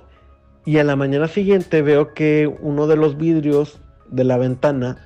Y 0.64 0.78
a 0.78 0.84
la 0.84 0.96
mañana 0.96 1.28
siguiente 1.28 1.82
veo 1.82 2.14
que 2.14 2.46
uno 2.60 2.86
de 2.86 2.96
los 2.96 3.18
vidrios 3.18 3.78
de 4.08 4.24
la 4.24 4.38
ventana 4.38 4.96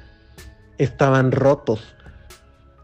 estaban 0.79 1.33
rotos. 1.33 1.95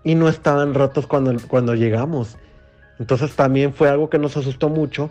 Y 0.05 0.15
no 0.15 0.29
estaban 0.29 0.75
rotos 0.75 1.07
cuando, 1.07 1.35
cuando 1.49 1.75
llegamos. 1.75 2.37
Entonces 2.99 3.35
también 3.35 3.73
fue 3.75 3.89
algo 3.89 4.11
que 4.11 4.19
nos 4.19 4.37
asustó 4.37 4.69
mucho. 4.69 5.11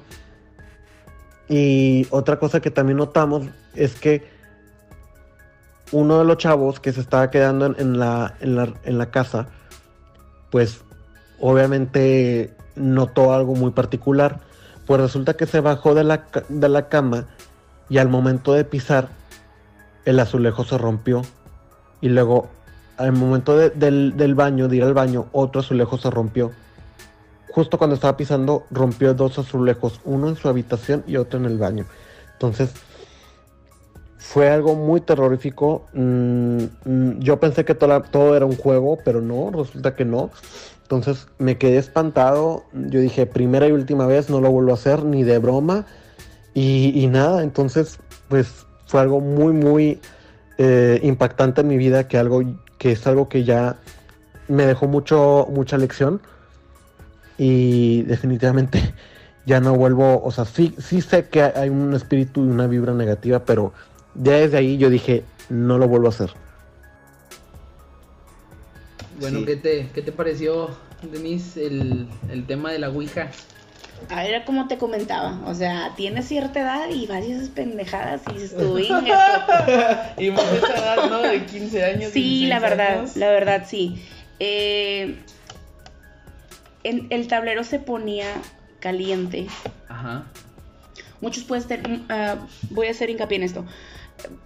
Y 1.48 2.08
otra 2.10 2.40
cosa 2.40 2.60
que 2.62 2.72
también 2.72 2.98
notamos 2.98 3.48
es 3.76 3.96
que 3.96 4.30
uno 5.92 6.20
de 6.20 6.26
los 6.26 6.38
chavos 6.38 6.80
que 6.80 6.94
se 6.94 7.02
estaba 7.02 7.30
quedando 7.30 7.66
en, 7.78 8.00
la, 8.00 8.36
en, 8.40 8.56
la, 8.56 8.74
en 8.84 8.98
la 8.98 9.12
casa, 9.12 9.48
pues 10.50 10.82
obviamente 11.40 12.54
notó 12.76 13.34
algo 13.34 13.56
muy 13.56 13.72
particular. 13.72 14.40
Pues 14.86 15.02
resulta 15.02 15.36
que 15.36 15.46
se 15.46 15.60
bajó 15.60 15.94
de 15.94 16.04
la, 16.04 16.28
de 16.50 16.70
la 16.70 16.88
cama 16.90 17.28
y 17.90 17.98
al 17.98 18.08
momento 18.08 18.54
de 18.54 18.64
pisar, 18.64 19.10
el 20.06 20.20
azulejo 20.20 20.64
se 20.64 20.78
rompió. 20.78 21.22
Y 22.00 22.10
luego 22.10 22.50
al 23.02 23.12
momento 23.14 23.58
de- 23.58 23.70
del, 23.72 24.16
del 24.18 24.36
baño, 24.36 24.68
de 24.68 24.78
ir 24.78 24.84
al 24.84 24.94
baño, 24.94 25.28
otro 25.32 25.62
azulejo 25.62 25.98
se 25.98 26.10
rompió. 26.10 26.52
Justo 27.52 27.78
cuando 27.78 27.96
estaba 27.96 28.16
pisando, 28.16 28.64
rompió 28.72 29.14
dos 29.14 29.38
azulejos, 29.38 30.00
uno 30.06 30.30
en 30.30 30.36
su 30.36 30.48
habitación 30.48 31.04
y 31.08 31.18
otro 31.18 31.40
en 31.40 31.46
el 31.46 31.58
baño. 31.58 31.86
Entonces, 32.34 32.72
fue 34.18 34.50
algo 34.50 34.76
muy 34.76 35.02
terrorífico. 35.02 35.86
Mm, 35.94 36.64
mm, 36.86 37.20
yo 37.20 37.40
pensé 37.40 37.66
que 37.66 37.76
toda- 37.76 38.02
todo 38.04 38.36
era 38.38 38.46
un 38.46 38.56
juego, 38.56 38.98
pero 39.04 39.22
no, 39.22 39.52
resulta 39.52 39.96
que 39.96 40.06
no. 40.06 40.30
Entonces 40.84 41.28
me 41.40 41.58
quedé 41.58 41.78
espantado. 41.78 42.64
Yo 42.74 43.00
dije, 43.00 43.26
primera 43.26 43.68
y 43.68 43.72
última 43.72 44.06
vez, 44.06 44.30
no 44.30 44.40
lo 44.40 44.52
vuelvo 44.52 44.72
a 44.72 44.76
hacer 44.76 45.04
ni 45.04 45.24
de 45.24 45.40
broma. 45.40 45.86
Y, 46.54 46.92
y 46.96 47.08
nada, 47.08 47.44
entonces, 47.44 47.98
pues 48.30 48.66
fue 48.86 49.02
algo 49.02 49.20
muy, 49.22 49.54
muy 49.54 50.00
eh, 50.58 51.00
impactante 51.04 51.62
en 51.62 51.68
mi 51.68 51.78
vida, 51.78 52.08
que, 52.08 52.18
algo, 52.18 52.44
que 52.82 52.94
es 52.94 53.06
algo 53.06 53.30
que 53.30 53.44
ya 53.44 53.78
me 54.48 54.66
dejó 54.66 54.88
mucho, 54.88 55.48
mucha 55.52 55.78
lección. 55.78 56.20
Y 57.38 58.02
definitivamente 58.04 58.96
ya 59.46 59.60
no 59.60 59.76
vuelvo, 59.76 60.20
o 60.24 60.32
sea, 60.32 60.46
sí, 60.46 60.74
sí 60.80 61.00
sé 61.02 61.30
que 61.30 61.44
hay 61.44 61.70
un 61.70 61.94
espíritu 61.94 62.44
y 62.44 62.48
una 62.48 62.66
vibra 62.66 62.94
negativa, 62.96 63.46
pero 63.46 63.72
ya 64.16 64.32
desde 64.32 64.58
ahí 64.58 64.80
yo 64.80 64.90
dije, 64.90 65.24
no 65.48 65.78
lo 65.78 65.88
vuelvo 65.88 66.08
a 66.08 66.10
hacer. 66.10 66.32
Bueno, 69.20 69.40
Sí. 69.40 69.46
¿qué, 69.46 69.56
te, 69.58 69.90
¿qué 69.94 70.02
te 70.02 70.12
pareció, 70.12 70.72
Denise, 71.12 71.68
el, 71.68 72.08
el 72.32 72.48
tema 72.48 72.72
de 72.72 72.80
la 72.80 72.90
Ouija? 72.90 73.30
A 74.10 74.24
ver, 74.24 74.44
como 74.46 74.68
te 74.68 74.78
comentaba, 74.78 75.40
o 75.46 75.54
sea, 75.54 75.94
tienes 75.96 76.28
cierta 76.28 76.60
edad 76.62 76.90
y 76.90 77.06
esas 77.06 77.50
pendejadas 77.50 78.22
y 78.30 78.34
dices 78.34 78.58
tú, 78.58 78.78
"Inga, 78.80 80.14
y 80.18 80.32
más 80.32 80.44
esa 80.52 80.76
edad, 80.76 81.10
¿no? 81.10 81.20
De 81.22 81.46
15 81.46 81.84
años. 81.86 82.12
Sí, 82.12 82.22
16 82.22 82.50
la 82.50 82.60
verdad, 82.60 83.00
años. 83.00 83.16
la 83.16 83.30
verdad, 83.30 83.64
sí. 83.68 84.04
Eh, 84.40 85.18
en- 86.84 87.08
el 87.10 87.28
tablero 87.28 87.64
se 87.64 87.80
ponía 87.80 88.26
caliente. 88.80 89.48
Ajá. 89.88 90.24
Muchos 91.22 91.44
pueden 91.44 91.68
tener, 91.68 91.88
mm, 91.90 92.06
ah, 92.10 92.36
voy 92.72 92.88
a 92.88 92.92
hacer 92.92 93.10
hincapié 93.10 93.38
en 93.38 93.44
esto. 93.44 93.66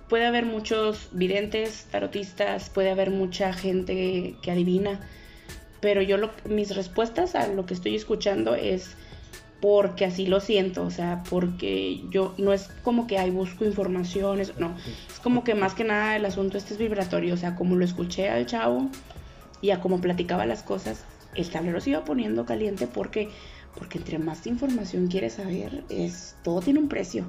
Puede 0.09 0.25
haber 0.25 0.45
muchos 0.45 1.09
videntes, 1.11 1.87
tarotistas, 1.91 2.69
puede 2.69 2.91
haber 2.91 3.09
mucha 3.11 3.53
gente 3.53 4.35
que 4.41 4.51
adivina, 4.51 4.99
pero 5.81 6.01
yo 6.01 6.17
lo, 6.17 6.31
mis 6.45 6.75
respuestas 6.75 7.35
a 7.35 7.47
lo 7.47 7.65
que 7.65 7.73
estoy 7.73 7.95
escuchando 7.95 8.55
es 8.55 8.95
porque 9.61 10.05
así 10.05 10.27
lo 10.27 10.39
siento, 10.39 10.83
o 10.83 10.91
sea, 10.91 11.23
porque 11.29 12.01
yo 12.09 12.33
no 12.37 12.53
es 12.53 12.69
como 12.83 13.07
que 13.07 13.17
hay 13.17 13.31
busco 13.31 13.65
informaciones, 13.65 14.53
no, 14.59 14.75
es 15.09 15.19
como 15.19 15.43
que 15.43 15.55
más 15.55 15.73
que 15.73 15.83
nada 15.83 16.15
el 16.15 16.25
asunto 16.25 16.57
este 16.57 16.73
es 16.73 16.79
vibratorio, 16.79 17.33
o 17.33 17.37
sea, 17.37 17.55
como 17.55 17.75
lo 17.75 17.85
escuché 17.85 18.29
al 18.29 18.45
chavo 18.45 18.89
y 19.61 19.71
a 19.71 19.81
como 19.81 20.01
platicaba 20.01 20.45
las 20.45 20.61
cosas, 20.61 21.03
el 21.35 21.49
tablero 21.49 21.81
se 21.81 21.91
iba 21.91 22.05
poniendo 22.05 22.45
caliente 22.45 22.87
porque 22.87 23.29
porque 23.75 23.97
entre 23.97 24.19
más 24.19 24.47
información 24.47 25.07
quieres 25.07 25.33
saber, 25.33 25.83
es 25.89 26.35
todo 26.43 26.61
tiene 26.61 26.79
un 26.79 26.87
precio. 26.87 27.25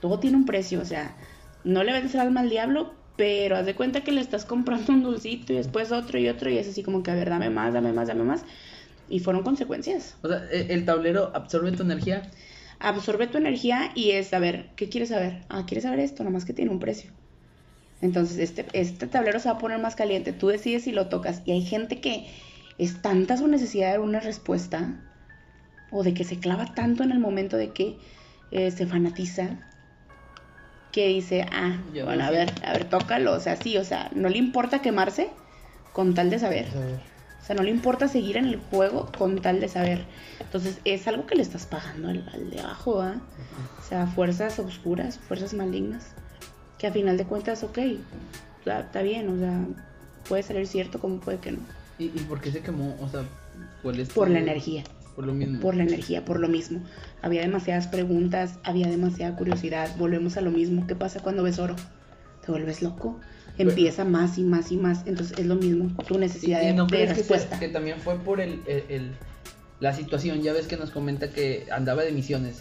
Todo 0.00 0.20
tiene 0.20 0.36
un 0.36 0.44
precio, 0.44 0.80
o 0.80 0.84
sea, 0.84 1.16
no 1.64 1.82
le 1.82 1.92
vendes 1.92 2.14
el 2.14 2.20
alma 2.20 2.40
al 2.40 2.50
diablo, 2.50 2.92
pero 3.16 3.56
haz 3.56 3.66
de 3.66 3.74
cuenta 3.74 4.02
que 4.02 4.12
le 4.12 4.20
estás 4.20 4.44
comprando 4.44 4.92
un 4.92 5.02
dulcito 5.02 5.52
y 5.52 5.56
después 5.56 5.90
otro 5.90 6.18
y 6.18 6.28
otro 6.28 6.50
y 6.50 6.58
es 6.58 6.68
así 6.68 6.82
como 6.82 7.02
que 7.02 7.10
a 7.10 7.14
ver, 7.14 7.30
dame 7.30 7.50
más, 7.50 7.72
dame 7.72 7.92
más, 7.92 8.08
dame 8.08 8.24
más. 8.24 8.44
Y 9.08 9.20
fueron 9.20 9.42
consecuencias. 9.42 10.16
O 10.22 10.28
sea, 10.28 10.44
e- 10.50 10.72
el 10.72 10.84
tablero 10.84 11.30
absorbe 11.34 11.72
tu 11.72 11.82
energía. 11.82 12.30
Absorbe 12.78 13.26
tu 13.26 13.38
energía 13.38 13.90
y 13.94 14.10
es, 14.12 14.32
a 14.34 14.38
ver, 14.38 14.70
¿qué 14.76 14.88
quieres 14.88 15.08
saber? 15.08 15.44
Ah, 15.48 15.64
¿quieres 15.66 15.84
saber 15.84 16.00
esto? 16.00 16.24
Nomás 16.24 16.44
que 16.44 16.52
tiene 16.52 16.70
un 16.70 16.78
precio. 16.78 17.10
Entonces, 18.00 18.38
este, 18.38 18.66
este 18.72 19.06
tablero 19.08 19.40
se 19.40 19.48
va 19.48 19.56
a 19.56 19.58
poner 19.58 19.78
más 19.80 19.96
caliente. 19.96 20.32
Tú 20.32 20.48
decides 20.48 20.84
si 20.84 20.92
lo 20.92 21.08
tocas. 21.08 21.42
Y 21.44 21.52
hay 21.52 21.62
gente 21.62 22.00
que 22.00 22.28
es 22.78 23.02
tanta 23.02 23.36
su 23.36 23.48
necesidad 23.48 23.86
de 23.86 23.92
dar 23.92 24.00
una 24.00 24.20
respuesta 24.20 24.94
o 25.90 26.04
de 26.04 26.14
que 26.14 26.24
se 26.24 26.38
clava 26.38 26.74
tanto 26.74 27.02
en 27.02 27.10
el 27.10 27.18
momento 27.18 27.56
de 27.56 27.72
que 27.72 27.98
eh, 28.50 28.70
se 28.70 28.86
fanatiza 28.86 29.56
que 30.92 31.08
dice, 31.08 31.46
ah, 31.52 31.82
Yo 31.92 32.04
bueno, 32.04 32.24
a 32.24 32.30
ver, 32.30 32.52
a 32.64 32.72
ver, 32.72 32.88
tócalo. 32.88 33.32
O 33.32 33.40
sea, 33.40 33.56
sí, 33.56 33.76
o 33.76 33.84
sea, 33.84 34.10
no 34.14 34.28
le 34.28 34.38
importa 34.38 34.80
quemarse 34.80 35.30
con 35.92 36.14
tal 36.14 36.30
de 36.30 36.38
saber. 36.38 36.66
Sea, 37.48 37.56
no 37.56 37.62
le 37.62 37.70
importa 37.70 38.08
seguir 38.08 38.36
en 38.36 38.44
el 38.44 38.56
juego 38.58 39.10
con 39.16 39.40
tal 39.40 39.58
de 39.58 39.68
saber. 39.68 40.04
Entonces, 40.38 40.78
es 40.84 41.08
algo 41.08 41.26
que 41.26 41.34
le 41.34 41.42
estás 41.42 41.64
pagando 41.66 42.08
al, 42.08 42.28
al 42.32 42.50
de 42.50 42.60
abajo, 42.60 43.00
¿ah? 43.00 43.16
O 43.78 43.88
sea, 43.88 44.06
fuerzas 44.06 44.58
oscuras, 44.58 45.18
fuerzas 45.18 45.54
malignas. 45.54 46.08
Que 46.78 46.86
a 46.86 46.92
final 46.92 47.16
de 47.16 47.24
cuentas, 47.24 47.64
ok, 47.64 47.78
está, 48.66 49.02
bien, 49.02 49.28
o 49.30 49.38
sea, 49.38 49.66
puede 50.28 50.42
salir 50.42 50.66
cierto 50.66 51.00
como 51.00 51.20
puede 51.20 51.38
que 51.38 51.52
no. 51.52 51.58
¿Y, 51.98 52.04
y 52.04 52.24
por 52.28 52.40
qué 52.40 52.52
se 52.52 52.60
quemó? 52.60 52.96
O 53.00 53.08
sea, 53.08 53.22
¿cuál 53.82 53.98
es 53.98 54.10
Por 54.10 54.28
la 54.30 54.38
energía, 54.38 54.84
Por 55.16 55.26
lo 55.26 55.32
mismo. 55.34 55.58
por 55.60 55.74
la 55.74 55.82
energía, 55.84 56.24
por 56.24 56.38
lo 56.38 56.48
mismo. 56.48 56.80
Había 57.22 57.40
demasiadas 57.40 57.88
preguntas, 57.88 58.58
había 58.62 58.86
demasiada 58.88 59.34
curiosidad. 59.36 59.88
Volvemos 59.96 60.36
a 60.36 60.42
lo 60.42 60.50
mismo. 60.50 60.86
¿Qué 60.86 60.94
pasa 60.94 61.20
cuando 61.20 61.42
ves 61.42 61.58
oro? 61.58 61.74
Te 62.44 62.52
vuelves 62.52 62.82
loco. 62.82 63.18
Empieza 63.58 64.04
más 64.04 64.38
y 64.38 64.42
más 64.42 64.70
y 64.72 64.76
más. 64.76 65.00
Entonces 65.06 65.38
es 65.38 65.46
lo 65.46 65.56
mismo. 65.56 65.90
Tu 66.06 66.14
¿Y, 66.14 66.18
necesidad 66.18 66.62
y 66.62 66.66
de, 66.66 66.72
no 66.74 66.86
de 66.86 66.90
crees 66.96 67.16
respuesta. 67.16 67.58
que 67.58 67.68
también 67.68 67.98
fue 68.00 68.16
por 68.18 68.40
el, 68.40 68.60
el- 68.66 68.84
el- 68.88 69.12
la 69.80 69.92
situación? 69.94 70.42
Ya 70.42 70.52
ves 70.52 70.66
que 70.66 70.76
nos 70.76 70.90
comenta 70.90 71.30
que 71.30 71.66
andaba 71.70 72.02
de 72.02 72.10
misiones. 72.10 72.60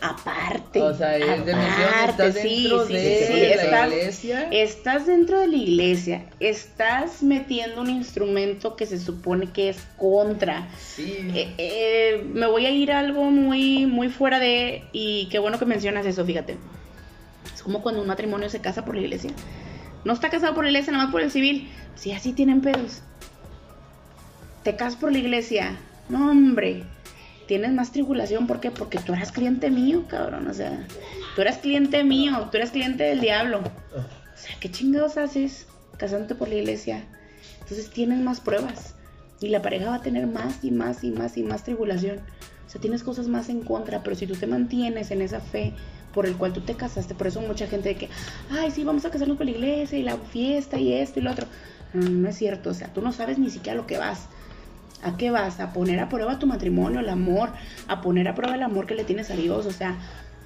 Aparte. 0.00 0.80
O 0.82 0.92
sea, 0.94 1.16
es 1.16 1.24
de 1.46 1.54
misiones, 1.54 1.78
aparte, 2.02 2.26
estás 2.28 2.42
sí, 2.42 2.62
dentro 2.62 2.86
sí, 2.86 2.92
de 2.94 3.24
sí, 3.26 3.32
la 3.40 3.64
estás- 3.64 3.88
iglesia. 3.92 4.48
Estás 4.50 5.06
dentro 5.06 5.38
de 5.40 5.46
la 5.48 5.56
iglesia, 5.56 6.26
estás 6.40 7.22
metiendo 7.22 7.80
un 7.82 7.90
instrumento 7.90 8.74
que 8.74 8.86
se 8.86 8.98
supone 8.98 9.46
que 9.52 9.68
es 9.68 9.78
contra. 9.96 10.68
Sí. 10.78 11.16
Eh, 11.34 11.54
eh, 11.58 12.24
me 12.32 12.46
voy 12.48 12.66
a 12.66 12.70
ir 12.70 12.90
a 12.90 12.98
algo 12.98 13.30
muy, 13.30 13.86
muy 13.86 14.08
fuera 14.08 14.40
de... 14.40 14.82
Y 14.92 15.28
qué 15.30 15.38
bueno 15.38 15.58
que 15.60 15.66
mencionas 15.66 16.04
eso, 16.04 16.24
fíjate. 16.24 16.56
Es 17.54 17.62
como 17.62 17.80
cuando 17.80 18.00
un 18.00 18.08
matrimonio 18.08 18.48
se 18.50 18.60
casa 18.60 18.84
por 18.84 18.96
la 18.96 19.02
iglesia. 19.02 19.30
No 20.06 20.12
está 20.12 20.30
casado 20.30 20.54
por 20.54 20.62
la 20.62 20.70
iglesia, 20.70 20.92
nada 20.92 21.06
más 21.06 21.12
por 21.12 21.20
el 21.20 21.32
civil. 21.32 21.68
Sí, 21.96 22.12
así 22.12 22.32
tienen 22.32 22.60
pedos. 22.60 23.02
Te 24.62 24.76
casas 24.76 24.94
por 24.94 25.10
la 25.10 25.18
iglesia. 25.18 25.80
No, 26.08 26.30
hombre. 26.30 26.84
Tienes 27.48 27.72
más 27.72 27.90
tribulación, 27.90 28.46
¿por 28.46 28.60
qué? 28.60 28.70
Porque 28.70 29.00
tú 29.00 29.14
eras 29.14 29.32
cliente 29.32 29.68
mío, 29.68 30.04
cabrón. 30.06 30.46
O 30.46 30.54
sea, 30.54 30.86
tú 31.34 31.42
eras 31.42 31.58
cliente 31.58 32.04
mío, 32.04 32.48
tú 32.52 32.56
eras 32.56 32.70
cliente 32.70 33.02
del 33.02 33.20
diablo. 33.20 33.58
O 33.58 34.38
sea, 34.38 34.54
¿qué 34.60 34.70
chingados 34.70 35.16
haces 35.16 35.66
casándote 35.96 36.36
por 36.36 36.50
la 36.50 36.54
iglesia? 36.54 37.02
Entonces 37.62 37.90
tienes 37.90 38.20
más 38.20 38.40
pruebas. 38.40 38.94
Y 39.40 39.48
la 39.48 39.60
pareja 39.60 39.90
va 39.90 39.96
a 39.96 40.02
tener 40.02 40.28
más 40.28 40.62
y 40.62 40.70
más 40.70 41.02
y 41.02 41.10
más 41.10 41.36
y 41.36 41.42
más 41.42 41.64
tribulación. 41.64 42.20
O 42.64 42.70
sea, 42.70 42.80
tienes 42.80 43.02
cosas 43.02 43.26
más 43.26 43.48
en 43.48 43.62
contra, 43.62 44.04
pero 44.04 44.14
si 44.14 44.28
tú 44.28 44.36
te 44.36 44.46
mantienes 44.46 45.10
en 45.10 45.20
esa 45.20 45.40
fe 45.40 45.74
por 46.16 46.24
el 46.26 46.34
cual 46.36 46.54
tú 46.54 46.62
te 46.62 46.74
casaste, 46.74 47.14
por 47.14 47.26
eso 47.26 47.42
mucha 47.42 47.66
gente 47.66 47.90
de 47.90 47.94
que, 47.96 48.08
ay, 48.50 48.70
sí, 48.70 48.84
vamos 48.84 49.04
a 49.04 49.10
casarnos 49.10 49.36
por 49.36 49.44
la 49.44 49.52
iglesia 49.52 49.98
y 49.98 50.02
la 50.02 50.16
fiesta 50.16 50.78
y 50.78 50.94
esto 50.94 51.20
y 51.20 51.22
lo 51.22 51.30
otro. 51.30 51.46
No, 51.92 52.08
no 52.08 52.28
es 52.30 52.36
cierto, 52.36 52.70
o 52.70 52.74
sea, 52.74 52.88
tú 52.88 53.02
no 53.02 53.12
sabes 53.12 53.38
ni 53.38 53.50
siquiera 53.50 53.76
lo 53.76 53.86
que 53.86 53.98
vas. 53.98 54.26
¿A 55.02 55.18
qué 55.18 55.30
vas? 55.30 55.60
A 55.60 55.74
poner 55.74 56.00
a 56.00 56.08
prueba 56.08 56.38
tu 56.38 56.46
matrimonio, 56.46 57.00
el 57.00 57.10
amor, 57.10 57.50
a 57.86 58.00
poner 58.00 58.28
a 58.28 58.34
prueba 58.34 58.54
el 58.56 58.62
amor 58.62 58.86
que 58.86 58.94
le 58.94 59.04
tienes 59.04 59.30
a 59.30 59.34
Dios, 59.36 59.66
o 59.66 59.70
sea, 59.70 59.94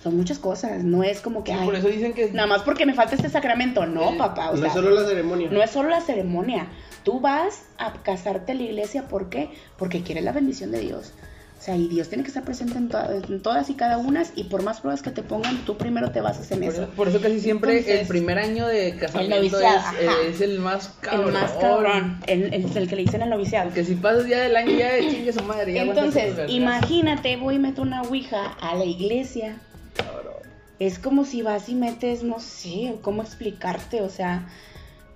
son 0.03 0.17
muchas 0.17 0.41
cosas, 0.41 0.83
no 0.83 1.05
es 1.05 1.21
como 1.21 1.45
que, 1.45 1.53
Sí, 1.53 1.59
ay, 1.61 1.65
por 1.67 1.77
eso 1.77 1.87
dicen 1.89 2.15
que 2.15 2.33
nada 2.33 2.49
más 2.49 2.63
porque 2.63 2.85
me 2.85 2.95
falta 2.95 3.15
este 3.15 3.29
sacramento, 3.29 3.87
no, 3.87 4.17
papá, 4.19 4.51
o 4.51 4.55
No 4.55 4.59
sea, 4.59 4.67
es 4.69 4.73
solo 4.75 4.91
la 4.91 5.07
ceremonia. 5.07 5.49
no 5.53 5.63
es 5.63 5.71
solo 5.71 5.89
la 5.89 6.01
ceremonia. 6.01 6.67
Tú 7.05 7.21
vas 7.21 7.63
a 7.79 7.93
casarte 8.03 8.53
a 8.53 8.55
la 8.57 8.63
iglesia, 8.63 9.07
¿por 9.09 9.31
qué? 9.31 9.51
Porque 9.79 10.03
quieres 10.03 10.25
la 10.25 10.33
bendición 10.33 10.73
de 10.73 10.81
Dios. 10.81 11.13
O 11.61 11.63
sea, 11.63 11.77
y 11.77 11.89
Dios 11.89 12.09
tiene 12.09 12.23
que 12.25 12.29
estar 12.29 12.43
presente 12.43 12.79
en, 12.79 12.89
to- 12.89 12.99
en 13.13 13.43
todas 13.43 13.69
y 13.69 13.75
cada 13.75 13.99
una, 13.99 14.23
y 14.35 14.45
por 14.45 14.63
más 14.63 14.81
pruebas 14.81 15.03
que 15.03 15.11
te 15.11 15.23
pongan, 15.23 15.59
tú 15.67 15.77
primero 15.77 16.11
te 16.11 16.23
basas 16.23 16.51
en 16.53 16.61
por 16.61 16.69
eso. 16.73 16.83
eso, 16.85 16.91
por 16.93 17.09
eso 17.09 17.21
casi 17.21 17.39
siempre 17.39 17.73
Entonces, 17.81 18.01
el 18.01 18.07
primer 18.07 18.39
año 18.39 18.67
de 18.67 18.97
casamiento 18.97 19.37
es, 19.37 19.53
noviciado, 19.53 19.79
ajá. 19.79 20.13
es 20.27 20.41
el 20.41 20.59
más 20.59 20.89
cabrón. 21.03 21.27
el 21.27 21.33
más 21.35 21.51
cabrón, 21.53 22.21
el, 22.27 22.55
el- 22.55 22.77
el 22.77 22.89
que 22.89 22.97
le 22.97 23.03
dicen 23.03 23.21
el 23.21 23.29
noviciado. 23.29 23.67
Porque 23.67 23.85
si 23.85 23.95
pasas 23.95 24.27
ya 24.27 24.39
del 24.41 24.57
año 24.57 24.73
ya 24.73 24.91
de 24.95 25.11
chingue 25.11 25.35
su 25.35 25.43
madre. 25.45 25.75
ya 25.75 25.83
Entonces, 25.83 26.35
imagínate, 26.49 27.37
voy 27.37 27.57
y 27.57 27.59
meto 27.59 27.83
una 27.83 28.03
ouija 28.05 28.47
a 28.59 28.75
la 28.75 28.87
iglesia. 28.87 29.61
Cabrón. 29.97 30.33
Es 30.79 30.99
como 30.99 31.27
si 31.27 31.43
vas 31.43 31.69
y 31.69 31.75
metes, 31.75 32.23
no 32.23 32.41
sé, 32.41 32.95
cómo 33.03 33.21
explicarte, 33.21 34.01
o 34.01 34.09
sea, 34.09 34.49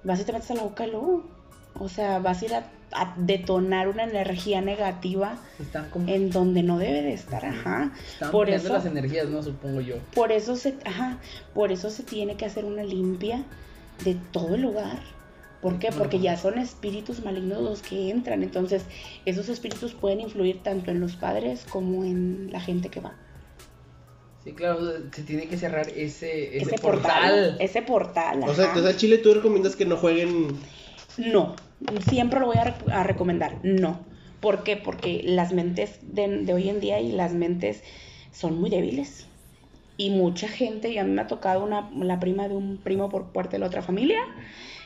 vas 0.03 0.21
y 0.21 0.25
te 0.25 0.33
metes 0.35 0.51
a 0.51 0.55
la 0.57 0.63
boca 0.65 0.83
del 0.83 0.93
lobo. 0.93 1.25
O 1.79 1.89
sea, 1.89 2.19
vas 2.21 2.43
a 2.43 2.45
ir 2.45 2.55
a, 2.55 2.65
a 2.93 3.15
detonar 3.17 3.89
una 3.89 4.05
energía 4.05 4.61
negativa 4.61 5.39
Están 5.59 5.91
como 5.91 6.09
en 6.09 6.31
donde 6.31 6.63
no 6.63 6.79
debe 6.79 7.03
de 7.03 7.13
estar, 7.15 7.45
ajá. 7.45 7.93
están 8.09 8.31
Por 8.31 8.49
eso, 8.49 8.73
las 8.73 8.87
energías, 8.87 9.29
no 9.29 9.43
supongo 9.43 9.81
yo. 9.81 9.97
por 10.15 10.31
eso 10.31 10.55
se, 10.57 10.75
ajá, 10.85 11.19
por 11.53 11.73
eso 11.73 11.91
se 11.91 12.05
tiene 12.05 12.37
que 12.37 12.45
hacer 12.47 12.65
una 12.65 12.85
limpia 12.85 13.45
de 14.05 14.15
todo 14.33 14.55
el 14.55 14.63
lugar. 14.63 15.01
¿Por 15.61 15.79
qué? 15.79 15.91
Porque 15.91 16.21
ya 16.21 16.37
son 16.37 16.59
espíritus 16.59 17.25
malignos 17.25 17.63
los 17.63 17.81
que 17.81 18.11
entran. 18.11 18.43
Entonces, 18.43 18.85
esos 19.25 19.49
espíritus 19.49 19.95
pueden 19.95 20.21
influir 20.21 20.63
tanto 20.63 20.91
en 20.91 21.01
los 21.01 21.17
padres 21.17 21.65
como 21.71 22.05
en 22.05 22.51
la 22.53 22.61
gente 22.61 22.91
que 22.91 23.01
va. 23.01 23.15
Sí, 24.45 24.53
claro, 24.53 24.79
se 25.11 25.23
tiene 25.23 25.49
que 25.49 25.57
cerrar 25.57 25.89
ese, 25.89 26.59
ese, 26.59 26.59
ese 26.59 26.79
portal. 26.79 27.01
portal. 27.03 27.57
Ese 27.61 27.81
portal. 27.81 28.41
O 28.47 28.55
sea, 28.55 28.67
entonces 28.67 28.95
a 28.95 28.99
Chile 28.99 29.17
tú 29.19 29.33
recomiendas 29.33 29.75
que 29.75 29.87
no 29.87 29.97
jueguen. 29.97 30.49
No, 31.17 31.57
siempre 32.01 32.41
lo 32.41 32.47
voy 32.47 32.57
a, 32.59 32.65
rec- 32.65 32.91
a 32.93 33.03
recomendar, 33.05 33.61
no. 33.63 34.07
¿Por 34.41 34.63
qué? 34.65 34.77
Porque 34.77 35.23
las 35.25 35.53
mentes 35.53 35.99
de, 36.03 36.29
de 36.45 36.53
hoy 36.55 36.69
en 36.69 36.81
día 36.81 37.01
y 37.01 37.13
las 37.13 37.35
mentes 37.35 37.83
son 38.33 38.59
muy 38.61 38.71
débiles. 38.71 39.29
Y 39.97 40.11
mucha 40.11 40.49
gente, 40.49 40.91
y 40.91 40.99
a 40.99 41.05
mí 41.05 41.13
me 41.13 41.23
ha 41.23 41.27
tocado 41.29 41.65
una, 41.65 41.91
la 41.97 42.21
prima 42.21 42.49
de 42.49 42.57
un 42.57 42.83
primo 42.83 43.09
por 43.11 43.33
parte 43.33 43.53
de 43.57 43.61
la 43.61 43.67
otra 43.67 43.83
familia, 43.83 44.19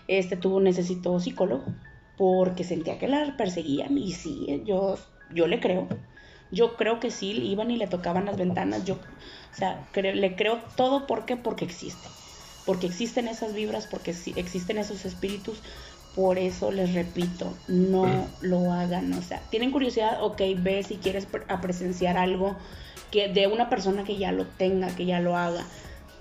este 0.07 0.37
tuvo, 0.37 0.61
necesitó 0.61 1.19
psicólogo, 1.21 1.77
porque 2.17 2.65
sentía 2.65 2.99
que 2.99 3.09
la 3.09 3.37
perseguían, 3.37 3.97
y 3.99 4.13
sí, 4.13 4.63
yo, 4.67 4.97
yo 5.31 5.47
le 5.47 5.61
creo. 5.61 5.89
Yo 6.51 6.77
creo 6.77 6.99
que 7.01 7.11
sí, 7.11 7.31
iban 7.33 7.71
y 7.71 7.77
le 7.77 7.87
tocaban 7.89 8.25
las 8.25 8.37
ventanas, 8.39 8.85
yo, 8.85 8.95
o 8.95 9.55
sea, 9.55 9.91
cre- 9.93 10.15
le 10.15 10.35
creo 10.37 10.63
todo, 10.77 11.07
¿por 11.07 11.27
qué? 11.27 11.37
Porque 11.37 11.65
existe. 11.65 12.09
Porque 12.65 12.87
existen 12.87 13.29
esas 13.29 13.55
vibras, 13.55 13.87
porque 13.87 14.11
existen 14.37 14.79
esos 14.79 15.05
espíritus, 15.07 15.63
por 16.19 16.37
eso 16.37 16.73
les 16.73 16.95
repito, 16.95 17.55
no 17.69 18.27
lo 18.41 18.73
hagan. 18.73 19.13
O 19.13 19.23
sea, 19.23 19.41
tienen 19.51 19.71
curiosidad, 19.71 20.21
ok, 20.21 20.43
ve 20.57 20.83
si 20.83 20.97
quieres 20.97 21.29
a 21.47 21.61
presenciar 21.61 22.19
algo 22.19 22.57
que 23.13 23.29
de 23.29 23.47
una 23.47 23.69
persona 23.69 24.03
que 24.03 24.17
ya 24.17 24.33
lo 24.33 24.45
tenga, 24.45 24.89
que 24.97 25.07
ya 25.07 25.21
lo 25.21 25.37
haga, 25.37 25.65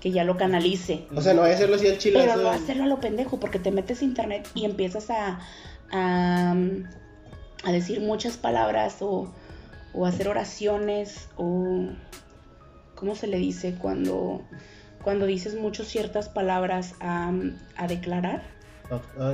que 0.00 0.12
ya 0.12 0.22
lo 0.22 0.36
canalice. 0.36 1.08
O 1.12 1.20
sea, 1.20 1.34
no 1.34 1.40
vaya 1.40 1.54
a 1.54 1.56
hacerlo 1.56 1.74
así 1.74 1.88
al 1.88 1.98
chilazo. 1.98 2.26
Pero 2.28 2.40
no 2.40 2.48
hacerlo 2.48 2.84
a 2.84 2.86
lo 2.86 3.00
pendejo, 3.00 3.40
porque 3.40 3.58
te 3.58 3.72
metes 3.72 4.00
a 4.00 4.04
internet 4.04 4.48
y 4.54 4.66
empiezas 4.66 5.10
a, 5.10 5.40
a, 5.90 6.54
a 7.64 7.72
decir 7.72 8.00
muchas 8.00 8.36
palabras 8.36 8.98
o, 9.00 9.32
o 9.94 10.06
hacer 10.06 10.28
oraciones 10.28 11.28
o... 11.36 11.88
¿Cómo 12.94 13.16
se 13.16 13.26
le 13.26 13.38
dice? 13.38 13.74
Cuando, 13.74 14.42
cuando 15.02 15.26
dices 15.26 15.56
mucho 15.56 15.84
ciertas 15.84 16.28
palabras 16.28 16.94
a, 17.00 17.32
a 17.76 17.86
declarar, 17.88 18.57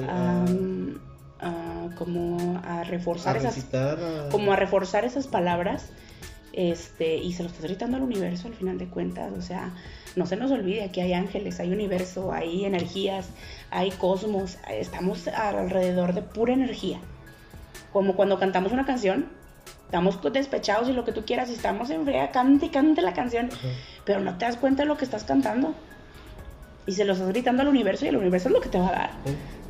a, 0.08 0.44
a- 1.40 1.94
como 1.96 2.60
a 2.64 2.84
reforzar 2.84 3.36
a 3.36 3.38
esas 3.38 3.54
como 4.30 4.52
a 4.52 4.56
reforzar 4.56 5.04
esas 5.04 5.26
palabras 5.26 5.90
este 6.52 7.16
y 7.16 7.32
se 7.32 7.42
lo 7.42 7.48
estás 7.48 7.64
gritando 7.64 7.96
al 7.96 8.02
universo 8.02 8.46
al 8.48 8.54
final 8.54 8.78
de 8.78 8.86
cuentas 8.86 9.32
o 9.36 9.42
sea 9.42 9.72
no 10.16 10.26
se 10.26 10.36
nos 10.36 10.50
olvide 10.52 10.90
que 10.92 11.02
hay 11.02 11.12
ángeles 11.12 11.58
hay 11.60 11.72
universo 11.72 12.32
hay 12.32 12.64
energías 12.64 13.26
hay 13.70 13.90
cosmos 13.90 14.56
estamos 14.70 15.26
alrededor 15.28 16.14
de 16.14 16.22
pura 16.22 16.52
energía 16.52 16.98
como 17.92 18.14
cuando 18.14 18.38
cantamos 18.38 18.72
una 18.72 18.86
canción 18.86 19.26
estamos 19.86 20.18
despechados 20.32 20.88
y 20.88 20.92
lo 20.92 21.04
que 21.04 21.12
tú 21.12 21.24
quieras 21.24 21.50
y 21.50 21.54
estamos 21.54 21.90
en 21.90 22.04
fría 22.04 22.30
cante 22.30 22.66
y 22.66 22.68
cante 22.70 23.02
la 23.02 23.12
canción 23.14 23.46
Ajá. 23.52 23.68
pero 24.04 24.20
no 24.20 24.36
te 24.38 24.44
das 24.46 24.56
cuenta 24.56 24.82
de 24.82 24.88
lo 24.88 24.96
que 24.96 25.04
estás 25.04 25.24
cantando 25.24 25.74
y 26.86 26.92
se 26.92 27.04
lo 27.04 27.12
estás 27.14 27.28
gritando 27.28 27.62
al 27.62 27.68
universo 27.68 28.04
y 28.04 28.08
el 28.08 28.16
universo 28.16 28.48
es 28.48 28.54
lo 28.54 28.60
que 28.60 28.68
te 28.68 28.78
va 28.78 28.88
a 28.88 28.92
dar 28.92 29.10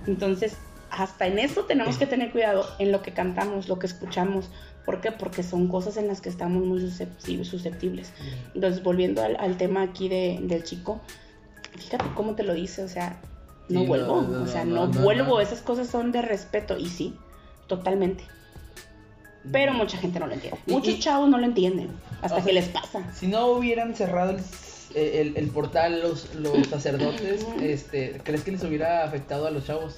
entonces, 0.06 0.56
hasta 0.90 1.26
en 1.26 1.38
eso 1.38 1.64
tenemos 1.64 1.96
que 1.96 2.06
tener 2.06 2.30
cuidado 2.30 2.66
en 2.78 2.92
lo 2.92 3.00
que 3.02 3.12
cantamos, 3.12 3.68
lo 3.68 3.78
que 3.78 3.86
escuchamos. 3.86 4.50
¿Por 4.84 5.00
qué? 5.00 5.10
Porque 5.12 5.42
son 5.42 5.66
cosas 5.68 5.96
en 5.96 6.08
las 6.08 6.20
que 6.20 6.28
estamos 6.28 6.62
muy 6.62 6.78
susceptibles. 6.78 8.12
Entonces, 8.54 8.82
volviendo 8.82 9.22
al, 9.24 9.34
al 9.40 9.56
tema 9.56 9.80
aquí 9.82 10.08
de- 10.10 10.38
del 10.42 10.62
chico, 10.62 11.00
fíjate 11.78 12.04
cómo 12.14 12.34
te 12.34 12.42
lo 12.42 12.52
dice, 12.52 12.84
o 12.84 12.88
sea, 12.88 13.18
no 13.70 13.80
Sí, 13.80 13.86
vuelvo, 13.86 14.20
no, 14.22 14.42
o 14.42 14.46
sea, 14.46 14.64
no, 14.66 14.88
vuelvo, 14.88 15.40
esas 15.40 15.62
cosas 15.62 15.88
son 15.88 16.12
de 16.12 16.20
respeto, 16.20 16.76
y 16.76 16.86
sí, 16.90 17.16
totalmente. 17.66 18.24
Pero 19.50 19.72
mucha 19.72 19.96
gente 19.98 20.20
no 20.20 20.26
lo 20.26 20.34
entiende. 20.34 20.58
Muchos 20.66 20.94
y- 20.94 21.00
chavos 21.00 21.28
no 21.28 21.38
lo 21.38 21.44
entienden, 21.46 21.88
hasta 22.22 22.36
sea, 22.36 22.44
que 22.44 22.52
les 22.52 22.68
pasa. 22.68 23.02
Si 23.14 23.26
no 23.26 23.46
hubieran 23.48 23.94
cerrado 23.94 24.30
el, 24.32 24.40
el- 24.94 25.36
el 25.36 25.48
portal 25.48 26.00
los, 26.00 26.34
los 26.36 26.66
sacerdotes, 26.68 27.44
este, 27.62 28.20
¿crees 28.24 28.42
que 28.42 28.52
les 28.52 28.62
hubiera 28.64 29.04
afectado 29.04 29.46
a 29.46 29.50
los 29.50 29.66
chavos? 29.66 29.96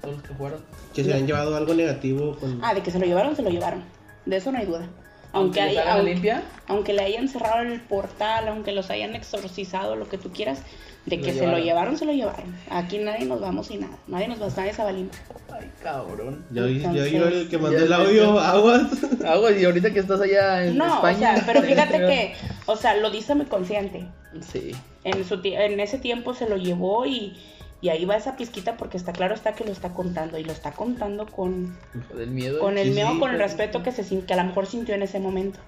Todos 0.00 0.16
los 0.16 0.24
que 0.24 0.34
jugaron. 0.34 0.60
Que 0.94 1.04
se 1.04 1.14
han 1.14 1.26
llevado 1.26 1.54
algo 1.56 1.74
negativo 1.74 2.36
con. 2.38 2.58
Ah, 2.64 2.74
de 2.74 2.82
que 2.82 2.90
se 2.90 2.98
lo 2.98 3.06
llevaron, 3.06 3.36
se 3.36 3.42
lo 3.42 3.50
llevaron. 3.50 3.84
De 4.26 4.36
eso 4.36 4.50
no 4.50 4.58
hay 4.58 4.66
duda. 4.66 4.88
Aunque, 5.32 5.60
les 5.62 5.70
hay, 5.70 5.76
hagan 5.78 5.86
la 5.86 5.94
aunque- 5.94 6.12
limpia. 6.12 6.42
aunque 6.68 6.92
le 6.92 7.02
hayan 7.02 7.28
cerrado 7.28 7.62
el 7.62 7.80
portal, 7.80 8.48
aunque 8.48 8.72
los 8.72 8.90
hayan 8.90 9.14
exorcizado, 9.16 9.96
lo 9.96 10.08
que 10.08 10.18
tú 10.18 10.30
quieras, 10.32 10.62
de 11.06 11.16
Lo 11.16 11.22
que 11.24 11.28
se 11.32 11.40
llevaron. 11.40 11.58
lo 11.58 11.64
llevaron, 11.64 11.98
se 11.98 12.04
lo 12.04 12.12
llevaron. 12.12 12.54
Aquí 12.70 12.98
nadie 12.98 13.24
nos 13.24 13.40
vamos 13.40 13.66
sin 13.66 13.80
nada. 13.80 13.96
Nadie 14.06 14.28
nos 14.28 14.40
va 14.40 14.46
nadie 14.56 14.72
se 14.72 14.82
va 14.84 14.92
limpio. 14.92 15.18
Ay, 15.52 15.68
cabrón. 15.82 16.44
Yo, 16.50 16.66
yo, 16.68 17.26
el 17.26 17.48
que 17.48 17.58
mandó 17.58 17.76
Ya, 17.78 17.84
el 17.84 17.88
ya, 17.88 17.96
audio, 17.96 18.34
ya. 18.36 18.50
aguas. 18.50 18.82
Güey, 19.40 19.62
y 19.62 19.64
ahorita 19.64 19.92
que 19.92 19.98
estás 20.00 20.20
allá 20.20 20.64
en 20.66 20.76
No, 20.78 20.94
España. 20.96 21.16
o 21.16 21.18
sea, 21.36 21.42
pero 21.46 21.62
fíjate 21.68 21.98
que, 21.98 22.34
o 22.66 22.76
sea, 22.76 22.94
lo 22.96 23.10
dice 23.10 23.34
muy 23.34 23.46
consciente. 23.46 24.06
Sí. 24.52 24.72
En, 25.04 25.24
su, 25.24 25.40
en 25.44 25.80
ese 25.80 25.98
tiempo 25.98 26.34
se 26.34 26.48
lo 26.48 26.56
llevó 26.56 27.04
y, 27.06 27.36
y 27.82 27.88
ahí 27.88 28.04
va 28.04 28.14
esa 28.14 28.36
pizquita 28.36 28.76
porque 28.76 28.96
está 28.96 29.12
claro 29.12 29.34
está 29.34 29.54
que 29.54 29.64
lo 29.64 29.72
está 29.72 29.92
contando 29.92 30.38
y 30.38 30.44
lo 30.44 30.52
está 30.52 30.70
contando 30.70 31.26
con, 31.26 31.76
Del 32.16 32.30
miedo. 32.30 32.60
con 32.60 32.78
el 32.78 32.92
miedo, 32.92 33.10
sí, 33.10 33.18
con 33.18 33.32
el 33.32 33.40
respeto 33.40 33.82
que, 33.82 33.90
se, 33.90 34.24
que 34.24 34.32
a 34.32 34.36
lo 34.36 34.44
mejor 34.44 34.66
sintió 34.66 34.94
en 34.94 35.02
ese 35.02 35.18
momento. 35.18 35.58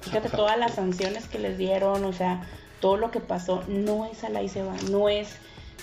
Fíjate 0.00 0.30
todas 0.30 0.58
las 0.58 0.74
sanciones 0.74 1.28
que 1.28 1.38
les 1.38 1.58
dieron, 1.58 2.02
o 2.06 2.14
sea, 2.14 2.48
todo 2.80 2.96
lo 2.96 3.10
que 3.10 3.20
pasó, 3.20 3.62
no 3.68 4.06
es 4.06 4.24
a 4.24 4.30
la 4.30 4.42
y 4.42 4.48
se 4.48 4.62
va, 4.62 4.74
no 4.90 5.10
es 5.10 5.36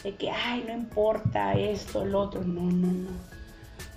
de 0.03 0.15
que, 0.15 0.31
ay, 0.31 0.65
no 0.67 0.73
importa 0.73 1.53
esto, 1.53 2.03
lo 2.05 2.21
otro, 2.21 2.41
no, 2.41 2.63
no, 2.63 2.87
no. 2.87 3.11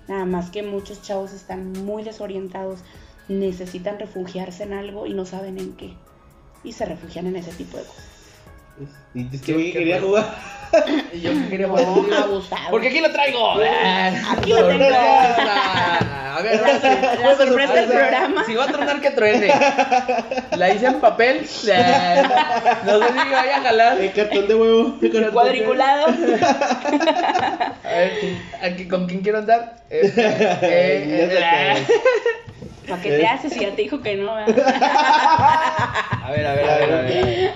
Nada 0.06 0.26
más 0.26 0.50
que 0.50 0.62
muchos 0.62 1.00
chavos 1.00 1.32
están 1.32 1.72
muy 1.72 2.02
desorientados, 2.02 2.80
necesitan 3.28 3.98
refugiarse 3.98 4.64
en 4.64 4.74
algo 4.74 5.06
y 5.06 5.14
no 5.14 5.24
saben 5.24 5.56
en 5.56 5.72
qué. 5.76 5.94
Y 6.62 6.74
se 6.74 6.84
refugian 6.84 7.26
en 7.26 7.36
ese 7.36 7.52
tipo 7.52 7.78
de 7.78 7.84
cosas. 7.84 8.09
Y 9.14 9.26
es 9.34 9.40
¿Qué- 9.42 9.54
que 9.56 9.72
quería 9.78 10.00
jugar. 10.00 10.24
Y 11.12 11.20
yo 11.20 11.30
quería 11.48 11.66
jugar. 11.68 11.84
Porque 12.70 12.88
aquí 12.88 13.00
lo 13.00 13.10
traigo. 13.10 13.52
Aquí 13.52 14.50
lo 14.52 14.56
tengo. 14.68 14.84
Sorpresa. 14.84 16.26
A 16.32 16.42
ver, 16.42 16.60
La, 16.62 16.80
sor- 16.80 17.20
la 17.20 17.34
sorpresa 17.36 17.72
del 17.74 17.88
programa. 17.90 18.44
Si 18.46 18.54
va 18.54 18.64
a 18.64 18.68
tronar, 18.68 19.00
que 19.00 19.10
truene. 19.10 19.52
La 20.56 20.70
hice 20.72 20.86
en 20.86 21.00
papel. 21.00 21.40
No 21.40 21.46
sé 21.46 21.66
si 21.66 23.28
me 23.28 23.34
vaya 23.34 23.56
a 23.56 23.60
jalar. 23.62 24.00
El 24.00 24.12
cartón 24.12 24.46
de 24.48 24.54
huevo. 24.54 24.96
el 25.02 25.30
Cuadriculado. 25.32 26.06
A 26.06 26.12
ver, 27.88 28.12
aquí, 28.62 28.86
¿con 28.88 29.06
quién 29.06 29.20
quiero 29.22 29.38
andar? 29.38 29.76
Este, 29.90 30.22
eh, 30.22 30.58
eh, 30.62 31.84
sé 31.86 31.94
¿Para 32.88 33.02
qué 33.02 33.10
te 33.10 33.26
haces 33.26 33.52
si 33.52 33.60
ya 33.60 33.70
te 33.70 33.82
dijo 33.82 34.00
que 34.00 34.16
no? 34.16 34.32
A 34.36 34.44
ver, 34.46 34.56
a 34.64 36.14
ver, 36.30 36.46
a 36.46 36.54
ver, 36.54 36.92
a 36.92 37.02
ver. 37.02 37.52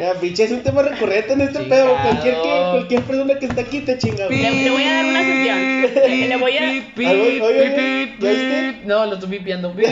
Ya, 0.00 0.14
pinche, 0.20 0.44
es 0.44 0.52
un 0.52 0.62
tema 0.62 0.82
recurrente 0.82 1.32
en 1.32 1.40
este 1.42 1.58
Chingado. 1.62 1.84
pedo. 1.94 2.02
Cualquier, 2.02 2.34
que, 2.34 2.48
cualquier 2.70 3.02
persona 3.02 3.38
que 3.38 3.46
está 3.46 3.60
aquí 3.62 3.80
te 3.80 3.98
chinga. 3.98 4.26
güey. 4.26 4.40
Le- 4.42 4.50
le 4.64 4.70
voy 4.70 4.82
a 4.84 4.92
dar 4.94 5.04
una 5.06 5.22
sesión. 5.22 5.58
Le- 6.10 6.28
le 6.28 6.36
voy 6.36 6.56
a-. 6.56 6.72
No, 8.84 9.06
lo 9.06 9.14
estoy 9.14 9.28
pipiando. 9.38 9.72
Pip. 9.76 9.86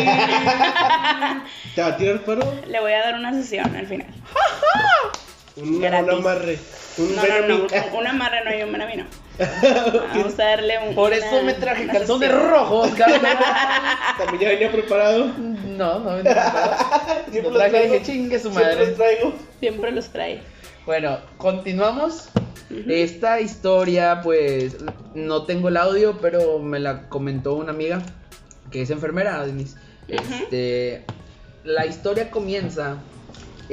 ¿Te 1.75 1.81
va 1.83 1.89
a 1.89 1.97
tirar 1.97 2.21
paro? 2.25 2.43
Le 2.69 2.81
voy 2.81 2.93
a 2.93 2.99
dar 3.01 3.15
una 3.17 3.33
sesión 3.33 3.75
al 3.75 3.87
final. 3.87 4.07
Un, 5.57 5.75
un 5.77 5.85
amarre. 5.85 6.59
Un 6.99 7.15
No, 7.17 7.23
no, 7.49 7.57
un- 7.65 7.99
una 7.99 8.11
amarra 8.11 8.43
no 8.45 8.55
y 8.57 8.63
un 8.63 8.73
Benamino. 8.73 9.05
Vamos 9.39 10.39
a 10.39 10.45
darle 10.45 10.75
un. 10.89 10.95
Por 10.95 11.13
una- 11.13 11.17
eso 11.27 11.43
me 11.43 11.55
traje 11.55 11.87
calzones 11.87 12.31
sesión. 12.31 12.51
rojos, 12.51 12.91
cabrón. 12.97 13.21
También 14.19 14.41
ya 14.43 14.49
venía 14.49 14.73
preparado. 14.73 15.27
No, 15.39 15.99
no 16.01 16.11
me 16.17 16.23
traje. 16.23 16.51
Siempre 17.31 17.43
Lo 17.43 17.51
los 17.51 17.59
traje 17.71 17.83
dije, 17.85 18.03
chingue 18.03 18.39
su 18.39 18.51
Siempre 18.51 18.65
madre. 18.75 18.87
los 18.87 18.97
traigo. 18.97 19.33
Siempre 19.61 19.93
los 19.93 20.09
trae. 20.09 20.41
Bueno, 20.87 21.19
continuamos. 21.39 22.29
Esta 22.89 23.39
historia, 23.41 24.21
pues, 24.23 24.77
no 25.15 25.45
tengo 25.45 25.69
el 25.69 25.77
audio, 25.77 26.19
pero 26.23 26.59
me 26.59 26.81
la 26.81 27.09
comentó 27.11 27.55
una 27.55 27.71
amiga 27.73 28.01
que 28.71 28.81
es 28.83 28.91
enfermera, 28.91 29.45
Denise. 29.45 29.77
Este, 30.09 31.05
la 31.65 31.85
historia 31.85 32.31
comienza 32.31 32.97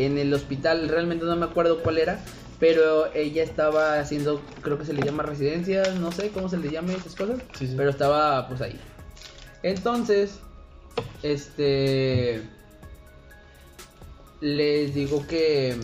en 0.05 0.17
el 0.17 0.33
hospital, 0.33 0.87
realmente 0.87 1.25
no 1.25 1.35
me 1.35 1.45
acuerdo 1.45 1.81
cuál 1.83 1.97
era, 1.97 2.19
pero 2.59 3.13
ella 3.13 3.43
estaba 3.43 3.99
haciendo, 3.99 4.41
creo 4.61 4.77
que 4.77 4.85
se 4.85 4.93
le 4.93 5.01
llama 5.01 5.23
residencia, 5.23 5.83
no 5.99 6.11
sé 6.11 6.29
cómo 6.29 6.47
se 6.49 6.57
le 6.57 6.69
llame 6.71 6.93
esas 6.93 7.15
cosas, 7.15 7.39
Sí, 7.57 7.67
sí. 7.67 7.73
pero 7.75 7.89
estaba 7.89 8.47
pues 8.47 8.61
ahí. 8.61 8.79
Entonces, 9.61 10.39
este, 11.21 12.41
les 14.39 14.93
digo 14.93 15.25
que 15.27 15.75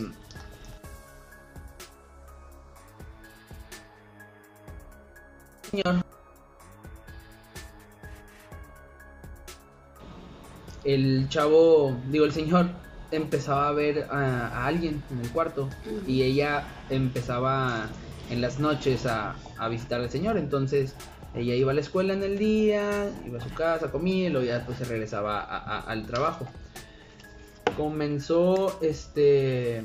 señor. 5.70 6.02
El 10.84 11.28
chavo, 11.28 11.96
digo, 12.10 12.24
el 12.24 12.32
señor 12.32 12.68
empezaba 13.16 13.68
a 13.68 13.72
ver 13.72 14.06
a, 14.10 14.48
a 14.48 14.66
alguien 14.66 15.02
en 15.10 15.20
el 15.20 15.30
cuarto 15.30 15.68
y 16.06 16.22
ella 16.22 16.64
empezaba 16.90 17.88
en 18.30 18.40
las 18.40 18.58
noches 18.58 19.06
a, 19.06 19.34
a 19.58 19.68
visitar 19.68 20.00
al 20.00 20.10
señor. 20.10 20.36
Entonces 20.36 20.94
ella 21.34 21.54
iba 21.54 21.72
a 21.72 21.74
la 21.74 21.80
escuela 21.80 22.12
en 22.14 22.22
el 22.22 22.38
día, 22.38 23.10
iba 23.26 23.38
a 23.38 23.42
su 23.42 23.52
casa, 23.54 23.90
comía 23.90 24.26
y 24.26 24.30
luego 24.30 24.46
ya 24.46 24.64
pues 24.64 24.78
se 24.78 24.84
regresaba 24.84 25.40
a- 25.42 25.80
al 25.80 26.06
trabajo. 26.06 26.46
comenzó 27.76 28.78
este 28.80 29.82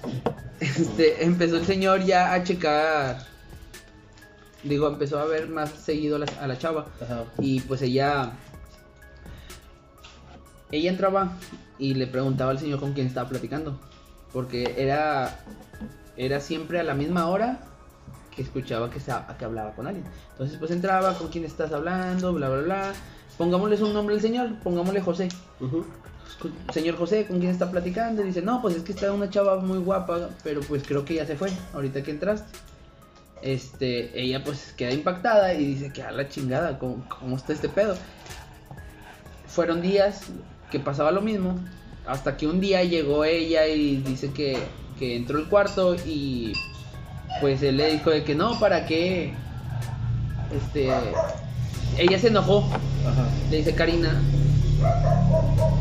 este 0.60 1.24
empezó 1.24 1.56
el 1.56 1.64
señor 1.66 2.04
ya 2.04 2.32
a 2.32 2.42
checar 2.42 3.18
digo 4.64 4.88
empezó 4.88 5.20
a 5.20 5.24
ver 5.26 5.48
más 5.48 5.70
seguido 5.70 6.16
a 6.16 6.18
la, 6.20 6.26
a 6.40 6.46
la 6.48 6.58
chava 6.58 6.86
Ajá. 7.00 7.24
y 7.38 7.60
pues 7.60 7.82
ella 7.82 8.32
ella 10.72 10.90
entraba 10.90 11.36
y 11.78 11.94
le 11.94 12.06
preguntaba 12.06 12.50
al 12.50 12.58
señor 12.58 12.80
con 12.80 12.92
quién 12.92 13.06
estaba 13.06 13.28
platicando 13.28 13.78
porque 14.32 14.74
era 14.78 15.40
era 16.16 16.40
siempre 16.40 16.80
a 16.80 16.82
la 16.82 16.94
misma 16.94 17.28
hora 17.28 17.60
que 18.34 18.42
escuchaba 18.42 18.90
que, 18.90 19.00
sa- 19.00 19.26
que 19.38 19.44
hablaba 19.44 19.72
con 19.72 19.86
alguien 19.86 20.04
entonces 20.32 20.58
pues 20.58 20.70
entraba 20.70 21.14
con 21.14 21.28
quién 21.28 21.44
estás 21.44 21.72
hablando 21.72 22.32
bla 22.32 22.48
bla 22.48 22.62
bla 22.62 22.92
pongámosle 23.38 23.82
un 23.82 23.92
nombre 23.94 24.14
al 24.14 24.20
señor 24.20 24.58
pongámosle 24.62 25.00
José 25.00 25.28
Ujú. 25.60 25.84
señor 26.72 26.96
José, 26.96 27.26
¿con 27.26 27.38
quién 27.38 27.50
está 27.50 27.70
platicando? 27.70 28.22
Y 28.22 28.26
dice, 28.26 28.42
no, 28.42 28.60
pues 28.60 28.76
es 28.76 28.82
que 28.82 28.92
está 28.92 29.10
una 29.12 29.30
chava 29.30 29.56
muy 29.60 29.78
guapa, 29.78 30.28
pero 30.44 30.60
pues 30.60 30.82
creo 30.86 31.02
que 31.04 31.14
ya 31.14 31.24
se 31.24 31.34
fue, 31.36 31.50
ahorita 31.72 32.02
que 32.02 32.10
entraste. 32.10 32.46
Este, 33.40 34.20
ella 34.20 34.44
pues 34.44 34.74
queda 34.76 34.92
impactada 34.92 35.54
y 35.54 35.64
dice 35.64 35.92
que 35.94 36.02
a 36.02 36.10
la 36.10 36.28
chingada, 36.28 36.78
¿cómo, 36.78 37.06
cómo 37.08 37.36
está 37.36 37.54
este 37.54 37.70
pedo? 37.70 37.96
Fueron 39.46 39.80
días 39.80 40.22
que 40.76 40.84
pasaba 40.84 41.10
lo 41.10 41.22
mismo, 41.22 41.58
hasta 42.06 42.36
que 42.36 42.46
un 42.46 42.60
día 42.60 42.84
llegó 42.84 43.24
ella 43.24 43.66
y 43.66 43.96
dice 43.98 44.30
que, 44.32 44.58
que 44.98 45.16
entró 45.16 45.38
al 45.38 45.48
cuarto 45.48 45.96
y 46.06 46.52
pues 47.40 47.62
él 47.62 47.78
le 47.78 47.92
dijo 47.92 48.10
de 48.10 48.24
que 48.24 48.34
no, 48.34 48.58
¿para 48.60 48.84
qué? 48.86 49.32
Este, 50.54 50.88
ella 51.98 52.18
se 52.18 52.28
enojó, 52.28 52.58
Ajá. 53.06 53.26
le 53.50 53.56
dice 53.56 53.74
Karina, 53.74 54.20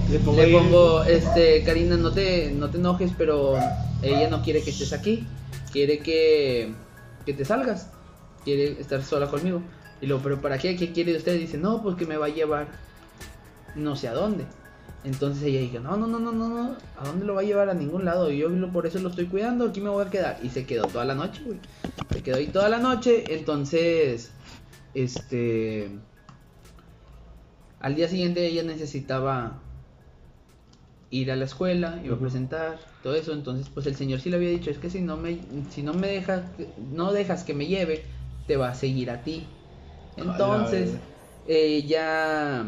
Le 0.10 0.20
pongo, 0.20 0.38
le 0.38 0.44
ahí- 0.46 0.54
pongo, 0.54 1.04
este, 1.04 1.64
Karina, 1.64 1.98
no 1.98 2.12
te, 2.12 2.52
no 2.52 2.70
te 2.70 2.78
enojes, 2.78 3.12
pero 3.18 3.56
ella 4.02 4.30
no 4.30 4.42
quiere 4.42 4.64
que 4.64 4.70
estés 4.70 4.94
aquí. 4.94 5.28
Quiere 5.72 6.00
que, 6.00 6.72
que 7.26 7.34
te 7.34 7.44
salgas. 7.44 7.90
Quiere 8.46 8.80
estar 8.80 9.04
sola 9.04 9.28
conmigo. 9.28 9.62
Y 10.02 10.06
luego, 10.08 10.24
¿pero 10.24 10.42
para 10.42 10.58
qué? 10.58 10.78
¿Qué 10.78 10.94
quiere 10.94 11.18
usted? 11.18 11.38
Dice, 11.38 11.58
no, 11.58 11.84
pues 11.84 11.98
que 11.98 12.06
me 12.06 12.16
va 12.16 12.28
a 12.28 12.30
llevar 12.30 12.68
no 13.76 13.96
sé 13.98 14.08
a 14.08 14.14
dónde. 14.14 14.46
Entonces 15.06 15.44
ella 15.44 15.60
dijo, 15.60 15.80
no, 15.80 15.96
no, 15.98 16.08
no, 16.08 16.20
no, 16.20 16.32
no, 16.32 16.50
no, 16.50 16.78
¿a 16.98 17.06
dónde 17.06 17.26
lo 17.26 17.36
va 17.36 17.42
a 17.42 17.44
llevar? 17.44 17.70
A 17.70 17.74
ningún 17.74 18.06
lado. 18.06 18.32
Y 18.32 18.40
yo 18.40 18.50
por 18.72 18.88
eso 18.88 19.00
lo 19.00 19.10
estoy 19.10 19.28
cuidando, 19.28 19.66
aquí 19.66 19.80
me 19.80 19.90
voy 19.90 20.06
a 20.06 20.10
quedar. 20.10 20.40
Y 20.42 20.50
se 20.50 20.66
quedó 20.66 20.88
toda 20.88 21.06
la 21.06 21.14
noche, 21.14 21.44
güey. 21.46 21.60
Se 22.12 22.24
quedó 22.24 22.38
ahí 22.38 22.48
toda 22.48 22.70
la 22.70 22.80
noche. 22.80 23.24
Entonces, 23.30 24.32
este... 24.94 25.92
Al 27.80 27.94
día 27.94 28.08
siguiente 28.08 28.48
ella 28.48 28.64
necesitaba 28.64 29.60
ir 31.12 31.32
a 31.32 31.36
la 31.36 31.46
escuela, 31.46 32.02
iba 32.04 32.16
a 32.16 32.20
presentar, 32.20 32.80
todo 33.04 33.14
eso, 33.14 33.32
entonces 33.32 33.70
pues 33.72 33.86
el 33.86 33.96
señor 33.96 34.20
sí 34.20 34.32
le 34.32 34.38
había 34.38 34.50
dicho, 34.50 34.72
es 34.72 34.80
que 34.80 34.90
si 34.90 35.02
no 35.02 35.18
me 35.18 35.40
si 35.70 35.84
no 35.84 35.94
me 35.94 36.08
dejas 36.08 36.42
no 36.92 37.14
dejas 37.14 37.44
que 37.44 37.54
me 37.54 37.68
lleve, 37.68 38.04
te 38.48 38.58
va 38.58 38.70
a 38.70 38.76
seguir 38.76 39.12
a 39.12 39.22
ti. 39.22 39.46
Entonces, 40.18 40.96
ella 41.48 42.66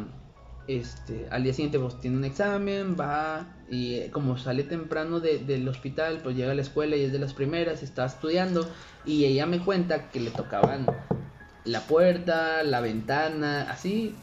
este 0.67 1.27
al 1.31 1.43
día 1.43 1.53
siguiente 1.53 1.79
pues 1.79 1.99
tiene 1.99 2.17
un 2.17 2.25
examen, 2.25 2.95
va 2.99 3.45
y 3.69 3.95
eh, 3.95 4.09
como 4.11 4.37
sale 4.37 4.63
temprano 4.63 5.19
de- 5.19 5.39
del 5.39 5.67
hospital, 5.67 6.19
pues 6.23 6.35
llega 6.35 6.51
a 6.51 6.55
la 6.55 6.61
escuela 6.61 6.95
y 6.95 7.03
es 7.03 7.11
de 7.11 7.19
las 7.19 7.33
primeras, 7.33 7.83
está 7.83 8.05
estudiando 8.05 8.67
y 9.05 9.25
ella 9.25 9.45
me 9.45 9.59
cuenta 9.63 10.09
que 10.09 10.19
le 10.19 10.31
tocaban 10.31 10.85
la 11.65 11.81
puerta, 11.81 12.63
la 12.63 12.79
ventana, 12.81 13.69
así. 13.69 14.15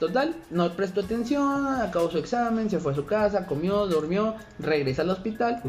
Total, 0.00 0.36
no 0.50 0.70
prestó 0.74 1.00
atención, 1.00 1.66
acabó 1.66 2.08
su 2.10 2.18
examen, 2.18 2.70
se 2.70 2.78
fue 2.78 2.92
a 2.92 2.94
su 2.94 3.04
casa, 3.04 3.46
comió, 3.46 3.86
durmió, 3.88 4.36
regresa 4.60 5.02
al 5.02 5.10
hospital 5.10 5.60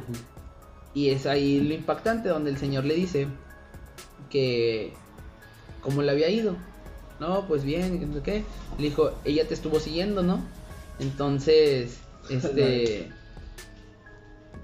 y 0.93 1.09
es 1.09 1.25
ahí 1.25 1.59
lo 1.61 1.73
impactante 1.73 2.29
donde 2.29 2.51
el 2.51 2.57
señor 2.57 2.85
le 2.85 2.93
dice 2.93 3.27
que 4.29 4.93
cómo 5.81 6.01
le 6.03 6.11
había 6.11 6.29
ido. 6.29 6.55
No, 7.19 7.47
pues 7.47 7.63
bien, 7.63 7.99
que 7.99 8.05
no 8.05 8.13
sé 8.13 8.21
qué. 8.21 8.43
Le 8.77 8.89
dijo, 8.89 9.11
ella 9.25 9.47
te 9.47 9.53
estuvo 9.53 9.79
siguiendo, 9.79 10.23
¿no? 10.23 10.41
Entonces, 10.99 11.99
este 12.29 13.11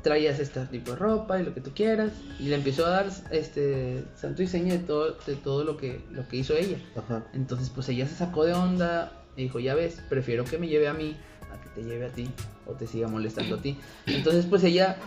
traías 0.01 0.39
este 0.39 0.63
tipo 0.67 0.91
de 0.91 0.97
ropa 0.97 1.41
y 1.41 1.43
lo 1.43 1.55
que 1.55 1.61
tú 1.61 1.71
quieras 1.73 2.11
y 2.39 2.43
le 2.43 2.55
empezó 2.55 2.85
a 2.85 2.89
dar 2.91 3.09
este 3.31 4.03
santo 4.15 4.43
y 4.43 4.47
seña 4.47 4.73
de 4.73 4.79
todo 4.79 5.17
de 5.25 5.35
todo 5.35 5.63
lo 5.63 5.77
que 5.77 5.99
lo 6.11 6.27
que 6.27 6.37
hizo 6.37 6.53
ella. 6.53 6.77
Ajá. 6.95 7.25
Entonces, 7.33 7.71
pues 7.71 7.89
ella 7.89 8.07
se 8.07 8.15
sacó 8.15 8.45
de 8.45 8.53
onda 8.53 9.11
y 9.35 9.43
dijo, 9.43 9.59
ya 9.59 9.73
ves, 9.73 9.99
prefiero 10.07 10.45
que 10.45 10.59
me 10.59 10.67
lleve 10.67 10.87
a 10.87 10.93
mí 10.93 11.15
a 11.51 11.59
que 11.59 11.69
te 11.69 11.87
lleve 11.87 12.05
a 12.05 12.09
ti 12.09 12.29
o 12.67 12.73
te 12.73 12.85
siga 12.85 13.07
molestando 13.07 13.55
a 13.55 13.61
ti. 13.61 13.77
Entonces, 14.05 14.45
pues 14.45 14.63
ella 14.63 14.97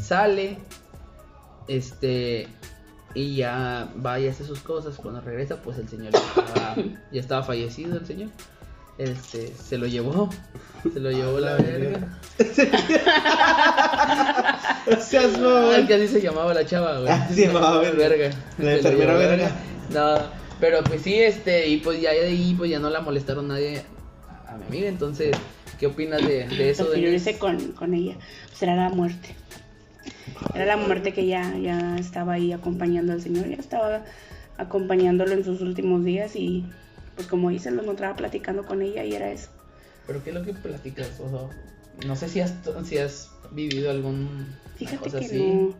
sale, 0.00 0.58
este, 1.68 2.46
y 3.14 3.36
ya 3.36 3.88
va 4.04 4.18
y 4.18 4.28
hace 4.28 4.44
sus 4.44 4.60
cosas. 4.60 4.96
Cuando 4.96 5.20
regresa, 5.20 5.56
pues 5.62 5.78
el 5.78 5.88
señor 5.88 6.12
ya 6.12 6.18
estaba, 6.18 6.76
ya 7.12 7.20
estaba 7.20 7.42
fallecido, 7.42 7.96
el 7.96 8.06
señor. 8.06 8.28
Este, 8.96 9.52
se 9.56 9.76
lo 9.76 9.86
llevó, 9.86 10.30
se 10.92 11.00
lo 11.00 11.10
llevó 11.10 11.40
la 11.40 11.56
la 11.56 11.56
verga. 11.56 12.18
Seas 15.00 15.38
mamón. 15.38 15.86
Que 15.86 15.94
así 15.94 16.08
se 16.08 16.20
llamaba 16.20 16.54
la 16.54 16.64
chava, 16.64 17.00
güey. 17.00 17.10
Ah, 17.10 17.28
se 17.28 17.46
llamaba 17.46 17.80
verga. 17.80 18.30
La 18.58 18.74
enfermera 18.74 19.14
verga. 19.14 19.50
No, 19.92 20.14
pero 20.60 20.84
pues 20.84 21.02
sí, 21.02 21.14
este, 21.14 21.68
y 21.68 21.78
pues 21.78 22.00
ya 22.00 22.12
de 22.12 22.26
ahí, 22.26 22.54
pues 22.56 22.70
ya 22.70 22.78
no 22.78 22.88
la 22.88 23.00
molestaron 23.00 23.48
nadie 23.48 23.84
a 24.48 24.56
mi 24.56 24.66
amiga. 24.66 24.88
Entonces, 24.88 25.36
¿qué 25.80 25.86
opinas 25.86 26.24
de, 26.24 26.46
de 26.46 26.70
eso? 26.70 26.84
Lo 26.84 26.92
que 26.92 27.00
yo 27.00 27.08
hice 27.08 27.36
con, 27.36 27.72
con 27.72 27.94
ella, 27.94 28.16
pues 28.48 28.62
era 28.62 28.76
la 28.76 28.90
muerte. 28.90 29.34
Era 30.54 30.64
la 30.66 30.76
muerte 30.76 31.12
que 31.12 31.26
ya, 31.26 31.56
ya 31.58 31.96
estaba 31.96 32.34
ahí 32.34 32.52
acompañando 32.52 33.12
al 33.12 33.22
Señor, 33.22 33.48
ya 33.48 33.56
estaba 33.56 34.04
acompañándolo 34.56 35.32
en 35.32 35.44
sus 35.44 35.60
últimos 35.60 36.04
días 36.04 36.36
y 36.36 36.64
pues 37.16 37.26
como 37.26 37.50
dice, 37.50 37.70
lo 37.70 37.82
encontraba 37.82 38.16
platicando 38.16 38.64
con 38.64 38.82
ella 38.82 39.04
y 39.04 39.14
era 39.14 39.30
eso. 39.30 39.48
¿Pero 40.06 40.22
qué 40.22 40.30
es 40.30 40.36
lo 40.36 40.44
que 40.44 40.52
platicas? 40.54 41.20
O 41.20 41.30
sea, 41.30 42.06
no 42.06 42.16
sé 42.16 42.28
si 42.28 42.40
has, 42.40 42.54
si 42.84 42.98
has 42.98 43.30
vivido 43.52 43.90
algún 43.90 44.46
Fíjate 44.76 44.98
cosa 44.98 45.18
que 45.20 45.24
así. 45.26 45.38
no. 45.38 45.74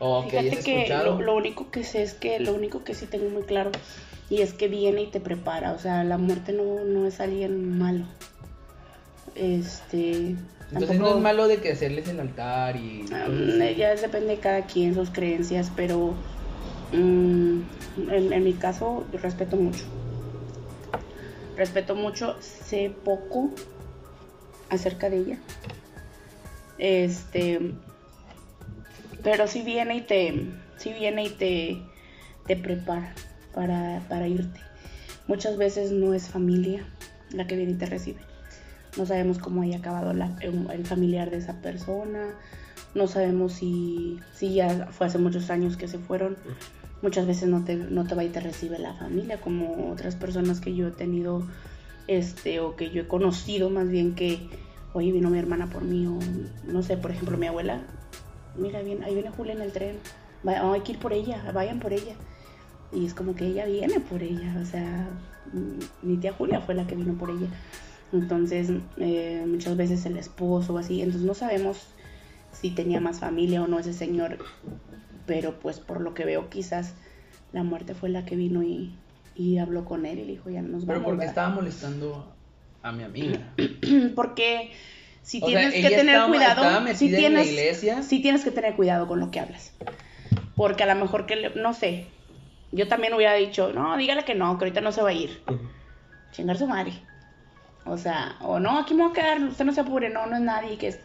O 0.00 0.26
que 0.28 0.40
Fíjate 0.40 0.62
que 0.62 0.76
escuchado. 0.78 1.16
lo, 1.18 1.22
lo 1.22 1.36
único 1.36 1.70
que 1.70 1.84
sé 1.84 2.02
es 2.02 2.14
que 2.14 2.38
lo 2.40 2.54
único 2.54 2.84
que 2.84 2.94
sí 2.94 3.06
tengo 3.06 3.28
muy 3.30 3.42
claro 3.42 3.70
y 4.30 4.42
es 4.42 4.52
que 4.52 4.68
viene 4.68 5.02
y 5.02 5.06
te 5.06 5.20
prepara, 5.20 5.72
o 5.72 5.78
sea, 5.78 6.04
la 6.04 6.18
muerte 6.18 6.52
no, 6.52 6.84
no 6.84 7.06
es 7.06 7.18
alguien 7.20 7.78
malo. 7.78 8.04
Este, 9.34 10.36
Entonces 10.72 10.98
no 10.98 11.16
es 11.16 11.22
malo 11.22 11.48
de 11.48 11.58
que 11.58 11.72
hacerles 11.72 12.08
el 12.08 12.20
altar 12.20 12.76
y... 12.76 13.04
Um, 13.10 13.58
ya 13.76 13.94
depende 13.94 14.36
de 14.36 14.38
cada 14.38 14.66
quien 14.66 14.94
sus 14.94 15.10
creencias, 15.10 15.72
pero 15.74 16.14
mm, 16.92 17.60
en, 18.10 18.32
en 18.32 18.44
mi 18.44 18.52
caso 18.52 19.06
yo 19.12 19.18
respeto 19.18 19.56
mucho. 19.56 19.84
Respeto 21.56 21.94
mucho, 21.94 22.36
sé 22.40 22.92
poco 23.04 23.50
acerca 24.68 25.08
de 25.08 25.16
ella. 25.16 25.38
Este, 26.78 27.74
pero 29.22 29.48
si 29.48 29.62
viene 29.62 29.96
y 29.96 30.00
te, 30.02 30.46
si 30.76 30.92
viene 30.92 31.24
y 31.24 31.30
te, 31.30 31.82
te 32.46 32.56
prepara 32.56 33.14
para, 33.54 34.02
para 34.08 34.28
irte. 34.28 34.60
Muchas 35.26 35.56
veces 35.56 35.90
no 35.90 36.14
es 36.14 36.28
familia 36.28 36.86
la 37.30 37.46
que 37.46 37.56
viene 37.56 37.72
y 37.72 37.74
te 37.76 37.86
recibe. 37.86 38.20
No 38.98 39.06
sabemos 39.06 39.38
cómo 39.38 39.62
haya 39.62 39.78
acabado 39.78 40.12
la- 40.12 40.36
el, 40.40 40.84
familiar 40.84 41.30
de 41.30 41.38
esa 41.38 41.60
persona. 41.62 42.34
No 42.94 43.06
sabemos 43.06 43.52
si, 43.54 44.18
si 44.34 44.54
ya 44.54 44.88
fue 44.90 45.06
hace 45.06 45.18
muchos 45.18 45.48
años 45.50 45.76
que 45.76 45.88
se 45.88 45.98
fueron. 45.98 46.36
Muchas 47.00 47.26
veces 47.26 47.48
no 47.48 47.64
te, 47.64 47.76
no 47.76 48.04
te 48.06 48.14
va 48.16 48.24
y 48.24 48.28
te 48.28 48.40
recibe 48.40 48.78
la 48.78 48.92
familia, 48.94 49.40
como 49.40 49.90
otras 49.92 50.16
personas 50.16 50.60
que 50.60 50.74
yo 50.74 50.88
he 50.88 50.90
tenido, 50.90 51.46
este, 52.08 52.58
o 52.58 52.74
que 52.74 52.90
yo 52.90 53.02
he 53.02 53.06
conocido 53.06 53.70
más 53.70 53.88
bien 53.88 54.16
que, 54.16 54.40
oye, 54.94 55.12
vino 55.12 55.30
mi 55.30 55.38
hermana 55.38 55.68
por 55.70 55.84
mí, 55.84 56.08
o 56.08 56.18
no 56.68 56.82
sé, 56.82 56.96
por 56.96 57.12
ejemplo, 57.12 57.38
mi 57.38 57.46
abuela, 57.46 57.82
mira, 58.56 58.82
bien, 58.82 59.04
ahí 59.04 59.14
viene 59.14 59.30
Julia 59.30 59.52
en 59.52 59.62
el 59.62 59.70
tren, 59.70 59.94
va- 60.46 60.64
oh, 60.66 60.72
hay 60.72 60.80
que 60.80 60.90
ir 60.92 60.98
por 60.98 61.12
ella, 61.12 61.40
vayan 61.54 61.78
por 61.78 61.92
ella. 61.92 62.16
Y 62.92 63.06
es 63.06 63.14
como 63.14 63.36
que 63.36 63.46
ella 63.46 63.64
viene 63.66 64.00
por 64.00 64.20
ella, 64.24 64.56
o 64.60 64.64
sea, 64.64 65.08
mm, 65.52 66.06
mi 66.08 66.16
tía 66.16 66.32
Julia 66.32 66.60
fue 66.62 66.74
la 66.74 66.84
que 66.88 66.96
vino 66.96 67.14
por 67.14 67.30
ella. 67.30 67.46
Entonces, 68.12 68.70
eh, 68.96 69.44
muchas 69.46 69.76
veces 69.76 70.04
el 70.06 70.16
esposo 70.16 70.74
o 70.74 70.78
así, 70.78 71.02
entonces 71.02 71.26
no 71.26 71.34
sabemos 71.34 71.86
si 72.52 72.70
tenía 72.70 73.00
más 73.00 73.20
familia 73.20 73.62
o 73.62 73.66
no 73.68 73.78
ese 73.78 73.92
señor, 73.92 74.38
pero 75.26 75.58
pues 75.60 75.78
por 75.80 76.00
lo 76.00 76.14
que 76.14 76.24
veo 76.24 76.48
quizás 76.48 76.94
la 77.52 77.62
muerte 77.62 77.94
fue 77.94 78.08
la 78.08 78.24
que 78.24 78.34
vino 78.36 78.62
y, 78.62 78.94
y 79.34 79.58
habló 79.58 79.84
con 79.84 80.06
él 80.06 80.18
y 80.20 80.24
le 80.24 80.32
dijo, 80.32 80.48
ya 80.50 80.62
no 80.62 80.68
nos 80.68 80.84
Pero 80.86 81.00
vamos. 81.00 81.04
porque 81.04 81.18
¿verdad?". 81.18 81.30
estaba 81.30 81.54
molestando 81.54 82.34
a 82.82 82.92
mi 82.92 83.02
amiga. 83.04 83.52
Porque 84.14 84.70
si 85.22 85.38
O 85.42 85.48
sea, 85.48 85.60
tienes 85.60 85.74
que 85.74 85.94
tener 85.94 86.14
estaba- 86.14 86.28
cuidado, 86.28 86.62
estaba 86.62 86.94
si 86.94 87.08
tienes, 87.14 87.48
iglesia. 87.48 88.02
sí 88.02 88.22
tienes 88.22 88.44
que 88.44 88.50
tener 88.50 88.74
cuidado 88.76 89.06
con 89.06 89.20
lo 89.20 89.30
que 89.30 89.40
hablas. 89.40 89.74
Porque 90.56 90.84
a 90.84 90.94
lo 90.94 90.98
mejor 91.00 91.26
que, 91.26 91.36
le- 91.36 91.54
no 91.56 91.74
sé, 91.74 92.06
yo 92.72 92.88
también 92.88 93.12
hubiera 93.14 93.34
dicho, 93.34 93.72
no, 93.74 93.96
dígale 93.98 94.24
que 94.24 94.34
no, 94.34 94.56
que 94.58 94.64
ahorita 94.64 94.80
no 94.80 94.92
se 94.92 95.02
va 95.02 95.10
a 95.10 95.12
ir. 95.12 95.42
Chingar 96.32 96.56
su 96.56 96.66
madre. 96.66 96.92
O 97.90 97.96
sea, 97.98 98.36
o 98.40 98.58
no, 98.60 98.78
aquí 98.78 98.94
me 98.94 99.02
voy 99.02 99.12
a 99.12 99.14
quedar, 99.14 99.42
usted 99.42 99.64
no 99.64 99.72
se 99.72 99.80
apure, 99.80 100.10
no, 100.10 100.26
no 100.26 100.36
es 100.36 100.42
nadie 100.42 100.76
que 100.78 100.88
es... 100.88 100.98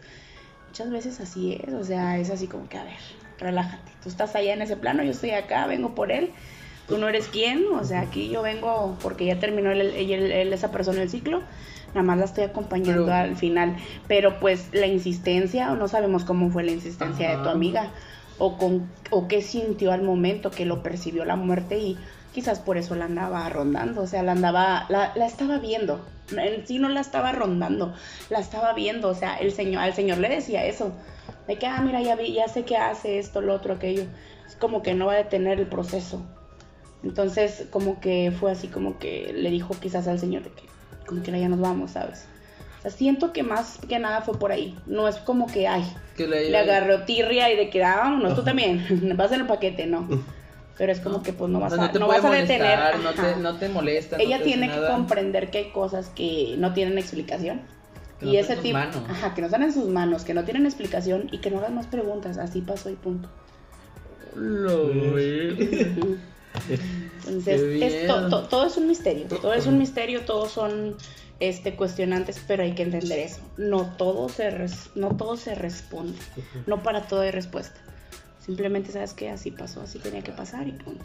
muchas 0.68 0.90
veces 0.90 1.20
así 1.20 1.58
es, 1.66 1.72
o 1.74 1.84
sea, 1.84 2.18
es 2.18 2.30
así 2.30 2.46
como 2.46 2.68
que, 2.68 2.78
a 2.78 2.84
ver, 2.84 2.94
relájate, 3.38 3.90
tú 4.02 4.08
estás 4.08 4.34
allá 4.34 4.52
en 4.54 4.62
ese 4.62 4.76
plano, 4.76 5.02
yo 5.02 5.10
estoy 5.12 5.30
acá, 5.30 5.66
vengo 5.66 5.94
por 5.94 6.10
él, 6.12 6.30
tú 6.88 6.98
no 6.98 7.08
eres 7.08 7.28
quien, 7.28 7.64
o 7.72 7.84
sea, 7.84 8.00
aquí 8.02 8.28
yo 8.28 8.42
vengo 8.42 8.96
porque 9.02 9.24
ya 9.26 9.38
terminó 9.38 9.70
él, 9.70 9.80
él- 9.80 10.32
él- 10.32 10.52
esa 10.52 10.70
persona 10.70 11.02
el 11.02 11.10
ciclo, 11.10 11.42
nada 11.94 12.02
más 12.02 12.18
la 12.18 12.24
estoy 12.24 12.44
acompañando 12.44 13.04
Pero- 13.04 13.14
al 13.16 13.36
final, 13.36 13.76
pero 14.08 14.40
pues 14.40 14.68
la 14.72 14.86
insistencia, 14.86 15.72
o 15.72 15.76
no 15.76 15.86
sabemos 15.88 16.24
cómo 16.24 16.50
fue 16.50 16.64
la 16.64 16.72
insistencia 16.72 17.36
de 17.36 17.42
tu 17.42 17.48
amiga, 17.48 17.90
o, 18.38 18.58
con, 18.58 18.90
o 19.10 19.28
qué 19.28 19.42
sintió 19.42 19.92
al 19.92 20.02
momento 20.02 20.50
que 20.50 20.64
lo 20.66 20.82
percibió 20.82 21.24
la 21.24 21.36
muerte 21.36 21.78
y 21.78 21.96
quizás 22.34 22.58
por 22.58 22.76
eso 22.76 22.96
la 22.96 23.04
andaba 23.04 23.48
rondando, 23.48 24.02
o 24.02 24.06
sea, 24.08 24.24
la 24.24 24.32
andaba, 24.32 24.86
la, 24.88 25.12
la 25.14 25.24
estaba 25.24 25.58
viendo, 25.58 26.04
en 26.36 26.66
sí 26.66 26.80
no 26.80 26.88
la 26.88 27.00
estaba 27.00 27.30
rondando, 27.30 27.94
la 28.28 28.40
estaba 28.40 28.72
viendo, 28.72 29.08
o 29.08 29.14
sea, 29.14 29.36
el 29.36 29.52
señor, 29.52 29.82
al 29.82 29.94
señor 29.94 30.18
le 30.18 30.28
decía 30.28 30.66
eso, 30.66 30.92
de 31.46 31.56
que, 31.56 31.66
ah, 31.66 31.80
mira, 31.80 32.02
ya 32.02 32.16
vi, 32.16 32.32
ya 32.32 32.48
sé 32.48 32.64
que 32.64 32.76
hace 32.76 33.20
esto, 33.20 33.40
lo 33.40 33.54
otro, 33.54 33.74
aquello, 33.74 34.02
es 34.46 34.56
como 34.56 34.82
que 34.82 34.94
no 34.94 35.06
va 35.06 35.12
a 35.12 35.16
detener 35.16 35.60
el 35.60 35.68
proceso. 35.68 36.22
Entonces, 37.04 37.66
como 37.70 38.00
que 38.00 38.32
fue 38.38 38.50
así, 38.50 38.66
como 38.66 38.98
que 38.98 39.32
le 39.32 39.50
dijo 39.50 39.74
quizás 39.80 40.08
al 40.08 40.18
señor 40.18 40.42
de 40.42 40.50
que, 40.50 40.64
como 41.06 41.22
que 41.22 41.38
ya 41.38 41.48
nos 41.48 41.60
vamos, 41.60 41.92
¿sabes? 41.92 42.26
O 42.78 42.82
sea, 42.82 42.90
siento 42.90 43.32
que 43.32 43.44
más 43.44 43.78
que 43.88 44.00
nada 44.00 44.22
fue 44.22 44.36
por 44.38 44.50
ahí, 44.50 44.76
no 44.86 45.06
es 45.06 45.18
como 45.18 45.46
que, 45.46 45.68
ay, 45.68 45.84
Que 46.16 46.26
le, 46.26 46.50
le 46.50 46.58
agarró 46.58 47.04
tirria 47.04 47.52
y 47.52 47.56
de 47.56 47.70
que, 47.70 47.84
ah, 47.84 47.98
vámonos, 47.98 48.34
tú 48.34 48.42
también, 48.42 48.84
vas 49.16 49.30
en 49.30 49.42
el 49.42 49.46
paquete, 49.46 49.86
no. 49.86 50.08
Pero 50.76 50.90
es 50.92 50.98
como 51.00 51.18
No. 51.18 51.22
que 51.22 51.32
pues 51.32 51.50
no 51.50 51.60
vas 51.60 51.72
a, 51.72 51.76
no 51.76 51.90
te 51.92 51.98
no 52.00 52.06
puede 52.06 52.18
vas 52.20 52.24
a 52.24 52.28
molestar, 52.34 52.58
detener. 52.60 52.98
no 53.04 53.10
te, 53.12 53.36
no 53.40 53.56
te 53.58 53.68
molesta. 53.68 54.16
no 54.16 54.22
Ella 54.24 54.38
te 54.38 54.44
tiene 54.44 54.68
que 54.68 54.74
nada. 54.76 54.92
comprender 54.96 55.50
que 55.50 55.58
hay 55.58 55.70
cosas 55.70 56.08
que 56.08 56.56
no 56.58 56.72
tienen 56.72 56.98
explicación. 56.98 57.60
Que 58.20 58.26
y 58.26 58.36
ese 58.38 58.56
tipo, 58.56 58.78
manos. 58.78 58.96
ajá, 59.08 59.34
que 59.34 59.40
no 59.40 59.46
están 59.48 59.62
en 59.62 59.72
sus 59.72 59.88
manos, 59.88 60.24
que 60.24 60.34
no 60.34 60.44
tienen 60.44 60.66
explicación 60.66 61.28
y 61.32 61.38
que 61.38 61.50
no 61.50 61.58
hagas 61.58 61.72
más 61.72 61.86
preguntas, 61.86 62.38
así 62.38 62.60
pasó 62.60 62.90
y 62.90 62.94
punto. 62.94 63.28
Lo. 64.36 64.90
Entonces, 67.26 67.60
es 67.82 68.06
to- 68.06 68.18
bien. 68.18 68.30
to- 68.30 68.42
todo 68.48 68.66
es 68.66 68.76
un 68.76 68.86
misterio, 68.88 69.26
todo 69.26 69.54
es 69.54 69.66
un 69.66 69.78
misterio, 69.78 70.22
todos 70.22 70.52
son 70.52 70.96
este 71.40 71.74
cuestionantes, 71.74 72.40
pero 72.46 72.62
hay 72.62 72.72
que 72.74 72.82
entender 72.82 73.18
eso. 73.18 73.40
No 73.56 73.92
todo 73.96 74.28
se 74.28 74.50
res- 74.50 74.90
no 74.94 75.16
todo 75.16 75.36
se 75.36 75.54
responde, 75.54 76.18
no 76.66 76.82
para 76.82 77.02
todo 77.02 77.20
hay 77.22 77.30
respuesta. 77.32 77.80
Simplemente 78.44 78.92
sabes 78.92 79.14
que 79.14 79.30
así 79.30 79.50
pasó, 79.50 79.80
así 79.80 79.98
tenía 79.98 80.22
que 80.22 80.32
pasar 80.32 80.68
y 80.68 80.72
punto. 80.72 81.04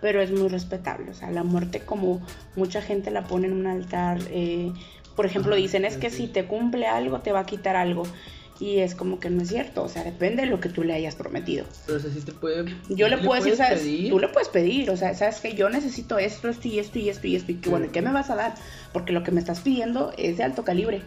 Pero 0.00 0.20
es 0.20 0.30
muy 0.30 0.48
respetable, 0.48 1.10
o 1.10 1.14
sea, 1.14 1.30
la 1.30 1.42
muerte 1.42 1.80
como 1.80 2.20
mucha 2.56 2.82
gente 2.82 3.10
la 3.10 3.24
pone 3.24 3.46
en 3.46 3.54
un 3.54 3.66
altar, 3.66 4.18
eh, 4.28 4.70
por 5.16 5.24
ejemplo, 5.24 5.56
dicen 5.56 5.84
es 5.84 5.96
que 5.96 6.10
si 6.10 6.26
te 6.26 6.44
cumple 6.44 6.86
algo 6.86 7.20
te 7.20 7.32
va 7.32 7.40
a 7.40 7.46
quitar 7.46 7.76
algo. 7.76 8.04
Y 8.60 8.78
es 8.78 8.94
como 8.94 9.18
que 9.18 9.30
no 9.30 9.42
es 9.42 9.48
cierto, 9.48 9.82
o 9.82 9.88
sea, 9.88 10.04
depende 10.04 10.42
de 10.42 10.48
lo 10.48 10.60
que 10.60 10.68
tú 10.68 10.84
le 10.84 10.94
hayas 10.94 11.16
prometido. 11.16 11.64
Pero 11.86 11.98
o 11.98 12.00
sea, 12.00 12.10
sí 12.12 12.20
te 12.20 12.30
puede. 12.30 12.72
Yo 12.88 13.08
le 13.08 13.18
puedo 13.18 13.34
decir, 13.34 13.56
¿sabes? 13.56 13.80
pedir. 13.80 14.10
Tú 14.10 14.20
le 14.20 14.28
puedes 14.28 14.48
pedir, 14.48 14.90
o 14.90 14.96
sea, 14.96 15.12
¿sabes 15.14 15.40
que 15.40 15.54
Yo 15.54 15.68
necesito 15.70 16.18
esto, 16.18 16.48
esto 16.48 16.68
y 16.68 16.78
esto 16.78 16.98
y 17.00 17.08
esto 17.08 17.26
y 17.26 17.34
esto. 17.34 17.50
Y 17.50 17.56
que 17.56 17.68
bueno, 17.68 17.88
¿qué 17.90 18.00
me 18.00 18.12
vas 18.12 18.30
a 18.30 18.36
dar? 18.36 18.54
Porque 18.92 19.12
lo 19.12 19.24
que 19.24 19.32
me 19.32 19.40
estás 19.40 19.60
pidiendo 19.60 20.12
es 20.16 20.36
de 20.36 20.44
alto 20.44 20.62
calibre. 20.62 21.02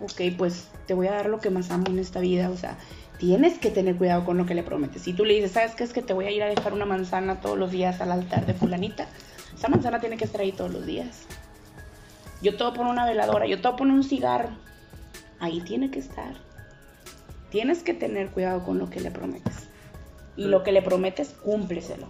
Ok, 0.00 0.20
pues 0.36 0.68
te 0.86 0.92
voy 0.92 1.06
a 1.06 1.12
dar 1.12 1.26
lo 1.26 1.40
que 1.40 1.48
más 1.48 1.70
amo 1.70 1.86
en 1.88 1.98
esta 1.98 2.20
vida, 2.20 2.50
o 2.50 2.56
sea, 2.56 2.76
tienes 3.18 3.58
que 3.58 3.70
tener 3.70 3.96
cuidado 3.96 4.24
con 4.24 4.36
lo 4.36 4.46
que 4.46 4.54
le 4.54 4.62
prometes. 4.62 5.02
Si 5.02 5.12
tú 5.12 5.24
le 5.24 5.34
dices, 5.34 5.52
¿sabes 5.52 5.74
qué? 5.74 5.84
Es 5.84 5.92
que 5.92 6.02
te 6.02 6.12
voy 6.12 6.26
a 6.26 6.30
ir 6.30 6.42
a 6.42 6.46
dejar 6.46 6.72
una 6.72 6.84
manzana 6.86 7.40
todos 7.40 7.58
los 7.58 7.70
días 7.70 8.00
al 8.00 8.12
altar 8.12 8.46
de 8.46 8.54
fulanita, 8.54 9.06
esa 9.56 9.68
manzana 9.68 10.00
tiene 10.00 10.16
que 10.16 10.24
estar 10.24 10.40
ahí 10.40 10.52
todos 10.52 10.72
los 10.72 10.84
días. 10.86 11.22
Yo 12.42 12.56
te 12.56 12.64
voy 12.64 12.72
a 12.72 12.76
poner 12.76 12.92
una 12.92 13.06
veladora, 13.06 13.46
yo 13.46 13.56
te 13.56 13.62
voy 13.68 13.72
a 13.74 13.76
poner 13.76 13.94
un 13.94 14.04
cigarro, 14.04 14.50
ahí 15.40 15.60
tiene 15.62 15.90
que 15.90 15.98
estar. 16.00 16.34
Tienes 17.50 17.82
que 17.82 17.94
tener 17.94 18.30
cuidado 18.30 18.64
con 18.64 18.78
lo 18.78 18.90
que 18.90 19.00
le 19.00 19.10
prometes. 19.10 19.54
Y 20.36 20.46
lo 20.46 20.64
que 20.64 20.72
le 20.72 20.82
prometes, 20.82 21.28
cúmpleselo. 21.28 22.06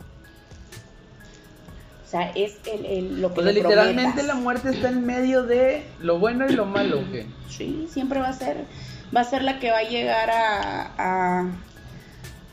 O 2.05 2.11
sea, 2.17 2.31
es 2.31 2.57
el, 2.73 2.87
el- 2.87 3.21
lo 3.21 3.35
que 3.35 3.41
O 3.41 3.43
sea, 3.43 3.53
le 3.53 3.61
literalmente 3.61 4.13
prometas. 4.13 4.27
la 4.27 4.35
muerte 4.37 4.71
está 4.71 4.89
en 4.89 5.05
medio 5.05 5.43
de 5.43 5.85
lo 6.01 6.19
bueno 6.19 6.47
y 6.49 6.53
lo 6.55 6.65
malo. 6.65 7.01
Sí, 7.51 7.87
siempre 7.91 8.21
va 8.21 8.29
a 8.29 8.33
ser, 8.33 8.65
va 9.15 9.21
a 9.21 9.25
ser 9.25 9.43
la 9.43 9.59
que 9.59 9.71
va 9.71 9.79
a 9.79 9.83
llegar 9.85 10.31
a, 10.31 10.91
a, 10.99 11.51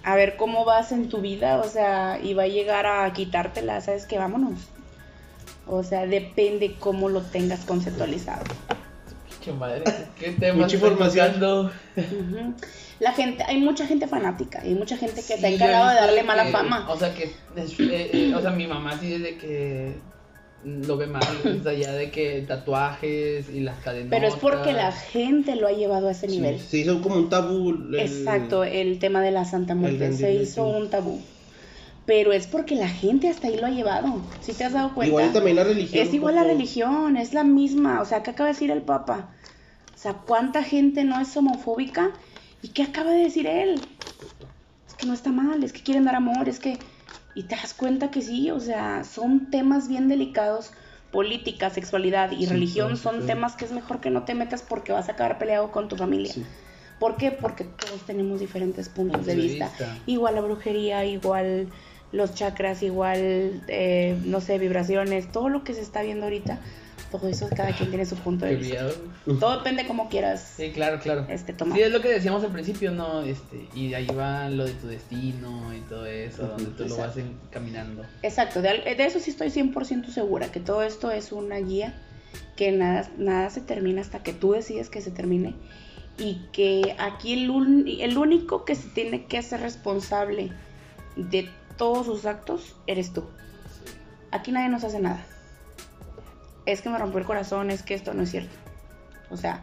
a 0.03 0.15
ver 0.15 0.35
cómo 0.37 0.65
vas 0.65 0.91
en 0.91 1.09
tu 1.09 1.19
vida, 1.21 1.57
o 1.59 1.63
sea, 1.67 2.19
y 2.21 2.33
va 2.33 2.43
a 2.43 2.47
llegar 2.47 2.85
a 2.85 3.11
quitártela, 3.13 3.81
¿sabes 3.81 4.05
qué? 4.05 4.17
Vámonos. 4.17 4.59
O 5.67 5.83
sea, 5.83 6.05
depende 6.05 6.75
cómo 6.79 7.07
lo 7.09 7.21
tengas 7.21 7.61
conceptualizado. 7.65 8.43
Qué 9.43 9.51
madre, 9.53 9.83
qué 10.19 10.31
tema. 10.33 10.63
Mucha 10.63 10.75
información. 10.75 11.71
La 12.99 13.13
gente, 13.13 13.43
hay 13.43 13.57
mucha 13.59 13.87
gente 13.87 14.07
fanática, 14.07 14.59
hay 14.61 14.75
mucha 14.75 14.95
gente 14.97 15.15
que 15.15 15.35
Sí, 15.35 15.41
yo 15.41 15.47
he 15.47 15.53
encargado 15.55 15.89
de 15.89 15.95
darle 15.95 16.17
que- 16.21 16.23
mala 16.27 16.45
fama. 16.45 16.87
O 16.89 16.97
sea, 16.97 17.13
que. 17.15 17.23
eh, 17.55 18.09
eh, 18.13 18.33
o 18.35 18.41
sea, 18.41 18.51
mi 18.51 18.67
mamá 18.67 18.97
sí 18.99 19.09
desde 19.17 19.37
que 19.37 19.95
lo 20.63 20.97
ve 20.97 21.07
mal. 21.07 21.23
Sea, 21.63 21.73
ya 21.73 21.93
de 21.93 22.11
que 22.11 22.43
tatuajes 22.47 23.49
y 23.49 23.61
las 23.61 23.79
cadenas. 23.79 24.09
Pero 24.09 24.27
es 24.27 24.35
porque 24.35 24.73
la 24.73 24.91
gente 24.91 25.55
lo 25.55 25.67
ha 25.67 25.71
llevado 25.71 26.07
a 26.07 26.11
ese 26.11 26.27
nivel. 26.27 26.59
Se 26.59 26.77
hizo 26.79 27.01
como 27.01 27.15
un 27.15 27.29
tabú. 27.29 27.69
el- 27.71 27.99
Exacto, 27.99 28.63
el 28.63 28.99
tema 28.99 29.21
de 29.21 29.31
la 29.31 29.45
Santa 29.45 29.75
Muerte 29.75 30.13
se 30.13 30.33
hizo 30.33 30.65
sí. 30.71 30.81
un 30.83 30.89
tabú. 30.89 31.21
Pero 32.05 32.33
es 32.33 32.47
porque 32.47 32.75
la 32.75 32.89
gente 32.89 33.29
hasta 33.29 33.47
ahí 33.47 33.57
lo 33.57 33.67
ha 33.67 33.69
llevado. 33.69 34.21
Si 34.41 34.53
te 34.53 34.63
has 34.63 34.73
dado 34.73 34.93
cuenta. 34.93 35.09
Igual 35.09 35.33
también 35.33 35.55
la 35.55 35.63
religión. 35.63 36.05
Es 36.05 36.13
igual 36.13 36.35
la 36.35 36.43
religión, 36.43 37.15
es 37.15 37.33
la 37.33 37.43
misma. 37.43 38.01
O 38.01 38.05
sea, 38.05 38.23
¿qué 38.23 38.31
acaba 38.31 38.47
de 38.47 38.53
decir 38.53 38.71
el 38.71 38.81
Papa? 38.81 39.29
O 39.95 39.97
sea, 39.97 40.13
¿cuánta 40.13 40.63
gente 40.63 41.03
no 41.03 41.19
es 41.21 41.35
homofóbica? 41.37 42.11
¿Y 42.63 42.69
qué 42.69 42.83
acaba 42.83 43.11
de 43.11 43.23
decir 43.23 43.45
él? 43.47 43.79
Es 44.87 44.95
que 44.95 45.05
no 45.05 45.13
está 45.13 45.31
mal, 45.31 45.63
es 45.63 45.73
que 45.73 45.81
quieren 45.81 46.05
dar 46.05 46.15
amor, 46.15 46.49
es 46.49 46.59
que... 46.59 46.77
Y 47.33 47.43
te 47.43 47.55
das 47.55 47.73
cuenta 47.73 48.11
que 48.11 48.21
sí, 48.21 48.51
o 48.51 48.59
sea, 48.59 49.03
son 49.03 49.49
temas 49.49 49.87
bien 49.87 50.07
delicados. 50.07 50.71
Política, 51.11 51.69
sexualidad 51.69 52.31
y 52.31 52.45
Sí, 52.45 52.45
religión 52.45 52.95
son 52.95 53.25
temas 53.25 53.57
que 53.57 53.65
es 53.65 53.71
mejor 53.73 53.99
que 53.99 54.09
no 54.09 54.23
te 54.23 54.33
metas 54.33 54.61
porque 54.61 54.93
vas 54.93 55.09
a 55.09 55.13
acabar 55.13 55.37
peleado 55.37 55.71
con 55.71 55.89
tu 55.89 55.97
familia. 55.97 56.33
¿Por 56.99 57.17
qué? 57.17 57.31
Porque 57.31 57.65
todos 57.65 58.05
tenemos 58.05 58.39
diferentes 58.39 58.87
puntos 58.87 59.25
de 59.25 59.35
vista. 59.35 59.69
vista. 59.69 59.97
Igual 60.05 60.35
la 60.35 60.41
brujería, 60.41 61.03
igual 61.03 61.67
los 62.11 62.35
chakras, 62.35 62.83
igual, 62.83 63.63
eh, 63.67 64.17
no 64.23 64.41
sé, 64.41 64.57
vibraciones, 64.57 65.31
todo 65.31 65.49
lo 65.49 65.63
que 65.63 65.73
se 65.73 65.81
está 65.81 66.01
viendo 66.01 66.25
ahorita, 66.25 66.59
todo 67.11 67.27
eso 67.27 67.47
cada 67.55 67.75
quien 67.75 67.89
tiene 67.89 68.05
su 68.05 68.15
punto 68.15 68.45
de 68.45 68.51
Qué 68.51 68.57
vista. 68.57 68.87
Todo 69.39 69.57
depende 69.57 69.85
como 69.85 70.09
quieras 70.09 70.53
Sí, 70.57 70.71
claro, 70.71 70.99
claro. 70.99 71.25
este, 71.29 71.53
tomar. 71.53 71.77
Sí, 71.77 71.83
es 71.83 71.91
lo 71.91 72.01
que 72.01 72.07
decíamos 72.09 72.43
al 72.43 72.51
principio, 72.51 72.91
¿no? 72.91 73.21
Este, 73.21 73.67
y 73.75 73.89
de 73.89 73.97
ahí 73.97 74.07
va 74.07 74.49
lo 74.49 74.65
de 74.65 74.71
tu 74.73 74.87
destino 74.87 75.73
y 75.75 75.81
todo 75.81 76.05
eso, 76.05 76.47
donde 76.47 76.65
tú 76.71 76.85
lo 76.87 76.97
vas 76.97 77.17
Exacto. 77.17 77.19
en- 77.19 77.37
caminando. 77.51 78.03
Exacto, 78.23 78.61
de, 78.61 78.69
al- 78.69 78.83
de 78.83 79.05
eso 79.05 79.19
sí 79.19 79.29
estoy 79.31 79.49
100% 79.49 80.07
segura, 80.11 80.51
que 80.51 80.59
todo 80.59 80.81
esto 80.81 81.11
es 81.11 81.31
una 81.31 81.57
guía, 81.57 81.93
que 82.55 82.71
nada, 82.71 83.09
nada 83.17 83.49
se 83.49 83.61
termina 83.61 84.01
hasta 84.01 84.23
que 84.23 84.33
tú 84.33 84.53
decides 84.53 84.89
que 84.89 85.01
se 85.01 85.11
termine 85.11 85.53
y 86.17 86.41
que 86.53 86.95
aquí 86.99 87.33
el, 87.33 87.49
un- 87.49 87.85
el 87.87 88.17
único 88.17 88.63
que 88.65 88.75
se 88.75 88.87
tiene 88.89 89.25
que 89.25 89.37
hacer 89.37 89.59
responsable 89.61 90.51
de 91.17 91.49
todos 91.77 92.05
sus 92.05 92.25
actos 92.25 92.75
eres 92.87 93.11
tú. 93.13 93.23
Aquí 94.31 94.51
nadie 94.51 94.69
nos 94.69 94.83
hace 94.85 94.99
nada. 94.99 95.25
Es 96.65 96.81
que 96.81 96.89
me 96.89 96.97
rompió 96.97 97.19
el 97.19 97.25
corazón, 97.25 97.71
es 97.71 97.83
que 97.83 97.93
esto 97.93 98.13
no 98.13 98.23
es 98.23 98.31
cierto. 98.31 98.55
O 99.29 99.37
sea, 99.37 99.59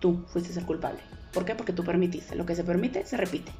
tú 0.00 0.24
fuiste 0.28 0.58
el 0.58 0.66
culpable. 0.66 1.00
¿Por 1.32 1.44
qué? 1.44 1.54
Porque 1.54 1.72
tú 1.72 1.84
permitiste. 1.84 2.34
Lo 2.34 2.46
que 2.46 2.54
se 2.54 2.64
permite, 2.64 3.04
se 3.06 3.16
repite 3.16 3.52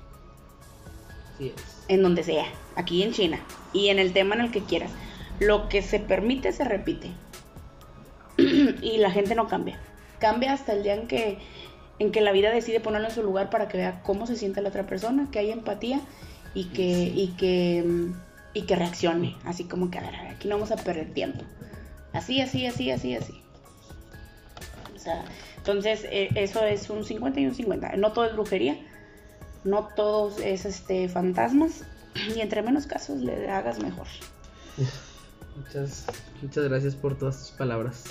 Sí 1.39 1.53
es. 1.55 1.85
en 1.89 2.03
donde 2.03 2.23
sea, 2.23 2.47
aquí 2.77 3.03
en 3.03 3.13
China 3.13 3.39
y 3.73 3.89
en 3.89 3.99
el 3.99 4.13
tema 4.13 4.35
en 4.35 4.43
el 4.43 4.51
que 4.51 4.63
quieras. 4.63 4.91
Lo 5.39 5.69
que 5.69 5.83
se 5.83 6.01
permite 6.01 6.53
se 6.53 6.65
repite. 6.65 7.11
y 8.37 8.99
la 8.99 9.11
gente 9.11 9.35
no 9.35 9.49
cambia. 9.49 9.79
Cambia 10.19 10.53
hasta 10.53 10.73
el 10.73 10.83
día 10.83 10.95
en 10.95 11.07
que 11.07 11.39
en 11.99 12.13
que 12.13 12.23
la 12.23 12.33
vida 12.33 12.51
decide 12.51 12.81
ponerlo 12.81 13.09
en 13.09 13.15
su 13.15 13.23
lugar 13.23 13.51
para 13.51 13.69
que 13.69 13.77
vea 13.77 14.03
cómo 14.03 14.27
se 14.27 14.35
siente 14.35 14.63
la 14.63 14.71
otra 14.71 14.87
persona, 14.87 15.29
que 15.31 15.39
hay 15.39 15.51
empatía 15.51 16.01
y 16.55 16.65
que 16.71 17.13
y 17.15 17.29
que 17.37 17.85
y 18.55 18.63
que 18.63 18.75
reaccione, 18.75 19.37
así 19.45 19.65
como 19.65 19.91
que 19.91 19.99
a 19.99 20.03
ver, 20.03 20.17
a 20.17 20.23
ver, 20.23 20.33
aquí 20.33 20.49
no 20.49 20.57
vamos 20.57 20.73
a 20.73 20.77
perder 20.77 21.13
tiempo. 21.13 21.45
Así, 22.13 22.41
así, 22.41 22.67
así, 22.67 22.91
así, 22.91 23.15
así. 23.15 23.43
O 24.95 24.99
sea, 24.99 25.25
entonces 25.57 26.05
eh, 26.11 26.29
eso 26.35 26.65
es 26.65 26.91
un 26.91 27.05
50 27.05 27.41
y 27.41 27.47
un 27.47 27.55
50. 27.55 27.97
No 27.97 28.13
todo 28.13 28.25
es 28.25 28.33
brujería, 28.35 28.77
no 29.65 29.89
todo 29.97 30.33
es 30.43 30.65
este 30.65 31.09
fantasmas 31.09 31.85
y 32.37 32.41
entre 32.41 32.63
menos 32.63 32.87
casos 32.87 33.21
le 33.21 33.49
hagas 33.51 33.79
mejor. 33.81 34.07
Muchas, 35.57 36.07
muchas 36.41 36.65
gracias 36.65 36.95
por 36.95 37.19
todas 37.19 37.39
tus 37.39 37.51
palabras. 37.51 38.05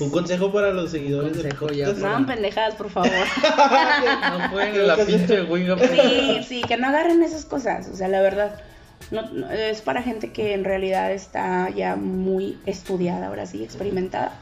Un 0.00 0.10
consejo 0.10 0.52
para 0.52 0.72
los 0.72 0.90
seguidores 0.90 1.32
Consejo 1.32 1.66
del 1.66 1.76
ya. 1.76 1.92
No 1.92 2.08
hagan 2.08 2.26
pendejadas, 2.26 2.74
por 2.74 2.90
favor. 2.90 3.10
no 4.38 4.50
pueden 4.50 4.74
en 4.74 4.86
la 4.86 4.96
pinche. 4.96 5.46
Sí, 5.46 6.44
sí, 6.48 6.62
que 6.62 6.76
no 6.76 6.88
agarren 6.88 7.22
esas 7.22 7.44
cosas. 7.44 7.88
O 7.92 7.96
sea, 7.96 8.08
la 8.08 8.22
verdad, 8.22 8.60
es 9.52 9.82
para 9.82 10.02
gente 10.02 10.32
que 10.32 10.54
en 10.54 10.64
realidad 10.64 11.12
está 11.12 11.70
ya 11.70 11.96
muy 11.96 12.58
estudiada, 12.66 13.28
ahora 13.28 13.46
sí, 13.46 13.62
experimentada, 13.62 14.32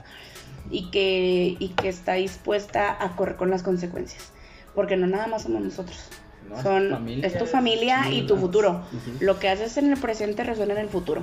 y 0.71 0.91
que, 0.91 1.57
y 1.59 1.69
que 1.71 1.89
está 1.89 2.15
dispuesta 2.15 2.97
a 2.99 3.17
correr 3.17 3.37
con 3.37 3.51
las 3.51 3.63
consecuencias. 3.63 4.33
Porque 4.75 4.97
no 4.97 5.07
nada 5.07 5.27
más 5.27 5.43
somos 5.43 5.63
nosotros. 5.63 6.09
No, 6.49 6.63
Son, 6.63 6.91
familia, 6.91 7.27
es 7.27 7.39
tu 7.39 7.47
familia 7.47 8.11
y 8.11 8.27
tu 8.27 8.37
futuro. 8.37 8.83
Lo 9.21 9.39
que 9.39 9.49
haces 9.49 9.77
en 9.77 9.93
el 9.93 9.99
presente 9.99 10.45
resuena 10.45 10.75
en 10.75 10.81
el 10.81 10.89
futuro. 10.89 11.23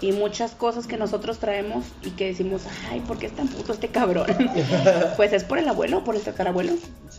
Y 0.00 0.12
muchas 0.12 0.52
cosas 0.52 0.86
que 0.86 0.96
nosotros 0.96 1.38
traemos 1.38 1.86
y 2.02 2.10
que 2.10 2.26
decimos, 2.26 2.62
ay, 2.90 3.00
¿por 3.00 3.18
qué 3.18 3.26
es 3.26 3.32
tan 3.34 3.48
puto 3.48 3.72
este 3.72 3.88
cabrón? 3.88 4.26
pues 5.16 5.32
es 5.32 5.44
por 5.44 5.58
el 5.58 5.68
abuelo, 5.68 6.04
por 6.04 6.16
el 6.16 6.22
tatarabuelo, 6.22 6.74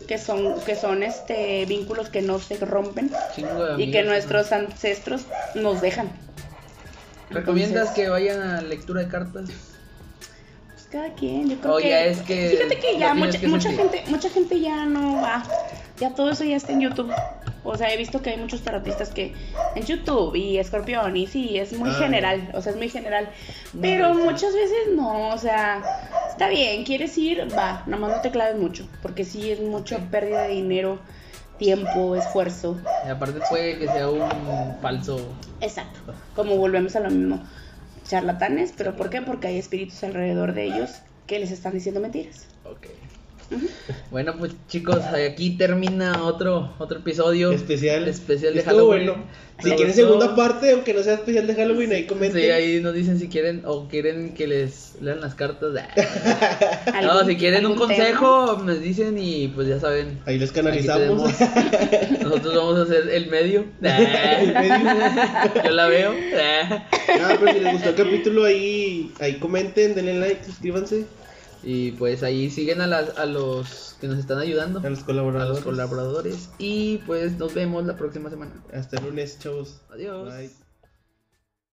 que 0.06 0.18
son, 0.18 0.60
que 0.60 0.76
son 0.76 1.02
este 1.02 1.66
vínculos 1.66 2.08
que 2.08 2.22
no 2.22 2.38
se 2.38 2.56
rompen 2.58 3.10
y 3.78 3.90
que 3.90 4.02
nuestros 4.04 4.52
ancestros 4.52 5.26
nos 5.54 5.80
dejan. 5.80 6.10
¿Recomiendas 7.30 7.88
Entonces, 7.88 8.04
que 8.04 8.08
vayan 8.10 8.40
a 8.40 8.60
lectura 8.60 9.02
de 9.02 9.08
cartas? 9.08 9.50
pues 10.72 10.86
cada 10.90 11.14
quien, 11.14 11.48
yo 11.48 11.60
creo 11.60 11.76
que, 11.76 11.88
ya 11.88 12.04
es 12.04 12.18
que 12.22 12.48
fíjate 12.48 12.78
que 12.78 12.98
ya 12.98 13.14
mucha, 13.14 13.38
que 13.38 13.48
mucha 13.48 13.70
sentir. 13.70 13.90
gente, 13.90 14.10
mucha 14.10 14.30
gente 14.30 14.60
ya 14.60 14.86
no 14.86 15.22
va, 15.22 15.42
ya 16.00 16.14
todo 16.14 16.30
eso 16.30 16.44
ya 16.44 16.56
está 16.56 16.72
en 16.72 16.80
YouTube. 16.80 17.12
O 17.62 17.76
sea, 17.76 17.92
he 17.92 17.96
visto 17.96 18.22
que 18.22 18.30
hay 18.30 18.38
muchos 18.38 18.62
tarotistas 18.62 19.10
que 19.10 19.34
en 19.76 19.84
YouTube 19.84 20.34
y 20.34 20.58
Escorpión 20.58 21.14
y 21.16 21.26
sí, 21.26 21.58
es 21.58 21.74
muy 21.74 21.90
Ah, 21.90 21.94
general, 21.98 22.50
o 22.54 22.62
sea, 22.62 22.72
es 22.72 22.78
muy 22.78 22.88
general. 22.88 23.28
Pero 23.80 24.14
muchas 24.14 24.54
veces 24.54 24.94
no, 24.96 25.28
o 25.28 25.38
sea, 25.38 25.82
está 26.30 26.48
bien, 26.48 26.84
quieres 26.84 27.16
ir, 27.18 27.46
va, 27.56 27.82
nomás 27.86 28.16
no 28.16 28.20
te 28.22 28.30
claves 28.30 28.56
mucho, 28.56 28.88
porque 29.02 29.24
sí 29.24 29.50
es 29.50 29.60
mucha 29.60 29.98
pérdida 30.10 30.44
de 30.44 30.54
dinero, 30.54 30.98
tiempo, 31.58 32.16
esfuerzo. 32.16 32.80
Y 33.06 33.10
aparte 33.10 33.40
puede 33.50 33.78
que 33.78 33.86
sea 33.86 34.08
un 34.08 34.76
falso. 34.80 35.20
Exacto. 35.60 36.14
Como 36.34 36.56
volvemos 36.56 36.96
a 36.96 37.00
lo 37.00 37.10
mismo. 37.10 37.42
Charlatanes, 38.08 38.72
pero 38.76 38.96
¿por 38.96 39.10
qué? 39.10 39.20
Porque 39.20 39.48
hay 39.48 39.58
espíritus 39.58 40.02
alrededor 40.02 40.54
de 40.54 40.64
ellos 40.64 41.02
que 41.26 41.38
les 41.38 41.50
están 41.50 41.74
diciendo 41.74 42.00
mentiras. 42.00 42.46
Ok. 42.64 42.86
Bueno, 44.10 44.34
pues 44.38 44.52
chicos, 44.68 44.98
aquí 45.04 45.56
termina 45.56 46.24
otro 46.24 46.74
otro 46.78 46.98
episodio 46.98 47.52
Especial. 47.52 48.06
especial 48.08 48.54
de 48.54 48.60
Estuvo 48.60 48.90
Halloween. 48.90 49.06
bueno. 49.06 49.24
Si 49.60 49.68
¿Les 49.68 49.76
quieren 49.76 49.94
gustó? 49.94 50.08
segunda 50.08 50.36
parte, 50.36 50.70
aunque 50.72 50.94
no 50.94 51.02
sea 51.02 51.14
especial 51.14 51.46
de 51.46 51.54
Halloween, 51.54 51.92
ahí 51.92 52.06
comenten. 52.06 52.40
Sí, 52.40 52.48
ahí 52.50 52.80
nos 52.80 52.94
dicen 52.94 53.18
si 53.18 53.28
quieren 53.28 53.62
o 53.66 53.88
quieren 53.88 54.32
que 54.32 54.46
les 54.46 54.94
lean 55.02 55.20
las 55.20 55.34
cartas. 55.34 55.72
no, 56.86 56.92
¿Algún- 56.94 57.26
si 57.26 57.36
quieren 57.36 57.66
un 57.66 57.74
consejo, 57.76 58.56
me 58.58 58.74
dicen 58.76 59.18
y 59.18 59.48
pues 59.48 59.68
ya 59.68 59.78
saben. 59.78 60.18
Ahí 60.24 60.38
los 60.38 60.50
aquí 60.50 60.60
canalizamos. 60.60 61.30
Nosotros 62.22 62.54
vamos 62.56 62.78
a 62.78 62.82
hacer 62.84 63.08
el 63.10 63.26
medio. 63.28 63.66
El 63.82 64.54
medio. 64.54 65.62
Yo 65.64 65.70
la 65.72 65.86
veo. 65.88 66.14
Ah, 66.38 67.36
pero 67.38 67.52
si 67.52 67.60
les 67.60 67.72
gustó 67.74 67.90
el 67.90 67.94
capítulo, 67.96 68.44
ahí, 68.44 69.12
ahí 69.20 69.34
comenten, 69.34 69.94
denle 69.94 70.14
like, 70.20 70.44
suscríbanse 70.44 71.04
Y 71.62 71.92
pues 71.92 72.22
ahí 72.22 72.50
siguen 72.50 72.80
a, 72.80 72.86
las, 72.86 73.18
a 73.18 73.26
los 73.26 73.96
que 74.00 74.08
nos 74.08 74.18
están 74.18 74.38
ayudando, 74.38 74.80
a 74.80 74.88
los 74.90 75.02
a 75.02 75.06
colaboradores. 75.06 75.56
los 75.56 75.64
colaboradores. 75.64 76.50
Y 76.58 76.98
pues 77.06 77.38
nos 77.38 77.54
vemos 77.54 77.84
la 77.84 77.96
próxima 77.96 78.30
semana. 78.30 78.52
Hasta 78.72 78.98
el 78.98 79.04
lunes, 79.04 79.38
chavos. 79.38 79.80
Adiós. 79.90 80.34
Bye. 80.34 80.59